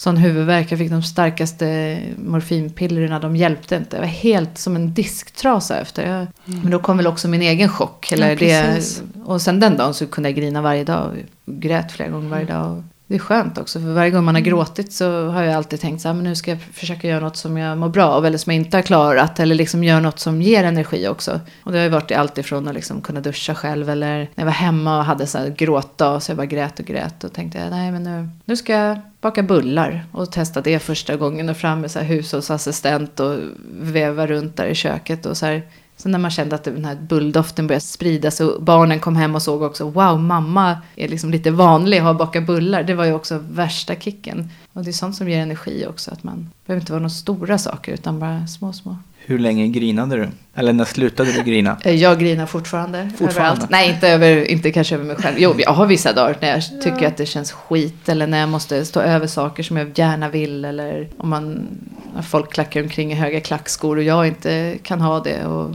sån 0.00 0.16
huvudvärk. 0.16 0.72
Jag 0.72 0.78
fick 0.78 0.90
de 0.90 1.02
starkaste 1.02 1.98
morfinpillerna. 2.16 3.18
De 3.18 3.36
hjälpte 3.36 3.76
inte. 3.76 3.96
Jag 3.96 4.00
var 4.00 4.08
helt 4.08 4.58
som 4.58 4.76
en 4.76 4.94
disktrasa 4.94 5.80
efter. 5.80 6.16
Jag, 6.16 6.26
Men 6.44 6.70
då 6.70 6.78
kom 6.78 6.96
väl 6.96 7.06
också 7.06 7.28
min 7.28 7.42
egen 7.42 7.68
chock. 7.68 8.12
Eller 8.12 8.28
Ja, 8.28 8.34
det, 8.34 9.02
och 9.24 9.42
sen 9.42 9.60
den 9.60 9.76
dagen 9.76 9.94
så 9.94 10.06
kunde 10.06 10.28
jag 10.28 10.36
grina 10.36 10.62
varje 10.62 10.84
dag. 10.84 11.06
Och 11.06 11.16
grät 11.44 11.92
flera 11.92 12.08
gånger 12.08 12.28
varje 12.28 12.44
dag. 12.44 12.82
Det 13.10 13.16
är 13.16 13.18
skönt 13.18 13.58
också. 13.58 13.80
För 13.80 13.92
varje 13.92 14.10
gång 14.10 14.24
man 14.24 14.34
har 14.34 14.42
gråtit 14.42 14.92
så 14.92 15.28
har 15.28 15.42
jag 15.42 15.54
alltid 15.54 15.80
tänkt 15.80 16.00
så 16.02 16.08
här, 16.08 16.14
men 16.14 16.24
nu 16.24 16.34
ska 16.34 16.50
jag 16.50 16.60
försöka 16.60 17.08
göra 17.08 17.20
något 17.20 17.36
som 17.36 17.56
jag 17.56 17.78
mår 17.78 17.88
bra 17.88 18.04
av. 18.04 18.26
Eller 18.26 18.38
som 18.38 18.52
jag 18.52 18.62
inte 18.62 18.76
har 18.76 18.82
klarat. 18.82 19.40
Eller 19.40 19.54
liksom 19.54 19.84
göra 19.84 20.00
något 20.00 20.18
som 20.18 20.42
ger 20.42 20.64
energi 20.64 21.08
också. 21.08 21.40
Och 21.64 21.72
det 21.72 21.78
har 21.78 21.84
ju 21.84 21.90
varit 21.90 22.12
allt 22.12 22.38
ifrån 22.38 22.68
att 22.68 22.74
liksom 22.74 23.00
kunna 23.00 23.20
duscha 23.20 23.54
själv. 23.54 23.90
Eller 23.90 24.18
när 24.18 24.28
jag 24.34 24.44
var 24.44 24.52
hemma 24.52 24.98
och 24.98 25.04
hade 25.04 25.26
så 25.26 25.38
här 25.38 25.48
gråtdag. 25.48 26.20
Så 26.20 26.30
jag 26.30 26.36
bara 26.36 26.46
grät 26.46 26.80
och 26.80 26.86
grät. 26.86 27.24
Och 27.24 27.32
tänkte 27.32 27.70
nej 27.70 27.92
men 27.92 28.02
nu, 28.02 28.28
nu 28.44 28.56
ska 28.56 28.72
jag 28.72 29.00
baka 29.20 29.42
bullar. 29.42 30.04
Och 30.12 30.32
testa 30.32 30.60
det 30.60 30.78
första 30.78 31.16
gången. 31.16 31.48
Och 31.48 31.56
fram 31.56 31.80
med 31.80 31.90
så 31.90 31.98
här 31.98 32.06
hushållsassistent. 32.06 33.20
Och 33.20 33.38
veva 33.80 34.26
runt 34.26 34.56
där 34.56 34.66
i 34.66 34.74
köket. 34.74 35.26
Och 35.26 35.36
så 35.36 35.46
här 35.46 35.62
Sen 36.00 36.12
när 36.12 36.18
man 36.18 36.30
kände 36.30 36.54
att 36.54 36.64
den 36.64 36.84
här 36.84 36.94
bulldoften 36.94 37.66
började 37.66 37.84
spridas 37.84 38.40
och 38.40 38.62
barnen 38.62 39.00
kom 39.00 39.16
hem 39.16 39.34
och 39.34 39.42
såg 39.42 39.62
också 39.62 39.84
wow, 39.84 40.20
mamma 40.20 40.78
är 40.96 41.08
liksom 41.08 41.30
lite 41.30 41.50
vanlig 41.50 42.00
och 42.00 42.06
har 42.06 42.14
bakat 42.14 42.46
bullar. 42.46 42.82
Det 42.82 42.94
var 42.94 43.04
ju 43.04 43.12
också 43.12 43.38
värsta 43.50 43.94
kicken. 43.94 44.50
Och 44.72 44.84
det 44.84 44.90
är 44.90 44.92
sånt 44.92 45.16
som 45.16 45.28
ger 45.28 45.38
energi 45.42 45.86
också. 45.88 46.10
Att 46.10 46.22
man 46.22 46.50
behöver 46.66 46.80
inte 46.80 46.92
vara 46.92 47.00
några 47.00 47.10
stora 47.10 47.58
saker 47.58 47.92
utan 47.92 48.18
bara 48.18 48.46
små, 48.46 48.72
små. 48.72 48.96
Hur 49.18 49.38
länge 49.38 49.68
grinade 49.68 50.16
du? 50.16 50.28
Eller 50.54 50.72
när 50.72 50.84
slutade 50.84 51.32
du 51.32 51.42
grina? 51.42 51.76
Eh, 51.84 51.94
jag 51.94 52.20
grinar 52.20 52.46
fortfarande. 52.46 53.10
Fortfarande? 53.18 53.52
Överallt. 53.52 53.70
Nej, 53.70 53.90
inte, 53.90 54.08
över, 54.08 54.44
inte 54.44 54.72
kanske 54.72 54.94
över 54.94 55.04
mig 55.04 55.16
själv. 55.16 55.36
Jo, 55.38 55.54
jag 55.58 55.72
har 55.72 55.86
vissa 55.86 56.12
dagar 56.12 56.36
när 56.40 56.48
jag 56.48 56.82
tycker 56.82 57.06
att 57.06 57.16
det 57.16 57.26
känns 57.26 57.52
skit. 57.52 58.08
Eller 58.08 58.26
när 58.26 58.40
jag 58.40 58.48
måste 58.48 58.84
stå 58.84 59.00
över 59.00 59.26
saker 59.26 59.62
som 59.62 59.76
jag 59.76 59.98
gärna 59.98 60.28
vill. 60.28 60.64
Eller 60.64 61.08
om 61.16 61.28
man, 61.28 61.68
folk 62.22 62.52
klackar 62.52 62.82
omkring 62.82 63.12
i 63.12 63.14
höga 63.14 63.40
klackskor 63.40 63.96
och 63.96 64.02
jag 64.02 64.26
inte 64.26 64.78
kan 64.82 65.00
ha 65.00 65.20
det. 65.20 65.46
Och, 65.46 65.74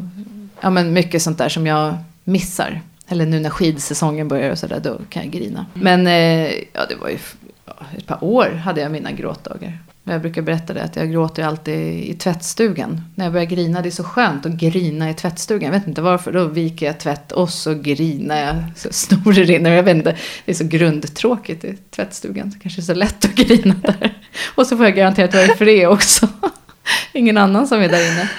ja, 0.61 0.69
men 0.69 0.93
mycket 0.93 1.21
sånt 1.21 1.37
där 1.37 1.49
som 1.49 1.67
jag 1.67 1.97
missar. 2.23 2.81
Eller 3.07 3.25
nu 3.25 3.39
när 3.39 3.49
skidsäsongen 3.49 4.27
börjar 4.27 4.51
och 4.51 4.59
sådär, 4.59 4.79
då 4.83 4.99
kan 5.09 5.23
jag 5.23 5.31
grina. 5.31 5.65
Men 5.73 6.07
eh, 6.07 6.51
ja, 6.73 6.85
det 6.89 6.95
var 6.95 7.09
ju 7.09 7.17
ja, 7.65 7.73
ett 7.97 8.07
par 8.07 8.23
år 8.23 8.49
hade 8.49 8.81
jag 8.81 8.91
mina 8.91 9.11
gråtdagar. 9.11 9.79
Jag 10.07 10.21
brukar 10.21 10.41
berätta 10.41 10.73
det 10.73 10.83
att 10.83 10.95
jag 10.95 11.11
gråter 11.11 11.43
alltid 11.43 12.03
i 12.03 12.13
tvättstugan. 12.13 13.01
När 13.15 13.25
jag 13.25 13.33
börjar 13.33 13.45
grina, 13.45 13.81
det 13.81 13.89
är 13.89 13.91
så 13.91 14.03
skönt 14.03 14.45
att 14.45 14.51
grina 14.51 15.09
i 15.09 15.13
tvättstugan. 15.13 15.73
Jag 15.73 15.79
vet 15.79 15.87
inte 15.87 16.01
varför, 16.01 16.31
då 16.31 16.45
viker 16.45 16.85
jag 16.85 16.99
tvätt 16.99 17.31
och 17.31 17.49
så 17.49 17.73
grinar 17.73 18.37
jag. 18.37 18.55
Så 18.75 18.89
snorer 18.91 19.45
rinner. 19.45 19.71
Jag 19.71 19.83
vet 19.83 19.95
inte, 19.95 20.17
det 20.45 20.51
är 20.51 20.55
så 20.55 20.67
grundtråkigt 20.67 21.63
i 21.63 21.77
tvättstugan. 21.91 22.51
Så 22.51 22.59
kanske 22.59 22.81
är 22.81 22.83
så 22.83 22.93
lätt 22.93 23.25
att 23.25 23.35
grina 23.35 23.75
där. 23.81 24.17
Och 24.55 24.67
så 24.67 24.77
får 24.77 24.85
jag 24.85 24.95
garanterat 24.95 25.33
vara 25.33 25.43
i 25.43 25.47
fred 25.47 25.87
också. 25.87 26.27
Ingen 27.13 27.37
annan 27.37 27.67
som 27.67 27.81
är 27.81 27.89
där 27.89 28.11
inne. 28.11 28.29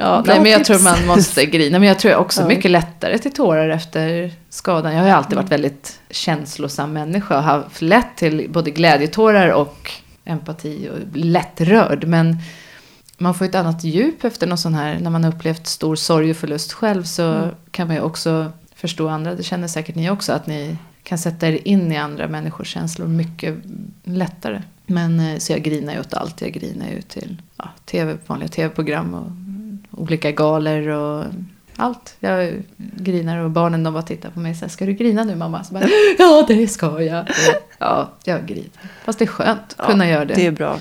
Ja, 0.00 0.22
nej, 0.26 0.40
men 0.40 0.50
jag 0.52 0.64
tror 0.64 0.78
man 0.84 1.06
måste 1.06 1.46
grina. 1.46 1.78
Men 1.78 1.88
jag 1.88 1.98
tror 1.98 2.16
också 2.16 2.40
Ja. 2.40 2.48
mycket 2.48 2.70
lättare 2.70 3.18
till 3.18 3.32
tårar 3.32 3.68
efter 3.68 4.30
skadan. 4.48 4.92
Jag 4.92 5.00
har 5.00 5.06
ju 5.06 5.12
alltid 5.12 5.36
varit 5.36 5.50
väldigt 5.52 6.00
känslosam 6.10 6.92
människa. 6.92 7.36
Och 7.36 7.42
haft 7.42 7.82
lätt 7.82 8.16
till 8.16 8.46
både 8.50 8.70
glädjetårar 8.70 9.48
och 9.48 9.90
empati 10.24 10.88
och 10.92 11.16
lättrörd. 11.16 12.04
Men 12.06 12.38
man 13.18 13.34
får 13.34 13.44
ett 13.44 13.54
annat 13.54 13.84
djup 13.84 14.24
efter 14.24 14.46
någon 14.46 14.58
sån 14.58 14.74
här. 14.74 14.98
När 15.00 15.10
man 15.10 15.24
har 15.24 15.32
upplevt 15.32 15.66
stor 15.66 15.96
sorg 15.96 16.30
och 16.30 16.36
förlust 16.36 16.72
själv 16.72 17.02
så 17.02 17.48
kan 17.70 17.86
man 17.86 17.96
ju 17.96 18.02
också 18.02 18.52
förstå 18.74 19.08
andra. 19.08 19.34
Det 19.34 19.42
känner 19.42 19.68
säkert 19.68 19.94
ni 19.94 20.10
också. 20.10 20.32
Att 20.32 20.46
ni 20.46 20.76
kan 21.02 21.18
sätta 21.18 21.48
er 21.48 21.58
in 21.64 21.92
i 21.92 21.96
andra 21.96 22.28
människors 22.28 22.68
känslor 22.72 23.06
mycket 23.06 23.54
lättare. 24.04 24.62
Men 24.86 25.20
eh, 25.20 25.38
så 25.38 25.52
jag 25.52 25.62
grinar 25.62 25.92
ju 25.92 26.00
åt 26.00 26.14
allt. 26.14 26.40
Jag 26.40 26.52
grinar 26.52 26.86
ju 26.88 27.02
till 27.02 27.42
ja, 27.56 27.68
TV, 27.86 28.16
vanliga 28.26 28.48
tv-program 28.48 29.14
och 29.14 29.30
olika 30.00 30.30
galer 30.32 30.88
och 30.88 31.24
allt. 31.76 32.16
Jag 32.20 32.62
grinar 32.76 33.38
och 33.38 33.50
barnen 33.50 33.82
de 33.84 33.92
bara 33.94 34.02
tittar 34.02 34.30
på 34.30 34.40
mig 34.40 34.50
och 34.50 34.56
säger 34.56 34.70
Ska 34.70 34.86
du 34.86 34.92
grina 34.92 35.24
nu 35.24 35.36
mamma? 35.36 35.64
Så 35.64 35.74
bara, 35.74 35.84
ja 36.18 36.44
det 36.48 36.68
ska 36.68 37.02
jag. 37.02 37.28
Ja, 37.78 38.10
jag 38.24 38.46
grinar. 38.46 38.70
Fast 39.04 39.18
det 39.18 39.24
är 39.24 39.26
skönt 39.26 39.74
att 39.76 39.86
kunna 39.90 40.08
göra 40.08 40.24
det. 40.24 40.34
Det 40.34 40.46
är 40.46 40.50
bra, 40.50 40.78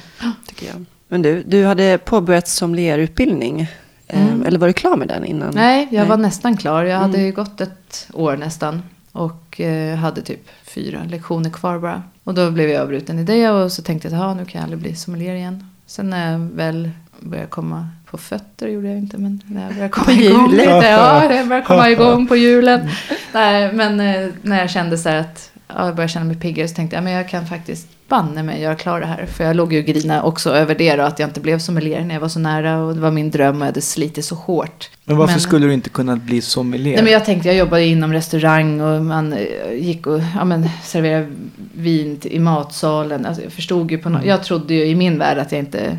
tycker 0.48 0.68
jag. 0.68 0.86
Men 1.08 1.22
du, 1.22 1.44
du 1.44 1.66
hade 1.66 1.98
påbörjat 1.98 2.48
sommelierutbildning. 2.48 3.62
eh, 3.62 4.28
Mm. 4.28 4.46
Eller 4.46 4.60
var 4.60 4.68
du 4.68 4.74
klar 4.74 4.98
med 4.98 5.08
den 5.08 5.26
innan? 5.26 5.52
Nej, 5.56 5.88
jag 5.92 6.00
Nej. 6.00 6.10
var 6.10 6.18
nästan 6.18 6.58
klar. 6.58 6.84
Jag 6.84 6.98
hade 7.00 7.18
Mm. 7.18 7.34
gått 7.34 7.62
ett 7.62 8.08
år 8.14 8.38
nästan. 8.38 8.82
Och 9.12 9.62
eh, 9.62 9.96
hade 9.98 10.22
typ 10.22 10.50
fyra 10.64 11.00
lektioner 11.10 11.50
kvar 11.50 11.80
bara. 11.80 12.04
Och 12.24 12.34
då 12.34 12.52
blev 12.52 12.70
jag 12.70 12.82
avbruten 12.82 13.20
i 13.20 13.24
det. 13.24 13.50
Och 13.50 13.72
så 13.72 13.82
tänkte 13.82 14.08
jag 14.10 14.22
att 14.32 14.38
nu 14.38 14.46
kan 14.46 14.60
jag 14.60 14.64
aldrig 14.64 14.82
bli 14.82 14.96
sommelier 14.96 15.36
igen. 15.36 15.70
Sen 15.86 16.10
när 16.10 16.32
jag 16.32 16.40
väl 16.40 16.90
började 17.20 17.50
komma 17.50 17.88
på 18.12 18.18
fötter, 18.18 18.68
gjorde 18.68 18.88
jag 18.88 18.98
inte. 18.98 19.18
Men 19.18 19.42
när 19.46 19.62
jag 19.64 19.74
började 19.74 19.90
komma 19.90 20.06
På 20.06 20.12
igång 20.12 20.52
lite. 20.52 20.64
Ja, 20.64 21.34
jag 21.36 21.48
började 21.48 21.66
komma 21.68 21.90
igång 21.92 22.28
på 22.28 22.36
hjulen. 22.36 22.90
Nej, 23.34 23.74
men 23.74 24.00
eh, 24.00 24.30
när 24.42 24.60
jag 24.60 24.70
kände 24.70 24.98
så 24.98 25.10
här 25.10 25.16
att 25.18 25.52
ja, 25.68 25.86
jag 25.86 25.96
började 25.96 26.14
känna 26.14 26.26
mig 26.26 26.36
piggare 26.40 26.68
så 26.68 26.76
tänkte 26.76 26.96
jag 26.96 27.04
men 27.04 27.14
jag 27.14 27.30
kan 27.30 27.46
faktiskt 27.48 27.88
banne 28.08 28.44
mig 28.44 28.62
göra 28.62 28.76
klar 28.76 29.00
det 29.00 29.06
här. 29.06 29.26
För 29.26 29.44
jag 29.44 29.56
låg 29.56 29.74
ju 29.74 29.80
och 29.80 29.86
grina 29.86 30.24
också 30.24 30.50
över 30.50 30.76
det 30.76 30.96
då, 30.96 31.04
att 31.04 31.20
jag 31.20 31.30
inte 31.30 31.40
blev 31.40 31.60
sommelier 31.60 32.02
när 32.04 32.16
jag 32.16 32.22
var 32.22 32.28
så 32.30 32.40
nära. 32.40 32.78
Och 32.84 32.96
det 32.96 33.02
var 33.02 33.12
min 33.12 33.32
dröm 33.32 33.56
och 33.56 33.62
jag 33.62 33.66
hade 33.66 33.82
slitit 33.82 34.26
så 34.26 34.36
hårt. 34.36 34.90
Men 35.06 35.18
varför 35.18 35.34
Men- 35.34 35.42
skulle 35.42 35.66
du 35.68 35.74
inte 35.74 35.90
kunna 35.90 36.16
bli 36.16 36.42
sommelier? 36.42 36.94
Nej, 36.96 37.04
men 37.04 37.14
jag 37.14 37.26
tänkte, 37.26 37.48
jag 37.50 37.58
jobbade 37.58 37.86
inom 37.86 38.14
restaurang 38.14 38.82
och 38.82 39.06
man 39.06 39.34
eh, 39.34 39.74
gick 39.74 40.08
och 40.08 40.22
ja, 40.36 40.46
men, 40.46 40.70
serverade 40.84 41.28
vin 41.74 42.20
i 42.24 42.40
matsalen. 42.40 43.26
Alltså, 43.26 43.44
jag 43.44 43.52
förstod 43.52 43.92
ju 43.92 43.98
på 43.98 44.10
något, 44.10 44.26
jag 44.26 44.44
trodde 44.44 44.74
ju 44.74 44.86
i 44.86 44.96
min 44.96 45.20
värld 45.20 45.38
att 45.38 45.52
jag 45.52 45.60
inte 45.60 45.98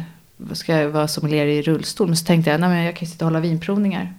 ska 0.53 0.76
jag 0.76 0.88
vara 0.88 1.09
sommelier 1.09 1.47
i 1.47 1.62
rullstol. 1.62 2.07
Men 2.07 2.16
så 2.16 2.26
tänkte 2.26 2.51
jag, 2.51 2.61
nej 2.61 2.68
men 2.68 2.84
jag 2.84 2.97
kan 2.97 3.09
sitta 3.09 3.24
och 3.24 3.30
hålla 3.30 3.41
vinprovningar. 3.41 4.14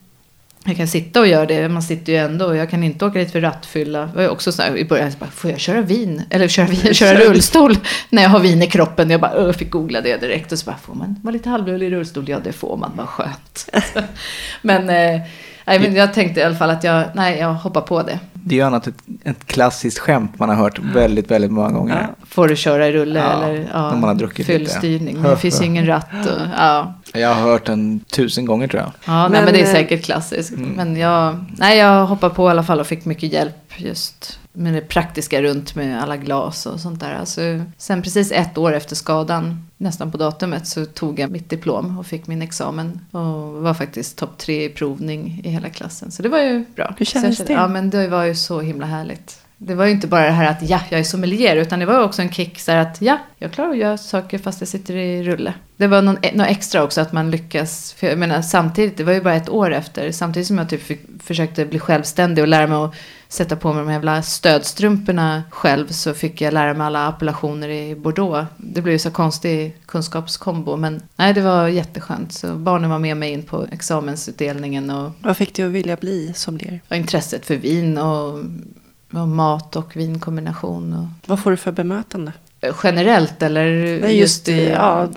Jag 0.65 0.77
kan 0.77 0.87
sitta 0.87 1.19
och 1.19 1.27
göra 1.27 1.45
det, 1.45 1.69
man 1.69 1.83
sitter 1.83 2.13
ju 2.13 2.19
ändå. 2.19 2.45
och 2.45 2.57
Jag 2.57 2.69
kan 2.69 2.83
inte 2.83 3.05
åka 3.05 3.19
dit 3.19 3.31
för 3.31 3.41
rattfylla. 3.41 3.99
Det 3.99 4.15
var 4.15 4.21
ju 4.21 4.29
också 4.29 4.51
så 4.51 4.61
här, 4.61 4.77
i 4.77 4.85
början, 4.85 5.11
så 5.11 5.17
bara, 5.17 5.29
får 5.29 5.51
jag 5.51 5.59
köra 5.59 5.81
vin? 5.81 6.23
Eller 6.29 6.47
köra, 6.47 6.65
vin, 6.65 6.93
köra 6.93 7.19
rullstol 7.19 7.77
när 8.09 8.21
jag 8.21 8.29
har 8.29 8.39
vin 8.39 8.61
i 8.61 8.67
kroppen? 8.67 9.09
Jag 9.09 9.21
bara, 9.21 9.53
fick 9.53 9.69
googla 9.71 10.01
det 10.01 10.17
direkt. 10.17 10.51
Och 10.51 10.59
så 10.59 10.65
bara, 10.65 10.77
får 10.77 10.95
man 10.95 11.19
vara 11.23 11.33
lite 11.33 11.49
halvfull 11.49 11.83
i 11.83 11.89
rullstol? 11.89 12.29
Ja, 12.29 12.39
det 12.43 12.53
får 12.53 12.77
man, 12.77 12.91
vad 12.95 13.07
skönt. 13.07 13.69
men, 14.61 14.89
eh, 14.89 15.21
nej, 15.65 15.79
men 15.79 15.95
jag 15.95 16.13
tänkte 16.13 16.39
i 16.39 16.43
alla 16.43 16.55
fall 16.55 16.69
att 16.69 16.83
jag, 16.83 17.03
nej, 17.13 17.39
jag 17.39 17.53
hoppar 17.53 17.81
på 17.81 18.03
det. 18.03 18.19
Det 18.43 18.55
är 18.55 18.59
ju 18.59 18.65
annat 18.65 18.87
ett, 18.87 18.95
ett 19.23 19.45
klassiskt 19.47 19.99
skämt 19.99 20.39
man 20.39 20.49
har 20.49 20.55
hört 20.55 20.79
väldigt, 20.79 21.31
väldigt 21.31 21.51
många 21.51 21.69
gånger. 21.71 22.07
Ja. 22.19 22.25
Får 22.25 22.47
du 22.47 22.55
köra 22.55 22.87
i 22.87 22.91
rulle 22.91 23.19
Ja, 23.19 23.31
eller 23.43 23.67
ja, 23.73 23.89
när 23.89 23.97
man 23.97 24.03
har 24.03 24.15
druckit 24.15 24.47
lite. 24.47 24.59
fullstyrning? 24.59 25.21
Det 25.23 25.37
finns 25.37 25.61
ju 25.61 25.65
ingen 25.65 25.85
ratt. 25.85 26.25
Och, 26.25 26.41
ja, 26.57 26.93
Jag 27.13 27.33
har 27.33 27.41
hört 27.41 27.65
den 27.65 27.99
tusen 27.99 28.45
gånger 28.45 28.67
tror 28.67 28.81
jag. 28.81 28.91
ja 29.05 29.11
men, 29.13 29.21
Men, 29.21 29.31
nej, 29.31 29.41
men 29.45 29.53
det 29.53 29.59
är 29.61 29.65
eh, 29.65 29.71
säkert 29.71 30.03
klassiskt. 30.05 30.51
Mm. 30.51 30.69
Men 30.69 30.95
jag, 30.97 31.45
nej, 31.57 31.77
jag 31.77 32.05
hoppade 32.05 32.35
på 32.35 32.47
i 32.47 32.51
alla 32.51 32.63
fall 32.63 32.79
och 32.79 32.87
fick 32.87 33.05
mycket 33.05 33.33
hjälp 33.33 33.55
just 33.77 34.39
med 34.53 34.73
det 34.73 34.81
praktiska 34.81 35.41
runt 35.41 35.75
med 35.75 36.03
alla 36.03 36.17
glas 36.17 36.65
och 36.65 36.79
sånt 36.79 36.99
där. 36.99 37.13
Alltså, 37.19 37.41
sen 37.77 38.01
precis 38.01 38.31
ett 38.31 38.57
år 38.57 38.73
efter 38.73 38.95
skadan, 38.95 39.67
nästan 39.81 40.11
på 40.11 40.17
datumet, 40.17 40.67
så 40.67 40.85
tog 40.85 41.19
jag 41.19 41.31
mitt 41.31 41.49
diplom 41.49 41.97
och 41.99 42.05
fick 42.05 42.27
min 42.27 42.41
examen. 42.41 42.99
Och 43.11 43.61
var 43.61 43.73
faktiskt 43.73 44.17
topp 44.17 44.37
tre 44.37 44.65
i 44.65 44.69
provning 44.69 45.41
i 45.43 45.49
hela 45.49 45.69
klassen. 45.69 46.11
Så 46.11 46.23
det 46.23 46.29
var 46.29 46.39
ju 46.39 46.65
bra. 46.75 46.93
Hur 46.97 47.05
kändes 47.05 47.37
det? 47.37 47.53
Ja, 47.53 47.67
men 47.67 47.89
det 47.89 48.07
var 48.07 48.23
ju 48.23 48.35
så 48.35 48.61
himla 48.61 48.85
härligt. 48.85 49.41
Det 49.63 49.75
var 49.75 49.85
ju 49.85 49.91
inte 49.91 50.07
bara 50.07 50.25
det 50.25 50.31
här 50.31 50.51
att 50.51 50.69
ja, 50.69 50.81
jag 50.89 50.99
är 50.99 51.03
sommelier, 51.03 51.55
utan 51.55 51.79
det 51.79 51.85
var 51.85 52.03
också 52.03 52.21
en 52.21 52.31
kick 52.31 52.59
så 52.59 52.71
att 52.71 53.01
ja, 53.01 53.17
jag 53.37 53.51
klarar 53.51 53.69
att 53.69 53.77
göra 53.77 53.97
saker 53.97 54.37
fast 54.37 54.61
jag 54.61 54.67
sitter 54.67 54.95
i 54.95 55.23
rulle. 55.23 55.53
Det 55.77 55.87
var 55.87 56.01
någon, 56.01 56.17
något 56.33 56.47
extra 56.47 56.83
också 56.83 57.01
att 57.01 57.13
man 57.13 57.31
lyckas, 57.31 57.93
för 57.93 58.07
jag 58.07 58.19
menar 58.19 58.41
samtidigt, 58.41 58.97
det 58.97 59.03
var 59.03 59.13
ju 59.13 59.21
bara 59.21 59.35
ett 59.35 59.49
år 59.49 59.73
efter, 59.73 60.11
samtidigt 60.11 60.47
som 60.47 60.57
jag 60.57 60.69
typ 60.69 60.83
fick, 60.83 61.01
försökte 61.23 61.65
bli 61.65 61.79
självständig 61.79 62.41
och 62.41 62.47
lära 62.47 62.67
mig 62.67 62.77
att 62.77 62.95
sätta 63.31 63.55
på 63.55 63.73
mig 63.73 63.83
de 63.85 63.91
jävla 63.91 64.21
stödstrumporna 64.21 65.43
själv 65.49 65.87
så 65.87 66.13
fick 66.13 66.41
jag 66.41 66.53
lära 66.53 66.73
mig 66.73 66.87
alla 66.87 67.07
appellationer 67.07 67.69
i 67.69 67.95
Bordeaux. 67.95 68.47
Det 68.57 68.81
blev 68.81 68.93
ju 68.93 68.99
så 68.99 69.11
konstig 69.11 69.75
kunskapskombo, 69.85 70.77
men 70.77 71.01
nej, 71.15 71.33
det 71.33 71.41
var 71.41 71.67
jätteskönt. 71.67 72.33
Så 72.33 72.55
barnen 72.55 72.89
var 72.89 72.99
med 72.99 73.17
mig 73.17 73.31
in 73.31 73.43
på 73.43 73.67
examensutdelningen 73.71 74.89
och 74.89 75.11
Vad 75.21 75.37
fick 75.37 75.55
du 75.55 75.65
att 75.65 75.71
vilja 75.71 75.95
bli 75.95 76.33
sommelier? 76.35 76.81
och 76.89 76.95
intresset 76.95 77.45
för 77.45 77.55
vin 77.55 77.97
och, 77.97 78.39
och 79.13 79.27
mat 79.27 79.75
och 79.75 79.95
vinkombination. 79.95 80.93
Och, 80.93 81.29
Vad 81.29 81.39
får 81.39 81.51
du 81.51 81.57
för 81.57 81.71
bemötande? 81.71 82.31
Generellt 82.83 83.41
eller 83.43 83.99
Nej, 84.01 84.19
just 84.19 84.49
i, 84.49 84.69
ja, 84.69 85.07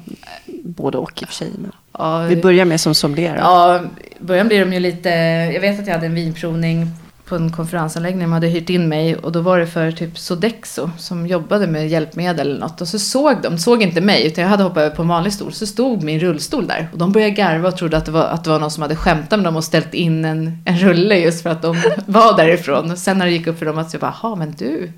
både 0.65 0.99
och 0.99 1.23
i 1.23 1.25
och 1.25 1.29
för 1.29 1.35
sig. 1.35 1.51
Men 1.59 1.73
ja, 1.99 2.19
vi 2.23 2.37
börjar 2.37 2.65
med 2.65 2.81
som 2.81 2.95
sommelier. 2.95 3.37
ja, 3.37 3.81
i 4.21 4.25
början 4.25 4.49
blir 4.49 4.61
de 4.65 4.73
ju 4.73 4.81
lite, 4.81 5.09
jag 5.55 5.61
vet 5.61 5.81
att 5.81 5.87
jag 5.87 5.95
hade 5.95 6.07
en 6.07 6.15
vinprovning 6.15 6.87
på 7.25 7.37
en 7.37 7.53
konferensanläggning, 7.53 8.22
de 8.22 8.33
hade 8.33 8.47
hyrt 8.47 8.70
in 8.70 8.89
mig 8.89 9.16
och 9.16 9.33
då 9.33 9.41
var 9.41 9.59
det 9.59 9.66
för 9.66 9.93
typ 9.93 10.18
Sodexo 10.18 10.91
som 10.99 11.27
jobbade 11.27 11.66
med 11.66 11.89
hjälpmedel 11.89 12.51
eller 12.51 12.61
något 12.61 12.81
och 12.81 12.89
så 12.89 12.99
såg 12.99 13.43
de, 13.43 13.59
såg 13.59 13.83
inte 13.83 14.01
mig 14.01 14.27
utan 14.27 14.43
jag 14.43 14.49
hade 14.49 14.62
hoppat 14.62 14.79
över 14.79 14.97
på 14.97 15.03
en 15.03 15.09
vanlig 15.09 15.33
stol, 15.33 15.53
så 15.53 15.66
stod 15.66 16.03
min 16.03 16.20
rullstol 16.20 16.66
där 16.66 16.89
och 16.93 16.99
de 16.99 17.12
började 17.12 17.33
garva 17.33 17.68
och 17.68 17.77
trodde 17.77 17.97
att 17.97 18.05
det 18.05 18.12
var, 18.12 18.25
att 18.25 18.45
det 18.45 18.51
var 18.51 18.61
någon 18.61 18.70
som 18.70 18.83
hade 18.83 18.97
skämtat 18.97 19.39
med 19.39 19.45
dem 19.45 19.57
och 19.57 19.64
ställt 19.64 19.95
in 19.95 20.25
en, 20.25 20.62
en 20.64 20.79
rulle 20.79 21.18
just 21.18 21.43
för 21.43 21.51
att 21.51 21.62
de 21.62 21.77
var 22.07 22.37
därifrån. 22.37 22.91
Och 22.91 22.99
sen 22.99 23.18
när 23.18 23.27
det 23.27 23.33
gick 23.33 23.47
upp 23.47 23.59
för 23.59 23.66
dem 23.66 23.79
att 23.79 23.93
jag 23.93 24.01
bara, 24.01 24.14
jaha 24.22 24.37
men 24.37 24.53
du, 24.53 24.93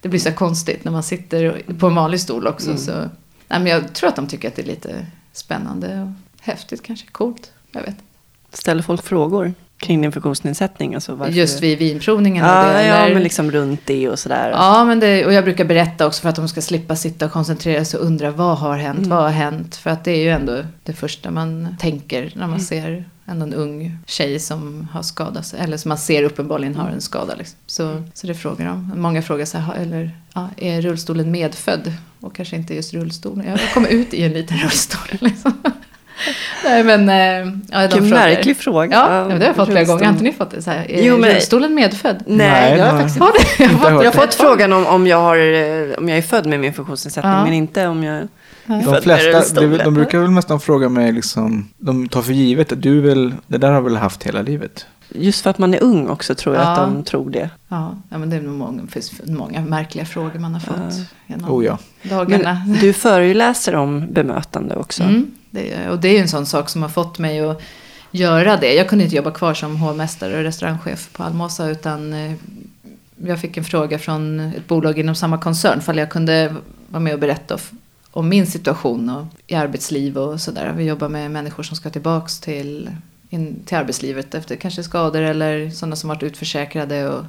det 0.00 0.08
blir 0.08 0.20
så 0.20 0.32
konstigt 0.32 0.84
när 0.84 0.92
man 0.92 1.02
sitter 1.02 1.62
på 1.78 1.86
en 1.86 1.94
vanlig 1.94 2.20
stol 2.20 2.46
också. 2.46 2.76
Så, 2.76 2.92
nej, 3.48 3.60
men 3.60 3.66
jag 3.66 3.92
tror 3.92 4.08
att 4.08 4.16
de 4.16 4.26
tycker 4.26 4.48
att 4.48 4.56
det 4.56 4.62
är 4.62 4.66
lite 4.66 5.06
spännande 5.32 6.00
och 6.00 6.44
häftigt 6.44 6.82
kanske, 6.82 7.06
coolt, 7.06 7.52
jag 7.72 7.82
vet 7.82 7.96
Ställer 8.52 8.82
folk 8.82 9.02
frågor? 9.02 9.54
Kring 9.82 10.02
din 10.02 10.12
funktionsnedsättning? 10.12 10.94
Alltså 10.94 11.14
varför 11.14 11.32
Just 11.32 11.60
vid 11.62 11.78
vinprovningen? 11.78 12.44
Ja, 12.46 12.64
det, 12.72 12.86
ja, 12.86 13.08
men 13.14 13.22
liksom 13.22 13.50
runt 13.50 13.80
det 13.84 14.08
och 14.08 14.18
sådär. 14.18 14.50
Ja, 14.50 14.84
men 14.84 15.00
det, 15.00 15.26
och 15.26 15.32
jag 15.32 15.44
brukar 15.44 15.64
berätta 15.64 16.06
också 16.06 16.22
för 16.22 16.28
att 16.28 16.36
de 16.36 16.48
ska 16.48 16.60
slippa 16.62 16.96
sitta 16.96 17.26
och 17.26 17.32
koncentrera 17.32 17.84
sig 17.84 18.00
och 18.00 18.06
undra 18.06 18.30
vad 18.30 18.58
har 18.58 18.76
hänt, 18.76 18.98
Mm. 18.98 19.10
vad 19.10 19.22
har 19.22 19.30
hänt? 19.30 19.76
För 19.76 19.90
att 19.90 20.04
det 20.04 20.10
är 20.12 20.22
ju 20.22 20.28
ändå 20.30 20.58
det 20.84 20.92
första 20.92 21.30
man 21.30 21.76
tänker 21.80 22.22
när 22.22 22.32
Mm. 22.36 22.50
man 22.50 22.60
ser 22.60 23.04
ändå 23.26 23.46
en 23.46 23.54
ung 23.54 23.98
tjej 24.06 24.38
som 24.40 24.88
har 24.92 25.02
skadat 25.02 25.46
sig. 25.46 25.60
Eller 25.60 25.76
som 25.76 25.88
man 25.88 25.98
ser 25.98 26.22
uppenbarligen 26.22 26.74
har 26.76 26.88
en 26.88 27.00
skada. 27.00 27.34
Liksom. 27.38 27.56
Så, 27.66 28.02
så 28.14 28.26
det 28.26 28.34
frågar 28.34 28.66
de. 28.66 28.92
Många 28.96 29.22
frågar 29.22 29.44
så 29.44 29.58
här, 29.58 29.64
"Ha- 29.66 29.74
eller, 29.74 30.10
ja, 30.34 30.48
är 30.56 30.82
rullstolen 30.82 31.30
medfödd? 31.30 31.92
Och 32.20 32.34
kanske 32.34 32.56
inte 32.56 32.74
just 32.74 32.94
rullstolen. 32.94 33.46
Jag 33.48 33.60
kom 33.74 33.86
ut 33.86 34.14
i 34.14 34.22
en 34.22 34.32
liten 34.32 34.56
rullstol. 34.58 35.18
Liksom. 35.20 35.52
Nej 36.64 36.84
men, 36.84 37.08
eh, 37.08 37.16
ja, 37.70 37.88
de 37.88 38.00
Vilken 38.00 38.08
märklig 38.08 38.56
fråga. 38.56 38.96
Ja, 38.96 39.16
ja, 39.18 39.24
det 39.24 39.32
har 39.32 39.40
jag 39.46 39.56
fått 39.56 39.68
flera 39.68 39.84
gånger. 39.84 40.04
Har 40.04 40.12
inte 40.12 40.24
ni 40.24 40.32
fått 40.32 40.50
det? 40.50 40.62
Så 40.62 40.70
här, 40.70 40.90
är 40.90 41.02
Jo, 41.04 41.16
men- 41.16 41.30
rullstolen 41.30 41.74
medfödd? 41.74 42.22
Nej, 42.26 42.36
Nej, 42.36 42.78
jag 42.78 42.84
har 42.86 42.98
faktiskt 42.98 43.18
Har 43.20 43.32
det? 43.58 43.64
Jag 43.64 43.70
har 43.70 43.78
fått, 43.90 44.04
Jag 44.04 44.12
har 44.12 44.20
fått 44.26 44.34
frågan 44.34 44.72
om, 44.72 44.86
om, 44.86 45.06
jag 45.06 45.20
har, 45.20 45.36
eh, 45.36 45.94
om 45.98 46.08
jag 46.08 46.18
är 46.18 46.22
född 46.22 46.46
med 46.46 46.60
min 46.60 46.72
funktionsnedsättning, 46.72 47.32
Ja. 47.32 47.44
men 47.44 47.52
inte 47.52 47.86
om 47.86 48.04
jag 48.04 48.16
är 48.16 48.28
De 48.66 48.82
född 48.82 48.92
med 48.92 49.02
flesta, 49.02 49.60
de, 49.60 49.76
de 49.78 49.94
brukar 49.94 50.18
väl 50.18 50.30
nästan 50.30 50.60
fråga 50.60 50.88
mig 50.88 51.12
liksom, 51.12 51.68
de 51.78 52.08
tar 52.08 52.22
för 52.22 52.32
givet 52.32 52.72
att 52.72 52.82
du 52.82 53.00
väl, 53.00 53.34
det 53.46 53.58
där 53.58 53.70
har 53.70 53.80
väl 53.80 53.96
haft 53.96 54.22
hela 54.22 54.42
livet? 54.42 54.86
Just 55.14 55.42
för 55.42 55.50
att 55.50 55.58
man 55.58 55.74
är 55.74 55.82
ung 55.82 56.08
också 56.08 56.34
tror 56.34 56.54
jag 56.54 56.64
Ja. 56.64 56.68
att 56.70 56.76
de 56.78 57.04
tror 57.04 57.30
det. 57.30 57.50
Ja, 57.68 57.96
ja, 58.08 58.18
men 58.18 58.30
det 58.30 58.36
är 58.36 58.40
många, 58.40 58.82
finns 58.90 59.12
många 59.24 59.60
märkliga 59.60 60.04
frågor 60.04 60.38
man 60.38 60.52
har 60.54 60.60
fått 60.60 60.94
genom 61.26 61.50
Oh 61.50 61.64
ja. 61.64 61.78
dagarna. 62.02 62.62
Men 62.66 62.76
du 62.80 62.92
föreläser 62.92 63.74
om 63.74 64.06
bemötande 64.12 64.76
också. 64.76 65.02
Mm, 65.02 65.30
det, 65.52 65.72
är- 65.72 65.88
och 65.90 65.98
det 66.00 66.08
är 66.08 66.12
ju 66.12 66.18
en 66.18 66.28
sån 66.28 66.46
sak 66.46 66.68
som 66.68 66.82
har 66.82 66.88
fått 66.88 67.18
mig 67.18 67.40
att 67.40 67.60
göra 68.10 68.56
det. 68.56 68.74
Jag 68.74 68.88
kunde 68.88 69.04
inte 69.04 69.16
jobba 69.16 69.30
kvar 69.30 69.54
som 69.54 69.76
hovmästare 69.76 70.36
och 70.36 70.42
restaurangchef 70.42 71.08
på 71.12 71.22
Almosa 71.22 71.68
utan 71.68 72.12
eh, 72.12 72.32
jag 73.26 73.40
fick 73.40 73.56
en 73.56 73.64
fråga 73.64 73.98
från 73.98 74.40
ett 74.40 74.68
bolag 74.68 74.98
inom 74.98 75.14
samma 75.14 75.38
koncern 75.38 75.78
ifall 75.78 75.98
jag 75.98 76.10
kunde 76.10 76.54
vara 76.88 77.00
med 77.00 77.14
och 77.14 77.20
berätta 77.20 77.58
om 78.10 78.28
min 78.28 78.46
situation 78.46 79.10
och 79.10 79.26
i 79.46 79.54
arbetsliv 79.54 80.18
och 80.18 80.40
sådär. 80.40 80.72
Vi 80.76 80.84
jobbar 80.84 81.08
med 81.08 81.30
människor 81.30 81.62
som 81.62 81.76
ska 81.76 81.90
tillbaks 81.90 82.40
till, 82.40 82.90
in, 83.30 83.62
till 83.66 83.76
arbetslivet 83.76 84.34
efter 84.34 84.56
kanske 84.56 84.82
skador 84.82 85.22
eller 85.22 85.70
sådana 85.70 85.96
som 85.96 86.08
varit 86.08 86.22
utförsäkrade. 86.22 87.08
Och, 87.08 87.24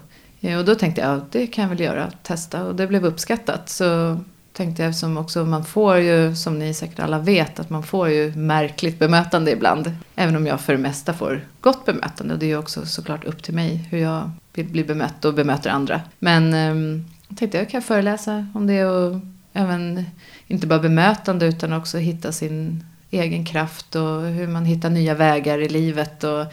och 0.59 0.65
då 0.65 0.75
tänkte 0.75 1.01
jag, 1.01 1.17
ja, 1.17 1.21
det 1.31 1.47
kan 1.47 1.61
jag 1.61 1.69
väl 1.69 1.79
göra, 1.79 2.11
testa. 2.23 2.63
Och 2.63 2.75
det 2.75 2.87
blev 2.87 3.05
uppskattat. 3.05 3.69
Så 3.69 4.17
tänkte 4.53 4.81
jag 4.81 4.89
eftersom 4.89 5.17
också 5.17 5.45
man 5.45 5.65
får 5.65 5.97
ju, 5.97 6.35
som 6.35 6.59
ni 6.59 6.73
säkert 6.73 6.99
alla 6.99 7.19
vet, 7.19 7.59
att 7.59 7.69
man 7.69 7.83
får 7.83 8.09
ju 8.09 8.35
märkligt 8.35 8.99
bemötande 8.99 9.51
ibland. 9.51 9.91
Även 10.15 10.35
om 10.35 10.47
jag 10.47 10.61
för 10.61 10.73
det 10.73 10.79
mesta 10.79 11.13
får 11.13 11.41
gott 11.61 11.85
bemötande. 11.85 12.33
Och 12.33 12.39
det 12.39 12.45
är 12.45 12.47
ju 12.47 12.57
också 12.57 12.85
såklart 12.85 13.25
upp 13.25 13.43
till 13.43 13.53
mig 13.53 13.75
hur 13.75 13.97
jag 13.97 14.31
vill 14.53 14.67
bli 14.67 14.83
bemött 14.83 15.25
och 15.25 15.33
bemöter 15.33 15.69
andra. 15.69 16.01
Men 16.19 16.53
eh, 16.53 17.03
jag 17.27 17.37
tänkte 17.37 17.57
jag 17.57 17.69
kan 17.69 17.81
föreläsa 17.81 18.47
om 18.53 18.67
det 18.67 18.85
och 18.85 19.19
även 19.53 20.05
inte 20.47 20.67
bara 20.67 20.79
bemötande 20.79 21.45
utan 21.45 21.73
också 21.73 21.97
hitta 21.97 22.31
sin 22.31 22.85
egen 23.11 23.45
kraft 23.45 23.95
och 23.95 24.21
hur 24.21 24.47
man 24.47 24.65
hittar 24.65 24.89
nya 24.89 25.15
vägar 25.15 25.59
i 25.59 25.69
livet. 25.69 26.23
Och 26.23 26.45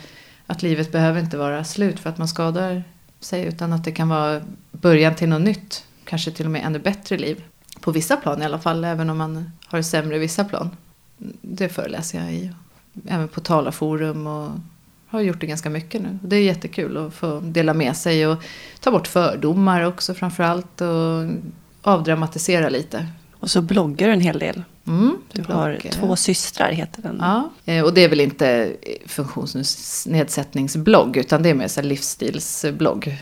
att 0.46 0.62
livet 0.62 0.92
behöver 0.92 1.20
inte 1.20 1.36
vara 1.36 1.64
slut 1.64 2.00
för 2.00 2.10
att 2.10 2.18
man 2.18 2.28
skadar 2.28 2.82
sig 3.20 3.44
utan 3.44 3.72
att 3.72 3.84
det 3.84 3.92
kan 3.92 4.08
vara 4.08 4.40
början 4.72 5.14
till 5.14 5.28
något 5.28 5.42
nytt. 5.42 5.84
Kanske 6.04 6.30
till 6.30 6.46
och 6.46 6.52
med 6.52 6.64
ännu 6.64 6.78
bättre 6.78 7.18
liv. 7.18 7.42
På 7.80 7.90
vissa 7.90 8.16
plan 8.16 8.42
i 8.42 8.44
alla 8.44 8.58
fall, 8.58 8.84
även 8.84 9.10
om 9.10 9.18
man 9.18 9.50
har 9.66 9.78
det 9.78 9.84
sämre 9.84 10.16
i 10.16 10.18
vissa 10.18 10.44
plan. 10.44 10.70
Det 11.42 11.68
föreläser 11.68 12.18
jag 12.18 12.32
i. 12.32 12.50
Även 13.06 13.28
på 13.28 13.40
talarforum 13.40 14.26
och 14.26 14.50
har 15.06 15.20
gjort 15.20 15.40
det 15.40 15.46
ganska 15.46 15.70
mycket 15.70 16.02
nu. 16.02 16.18
Det 16.22 16.36
är 16.36 16.42
jättekul 16.42 16.96
att 16.96 17.14
få 17.14 17.40
dela 17.40 17.74
med 17.74 17.96
sig 17.96 18.26
och 18.26 18.42
ta 18.80 18.90
bort 18.90 19.06
fördomar 19.06 19.84
också 19.84 20.14
framförallt. 20.14 20.80
Och 20.80 21.30
avdramatisera 21.82 22.68
lite. 22.68 23.06
Och 23.32 23.50
så 23.50 23.62
bloggar 23.62 24.06
du 24.06 24.12
en 24.12 24.20
hel 24.20 24.38
del. 24.38 24.62
Mm, 24.90 25.16
Du 25.32 25.42
har 25.52 25.78
eh, 25.84 25.90
två 25.90 26.16
systrar 26.16 26.72
heter 26.72 27.02
den. 27.02 27.16
Ja, 27.20 27.50
eh, 27.64 27.84
och 27.84 27.94
det 27.94 28.04
är 28.04 28.08
väl 28.08 28.20
inte 28.20 28.72
funktionsnedsättningsblogg 29.06 31.16
utan 31.16 31.42
det 31.42 31.48
är 31.50 31.54
mer 31.54 31.68
så 31.68 31.82
livsstilsblogg. 31.82 33.16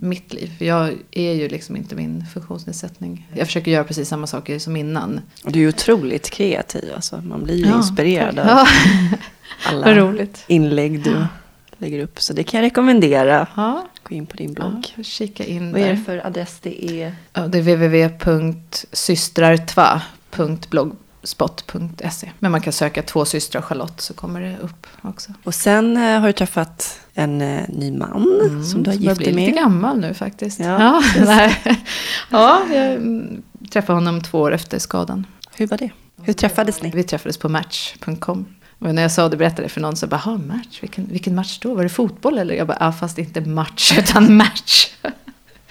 Mitt 0.00 0.32
liv. 0.34 0.52
Jag 0.58 0.92
är 1.10 1.32
ju 1.32 1.48
liksom 1.48 1.76
inte 1.76 1.94
min 1.96 2.24
funktionsnedsättning. 2.34 3.28
Jag 3.34 3.46
försöker 3.46 3.70
göra 3.70 3.84
precis 3.84 4.08
samma 4.08 4.26
saker 4.26 4.58
som 4.58 4.76
innan. 4.76 5.20
Och 5.44 5.52
du 5.52 5.64
är 5.64 5.68
otroligt 5.68 6.30
kreativ. 6.30 6.92
Alltså. 6.94 7.16
Man 7.16 7.44
blir 7.44 7.54
ju 7.56 7.66
Ja, 7.66 7.76
inspirerad 7.76 8.36
tack. 8.36 8.44
av 8.50 8.50
Ja, 8.50 8.66
alla 9.64 9.84
inlägg 10.46 11.02
du 11.04 11.24
lägger 11.78 12.02
upp. 12.02 12.20
Så 12.22 12.32
det 12.32 12.42
kan 12.44 12.60
jag 12.60 12.66
rekommendera. 12.66 13.46
Ja, 13.56 13.86
Gå 14.02 14.14
in 14.14 14.26
på 14.26 14.36
din 14.36 14.54
ja, 14.58 14.68
blogg. 14.68 14.86
får 14.96 15.02
kika 15.02 15.44
in 15.44 15.72
Vad 15.72 15.80
är 15.80 15.90
det 15.90 15.96
för 15.96 16.26
adress 16.26 16.58
det 16.62 16.84
är? 17.02 17.14
Ja, 17.32 17.46
det 17.46 17.58
är 17.58 17.62
www.systrartva.blogspot.se. 20.36 22.30
Men 22.38 22.50
man 22.52 22.60
kan 22.60 22.72
söka 22.72 23.02
två 23.02 23.24
systrar 23.24 23.62
Charlotte 23.62 24.00
så 24.00 24.14
kommer 24.14 24.40
det 24.40 24.56
upp 24.58 24.86
också. 25.02 25.32
Och 25.44 25.54
sen 25.54 25.96
eh, 25.96 26.20
har 26.20 26.26
du 26.26 26.32
träffat 26.32 27.00
en 27.14 27.40
eh, 27.40 27.62
ny 27.68 27.92
man 27.92 28.10
Mm, 28.50 28.64
som 28.64 28.82
du 28.82 28.90
har 28.90 28.94
jag 28.94 29.02
gift 29.02 29.18
dig 29.18 29.32
blir 29.32 29.44
lite 29.44 29.54
med. 29.54 29.62
gammal 29.64 29.98
nu 30.00 30.14
faktiskt. 30.14 30.60
Ja, 30.60 31.02
Ja, 31.18 31.50
ja 32.30 32.62
jag 32.74 32.92
mm, 32.94 33.42
träffade 33.72 33.96
honom 33.96 34.20
två 34.22 34.40
år 34.40 34.52
efter 34.54 34.78
skadan. 34.78 35.26
Hur 35.54 35.66
var 35.66 35.78
det? 35.78 35.90
Hur 36.22 36.32
träffades 36.32 36.82
ni? 36.82 36.90
Vi 36.94 37.02
träffades 37.02 37.38
på 37.38 37.48
Match.com. 37.48 38.46
Och 38.78 38.94
när 38.94 39.02
jag 39.02 39.12
sa 39.12 39.28
det 39.28 39.36
berättade 39.36 39.68
för 39.68 39.80
någon 39.80 39.96
så 39.96 40.06
bara, 40.06 40.16
"Ha, 40.16 40.36
match, 40.38 40.78
vilken, 40.82 41.06
vilken 41.06 41.34
match 41.34 41.58
då? 41.58 41.74
Var 41.74 41.82
det 41.82 41.88
fotboll 41.88 42.38
eller? 42.38 42.54
Jag 42.54 42.66
bara, 42.66 42.76
ja 42.80 42.92
fast 42.92 43.18
inte 43.18 43.40
match 43.40 43.92
utan 43.98 44.36
match. 44.36 44.86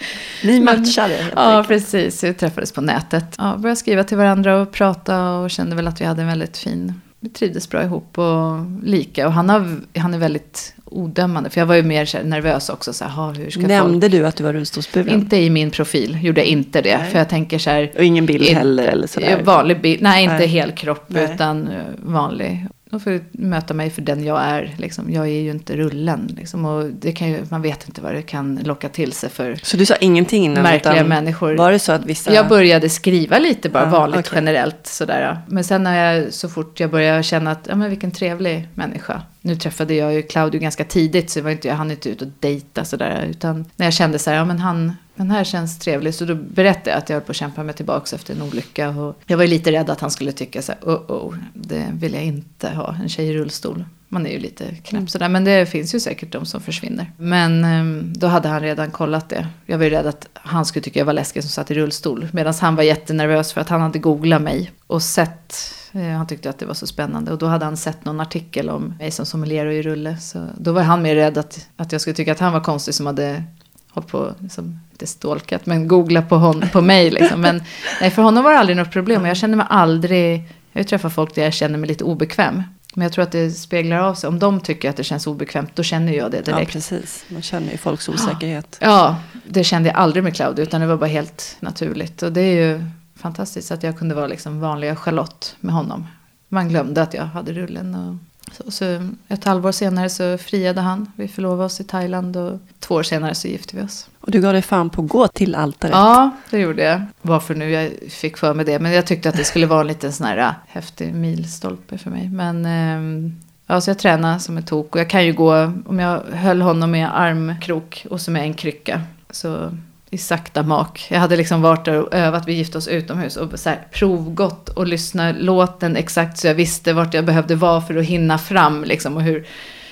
Ni 0.44 0.60
matchade 0.60 1.14
helt 1.14 1.32
Ja, 1.36 1.56
enkelt. 1.56 1.68
precis. 1.68 2.24
Vi 2.24 2.34
träffades 2.34 2.72
på 2.72 2.80
nätet. 2.80 3.24
Ja, 3.38 3.56
började 3.58 3.76
skriva 3.76 4.04
till 4.04 4.16
varandra 4.16 4.60
och 4.60 4.72
prata 4.72 5.30
och 5.30 5.50
kände 5.50 5.76
väl 5.76 5.88
att 5.88 6.00
vi 6.00 6.04
hade 6.04 6.22
en 6.22 6.28
väldigt 6.28 6.56
fin... 6.58 7.00
Vi 7.22 7.28
trivdes 7.28 7.68
bra 7.68 7.82
ihop 7.82 8.18
och 8.18 8.56
lika. 8.84 9.26
Och 9.26 9.32
han, 9.32 9.48
har, 9.48 9.76
han 9.98 10.14
är 10.14 10.18
väldigt 10.18 10.74
odömande. 10.84 11.50
För 11.50 11.60
jag 11.60 11.66
var 11.66 11.74
ju 11.74 11.82
mer 11.82 12.04
så 12.04 12.18
nervös 12.22 12.68
också. 12.68 12.92
Så 12.92 13.04
här, 13.04 13.10
"Ha, 13.12 13.32
hur 13.32 13.50
ska 13.50 13.60
folk... 13.60 13.68
Nämnde 13.68 14.08
du 14.08 14.26
att 14.26 14.36
du 14.36 14.44
var 14.44 14.52
rullstolsburen? 14.52 15.08
Inte 15.20 15.36
i 15.36 15.50
min 15.50 15.70
profil 15.70 16.18
gjorde 16.22 16.40
jag 16.40 16.46
inte 16.48 16.80
det. 16.80 16.98
Nej. 16.98 17.10
För 17.10 17.18
jag 17.18 17.28
tänker 17.28 17.58
så 17.58 17.70
här... 17.70 17.90
Och 17.96 18.04
ingen 18.04 18.26
bild 18.26 18.48
heller 18.48 18.86
eller 18.88 19.06
sådär? 19.06 19.42
Vanlig 19.44 19.80
bild. 19.80 20.02
Nej, 20.02 20.24
inte 20.24 20.34
Nej. 20.36 20.46
hel 20.46 20.72
kropp 20.72 21.04
Nej. 21.06 21.30
utan 21.34 21.68
vanlig. 21.98 22.66
De 22.90 23.00
får 23.00 23.20
möta 23.32 23.74
mig 23.74 23.90
för 23.90 24.02
den 24.02 24.24
jag 24.24 24.42
är. 24.42 24.74
Liksom. 24.78 25.12
Jag 25.12 25.24
är 25.28 25.40
ju 25.40 25.50
inte 25.50 25.76
rullen. 25.76 26.34
Liksom. 26.36 26.64
Och 26.64 26.84
det 26.84 27.12
kan 27.12 27.28
ju, 27.28 27.44
man 27.50 27.62
vet 27.62 27.88
inte 27.88 28.00
vad 28.00 28.14
det 28.14 28.22
kan 28.22 28.60
locka 28.64 28.88
till 28.88 29.12
sig 29.12 29.30
för 29.30 29.58
Så 29.62 29.76
du 29.76 29.86
sa 29.86 29.94
ingenting 29.96 30.44
innan? 30.44 30.62
märkliga 30.62 31.04
människor. 31.04 31.56
Var 31.56 31.72
det 31.72 31.78
så 31.78 31.92
att 31.92 32.04
vissa... 32.04 32.34
Jag 32.34 32.48
började 32.48 32.88
skriva 32.88 33.38
lite 33.38 33.68
bara 33.68 33.84
Ja, 33.84 33.90
vanligt 33.90 34.26
okej. 34.26 34.32
generellt 34.34 34.86
sådär. 34.86 35.38
Men 35.48 35.64
sen 35.64 35.82
när 35.82 36.14
jag 36.14 36.32
så 36.32 36.48
fort 36.48 36.80
jag 36.80 36.90
började 36.90 37.22
känna 37.22 37.50
att, 37.50 37.66
ja 37.68 37.74
men 37.76 37.90
vilken 37.90 38.10
trevlig 38.10 38.68
människa. 38.74 39.22
Nu 39.40 39.56
träffade 39.56 39.94
jag 39.94 40.14
ju 40.14 40.22
Claudio 40.22 40.60
ganska 40.60 40.84
tidigt 40.84 41.30
så 41.30 41.40
var 41.40 41.50
inte, 41.50 41.68
jag 41.68 41.74
hann 41.74 41.90
inte 41.90 42.08
ut 42.10 42.22
och 42.22 42.28
dejta 42.40 42.84
sådär. 42.84 43.26
Utan 43.30 43.64
när 43.76 43.86
jag 43.86 43.92
kände 43.92 44.18
så 44.18 44.30
här, 44.30 44.36
ja 44.36 44.44
men 44.44 44.58
han, 44.58 44.96
den 45.20 45.30
här 45.30 45.44
känns 45.44 45.78
trevlig. 45.78 46.14
Så 46.14 46.24
då 46.24 46.34
berättade 46.34 46.90
jag 46.90 46.98
att 46.98 47.08
jag 47.08 47.16
höll 47.16 47.24
på 47.24 47.30
att 47.30 47.36
kämpa 47.36 47.62
mig 47.62 47.74
tillbaka 47.74 48.16
efter 48.16 48.34
en 48.34 48.42
olycka. 48.42 48.88
Och 48.88 49.16
jag 49.26 49.36
var 49.36 49.44
ju 49.44 49.50
lite 49.50 49.72
rädd 49.72 49.90
att 49.90 50.00
han 50.00 50.10
skulle 50.10 50.32
tycka 50.32 50.62
så 50.62 50.72
här, 50.72 50.80
oh 50.82 51.10
oh, 51.10 51.34
det 51.54 51.86
vill 51.92 52.14
jag 52.14 52.24
inte 52.24 52.68
ha, 52.68 52.96
en 53.02 53.08
tjej 53.08 53.28
i 53.28 53.34
rullstol. 53.34 53.84
Man 54.08 54.26
är 54.26 54.30
ju 54.30 54.38
lite 54.38 54.74
knäpp 54.74 55.10
sådär, 55.10 55.28
men 55.28 55.44
det 55.44 55.66
finns 55.66 55.94
ju 55.94 56.00
säkert 56.00 56.32
de 56.32 56.46
som 56.46 56.60
försvinner. 56.60 57.12
Men 57.16 57.64
ehm, 57.64 58.12
då 58.16 58.26
hade 58.26 58.48
han 58.48 58.60
redan 58.60 58.90
kollat 58.90 59.28
det. 59.28 59.48
Jag 59.66 59.78
var 59.78 59.84
ju 59.84 59.90
rädd 59.90 60.06
att 60.06 60.28
han 60.34 60.66
skulle 60.66 60.82
tycka 60.82 60.98
jag 60.98 61.06
var 61.06 61.12
läskig 61.12 61.42
som 61.42 61.50
satt 61.50 61.70
i 61.70 61.74
rullstol. 61.74 62.28
Medan 62.32 62.54
han 62.60 62.76
var 62.76 62.82
jättenervös 62.82 63.52
för 63.52 63.60
att 63.60 63.68
han 63.68 63.80
hade 63.80 63.98
googlat 63.98 64.42
mig 64.42 64.72
och 64.86 65.02
sett 65.02 65.74
eh, 65.92 66.02
han 66.02 66.26
tyckte 66.26 66.50
att 66.50 66.58
det 66.58 66.66
var 66.66 66.74
så 66.74 66.86
spännande. 66.86 67.32
Och 67.32 67.38
då 67.38 67.46
hade 67.46 67.64
han 67.64 67.76
sett 67.76 68.04
någon 68.04 68.20
artikel 68.20 68.70
om 68.70 68.94
mig 68.98 69.10
som 69.10 69.26
sommelier 69.26 69.66
och 69.66 69.72
i 69.72 69.82
rulle. 69.82 70.16
Så 70.16 70.46
då 70.58 70.72
var 70.72 70.82
han 70.82 71.02
mer 71.02 71.14
rädd 71.14 71.38
att, 71.38 71.68
att 71.76 71.92
jag 71.92 72.00
skulle 72.00 72.14
tycka 72.14 72.32
att 72.32 72.40
han 72.40 72.52
var 72.52 72.60
konstig 72.60 72.94
som 72.94 73.06
hade 73.06 73.44
hållit 73.90 74.08
på, 74.08 74.34
liksom, 74.40 74.80
inte 74.92 75.06
stalkat, 75.06 75.66
men 75.66 75.88
googlat 75.88 76.28
på, 76.28 76.36
hon, 76.36 76.64
på 76.72 76.80
mig. 76.80 77.10
Liksom. 77.10 77.40
Men 77.40 77.62
nej, 78.00 78.10
för 78.10 78.22
honom 78.22 78.44
var 78.44 78.52
det 78.52 78.58
aldrig 78.58 78.76
något 78.76 78.92
problem. 78.92 79.22
Och 79.22 79.28
jag 79.28 79.36
känner 79.36 79.56
mig 79.56 79.66
aldrig, 79.70 80.42
jag 80.72 80.88
träffat 80.88 81.12
folk 81.12 81.34
där 81.34 81.42
jag 81.42 81.52
känner 81.54 81.78
mig 81.78 81.88
lite 81.88 82.04
obekväm. 82.04 82.62
Men 82.94 83.02
jag 83.02 83.12
tror 83.12 83.22
att 83.22 83.32
det 83.32 83.50
speglar 83.50 83.98
av 83.98 84.14
sig. 84.14 84.28
Om 84.28 84.38
de 84.38 84.60
tycker 84.60 84.90
att 84.90 84.96
det 84.96 85.04
känns 85.04 85.26
obekvämt, 85.26 85.70
då 85.76 85.82
känner 85.82 86.12
jag 86.12 86.30
det 86.30 86.36
Ja, 86.36 86.42
direkt. 86.54 86.72
precis. 86.72 87.24
Man 87.28 87.42
känner 87.42 87.72
ju 87.72 87.76
folks 87.78 88.08
osäkerhet. 88.08 88.78
Ja, 88.80 89.16
det 89.46 89.64
kände 89.64 89.88
jag 89.88 89.96
aldrig 89.98 90.24
med 90.24 90.34
Claudio, 90.34 90.62
utan 90.62 90.80
det 90.80 90.86
var 90.86 90.96
bara 90.96 91.06
helt 91.06 91.56
naturligt. 91.60 92.22
Och 92.22 92.32
det 92.32 92.40
är 92.40 92.68
ju 92.68 92.84
fantastiskt 93.16 93.70
att 93.70 93.82
jag 93.82 93.98
kunde 93.98 94.14
vara 94.14 94.26
liksom 94.26 94.60
vanliga 94.60 94.96
Charlotte 94.96 95.56
med 95.60 95.74
honom. 95.74 96.06
Man 96.48 96.68
glömde 96.68 97.02
att 97.02 97.14
jag 97.14 97.24
hade 97.24 97.52
rullen. 97.52 97.94
Och 97.94 98.16
så, 98.52 98.70
så 98.70 99.08
ett 99.28 99.44
halvår 99.44 99.72
senare 99.72 100.08
så 100.08 100.38
friade 100.38 100.80
han. 100.80 101.12
Vi 101.16 101.28
förlovade 101.28 101.64
oss 101.64 101.80
i 101.80 101.84
Thailand 101.84 102.36
och 102.36 102.58
två 102.78 102.94
år 102.94 103.02
senare 103.02 103.34
så 103.34 103.48
gifte 103.48 103.76
vi 103.76 103.82
oss. 103.82 104.08
Och 104.20 104.30
du 104.30 104.40
gav 104.40 104.52
dig 104.52 104.62
fan 104.62 104.90
på 104.90 105.02
att 105.02 105.08
gå 105.08 105.28
till 105.28 105.54
altaret. 105.54 105.94
Ja, 105.94 106.30
det 106.50 106.58
gjorde 106.58 106.82
jag. 106.82 107.02
Varför 107.22 107.54
nu 107.54 107.70
jag 107.70 107.92
fick 108.08 108.36
för 108.36 108.54
mig 108.54 108.64
det. 108.64 108.78
Men 108.78 108.92
jag 108.92 109.06
tyckte 109.06 109.28
att 109.28 109.36
det 109.36 109.44
skulle 109.44 109.66
vara 109.66 109.80
en 109.80 109.86
liten 109.86 110.12
sån 110.12 110.26
här 110.26 110.38
äh, 110.38 110.52
häftig 110.66 111.14
milstolpe 111.14 111.98
för 111.98 112.10
mig. 112.10 112.28
Men 112.28 112.66
ehm, 112.66 113.36
Ja, 113.70 113.80
så 113.80 113.90
jag 113.90 113.98
tränade 113.98 114.40
som 114.40 114.56
en 114.56 114.62
tok. 114.62 114.94
Och 114.94 115.00
jag 115.00 115.10
kan 115.10 115.26
ju 115.26 115.32
gå, 115.32 115.72
om 115.86 115.98
jag 115.98 116.20
höll 116.20 116.62
honom 116.62 116.90
med 116.90 117.20
armkrok 117.20 118.06
och 118.10 118.20
så 118.20 118.30
med 118.30 118.42
en 118.42 118.54
krycka. 118.54 119.02
Så 119.30 119.70
i 120.10 120.18
sakta 120.18 120.62
mak. 120.62 121.06
Jag 121.10 121.20
hade 121.20 121.36
liksom 121.36 121.62
varit 121.62 121.84
där 121.84 122.02
och 122.02 122.14
övat, 122.14 122.48
vi 122.48 122.52
gifte 122.52 122.78
oss 122.78 122.88
utomhus 122.88 123.36
och 123.36 123.60
så 123.60 123.68
här, 123.68 123.86
provgått 123.92 124.68
och 124.68 124.86
lyssnat 124.86 125.36
låten 125.36 125.96
exakt 125.96 126.38
så 126.38 126.46
jag 126.46 126.54
visste 126.54 126.92
vart 126.92 127.14
jag 127.14 127.24
behövde 127.24 127.54
vara 127.54 127.80
för 127.80 127.96
att 127.96 128.04
hinna 128.04 128.38
fram 128.38 128.84
liksom 128.84 129.16
och 129.16 129.22
hur, 129.22 129.46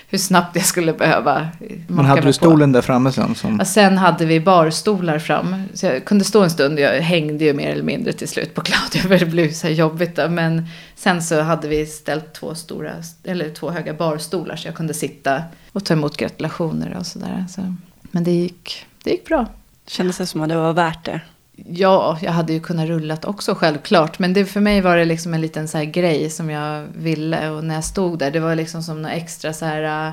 hur 0.08 0.18
snabbt 0.18 0.56
jag 0.56 0.64
skulle 0.64 0.92
behöva 0.92 1.48
Men 1.86 2.04
hade 2.04 2.20
du 2.20 2.32
stolen 2.32 2.72
där 2.72 2.82
framme 2.82 3.12
sen? 3.12 3.34
Som... 3.34 3.56
Ja, 3.58 3.64
sen 3.64 3.98
hade 3.98 4.26
vi 4.26 4.40
barstolar 4.40 5.18
fram. 5.18 5.62
Så 5.74 5.86
jag 5.86 6.04
kunde 6.04 6.24
stå 6.24 6.42
en 6.42 6.50
stund. 6.50 6.78
Jag 6.78 7.00
hängde 7.00 7.44
ju 7.44 7.52
mer 7.52 7.70
eller 7.70 7.82
mindre 7.82 8.12
till 8.12 8.28
slut 8.28 8.54
på 8.54 8.60
Claudia. 8.60 9.02
För 9.02 9.18
det 9.18 9.30
blev 9.30 9.52
så 9.52 9.66
här 9.66 9.74
jobbigt. 9.74 10.16
Då. 10.16 10.28
Men 10.28 10.66
sen 10.96 11.22
så 11.22 11.40
hade 11.40 11.68
vi 11.68 11.86
ställt 11.86 12.32
två 12.32 12.54
stora, 12.54 12.92
eller 13.24 13.50
två 13.50 13.70
höga 13.70 13.94
barstolar. 13.94 14.56
Så 14.56 14.68
jag 14.68 14.74
kunde 14.74 14.94
sitta 14.94 15.42
och 15.72 15.84
ta 15.84 15.94
emot 15.94 16.16
gratulationer 16.16 16.96
och 16.98 17.06
sådär. 17.06 17.44
Så. 17.48 17.74
Men 18.02 18.24
det 18.24 18.30
gick, 18.30 18.86
det 19.04 19.10
gick 19.10 19.26
bra. 19.26 19.46
Kändes 19.88 20.18
det 20.18 20.26
som 20.26 20.42
att 20.42 20.48
det 20.48 20.56
var 20.56 20.72
värt 20.72 21.04
det? 21.04 21.20
Ja, 21.66 22.18
jag 22.22 22.32
hade 22.32 22.52
ju 22.52 22.60
kunnat 22.60 22.88
rullat 22.88 23.24
också 23.24 23.54
självklart. 23.54 24.18
Men 24.18 24.32
det, 24.32 24.46
för 24.46 24.60
mig 24.60 24.80
var 24.80 24.96
det 24.96 25.04
liksom 25.04 25.34
en 25.34 25.40
liten 25.40 25.68
så 25.68 25.78
här 25.78 25.84
grej 25.84 26.30
som 26.30 26.50
jag 26.50 26.86
ville. 26.94 27.50
Och 27.50 27.64
när 27.64 27.74
jag 27.74 27.84
stod 27.84 28.18
där, 28.18 28.30
det 28.30 28.40
var 28.40 28.54
liksom 28.54 28.82
som 28.82 29.02
något 29.02 29.12
extra 29.12 29.52
så 29.52 29.64
här... 29.64 30.08
Äh, 30.08 30.12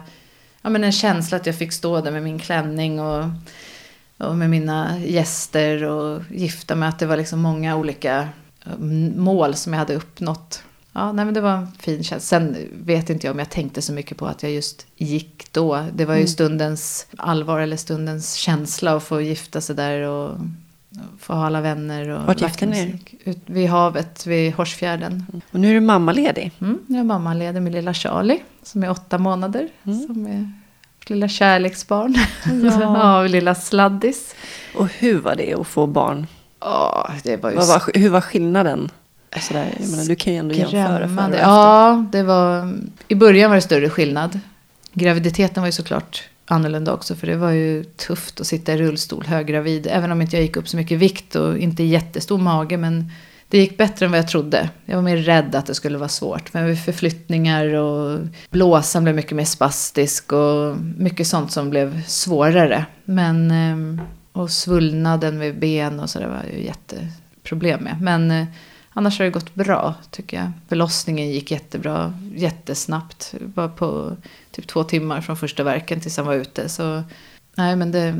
ja, 0.61 0.69
men 0.69 0.83
en 0.83 0.91
känsla 0.91 1.37
att 1.37 1.45
jag 1.45 1.55
fick 1.55 1.73
stå 1.73 2.01
där 2.01 2.11
med 2.11 2.23
min 2.23 2.39
klänning 2.39 2.99
och, 2.99 3.25
och 4.17 4.35
med 4.35 4.49
mina 4.49 4.99
gäster 4.99 5.83
och 5.83 6.21
gifta 6.31 6.75
mig. 6.75 6.89
Att 6.89 6.99
det 6.99 7.05
var 7.05 7.17
liksom 7.17 7.39
många 7.39 7.75
olika 7.75 8.27
äh, 8.65 8.77
mål 9.15 9.55
som 9.55 9.73
jag 9.73 9.79
hade 9.79 9.95
uppnått. 9.95 10.63
Ja, 10.95 11.11
nej, 11.11 11.25
men 11.25 11.33
det 11.33 11.41
var 11.41 11.51
en 11.51 11.67
fin 11.79 12.03
känsla. 12.03 12.19
Sen 12.19 12.57
vet 12.73 13.09
inte 13.09 13.27
jag 13.27 13.33
om 13.33 13.39
jag 13.39 13.49
tänkte 13.49 13.81
så 13.81 13.93
mycket 13.93 14.17
på 14.17 14.25
att 14.25 14.43
jag 14.43 14.51
just 14.51 14.87
gick 14.95 15.47
då. 15.51 15.85
Det 15.93 16.05
var 16.05 16.15
ju 16.15 16.27
stundens 16.27 17.07
allvar 17.17 17.59
eller 17.59 17.77
stundens 17.77 18.33
känsla 18.33 18.95
att 18.95 19.03
få 19.03 19.21
gifta 19.21 19.61
sig 19.61 19.75
där 19.75 20.01
och 20.01 20.37
få 21.19 21.33
ha 21.33 21.45
alla 21.45 21.61
vänner. 21.61 22.09
Och 22.09 22.25
Vart 22.25 22.41
gifte 22.41 22.65
ni 22.65 22.79
er? 22.79 22.99
Ut 23.29 23.39
vid 23.45 23.69
havet, 23.69 24.25
vid 24.25 24.53
Horsfjärden. 24.53 25.41
Och 25.51 25.59
nu 25.59 25.69
är 25.69 25.73
du 25.73 25.79
mammaledig. 25.79 26.51
Mm, 26.61 26.79
jag 26.87 26.99
är 26.99 27.03
mammaledig 27.03 27.61
med 27.61 27.71
lilla 27.71 27.93
Charlie 27.93 28.39
som 28.63 28.83
är 28.83 28.89
åtta 28.89 29.17
månader. 29.17 29.67
Som 29.83 30.25
är 30.27 30.51
lilla 31.09 31.27
kärleksbarn. 31.27 32.15
Ja. 32.45 32.79
ja, 32.81 33.27
lilla 33.27 33.55
sladdis. 33.55 34.35
Och 34.75 34.87
hur 34.87 35.19
var 35.19 35.35
det 35.35 35.53
att 35.53 35.67
få 35.67 35.87
barn? 35.87 36.27
Ja, 36.59 37.11
det 37.23 37.43
var 37.43 37.51
ju 37.51 37.57
var, 37.57 37.99
hur 37.99 38.09
var 38.09 38.21
skillnaden? 38.21 38.91
Sådär, 39.41 39.73
jag 39.79 39.89
menar, 39.89 40.05
du 40.05 40.15
kan 40.15 40.33
ju 40.33 40.39
ändå 40.39 40.55
jämföra 40.55 41.07
före 41.07 41.27
och. 41.27 41.39
Ja, 41.39 42.05
det 42.11 42.23
var... 42.23 42.73
I 43.07 43.15
början 43.15 43.49
var 43.49 43.55
det 43.55 43.61
större 43.61 43.89
skillnad. 43.89 44.39
Graviditeten 44.93 45.61
var 45.61 45.67
ju 45.67 45.71
såklart 45.71 46.23
annorlunda 46.45 46.93
också. 46.93 47.15
För 47.15 47.27
det 47.27 47.35
var 47.35 47.51
ju 47.51 47.83
tufft 47.83 48.41
att 48.41 48.47
sitta 48.47 48.73
i 48.73 48.77
rullstol 48.77 49.25
höggravid. 49.25 49.87
Även 49.91 50.11
om 50.11 50.21
inte 50.21 50.35
jag 50.35 50.43
gick 50.43 50.57
upp 50.57 50.67
så 50.67 50.77
mycket 50.77 50.91
i 50.91 50.95
vikt 50.95 51.35
och 51.35 51.57
inte 51.57 51.83
jättestor 51.83 52.37
mage. 52.37 52.77
Men 52.77 53.11
det 53.47 53.57
gick 53.57 53.77
bättre 53.77 54.05
än 54.05 54.11
vad 54.11 54.19
jag 54.19 54.27
trodde. 54.27 54.69
Jag 54.85 54.95
var 54.95 55.03
mer 55.03 55.17
rädd 55.17 55.55
att 55.55 55.65
det 55.65 55.75
skulle 55.75 55.97
vara 55.97 56.09
svårt. 56.09 56.53
Men 56.53 56.65
med 56.65 56.79
förflyttningar 56.79 57.73
och 57.73 58.19
blåsan 58.49 59.03
blev 59.03 59.15
mycket 59.15 59.35
mer 59.35 59.45
spastisk. 59.45 60.33
Och 60.33 60.77
mycket 60.97 61.27
sånt 61.27 61.51
som 61.51 61.69
blev 61.69 62.03
svårare. 62.07 62.85
Men... 63.05 63.51
ehm, 63.51 64.01
Och 64.35 64.51
svullnaden 64.51 65.37
med 65.37 65.59
ben 65.59 65.99
och 65.99 66.09
så 66.09 66.19
det 66.19 66.27
var 66.27 66.43
ju 66.53 66.65
jätteproblem 66.65 67.83
med. 67.83 68.01
Men 68.01 68.31
eh, 68.31 68.45
annars 68.95 69.19
har 69.19 69.25
det 69.25 69.31
gått 69.31 69.55
bra 69.55 69.93
tycker 70.11 70.37
jag. 70.37 70.51
Förlossningen 70.67 71.29
gick 71.29 71.51
jättebra, 71.51 72.13
jättesnabbt. 72.35 73.33
Bara 73.41 73.69
på 73.69 74.17
typ 74.51 74.67
två 74.67 74.83
timmar 74.83 75.21
från 75.21 75.37
första 75.37 75.63
verken 75.63 75.99
tills 75.99 76.17
han 76.17 76.25
var 76.25 76.33
ute. 76.33 76.69
Så 76.69 77.03
nej 77.55 77.75
men 77.75 77.91
det, 77.91 78.15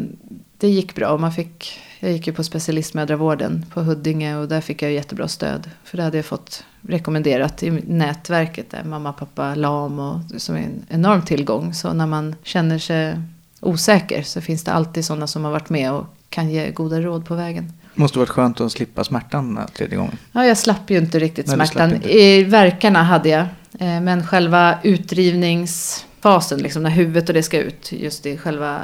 det 0.58 0.70
gick 0.70 0.96
bra. 0.96 1.18
Man 1.18 1.32
fick, 1.32 1.80
jag 2.00 2.12
gick 2.12 2.28
ju 2.28 2.34
på 2.34 2.44
specialistmödravården 2.44 3.66
på 3.74 3.82
Huddinge 3.82 4.36
och 4.36 4.48
där 4.48 4.62
fick 4.62 4.82
jag 4.82 4.92
jättebra 4.92 5.28
stöd. 5.28 5.70
För 5.84 5.98
det 5.98 6.04
hade 6.04 6.18
jag 6.18 6.26
fått 6.26 6.64
rekommenderat 6.82 7.64
i 7.64 7.72
nätverket 7.72 8.70
där 8.70 8.84
mamma, 8.84 9.14
pappa, 9.14 9.56
LAM 9.56 10.00
och 10.00 10.20
som 10.38 10.56
är 10.56 10.60
en 10.60 10.86
enorm 10.90 11.22
tillgång. 11.22 11.74
Så 11.74 11.94
när 11.94 12.08
man 12.08 12.36
känner 12.44 12.80
sig 12.80 13.22
osäker 13.60 14.24
så 14.24 14.42
finns 14.42 14.64
det 14.64 14.72
alltid 14.72 15.06
sådana 15.06 15.28
som 15.28 15.44
har 15.44 15.52
varit 15.52 15.70
med 15.70 15.92
och 15.92 16.06
kan 16.30 16.50
ge 16.50 16.72
goda 16.72 17.02
råd 17.02 17.26
på 17.26 17.36
vägen. 17.36 17.72
Måste 17.96 18.20
varit 18.20 18.30
skönt 18.30 18.62
att 18.62 18.72
slippa 18.72 19.04
smärtan 19.04 19.60
tredje 19.78 19.98
gången. 19.98 20.18
Ja, 20.32 20.46
jag 20.46 20.58
slapp 20.58 20.90
ju 20.90 20.98
inte 20.98 21.20
riktigt 21.20 21.48
Nej, 21.48 21.58
du 21.60 21.66
smärtan. 21.66 21.94
inte. 21.96 22.14
I 22.18 22.44
verkarna 22.44 23.04
hade 23.04 23.30
jag. 23.30 23.42
Eh, 23.80 24.02
Men 24.02 24.28
själva 24.28 24.78
utdrivningsfasen, 24.84 26.60
liksom 26.60 26.84
när 26.84 26.90
huvudet 26.90 27.30
och 27.30 27.34
det 27.36 27.44
ska 27.44 27.60
ut. 27.60 27.92
Just 27.92 28.26
i 28.26 28.38
själva, 28.38 28.82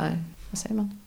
vad 0.50 0.60
säger 0.60 0.76
man? 0.76 0.98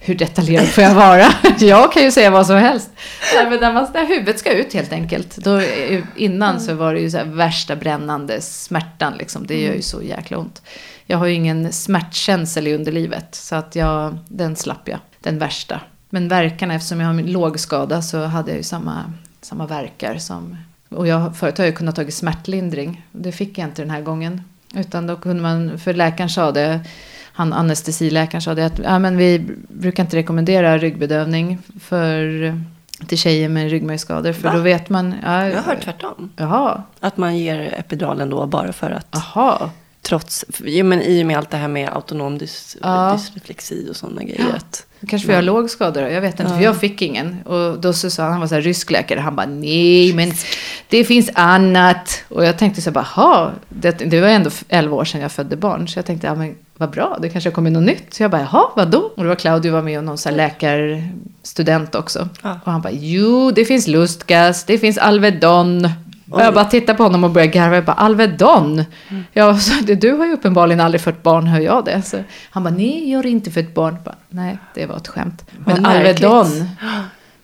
Hur 0.00 0.14
detaljerad 0.14 0.66
får 0.66 0.84
jag 0.84 0.94
vara? 0.94 1.26
jag 1.58 1.92
kan 1.92 2.02
ju 2.02 2.10
säga 2.10 2.30
vad 2.30 2.46
som 2.46 2.56
helst. 2.56 2.90
Nej, 3.34 3.50
men 3.50 3.60
när, 3.60 3.72
man, 3.72 3.86
när 3.94 4.06
huvudet 4.06 4.38
ska 4.38 4.52
ut 4.52 4.72
helt 4.74 4.92
enkelt. 4.92 5.36
Då, 5.36 5.62
innan 6.16 6.60
så 6.60 6.74
var 6.74 6.94
det 6.94 7.00
ju 7.00 7.10
så 7.10 7.16
här 7.16 7.24
värsta 7.24 7.76
brännande 7.76 8.40
smärtan. 8.40 9.12
Liksom. 9.18 9.46
Det 9.46 9.60
gör 9.60 9.74
ju 9.74 9.82
så 9.82 10.02
jäkla 10.02 10.38
ont. 10.38 10.62
Jag 11.06 11.18
har 11.18 11.26
ju 11.26 11.34
ingen 11.34 11.72
smärtkänsel 11.72 12.66
i 12.66 12.74
underlivet. 12.74 13.34
Så 13.34 13.56
att 13.56 13.76
jag, 13.76 14.18
den 14.28 14.56
slapp 14.56 14.88
jag. 14.88 14.98
Den 15.20 15.38
värsta. 15.38 15.80
Men 16.10 16.28
verkarna, 16.28 16.74
eftersom 16.74 17.00
jag 17.00 17.06
har 17.06 17.22
låg 17.22 17.58
skada 17.60 18.02
så 18.02 18.24
hade 18.24 18.50
jag 18.50 18.56
ju 18.58 18.62
samma, 18.62 19.12
samma 19.40 19.66
verkar 19.66 20.18
som... 20.18 20.56
Och 20.88 21.06
jag, 21.06 21.36
förut 21.36 21.58
har 21.58 21.64
jag 21.64 21.76
kunnat 21.76 21.96
ta 21.96 22.10
smärtlindring. 22.10 23.06
Det 23.12 23.32
fick 23.32 23.58
jag 23.58 23.68
inte 23.68 23.82
den 23.82 23.90
här 23.90 24.00
gången. 24.00 24.42
Utan 24.74 25.06
då 25.06 25.16
kunde 25.16 25.42
man, 25.42 25.78
för 25.78 25.94
läkaren 25.94 26.30
sa 26.30 26.52
det, 26.52 26.80
han 27.32 27.52
anestesiläkaren 27.52 28.42
sa 28.42 28.54
det 28.54 28.66
att 28.66 28.78
ja, 28.78 28.98
men 28.98 29.16
vi 29.16 29.46
brukar 29.68 30.02
inte 30.02 30.16
rekommendera 30.16 30.78
ryggbedövning 30.78 31.58
för, 31.80 32.54
till 33.06 33.18
tjejer 33.18 33.48
med 33.48 33.70
ryggmärgsskador. 33.70 34.32
För 34.32 34.42
Va? 34.48 34.54
då 34.54 34.60
vet 34.60 34.88
man... 34.88 35.14
Ja, 35.24 35.48
Jag 35.48 35.56
har 35.56 35.62
hört 35.74 35.82
tvärtom. 35.84 36.30
Jaha, 36.36 36.82
Att 37.00 37.16
man 37.16 37.38
ger 37.38 37.74
epiduralen 37.78 38.30
då 38.30 38.46
bara 38.46 38.72
för 38.72 38.90
att 38.90 39.06
jaha. 39.34 39.70
trots, 40.02 40.44
jo, 40.64 40.84
men 40.86 41.02
i 41.02 41.22
och 41.22 41.26
med 41.26 41.38
allt 41.38 41.50
det 41.50 41.56
här 41.56 41.68
med 41.68 41.88
autonom 41.92 42.38
dys, 42.38 42.76
Ja. 42.82 43.12
dysreflexi 43.12 43.88
och 43.90 43.96
sådana 43.96 44.22
grejer. 44.22 44.54
Att, 44.56 44.86
Kanske 45.08 45.26
för 45.26 45.32
jag 45.34 45.44
låg 45.44 45.70
skada 45.70 46.00
då, 46.00 46.08
jag 46.10 46.20
vet 46.20 46.40
inte. 46.40 46.52
För 46.52 46.58
Ja. 46.58 46.64
jag 46.64 46.80
fick 46.80 47.02
ingen. 47.02 47.42
Och 47.44 47.80
då 47.80 47.92
så 47.92 48.10
sa 48.10 48.22
han, 48.22 48.32
han 48.32 48.40
var 48.40 48.48
så 48.48 48.54
här 48.54 48.62
rysk 48.62 48.90
läkare, 48.90 49.20
han 49.20 49.36
bara 49.36 49.46
nej 49.46 50.12
men 50.12 50.32
det 50.88 51.04
finns 51.04 51.30
annat. 51.34 52.22
Och 52.28 52.44
jag 52.44 52.58
tänkte 52.58 52.82
så 52.82 52.90
här 52.90 52.94
bara, 52.94 53.52
det, 53.68 53.90
det 53.90 54.20
var 54.20 54.28
ändå 54.28 54.50
11 54.68 54.96
år 54.96 55.04
sedan 55.04 55.20
jag 55.20 55.32
födde 55.32 55.56
barn. 55.56 55.88
Så 55.88 55.98
jag 55.98 56.06
tänkte, 56.06 56.26
ja 56.26 56.34
men 56.34 56.54
vad 56.76 56.90
bra, 56.90 57.18
det 57.22 57.28
kanske 57.28 57.50
har 57.50 57.54
kommit 57.54 57.72
något 57.72 57.82
nytt. 57.82 58.14
Så 58.14 58.22
jag 58.22 58.30
bara, 58.30 58.40
jaha, 58.52 58.64
vadå? 58.76 58.98
Och 59.16 59.22
det 59.22 59.28
var 59.28 59.36
Claudio 59.36 59.72
var 59.72 59.82
med 59.82 59.98
och 59.98 60.04
någon 60.04 60.18
så 60.18 60.28
här 60.28 60.36
läkarstudent 60.36 61.94
också. 61.94 62.28
Ja. 62.42 62.58
Och 62.64 62.72
han 62.72 62.80
bara, 62.80 62.92
jo 62.92 63.50
det 63.50 63.64
finns 63.64 63.86
lustgas, 63.86 64.64
det 64.64 64.78
finns 64.78 64.98
Alvedon. 64.98 65.88
Och 66.30 66.40
jag 66.40 66.54
bara 66.54 66.64
tittade 66.64 66.96
på 66.96 67.02
honom 67.02 67.24
och 67.24 67.30
började 67.30 67.52
garva. 67.52 67.74
Jag 67.74 67.84
bara, 67.84 67.92
Alvedon? 67.92 68.84
Ja, 69.32 69.58
så, 69.58 69.84
det- 69.84 69.94
du 69.94 70.12
har 70.12 70.26
ju 70.26 70.32
uppenbarligen 70.32 70.80
aldrig 70.80 71.00
fött 71.00 71.22
barn, 71.22 71.46
hör 71.46 71.60
jag 71.60 71.84
det? 71.84 72.02
Så, 72.02 72.18
han 72.50 72.64
bara, 72.64 72.74
jag 72.80 73.18
har 73.18 73.26
inte 73.26 73.50
fött 73.50 73.74
barn. 73.74 73.94
Jag 73.94 74.02
Bara, 74.04 74.16
nej, 74.28 74.58
det 74.74 74.86
var 74.86 74.96
ett 74.96 75.08
skämt. 75.08 75.44
Men 75.66 75.82
Vad. 75.82 75.92
Alvedon, 75.96 76.68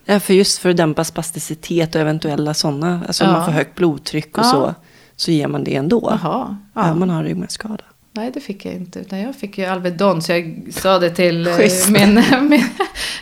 ja, 0.05 0.21
för 0.21 0.35
just 0.35 0.59
för 0.59 0.71
att 0.71 0.77
dämpa 0.77 1.05
spasticitet 1.05 1.95
och 1.95 2.01
eventuella 2.01 2.55
sådana, 2.55 3.01
alltså 3.07 3.25
om 3.25 3.31
Ja. 3.31 3.37
man 3.37 3.45
får 3.45 3.53
högt 3.53 3.75
blodtryck 3.75 4.39
och 4.39 4.45
Ja. 4.45 4.51
så, 4.51 4.75
så 5.17 5.31
ger 5.31 5.49
man 5.49 5.65
det 5.65 5.77
ändå. 5.77 6.09
jaha. 6.23 6.57
Ja. 6.75 6.87
Ja. 6.87 6.95
man 6.95 7.11
har 7.11 7.23
ryggmärgsskada. 7.25 7.85
Nej, 8.17 8.31
det 8.35 8.41
fick 8.41 8.65
jag 8.65 8.75
inte. 8.75 8.99
Utan 8.99 9.21
jag 9.21 9.37
fick 9.37 9.59
ju 9.59 9.65
Alvedon. 9.65 10.23
Så 10.23 10.33
jag 10.33 10.63
sa 10.71 10.99
det 10.99 11.11
till 11.11 11.47
eh, 11.47 11.57
Schysst. 11.57 11.89
min, 11.89 12.23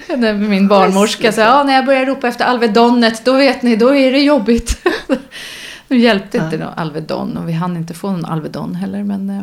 min, 0.09 0.49
min 0.51 0.69
barnmorska. 0.69 1.33
Så, 1.33 1.41
ja, 1.41 1.63
när 1.63 1.75
jag 1.75 1.87
börjar 1.87 2.07
ropa 2.07 2.29
efter 2.29 2.45
Alvedonet, 2.45 3.25
då 3.25 3.33
vet 3.33 3.63
ni, 3.63 3.77
då 3.77 3.95
är 3.95 4.13
det 4.13 4.21
jobbigt. 4.21 4.87
nu 5.89 5.99
hjälpte 5.99 6.39
inte 6.39 6.59
någon 6.59 6.73
Alvedon. 6.77 7.37
Och 7.37 7.49
vi 7.49 7.53
hann 7.53 7.77
inte 7.77 7.95
få 7.95 8.11
någon 8.11 8.25
Alvedon 8.25 8.75
heller. 8.75 9.05
Men 9.05 9.31
eh, 9.31 9.43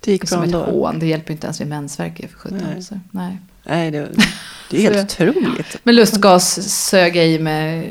Det 0.00 0.12
gick 0.12 0.20
bra 0.20 0.28
som 0.28 0.38
ett 0.38 0.44
ändå. 0.46 0.64
hån. 0.64 0.98
Det 0.98 1.06
hjälper 1.06 1.32
inte 1.32 1.46
ens 1.46 1.60
vid 1.60 1.68
mensvärk 1.68 2.16
för 2.30 2.38
17. 2.38 2.58
Nej. 2.72 2.82
Så, 2.82 3.00
nej. 3.10 3.38
Nej, 3.68 3.90
det, 3.90 4.08
det 4.70 4.76
är 4.76 4.92
helt 4.92 5.12
otroligt. 5.12 5.76
Men 5.82 5.96
lustgas 5.96 6.68
sög 6.88 7.16
jag 7.16 7.26
i 7.26 7.38
med 7.38 7.88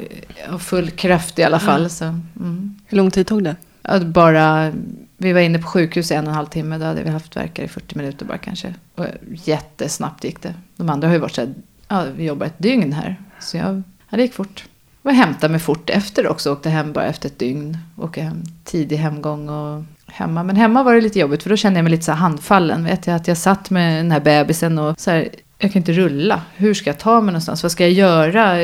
full 0.59 0.91
kraft 0.91 1.39
i 1.39 1.43
alla 1.43 1.59
fall. 1.59 1.89
Så, 1.89 2.05
mm. 2.05 2.75
Hur 2.85 2.97
lång 2.97 3.11
tid 3.11 3.27
tog 3.27 3.43
det? 3.43 3.55
Ja, 3.81 3.99
bara, 3.99 4.71
vi 5.18 5.34
var 5.34 5.41
inne 5.41 5.59
på 5.59 5.68
sjukhus 5.68 6.11
i 6.11 6.13
en 6.13 6.24
och 6.24 6.30
en 6.30 6.36
halv 6.36 6.45
timme. 6.45 6.78
Då 6.78 6.86
hade 6.86 7.03
vi 7.03 7.09
haft 7.09 7.36
verkar 7.36 7.63
i 7.63 7.68
40 7.68 7.97
minuter 7.97 8.26
bara 8.26 8.38
kanske. 8.38 8.74
Och 8.95 9.05
jättesnabbt 9.43 10.24
gick 10.24 10.41
det. 10.41 10.53
De 10.78 10.89
andra 10.89 11.07
har 11.07 11.13
ju 11.13 11.20
varit 11.20 11.36
så 11.36 11.41
här, 11.41 11.53
ja, 11.88 12.05
vi 12.16 12.26
jobbar 12.26 12.45
ett 12.45 12.59
dygn 12.59 12.93
här. 12.93 13.16
Så 13.39 13.57
jag, 13.57 13.84
ja, 14.09 14.18
det 14.18 14.24
gick 14.24 14.34
fort. 14.34 14.66
Och 15.01 15.11
jag 15.11 15.16
hämtade 15.16 15.51
mig 15.51 15.59
fort 15.59 15.89
efter 15.89 16.28
också. 16.28 16.51
Åkte 16.51 16.70
hem 16.70 16.93
bara 16.93 17.05
efter 17.05 17.30
ett 17.30 17.39
dygn. 17.39 17.78
Åkte 17.97 18.22
hem 18.22 18.43
tidig 18.63 18.97
hemgång 18.97 19.49
och 19.49 19.84
hemma. 20.07 20.43
Men 20.43 20.55
hemma 20.55 20.84
var 20.84 20.95
det 20.95 21.01
lite 21.01 21.20
jobbigt 21.20 21.43
för 21.43 21.49
då 21.49 21.55
kände 21.55 21.78
jag 21.80 21.84
mig 21.84 21.91
lite 21.91 22.03
så 22.05 22.11
handfallen. 22.11 22.84
Vet 22.84 23.07
jag 23.07 23.16
att 23.16 23.28
jag 23.28 23.38
satt 23.38 23.70
med 23.70 23.99
den 23.99 24.11
här 24.11 24.20
bebisen 24.20 24.80
och 24.80 24.99
så 24.99 25.11
här, 25.11 25.30
jag 25.57 25.72
kan 25.72 25.80
inte 25.80 25.93
rulla. 25.93 26.41
Hur 26.55 26.74
ska 26.74 26.89
jag 26.89 26.99
ta 26.99 27.22
mig 27.22 27.26
någonstans? 27.26 27.63
Vad 27.63 27.72
ska 27.72 27.84
jag 27.84 27.93
göra? 27.93 28.63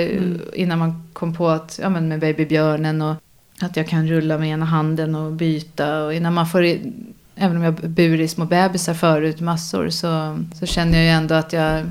Innan 0.54 0.80
man 0.80 1.10
kom 1.14 1.34
på 1.34 1.50
att, 1.50 1.80
ja 1.82 1.90
men 1.90 2.08
med 2.08 2.20
babybjörnen 2.20 3.02
och 3.02 3.16
att 3.66 3.78
jag 3.78 3.88
kan 3.88 4.08
rulla 4.08 4.38
med 4.38 4.50
ena 4.50 4.66
handen 4.66 5.16
och 5.16 5.32
byta. 5.32 6.04
Och 6.04 6.14
innan 6.14 6.34
man 6.34 6.48
får 6.48 6.64
även 7.36 7.58
om 7.58 7.64
jag 7.64 7.74
burit 7.74 8.32
små 8.32 8.46
bebisar 8.46 8.94
förut 8.94 9.40
massor 9.42 9.90
så, 9.90 10.38
så 10.60 10.66
känner 10.66 10.98
jag 10.98 11.04
ju 11.06 11.12
ändå 11.12 11.36
att 11.36 11.54
jag, 11.54 11.86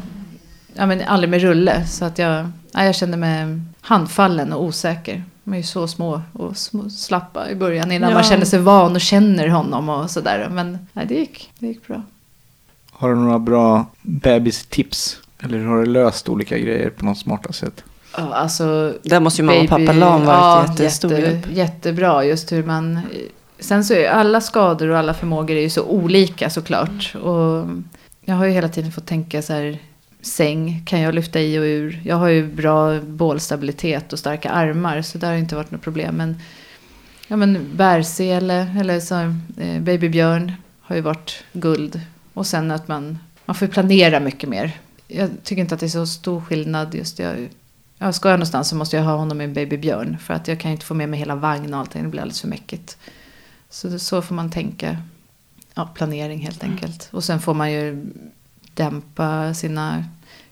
ja 0.74 0.86
men 0.86 1.02
aldrig 1.02 1.30
med 1.30 1.40
rulle. 1.42 1.86
Så 1.86 2.04
att 2.04 2.18
jag, 2.18 2.50
ja, 2.72 2.84
jag 2.84 2.94
kände 2.94 3.16
mig 3.16 3.60
handfallen 3.80 4.52
och 4.52 4.64
osäker. 4.64 5.24
De 5.44 5.52
är 5.52 5.58
ju 5.58 5.62
så 5.62 5.88
små 5.88 6.22
och 6.32 6.56
små, 6.56 6.90
slappa 6.90 7.50
i 7.50 7.54
början 7.54 7.92
innan 7.92 8.10
Ja. 8.10 8.14
man 8.14 8.24
känner 8.24 8.44
sig 8.44 8.58
van 8.58 8.94
och 8.94 9.00
känner 9.00 9.48
honom 9.48 9.88
och 9.88 10.10
sådär. 10.10 10.48
Men 10.50 10.78
nej, 10.92 11.06
det, 11.06 11.14
gick, 11.14 11.50
det 11.58 11.66
gick 11.66 11.86
bra. 11.86 12.02
Har 12.90 13.08
du 13.08 13.14
några 13.14 13.38
bra 13.38 13.86
bebistips? 14.02 15.20
Eller 15.42 15.64
har 15.64 15.76
du 15.78 15.86
löst 15.86 16.28
olika 16.28 16.58
grejer 16.58 16.90
på 16.90 17.04
något 17.04 17.18
smarta 17.18 17.52
sätt? 17.52 17.84
Ja, 18.16 18.34
Alltså, 18.34 18.94
Där 19.02 19.20
måste 19.20 19.42
ju 19.42 19.46
mamma 19.46 19.60
och 19.60 19.68
pappa 19.68 19.92
Lan 19.92 20.24
varit 20.24 20.68
jättestor 20.70 21.12
jätte, 21.12 21.30
hjälp. 21.30 21.46
Jättebra, 21.50 22.24
just 22.24 22.52
hur 22.52 22.64
man... 22.64 23.00
Sen 23.58 23.84
så 23.84 23.94
är 23.94 24.08
alla 24.08 24.40
skador 24.40 24.88
och 24.88 24.98
alla 24.98 25.14
förmågor 25.14 25.56
är 25.56 25.60
ju 25.60 25.70
så 25.70 25.82
olika 25.82 26.50
såklart. 26.50 27.14
Och 27.14 27.66
jag 28.24 28.34
har 28.34 28.44
ju 28.44 28.52
hela 28.52 28.68
tiden 28.68 28.92
fått 28.92 29.06
tänka 29.06 29.42
så 29.42 29.52
här, 29.52 29.78
säng 30.22 30.82
kan 30.86 31.00
jag 31.00 31.14
lyfta 31.14 31.40
i 31.40 31.58
och 31.58 31.62
ur. 31.62 32.00
Jag 32.04 32.16
har 32.16 32.28
ju 32.28 32.46
bra 32.46 33.00
bålstabilitet 33.00 34.12
och 34.12 34.18
starka 34.18 34.50
armar 34.50 35.02
så 35.02 35.18
där 35.18 35.28
har 35.28 35.36
inte 35.36 35.56
varit 35.56 35.70
något 35.70 35.82
problem. 35.82 36.14
Men, 36.14 36.40
ja, 37.28 37.36
men 37.36 37.66
bärsele 37.76 38.76
eller 38.80 39.00
så, 39.00 39.14
eh, 39.60 39.80
babybjörn 39.80 40.52
har 40.80 40.96
ju 40.96 41.02
varit 41.02 41.44
guld. 41.52 42.00
Och 42.34 42.46
sen 42.46 42.70
att 42.70 42.88
man, 42.88 43.18
man 43.44 43.56
får 43.56 43.66
planera 43.66 44.20
mycket 44.20 44.48
mer. 44.48 44.78
Jag 45.06 45.30
tycker 45.44 45.62
inte 45.62 45.74
att 45.74 45.80
det 45.80 45.86
är 45.86 45.88
så 45.88 46.06
stor 46.06 46.40
skillnad 46.40 46.94
just 46.94 47.18
jag 47.18 47.48
Ja, 48.02 48.12
ska 48.12 48.28
jag 48.28 48.38
någonstans 48.38 48.68
så 48.68 48.76
måste 48.76 48.96
jag 48.96 49.04
ha 49.04 49.16
honom 49.16 49.40
i 49.40 49.44
en 49.44 49.54
babybjörn. 49.54 50.18
För 50.18 50.34
att 50.34 50.48
jag 50.48 50.60
kan 50.60 50.70
inte 50.70 50.86
få 50.86 50.94
med 50.94 51.08
mig 51.08 51.18
hela 51.18 51.34
vagn 51.34 51.74
och 51.74 51.80
allting. 51.80 52.02
Det 52.02 52.08
blir 52.08 52.20
alldeles 52.20 52.40
för 52.40 52.48
mäckigt. 52.48 52.98
Så 53.70 53.98
så 53.98 54.22
får 54.22 54.34
man 54.34 54.50
tänka. 54.50 54.96
Ja, 55.74 55.90
planering 55.94 56.40
helt 56.40 56.64
enkelt. 56.64 57.08
Och 57.12 57.24
sen 57.24 57.40
får 57.40 57.54
man 57.54 57.72
ju 57.72 58.06
dämpa 58.74 59.54
sina 59.54 60.04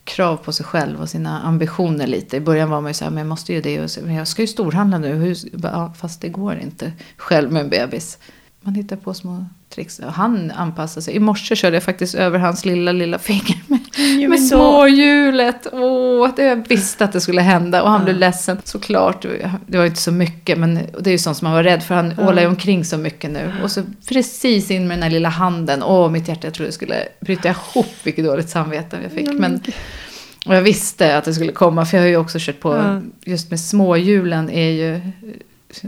krav 0.05 0.37
på 0.37 0.53
sig 0.53 0.67
själv 0.67 1.01
och 1.01 1.09
sina 1.09 1.41
ambitioner 1.43 2.07
lite. 2.07 2.37
I 2.37 2.41
början 2.41 2.71
var 2.71 2.81
man 2.81 2.91
ju 2.91 2.95
så 2.95 3.05
här, 3.05 3.11
men 3.11 3.19
jag 3.19 3.29
måste 3.29 3.53
ju 3.53 3.61
det. 3.61 3.81
Och 3.81 3.91
så, 3.91 4.01
men 4.01 4.15
jag 4.15 4.29
ska 4.29 4.43
ju 4.43 4.49
storhandla 4.49 4.99
nu. 4.99 5.15
Hur, 5.15 5.37
ja, 5.63 5.93
fast 5.97 6.21
det 6.21 6.29
går 6.29 6.59
inte 6.59 6.93
själv 7.17 7.53
med 7.53 7.63
en 7.63 7.71
bebis. 7.71 8.19
Man 8.61 8.75
hittar 8.75 8.97
på 8.97 9.15
små 9.15 9.47
tricks. 9.75 10.01
Han 10.05 10.51
anpassar 10.51 11.01
sig. 11.01 11.15
I 11.15 11.19
morse 11.21 11.57
körde 11.57 11.77
jag 11.77 11.83
faktiskt 11.83 12.15
över 12.15 12.39
hans 12.39 12.65
lilla, 12.65 12.93
lilla 12.93 13.19
finger 13.19 13.57
med, 13.67 13.79
Ja, 13.97 14.03
med 14.05 14.31
men 14.31 14.41
då- 14.41 14.47
småhjulet. 14.47 15.67
Åh, 15.73 16.31
det 16.37 16.45
jag 16.45 16.69
visste 16.69 17.05
att 17.05 17.13
det 17.13 17.21
skulle 17.21 17.41
hända. 17.41 17.83
Och 17.83 17.91
han 17.91 18.01
Ja. 18.01 18.05
blev 18.05 18.17
ledsen. 18.17 18.59
Såklart, 18.65 19.27
det 19.67 19.79
var 19.79 19.85
inte 19.87 20.01
så 20.01 20.13
mycket. 20.13 20.59
Men 20.59 20.75
det 21.01 21.11
är 21.11 21.13
ju 21.13 21.19
sånt 21.19 21.37
som 21.37 21.47
man 21.47 21.53
var 21.55 21.63
rädd 21.63 21.83
för. 21.83 21.95
Han 21.95 22.15
Ja. 22.19 22.29
ålar 22.29 22.43
ju 22.43 22.49
omkring 22.49 22.85
så 22.85 22.99
mycket 22.99 23.31
nu. 23.31 23.53
Och 23.63 23.71
så 23.71 23.83
precis 24.09 24.71
in 24.71 24.89
med 24.89 24.97
den 24.97 25.03
här 25.03 25.11
lilla 25.11 25.29
handen. 25.29 25.83
Åh, 25.83 26.11
mitt 26.11 26.29
hjärta, 26.29 26.47
jag 26.47 26.55
trodde 26.55 26.69
det 26.69 26.73
skulle 26.75 26.97
bryta 27.21 27.49
ihop. 27.49 27.87
Vilket 28.03 28.25
dåligt 28.25 28.49
samvete 28.51 28.99
jag 29.03 29.13
fick. 29.13 29.33
Men, 29.39 29.61
och 30.47 30.55
jag 30.57 30.63
visste 30.63 31.17
att 31.17 31.25
det 31.25 31.35
skulle 31.35 31.53
komma. 31.53 31.87
För 31.87 31.97
jag 31.97 32.05
har 32.05 32.09
ju 32.09 32.17
också 32.17 32.39
kört 32.41 32.61
på, 32.61 32.75
Ja. 32.77 33.01
just 33.33 33.51
med 33.51 33.61
småhjulen 33.61 34.51
är 34.51 34.71
ju, 34.71 35.01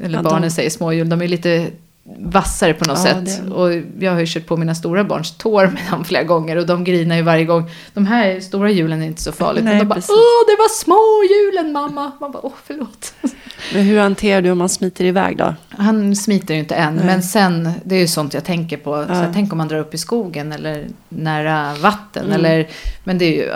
eller 0.04 0.18
Ja, 0.18 0.22
barnen 0.22 0.50
säger 0.50 0.70
småhjul, 0.70 1.08
de 1.08 1.22
är 1.22 1.28
lite 1.28 1.66
vassare 2.04 2.74
på 2.74 2.84
något 2.84 2.98
Ja, 2.98 3.04
sätt. 3.04 3.42
det. 3.46 3.52
Och 3.52 3.72
jag 3.98 4.12
har 4.12 4.20
ju 4.20 4.26
kört 4.28 4.46
på 4.46 4.56
mina 4.56 4.74
stora 4.74 5.04
barns 5.04 5.36
tår 5.36 5.66
med 5.66 5.82
dem 5.90 6.04
flera 6.04 6.22
gånger 6.24 6.56
och 6.56 6.66
de 6.66 6.84
grinar 6.84 7.16
ju 7.16 7.22
varje 7.22 7.44
gång. 7.44 7.70
De 7.94 8.06
här 8.06 8.40
stora 8.40 8.70
hjulen 8.70 9.02
är 9.02 9.06
inte 9.06 9.22
så 9.22 9.32
farligt. 9.32 9.64
Nej, 9.64 9.72
men 9.72 9.78
de 9.78 9.88
bara, 9.88 9.94
precis. 9.94 10.10
åh 10.10 10.46
det 10.46 10.56
var 10.58 10.68
småhjulen 10.68 11.72
mamma. 11.72 12.12
Man 12.20 12.32
bara, 12.32 12.46
åh 12.46 12.52
förlåt. 12.64 13.14
Men 13.74 13.82
hur 13.84 13.98
hanterar 14.00 14.42
du 14.42 14.50
om 14.50 14.58
man 14.58 14.68
smiter 14.68 15.04
iväg 15.04 15.36
då? 15.36 15.54
Han 15.68 16.16
smiter 16.16 16.54
ju 16.54 16.60
inte 16.60 16.74
än, 16.74 16.94
Nej. 16.96 17.04
men 17.06 17.22
sen, 17.22 17.70
det 17.84 17.94
är 17.94 18.00
ju 18.00 18.06
sånt 18.08 18.34
jag 18.34 18.44
tänker 18.44 18.76
på. 18.76 19.04
Så 19.06 19.12
Ja. 19.12 19.24
jag 19.24 19.32
tänker 19.32 19.52
om 19.52 19.58
man 19.58 19.68
drar 19.68 19.78
upp 19.78 19.94
i 19.94 19.98
skogen 19.98 20.52
eller 20.52 20.86
nära 21.08 21.74
vatten. 21.74 22.24
Mm. 22.26 22.36
Eller, 22.36 22.68
men 23.04 23.18
det 23.18 23.24
är 23.24 23.32
ju 23.46 23.52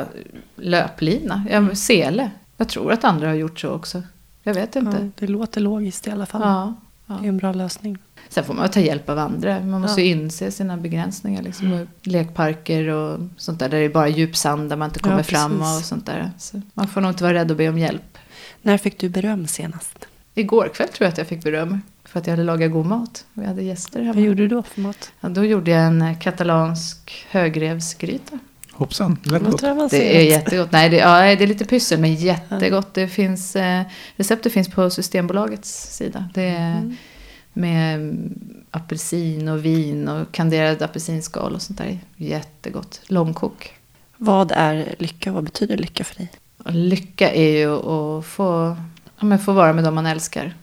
löplina, 0.56 1.46
ja, 1.50 1.74
sele. 1.74 2.30
Jag 2.56 2.68
tror 2.68 2.92
att 2.92 3.04
andra 3.04 3.28
har 3.28 3.34
gjort 3.34 3.60
så 3.60 3.70
också. 3.70 4.02
Jag 4.42 4.54
vet 4.54 4.74
Ja, 4.74 4.80
inte. 4.80 5.10
det 5.18 5.26
låter 5.26 5.60
logiskt 5.60 6.06
i 6.06 6.10
alla 6.10 6.26
fall. 6.26 6.40
Ja. 6.44 6.74
ja. 7.06 7.14
Det 7.20 7.26
är 7.26 7.28
en 7.28 7.38
bra 7.38 7.52
lösning. 7.52 7.98
Sen 8.28 8.44
får 8.44 8.54
man 8.54 8.68
ta 8.70 8.80
hjälp 8.80 9.08
av 9.08 9.18
andra. 9.18 9.60
Man 9.60 9.80
måste 9.80 10.00
Ja. 10.00 10.04
ju 10.06 10.10
inse 10.12 10.50
sina 10.50 10.76
begränsningar. 10.76 11.42
Liksom. 11.42 11.72
Och 11.72 11.86
Lekparker 12.06 12.88
och 12.88 13.20
sånt 13.36 13.58
där. 13.58 13.68
Där 13.68 13.78
det 13.78 13.84
är 13.84 13.88
bara 13.88 14.08
djup 14.08 14.36
sand 14.36 14.70
där 14.70 14.76
man 14.76 14.88
inte 14.88 15.00
kommer 15.00 15.16
Ja, 15.16 15.22
fram 15.22 15.60
och 15.60 15.66
sånt 15.84 16.06
där. 16.06 16.30
Så 16.38 16.60
man 16.74 16.88
får 16.88 17.00
nog 17.00 17.10
inte 17.10 17.22
vara 17.24 17.34
rädd 17.34 17.50
att 17.50 17.56
be 17.56 17.68
om 17.68 17.78
hjälp. 17.78 18.18
När 18.62 18.78
fick 18.78 18.98
du 18.98 19.08
beröm 19.08 19.46
senast? 19.46 20.06
Igår 20.34 20.70
kväll 20.74 20.88
tror 20.88 21.04
jag 21.06 21.12
att 21.12 21.18
jag 21.18 21.26
fick 21.26 21.44
beröm. 21.44 21.80
För 22.04 22.20
att 22.20 22.26
jag 22.26 22.32
hade 22.32 22.44
lagat 22.44 22.72
god 22.72 22.86
mat. 22.86 23.24
Vi 23.32 23.46
hade 23.46 23.62
gäster 23.62 24.00
hemma. 24.00 24.12
Vad 24.12 24.22
gjorde 24.22 24.42
du 24.42 24.48
då 24.48 24.62
för 24.62 24.80
mat? 24.80 25.12
Ja, 25.20 25.28
då 25.28 25.44
gjorde 25.44 25.70
jag 25.70 25.82
en 25.86 26.02
eh, 26.02 26.18
katalansk 26.18 27.26
högrevsgryta. 27.30 28.38
Hoppsan, 28.72 29.18
det 29.24 29.30
lät 29.30 29.42
gott. 29.42 29.90
Det 29.90 30.16
är 30.20 30.22
jättegott. 30.30 30.72
Nej, 30.72 30.88
det, 30.90 30.96
ja, 30.96 31.20
det 31.20 31.42
är 31.42 31.46
lite 31.46 31.64
pyssel 31.64 32.00
men 32.00 32.14
jättegott. 32.14 32.94
Det 32.94 33.08
finns, 33.08 33.56
eh, 33.56 33.82
receptet 34.16 34.52
finns 34.52 34.68
på 34.68 34.90
Systembolagets 34.90 35.96
sida. 35.96 36.28
Det 36.34 36.42
är 36.42 36.70
Mm. 36.76 36.96
Med 37.54 38.16
apelsin 38.70 39.48
och 39.48 39.64
vin 39.64 40.08
och 40.08 40.32
kanderad 40.32 40.82
apelsinskal 40.82 41.54
och 41.54 41.62
sånt 41.62 41.78
där. 41.78 41.98
Jättegott. 42.16 43.00
Långkok. 43.06 43.74
Vad 44.16 44.52
är 44.52 44.94
lycka? 44.98 45.32
Vad 45.32 45.44
betyder 45.44 45.76
lycka 45.76 46.04
för 46.04 46.16
dig? 46.16 46.30
Lycka 46.66 47.30
är 47.30 47.58
ju 47.58 47.74
att 47.74 48.24
få, 48.24 48.76
ja, 49.18 49.26
men 49.26 49.38
få 49.38 49.52
vara 49.52 49.72
med 49.72 49.84
dem 49.84 49.94
man 49.94 50.06
älskar. 50.06 50.54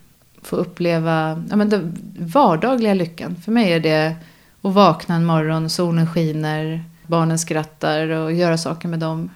Få 0.41 0.55
uppleva 0.55 1.43
ja, 1.49 1.55
men 1.55 1.69
den 1.69 1.97
vardagliga 2.19 2.93
lyckan. 2.93 3.35
För 3.35 3.51
mig 3.51 3.73
är 3.73 3.79
det 3.79 4.15
att 4.61 4.73
vakna 4.73 5.15
en 5.15 5.25
morgon, 5.25 5.69
solen 5.69 6.07
skiner, 6.07 6.83
barnen 7.07 7.39
skrattar 7.39 8.07
och 8.07 8.33
göra 8.33 8.57
saker 8.57 8.87
med 8.87 8.99
dem. 8.99 9.29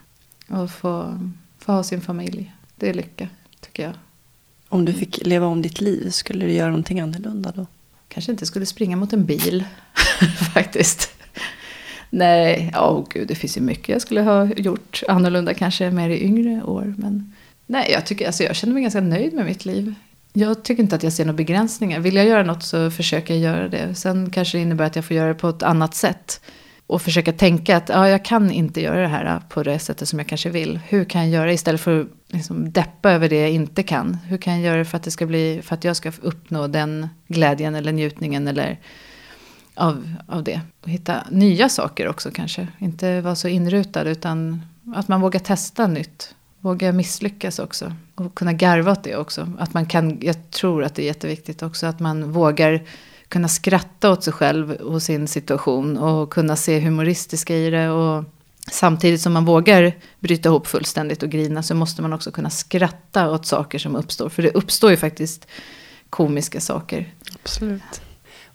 Och 0.48 0.72
få, 0.72 1.20
få 1.60 1.72
ha 1.72 1.84
sin 1.84 2.02
familj. 2.02 2.54
Det 2.76 2.90
är 2.90 2.94
lycka, 2.94 3.30
tycker 3.60 3.84
jag. 3.84 3.94
Om 4.70 4.86
du 4.86 4.94
fick 4.94 5.26
leva 5.26 5.48
om 5.48 5.62
ditt 5.62 5.82
liv, 5.82 6.10
skulle 6.10 6.46
du 6.46 6.52
göra 6.52 6.70
någonting 6.70 7.00
annorlunda 7.00 7.54
då? 7.56 7.66
Kanske 8.08 8.32
inte 8.32 8.46
skulle 8.46 8.66
springa 8.66 8.98
mot 8.98 9.14
en 9.14 9.26
bil, 9.26 9.64
faktiskt. 10.54 11.10
Nej, 12.10 12.70
ja 12.74 12.90
oh, 12.90 13.06
gud, 13.10 13.28
det 13.28 13.36
finns 13.36 13.58
ju 13.58 13.62
mycket 13.62 13.90
jag 13.90 14.02
skulle 14.02 14.22
ha 14.22 14.46
gjort 14.46 15.04
annorlunda 15.08 15.54
kanske 15.54 15.92
mer 15.92 16.10
i 16.10 16.24
yngre 16.24 16.64
år. 16.64 16.94
Men 16.98 17.34
nej, 17.66 17.92
jag, 17.92 18.06
tycker, 18.06 18.26
alltså, 18.26 18.44
jag 18.44 18.56
känner 18.56 18.74
mig 18.74 18.82
ganska 18.82 19.02
nöjd 19.02 19.34
med 19.34 19.46
mitt 19.46 19.66
liv. 19.66 19.94
Jag 20.34 20.64
tycker 20.64 20.84
inte 20.84 20.96
att 20.96 21.04
jag 21.04 21.14
ser 21.14 21.26
några 21.26 21.38
begränsningar. 21.38 22.00
Vill 22.00 22.16
jag 22.16 22.26
göra 22.26 22.44
något 22.44 22.64
så 22.64 22.92
försöker 22.92 23.34
jag 23.34 23.44
göra 23.44 23.68
det. 23.68 23.96
Sen 23.96 24.30
kanske 24.30 24.58
det 24.58 24.62
innebär 24.62 24.86
att 24.86 24.96
jag 24.96 25.06
får 25.06 25.16
göra 25.16 25.28
det 25.28 25.34
på 25.34 25.50
ett 25.50 25.64
annat 25.64 25.96
sätt. 25.96 26.42
Och 26.88 27.02
försöka 27.02 27.34
tänka 27.34 27.78
att 27.78 27.90
ja, 27.90 28.10
jag 28.10 28.26
kan 28.26 28.52
inte 28.52 28.82
göra 28.82 29.02
det 29.02 29.08
här 29.08 29.42
på 29.50 29.64
det 29.64 29.80
sättet 29.80 30.10
som 30.10 30.20
jag 30.20 30.28
kanske 30.28 30.50
vill. 30.50 30.80
Hur 30.88 31.06
kan 31.06 31.22
jag 31.22 31.30
göra 31.30 31.54
istället 31.54 31.82
för 31.82 32.02
att 32.02 32.08
liksom 32.28 32.72
deppa 32.72 33.12
över 33.12 33.30
det 33.30 33.42
jag 33.42 33.52
inte 33.52 33.84
kan? 33.84 34.14
Hur 34.14 34.38
kan 34.38 34.54
jag 34.54 34.62
göra 34.62 34.78
det 34.78 34.86
för 34.86 34.98
att, 34.98 35.04
det 35.04 35.12
ska 35.12 35.26
bli, 35.26 35.62
för 35.64 35.76
att 35.76 35.84
jag 35.84 35.96
ska 35.96 36.12
uppnå 36.22 36.68
den 36.68 37.10
glädjen 37.28 37.76
eller 37.76 37.92
njutningen 37.92 38.48
eller 38.48 38.80
av, 39.76 40.14
av 40.28 40.44
det? 40.44 40.62
Och 40.82 40.90
hitta 40.90 41.24
nya 41.30 41.70
saker 41.70 42.08
också 42.08 42.32
kanske. 42.32 42.68
Inte 42.80 43.22
vara 43.22 43.36
så 43.36 43.48
inrutad 43.48 44.04
utan 44.04 44.62
att 44.96 45.08
man 45.08 45.22
vågar 45.22 45.40
testa 45.40 45.88
nytt. 45.88 46.36
Våga 46.60 46.92
misslyckas 46.92 47.60
också. 47.60 47.96
Och 48.16 48.36
kunna 48.36 48.54
garva 48.54 48.92
åt 48.92 49.04
det 49.04 49.16
också. 49.16 49.52
Att 49.60 49.74
man 49.74 49.86
kan, 49.86 50.18
jag 50.22 50.52
tror 50.52 50.84
att 50.84 50.96
det 50.96 51.02
är 51.02 51.06
jätteviktigt 51.06 51.64
också 51.64 51.88
att 51.88 52.00
man 52.00 52.32
vågar 52.32 52.82
kunna 53.36 53.48
skratta 53.48 54.12
åt 54.12 54.24
sig 54.24 54.34
själv 54.34 54.72
och 54.72 55.02
sin 55.02 55.28
situation 55.28 55.98
och 55.98 56.30
kunna 56.30 56.56
se 56.56 56.80
humoristiska 56.80 57.56
i 57.56 57.70
det. 57.70 57.90
Och 57.90 58.24
samtidigt 58.72 59.22
som 59.22 59.34
man 59.34 59.46
vågar 59.46 59.94
bryta 60.20 60.50
ihop 60.50 60.68
fullständigt 60.68 61.24
och 61.24 61.30
grina 61.30 61.64
så 61.64 61.76
måste 61.76 62.02
man 62.02 62.14
också 62.14 62.32
kunna 62.32 62.50
skratta 62.50 63.32
åt 63.32 63.46
saker 63.46 63.80
som 63.80 63.96
uppstår. 63.96 64.30
För 64.30 64.44
det 64.44 64.52
uppstår 64.52 64.92
ju 64.92 64.98
faktiskt 64.98 65.48
komiska 66.10 66.62
saker. 66.62 67.14
Absolut. 67.44 68.02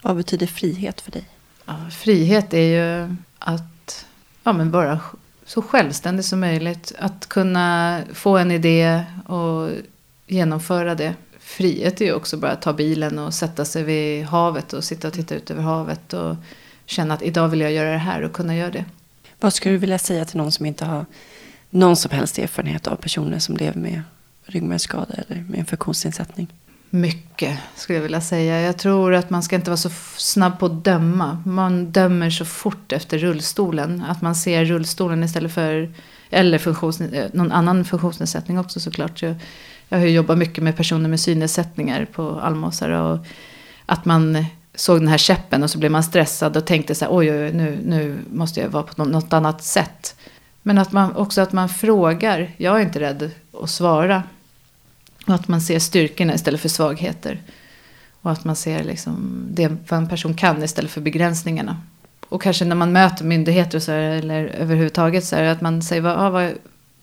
Vad 0.03 0.17
betyder 0.17 0.47
frihet 0.47 1.01
för 1.01 1.11
dig? 1.11 1.25
Ja, 1.65 1.77
frihet 1.91 2.55
är 2.55 2.59
ju 2.59 3.17
att 3.39 4.07
ja, 4.43 4.53
men 4.53 4.71
vara 4.71 5.01
så 5.45 5.63
självständig 5.63 6.25
som 6.25 6.41
möjligt. 6.41 6.93
Att 6.99 7.27
kunna 7.27 8.01
få 8.13 8.37
en 8.37 8.51
idé 8.51 9.05
och 9.27 9.71
genomföra 10.27 10.95
det. 10.95 11.15
Frihet 11.57 12.01
är 12.01 12.05
ju 12.05 12.13
också 12.13 12.37
bara 12.37 12.53
att 12.53 12.63
ta 12.63 12.73
bilen 12.73 13.19
och 13.19 13.35
sätta 13.35 13.65
sig 13.65 13.83
vid 13.83 14.25
havet 14.25 14.73
och 14.73 14.85
sitta 14.85 15.09
och 15.09 15.15
titta 15.15 15.35
ut 15.35 15.51
över 15.51 15.63
havet 15.63 16.13
och 16.13 16.37
känna 16.87 17.15
att 17.15 17.23
idag 17.23 17.49
vill 17.49 17.61
jag 17.61 17.73
göra 17.73 17.91
det 17.91 17.99
här 17.99 18.23
och 18.23 18.33
kunna 18.33 18.57
göra 18.57 18.71
det. 18.71 18.85
Vad 19.41 19.55
skulle 19.55 19.75
du 19.75 19.79
vilja 19.79 19.99
säga 19.99 20.25
till 20.25 20.37
någon 20.37 20.53
som 20.53 20.67
inte 20.67 20.85
har 20.85 21.07
någon 21.71 21.97
som 21.97 22.11
helst 22.11 22.39
erfarenhet 22.39 22.87
av 22.87 22.97
personer 22.97 23.39
som 23.39 23.57
lever 23.57 23.81
med 23.81 24.03
ryggmärgsskada 24.45 25.15
eller 25.15 25.45
med 25.49 25.59
en 25.59 25.67
funktionsnedsättning? 25.67 26.49
Mycket 26.91 27.59
skulle 27.77 27.97
jag 27.97 28.03
vilja 28.03 28.21
säga. 28.21 28.61
Jag 28.61 28.79
tror 28.79 29.15
att 29.15 29.31
man 29.31 29.43
ska 29.43 29.57
inte 29.57 29.71
vara 29.71 29.77
så 29.77 29.91
snabb 30.17 30.59
på 30.59 30.67
att 30.67 30.85
döma. 30.85 31.43
Man 31.47 31.91
dömer 31.91 32.31
så 32.31 32.45
fort 32.45 32.93
efter 32.93 33.19
rullstolen. 33.19 34.05
Att 34.09 34.23
man 34.23 34.35
ser 34.35 34.65
rullstolen 34.65 35.25
istället 35.25 35.53
för, 35.53 35.95
eller 36.31 36.69
eh, 37.15 37.27
någon 37.33 37.53
annan 37.53 37.85
funktionsnedsättning 37.85 38.59
också 38.59 38.81
såklart. 38.81 39.23
Jag, 39.23 39.35
jag 39.91 39.99
har 39.99 40.07
ju 40.07 40.13
jobbat 40.13 40.39
mycket 40.39 40.65
med 40.65 40.77
personer 40.77 41.09
med 41.09 41.21
synnedsättningar 41.21 42.05
på 42.05 42.41
allmosor. 42.41 42.91
Och 42.91 43.19
att 43.87 44.05
man 44.05 44.45
såg 44.75 45.01
den 45.01 45.09
här 45.09 45.19
käppen 45.19 45.63
och 45.63 45.71
så 45.71 45.79
blev 45.79 45.91
man 45.91 46.03
stressad 46.03 46.57
och 46.57 46.67
tänkte 46.67 46.95
så 46.95 47.05
här, 47.05 47.13
oj, 47.17 47.31
oj, 47.31 47.45
oj 47.45 47.53
nu, 47.53 47.79
nu 47.85 48.19
måste 48.33 48.61
jag 48.61 48.69
vara 48.69 48.83
på 48.83 49.05
något 49.05 49.33
annat 49.33 49.63
sätt. 49.63 50.17
Men 50.63 50.79
att 50.79 50.93
man, 50.93 51.17
också 51.17 51.41
att 51.41 51.53
man 51.53 51.69
frågar, 51.69 52.51
jag 52.57 52.77
är 52.77 52.81
inte 52.81 53.01
rädd 53.01 53.31
att 53.63 53.71
svara. 53.71 54.23
Och 55.27 55.35
att 55.35 55.49
man 55.49 55.61
ser 55.61 55.79
styrkorna 55.79 56.35
istället 56.35 56.61
för 56.61 56.69
svagheter. 56.69 57.41
Och 58.21 58.31
att 58.31 58.45
man 58.45 58.57
ser 58.57 58.85
liksom 58.85 59.47
det 59.51 59.69
vad 59.89 59.99
en 59.99 60.09
person 60.09 60.35
kan 60.35 60.63
istället 60.63 60.91
för 60.91 61.01
begränsningarna. 61.01 61.77
Och 62.29 62.43
kanske 62.43 62.65
när 62.65 62.77
man 62.77 62.93
möter 62.93 63.25
myndigheter 63.25 63.79
så 63.79 63.93
här, 63.93 64.01
eller 64.01 64.45
överhuvudtaget 64.45 65.25
så 65.25 65.37
här, 65.37 65.45
att 65.45 65.61
man 65.61 65.83
säger 65.83 66.03
vad, 66.03 66.19
ah, 66.19 66.31
vad, 66.31 66.53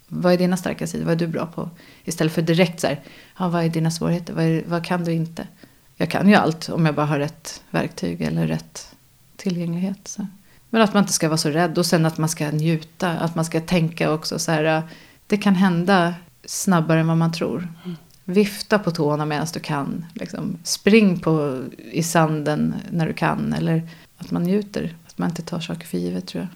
vad 0.07 0.33
är 0.33 0.37
dina 0.37 0.57
starka 0.57 0.87
sidor, 0.87 1.05
vad 1.05 1.13
är 1.13 1.19
du 1.19 1.27
bra 1.27 1.45
på? 1.45 1.69
Istället 2.03 2.33
för 2.33 2.41
direkt 2.41 2.79
så 2.79 2.87
här, 2.87 3.01
ah, 3.35 3.49
vad 3.49 3.63
är 3.63 3.69
dina 3.69 3.91
svårigheter, 3.91 4.33
vad, 4.33 4.45
är, 4.45 4.63
vad 4.67 4.85
kan 4.85 5.03
du 5.03 5.13
inte? 5.13 5.47
Jag 5.95 6.09
kan 6.09 6.29
ju 6.29 6.35
allt 6.35 6.69
om 6.69 6.85
jag 6.85 6.95
bara 6.95 7.05
har 7.05 7.19
rätt 7.19 7.63
verktyg 7.69 8.21
eller 8.21 8.47
rätt 8.47 8.95
tillgänglighet. 9.35 9.99
Så. 10.03 10.27
Men 10.69 10.81
att 10.81 10.93
man 10.93 11.03
inte 11.03 11.13
ska 11.13 11.27
vara 11.27 11.37
så 11.37 11.49
rädd 11.49 11.77
och 11.77 11.85
sen 11.85 12.05
att 12.05 12.17
man 12.17 12.29
ska 12.29 12.51
njuta, 12.51 13.09
att 13.09 13.35
man 13.35 13.45
ska 13.45 13.61
tänka 13.61 14.11
också 14.11 14.39
så 14.39 14.51
här, 14.51 14.83
det 15.27 15.37
kan 15.37 15.55
hända 15.55 16.13
snabbare 16.45 16.99
än 16.99 17.07
vad 17.07 17.17
man 17.17 17.31
tror. 17.31 17.73
Mm. 17.85 17.97
Vifta 18.23 18.79
på 18.79 18.91
tårna 18.91 19.25
medan 19.25 19.47
du 19.53 19.59
kan. 19.59 20.05
Liksom, 20.13 20.57
spring 20.63 21.19
på, 21.19 21.63
i 21.91 22.03
sanden 22.03 22.75
när 22.91 23.07
du 23.07 23.13
kan. 23.13 23.53
Eller 23.53 23.89
att 24.17 24.31
man 24.31 24.43
njuter. 24.43 24.95
Att 25.07 25.17
man 25.17 25.29
inte 25.29 25.41
tar 25.41 25.59
saker 25.59 25.87
för 25.87 25.97
givet 25.97 26.27
tror 26.27 26.43
jag. 26.43 26.49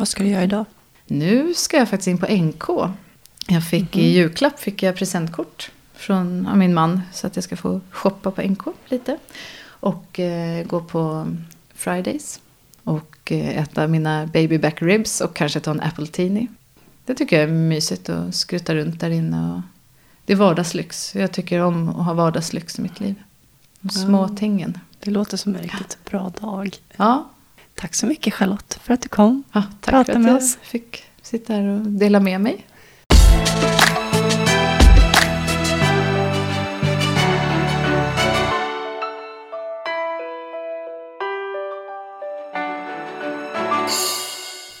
Vad 0.00 0.08
ska 0.08 0.22
du 0.22 0.28
göra 0.28 0.44
idag? 0.44 0.64
Nu 1.06 1.54
ska 1.54 1.76
jag 1.76 1.88
faktiskt 1.88 2.08
in 2.08 2.18
på 2.18 2.26
NK. 2.26 2.94
Jag 3.46 3.68
fick 3.68 3.96
mm 3.96 4.06
i 4.06 4.08
julklapp 4.08 4.60
fick 4.60 4.82
jag 4.82 4.96
presentkort 4.96 5.70
från 5.94 6.58
min 6.58 6.74
man. 6.74 7.00
Så 7.12 7.26
att 7.26 7.36
jag 7.36 7.44
ska 7.44 7.56
få 7.56 7.80
shoppa 7.90 8.30
på 8.30 8.42
NK 8.42 8.62
lite. 8.88 9.18
Och 9.66 10.20
eh, 10.20 10.66
gå 10.66 10.80
på 10.80 11.26
Fridays. 11.74 12.40
Och 12.82 13.32
eh, 13.32 13.58
äta 13.58 13.86
mina 13.86 14.26
baby 14.26 14.58
back 14.58 14.82
ribs 14.82 15.20
och 15.20 15.36
kanske 15.36 15.60
ta 15.60 15.70
en 15.70 15.80
apple 15.80 16.06
teeny. 16.06 16.46
Det 17.04 17.14
tycker 17.14 17.36
jag 17.40 17.48
är 17.48 17.52
mysigt 17.52 18.08
att 18.08 18.34
skruta 18.34 18.74
runt 18.74 19.00
där 19.00 19.10
inne. 19.10 19.54
Och 19.54 19.60
det 20.24 20.32
är 20.32 20.36
vardagslyx. 20.36 21.14
Jag 21.14 21.32
tycker 21.32 21.60
om 21.60 21.88
att 21.88 22.06
ha 22.06 22.14
vardagslyx 22.14 22.78
i 22.78 22.82
mitt 22.82 23.00
liv. 23.00 23.14
De 23.80 23.90
små 23.90 24.28
tingen. 24.28 24.78
Det 25.00 25.10
låter 25.10 25.36
som 25.36 25.54
en 25.54 25.62
riktigt 25.62 25.98
bra 26.04 26.32
dag. 26.40 26.76
Ja. 26.96 27.28
Tack 27.76 27.94
så 27.94 28.06
mycket 28.06 28.34
Charlotte 28.34 28.78
för 28.82 28.94
att 28.94 29.02
du 29.02 29.08
kom. 29.08 29.42
Ja, 29.52 29.62
tack 29.80 29.92
Prata 29.94 30.12
för 30.12 30.20
att 30.20 30.26
jag 30.26 30.36
oss. 30.36 30.58
fick 30.62 31.04
sitta 31.22 31.52
här 31.52 31.62
och 31.68 31.80
dela 31.80 32.20
med 32.20 32.40
mig. 32.40 32.66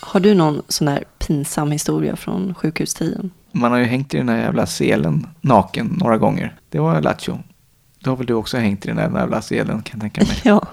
Har 0.00 0.20
du 0.20 0.34
någon 0.34 0.62
sån 0.68 0.88
här 0.88 1.04
pinsam 1.18 1.70
historia 1.70 2.16
från 2.16 2.54
sjukhustiden? 2.54 3.30
Man 3.52 3.72
har 3.72 3.78
ju 3.78 3.84
hängt 3.84 4.14
i 4.14 4.16
den 4.16 4.28
här 4.28 4.38
jävla 4.38 4.66
selen 4.66 5.26
naken 5.40 5.86
några 6.00 6.18
gånger. 6.18 6.54
Det 6.70 6.78
var 6.78 7.00
Lattjo. 7.00 7.38
Då 7.98 8.10
har 8.10 8.16
väl 8.16 8.26
du 8.26 8.34
också 8.34 8.56
hängt 8.56 8.84
i 8.84 8.88
den 8.88 8.96
där 8.96 9.20
jävla 9.20 9.42
selen 9.42 9.82
kan 9.82 10.00
jag 10.00 10.00
tänka 10.00 10.20
mig. 10.20 10.40
ja, 10.44 10.66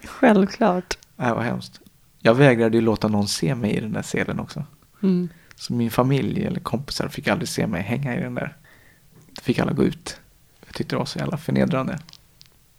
självklart. 0.04 0.98
Det 1.16 1.34
var 1.34 1.42
hemskt. 1.42 1.80
Jag 2.18 2.34
vägrade 2.34 2.76
ju 2.76 2.80
låta 2.80 3.08
någon 3.08 3.28
se 3.28 3.54
mig 3.54 3.70
i 3.70 3.80
den 3.80 3.92
där 3.92 4.02
selen 4.02 4.40
också. 4.40 4.64
Mm. 5.02 5.28
Så 5.56 5.72
min 5.72 5.90
familj 5.90 6.44
eller 6.44 6.60
kompisar 6.60 7.08
fick 7.08 7.28
aldrig 7.28 7.48
se 7.48 7.66
mig 7.66 7.82
hänga 7.82 8.16
i 8.16 8.20
den 8.20 8.34
där. 8.34 8.56
Då 9.32 9.42
fick 9.42 9.58
alla 9.58 9.72
gå 9.72 9.84
ut. 9.84 10.20
Jag 10.66 10.74
tyckte 10.74 10.94
det 10.94 10.98
var 10.98 11.06
så 11.06 11.18
jävla 11.18 11.36
förnedrande. 11.36 11.98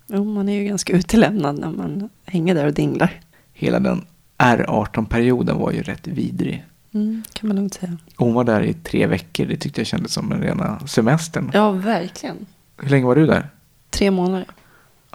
Jo, 0.08 0.24
man 0.24 0.50
är 0.50 0.62
ju 0.62 0.68
ganska 0.68 0.94
utelämnad 0.94 1.60
när 1.60 1.72
man 1.72 2.10
hänger 2.26 2.56
där 2.56 2.66
och 2.66 2.74
dinglar. 2.74 3.22
Hela 3.54 3.80
den 3.80 4.06
R18-perioden 4.38 5.58
var 5.58 5.72
ju 5.72 5.82
rätt 5.84 6.08
vidrig. 6.08 6.66
Mm, 6.92 7.24
kan 7.34 7.48
man 7.48 7.56
lugnt 7.56 7.74
säga. 7.74 7.98
hon 8.16 8.34
var 8.34 8.44
där 8.44 8.62
i 8.62 8.74
tre 8.74 9.08
veckor. 9.08 9.46
Det 9.46 9.58
tyckte 9.58 9.82
jag 9.82 9.88
kändes 9.88 10.14
som 10.14 10.32
en 10.32 10.42
rena 10.42 10.88
semestern. 10.88 11.52
Ja, 11.54 11.72
verkligen. 11.72 12.46
Hur 12.78 12.90
länge 12.90 13.06
var 13.06 13.16
du 13.16 13.26
där? 13.26 13.50
Tre 13.90 14.12
månader. 14.12 14.48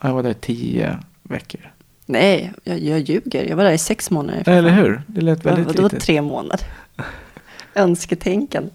Jag 0.03 0.15
var 0.15 0.23
där 0.23 0.33
tio 0.35 0.99
veckor. 1.23 1.73
Nej, 2.11 2.53
jag, 2.65 2.79
jag 2.79 3.01
ljuger. 3.01 3.45
Jag 3.45 3.57
var 3.57 3.65
där 3.65 3.73
i 3.73 3.79
sex 3.79 4.11
månader. 4.11 4.49
Eller 4.49 4.71
hur? 4.71 5.03
Det 5.07 5.21
lät 5.21 5.47
väldigt 5.47 5.77
ja, 5.77 5.83
litet. 5.83 6.03
tre 6.03 6.23
månader? 6.23 6.67
Önsketänkande. 7.75 8.71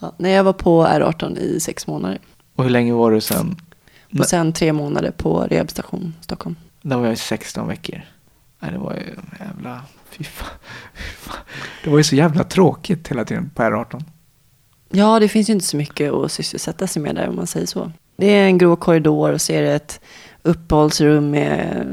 Ja, 0.00 0.12
nej, 0.16 0.32
jag 0.32 0.44
var 0.44 0.52
på 0.52 0.86
R18 0.86 1.38
i 1.38 1.60
sex 1.60 1.86
månader. 1.86 2.18
Och 2.54 2.64
hur 2.64 2.70
länge 2.70 2.92
var 2.92 3.10
du 3.10 3.20
sen? 3.20 3.56
Och 4.18 4.26
sen 4.26 4.52
tre 4.52 4.72
månader 4.72 5.10
på 5.10 5.40
rehabstation 5.40 6.14
Stockholm. 6.20 6.56
Där 6.82 6.96
var 6.96 7.04
jag 7.04 7.12
i 7.12 7.16
16 7.16 7.68
veckor. 7.68 8.00
Nej, 8.60 8.70
det 8.72 8.78
var 8.78 8.94
ju 8.94 9.16
jävla... 9.46 9.82
Fy 10.10 10.24
fan. 10.24 10.48
Det 11.84 11.90
var 11.90 11.98
ju 11.98 12.04
så 12.04 12.16
jävla 12.16 12.44
tråkigt 12.44 13.08
hela 13.08 13.24
tiden 13.24 13.50
på 13.54 13.62
R18. 13.62 14.04
Ja, 14.90 15.20
det 15.20 15.28
finns 15.28 15.48
ju 15.48 15.52
inte 15.52 15.66
så 15.66 15.76
mycket 15.76 16.12
att 16.12 16.32
sysselsätta 16.32 16.86
sig 16.86 17.02
med 17.02 17.14
där 17.14 17.28
om 17.28 17.36
man 17.36 17.46
säger 17.46 17.66
så. 17.66 17.92
Det 18.16 18.26
är 18.26 18.46
en 18.46 18.58
grå 18.58 18.76
korridor 18.76 19.32
och 19.32 19.40
så 19.40 19.52
är 19.52 19.62
det 19.62 19.74
ett 19.74 20.00
uppehållsrum 20.48 21.30
med 21.30 21.86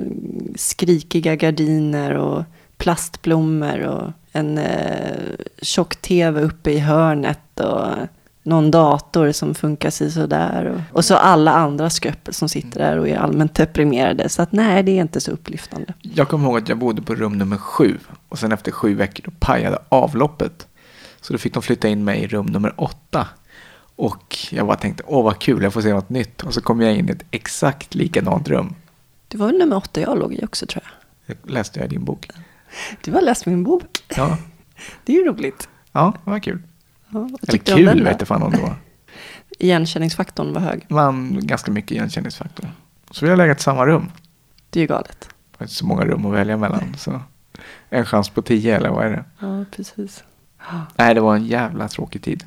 skrikiga 0.55 1.35
gardiner 1.35 2.11
och 2.11 2.43
plastblommor 2.77 3.81
och 3.81 4.11
en 4.31 4.57
eh, 4.57 5.35
tjock-tv 5.61 6.41
uppe 6.41 6.71
i 6.71 6.79
hörnet 6.79 7.59
och 7.59 7.87
någon 8.43 8.71
dator 8.71 9.31
som 9.31 9.55
funkar 9.55 9.89
sig 9.89 10.11
sådär. 10.11 10.65
Och, 10.65 10.97
och 10.97 11.05
så 11.05 11.15
alla 11.15 11.53
andra 11.53 11.89
skröppel 11.89 12.33
som 12.33 12.49
sitter 12.49 12.79
där 12.79 12.97
och 12.97 13.07
är 13.07 13.17
allmänt 13.17 13.55
deprimerade. 13.55 14.29
Så 14.29 14.41
att 14.41 14.51
nej, 14.51 14.83
det 14.83 14.91
är 14.91 15.01
inte 15.01 15.21
så 15.21 15.31
upplyftande. 15.31 15.93
Jag 16.01 16.27
kommer 16.27 16.45
ihåg 16.49 16.57
att 16.57 16.69
jag 16.69 16.77
bodde 16.77 17.01
på 17.01 17.15
rum 17.15 17.37
nummer 17.37 17.57
sju. 17.57 17.97
Och 18.29 18.39
sen 18.39 18.51
efter 18.51 18.71
sju 18.71 18.95
veckor 18.95 19.23
då 19.25 19.31
pajade 19.39 19.77
avloppet. 19.89 20.67
Så 21.21 21.33
då 21.33 21.39
fick 21.39 21.53
de 21.53 21.63
flytta 21.63 21.87
in 21.87 22.03
mig 22.03 22.23
i 22.23 22.27
rum 22.27 22.45
nummer 22.45 22.73
åtta. 22.77 23.27
Och 23.95 24.37
jag 24.51 24.67
bara 24.67 24.77
tänkte, 24.77 25.03
åh 25.07 25.23
vad 25.23 25.39
kul, 25.39 25.63
jag 25.63 25.73
får 25.73 25.81
se 25.81 25.93
något 25.93 26.09
nytt. 26.09 26.43
Och 26.43 26.53
så 26.53 26.61
kom 26.61 26.81
jag 26.81 26.95
in 26.95 27.09
i 27.09 27.11
ett 27.11 27.25
exakt 27.31 27.95
likadant 27.95 28.47
rum. 28.47 28.75
Det 29.27 29.37
var 29.37 29.47
väl 29.47 29.57
nummer 29.57 29.75
åtta 29.75 30.01
jag 30.01 30.19
låg 30.19 30.33
i 30.33 30.45
också 30.45 30.65
tror 30.65 30.83
jag. 30.83 31.37
Det 31.43 31.53
läste 31.53 31.79
jag 31.79 31.89
din 31.89 32.05
bok. 32.05 32.29
Du 33.01 33.11
har 33.11 33.21
läst 33.21 33.45
min 33.45 33.63
bok. 33.63 34.03
Ja. 34.15 34.37
Det 35.03 35.13
är 35.13 35.17
ju 35.17 35.25
roligt. 35.25 35.69
Ja, 35.91 36.13
det 36.23 36.31
var 36.31 36.39
kul. 36.39 36.61
Ja, 37.09 37.29
Eller 37.47 37.57
kul 37.57 38.03
vet 38.03 38.19
jag 38.19 38.27
fan 38.27 38.43
om 38.43 38.51
det 38.51 38.61
var. 38.61 38.75
Igenkänningsfaktorn 39.59 40.53
var 40.53 40.61
hög. 40.61 40.85
Man, 40.89 41.47
ganska 41.47 41.71
mycket 41.71 41.91
igenkänningsfaktor. 41.91 42.69
Så 43.11 43.25
vi 43.25 43.29
har 43.29 43.37
legat 43.37 43.59
i 43.59 43.63
samma 43.63 43.85
rum. 43.85 44.11
Det 44.69 44.79
är 44.79 44.81
ju 44.81 44.87
galet. 44.87 45.29
Det 45.51 45.63
är 45.63 45.63
inte 45.63 45.73
så 45.73 45.85
många 45.85 46.05
rum 46.05 46.25
att 46.25 46.33
välja 46.33 46.57
mellan. 46.57 46.95
Så 46.97 47.21
en 47.89 48.05
chans 48.05 48.29
på 48.29 48.41
tio 48.41 48.75
eller 48.75 48.89
vad 48.89 49.05
är 49.05 49.09
det? 49.09 49.25
Ja, 49.39 49.65
precis. 49.71 50.23
Nej, 50.95 51.13
det 51.13 51.21
var 51.21 51.35
en 51.35 51.45
jävla 51.45 51.87
tråkig 51.87 52.23
tid. 52.23 52.43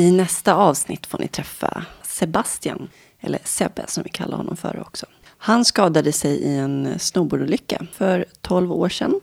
I 0.00 0.10
nästa 0.10 0.54
avsnitt 0.54 1.06
får 1.06 1.18
ni 1.18 1.28
träffa 1.28 1.84
Sebastian, 2.02 2.88
eller 3.20 3.38
Sebbe 3.44 3.84
som 3.88 4.02
vi 4.02 4.10
kallar 4.10 4.36
honom 4.36 4.56
för 4.56 4.80
också. 4.80 5.06
Han 5.38 5.64
skadade 5.64 6.12
sig 6.12 6.36
i 6.36 6.56
en 6.56 6.98
snowboardolycka 6.98 7.86
för 7.92 8.24
12 8.40 8.72
år 8.72 8.88
sedan. 8.88 9.20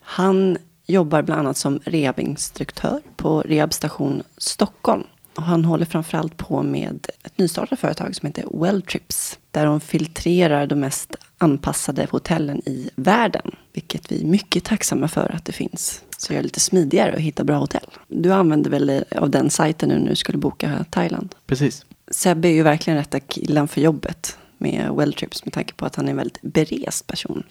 Han 0.00 0.56
jobbar 0.86 1.22
bland 1.22 1.40
annat 1.40 1.56
som 1.56 1.80
rehabinstruktör 1.84 3.00
på 3.16 3.40
Rehabstation 3.40 4.22
Stockholm. 4.38 5.04
Och 5.36 5.42
han 5.42 5.64
håller 5.64 5.86
framförallt 5.86 6.36
på 6.36 6.62
med 6.62 7.06
ett 7.22 7.38
nystartat 7.38 7.80
företag 7.80 8.16
som 8.16 8.26
heter 8.26 8.60
Welltrips. 8.60 9.38
Där 9.50 9.66
de 9.66 9.80
filtrerar 9.80 10.66
de 10.66 10.74
mest 10.74 11.16
anpassade 11.38 12.06
hotellen 12.10 12.58
i 12.68 12.90
världen. 12.94 13.56
Vilket 13.72 14.12
vi 14.12 14.22
är 14.22 14.26
mycket 14.26 14.64
tacksamma 14.64 15.08
för 15.08 15.34
att 15.34 15.44
det 15.44 15.52
finns. 15.52 16.03
Så 16.24 16.32
det 16.32 16.38
är 16.38 16.42
lite 16.42 16.60
smidigare 16.60 17.12
att 17.12 17.20
hitta 17.20 17.44
bra 17.44 17.56
hotell. 17.56 17.90
Du 18.08 18.32
använder 18.32 18.70
väl 18.70 19.04
av 19.16 19.30
den 19.30 19.50
sajten 19.50 19.88
nu 19.88 19.98
när 19.98 20.08
du 20.08 20.16
skulle 20.16 20.38
boka 20.38 20.84
Thailand? 20.90 21.34
Precis. 21.46 21.84
Sebbe 22.10 22.48
är 22.48 22.52
ju 22.52 22.62
verkligen 22.62 22.98
rätta 22.98 23.20
killen 23.20 23.68
för 23.68 23.80
jobbet 23.80 24.38
med 24.58 24.90
Welltrips 24.94 25.44
med 25.44 25.52
tanke 25.52 25.74
på 25.74 25.86
att 25.86 25.96
han 25.96 26.06
är 26.06 26.10
en 26.10 26.16
väldigt 26.16 26.42
berest 26.42 27.06
person. 27.06 27.42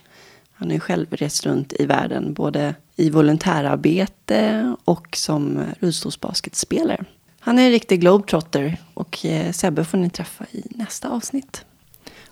Han 0.54 0.68
har 0.68 0.74
ju 0.74 0.80
själv 0.80 1.08
rest 1.12 1.46
runt 1.46 1.74
i 1.80 1.86
världen 1.86 2.34
både 2.34 2.76
i 2.96 3.10
volontärarbete 3.10 4.76
och 4.84 5.08
som 5.18 5.60
rullstolsbasketspelare. 5.80 7.06
Han 7.40 7.60
är 7.60 7.66
en 7.66 7.72
riktig 7.72 8.02
globetrotter 8.02 8.78
och 8.94 9.26
eh, 9.26 9.52
Sebbe 9.52 9.86
får 9.86 9.98
ni 9.98 10.10
träffa 10.10 10.46
i 10.52 10.64
nästa 10.70 11.10
avsnitt. 11.10 11.66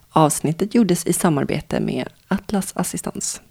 Avsnittet 0.09 0.75
gjordes 0.75 1.05
i 1.05 1.13
samarbete 1.13 1.79
med 1.79 2.09
Atlas 2.27 2.71
Assistans. 2.75 3.41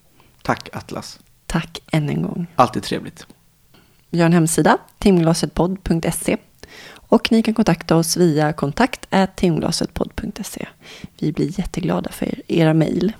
Tack 0.42 0.68
Atlas. 0.72 1.20
Tack 1.50 1.80
än 1.92 2.08
en 2.08 2.22
gång. 2.22 2.46
Alltid 2.54 2.82
trevligt. 2.82 3.26
Vi 4.10 4.18
har 4.18 4.26
en 4.26 4.32
hemsida, 4.32 4.78
timglasetpodd.se 4.98 6.36
och 6.92 7.32
ni 7.32 7.42
kan 7.42 7.54
kontakta 7.54 7.96
oss 7.96 8.16
via 8.16 8.52
kontakt 8.52 9.06
timglasetpodd.se. 9.36 10.66
Vi 11.18 11.32
blir 11.32 11.58
jätteglada 11.60 12.10
för 12.10 12.42
era 12.46 12.74
mejl. 12.74 13.12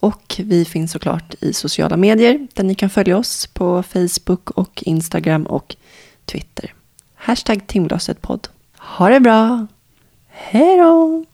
Och 0.00 0.40
vi 0.44 0.64
finns 0.64 0.92
såklart 0.92 1.34
i 1.40 1.52
sociala 1.52 1.96
medier 1.96 2.48
där 2.54 2.64
ni 2.64 2.74
kan 2.74 2.90
följa 2.90 3.18
oss 3.18 3.46
på 3.46 3.82
Facebook 3.82 4.50
och 4.50 4.82
Instagram 4.86 5.46
och 5.46 5.76
Twitter. 6.24 6.74
Hashtag 7.14 7.66
timglasetpodd. 7.66 8.48
Ha 8.76 9.08
det 9.08 9.20
bra! 9.20 9.66
Hej 10.28 10.76
då! 10.76 11.24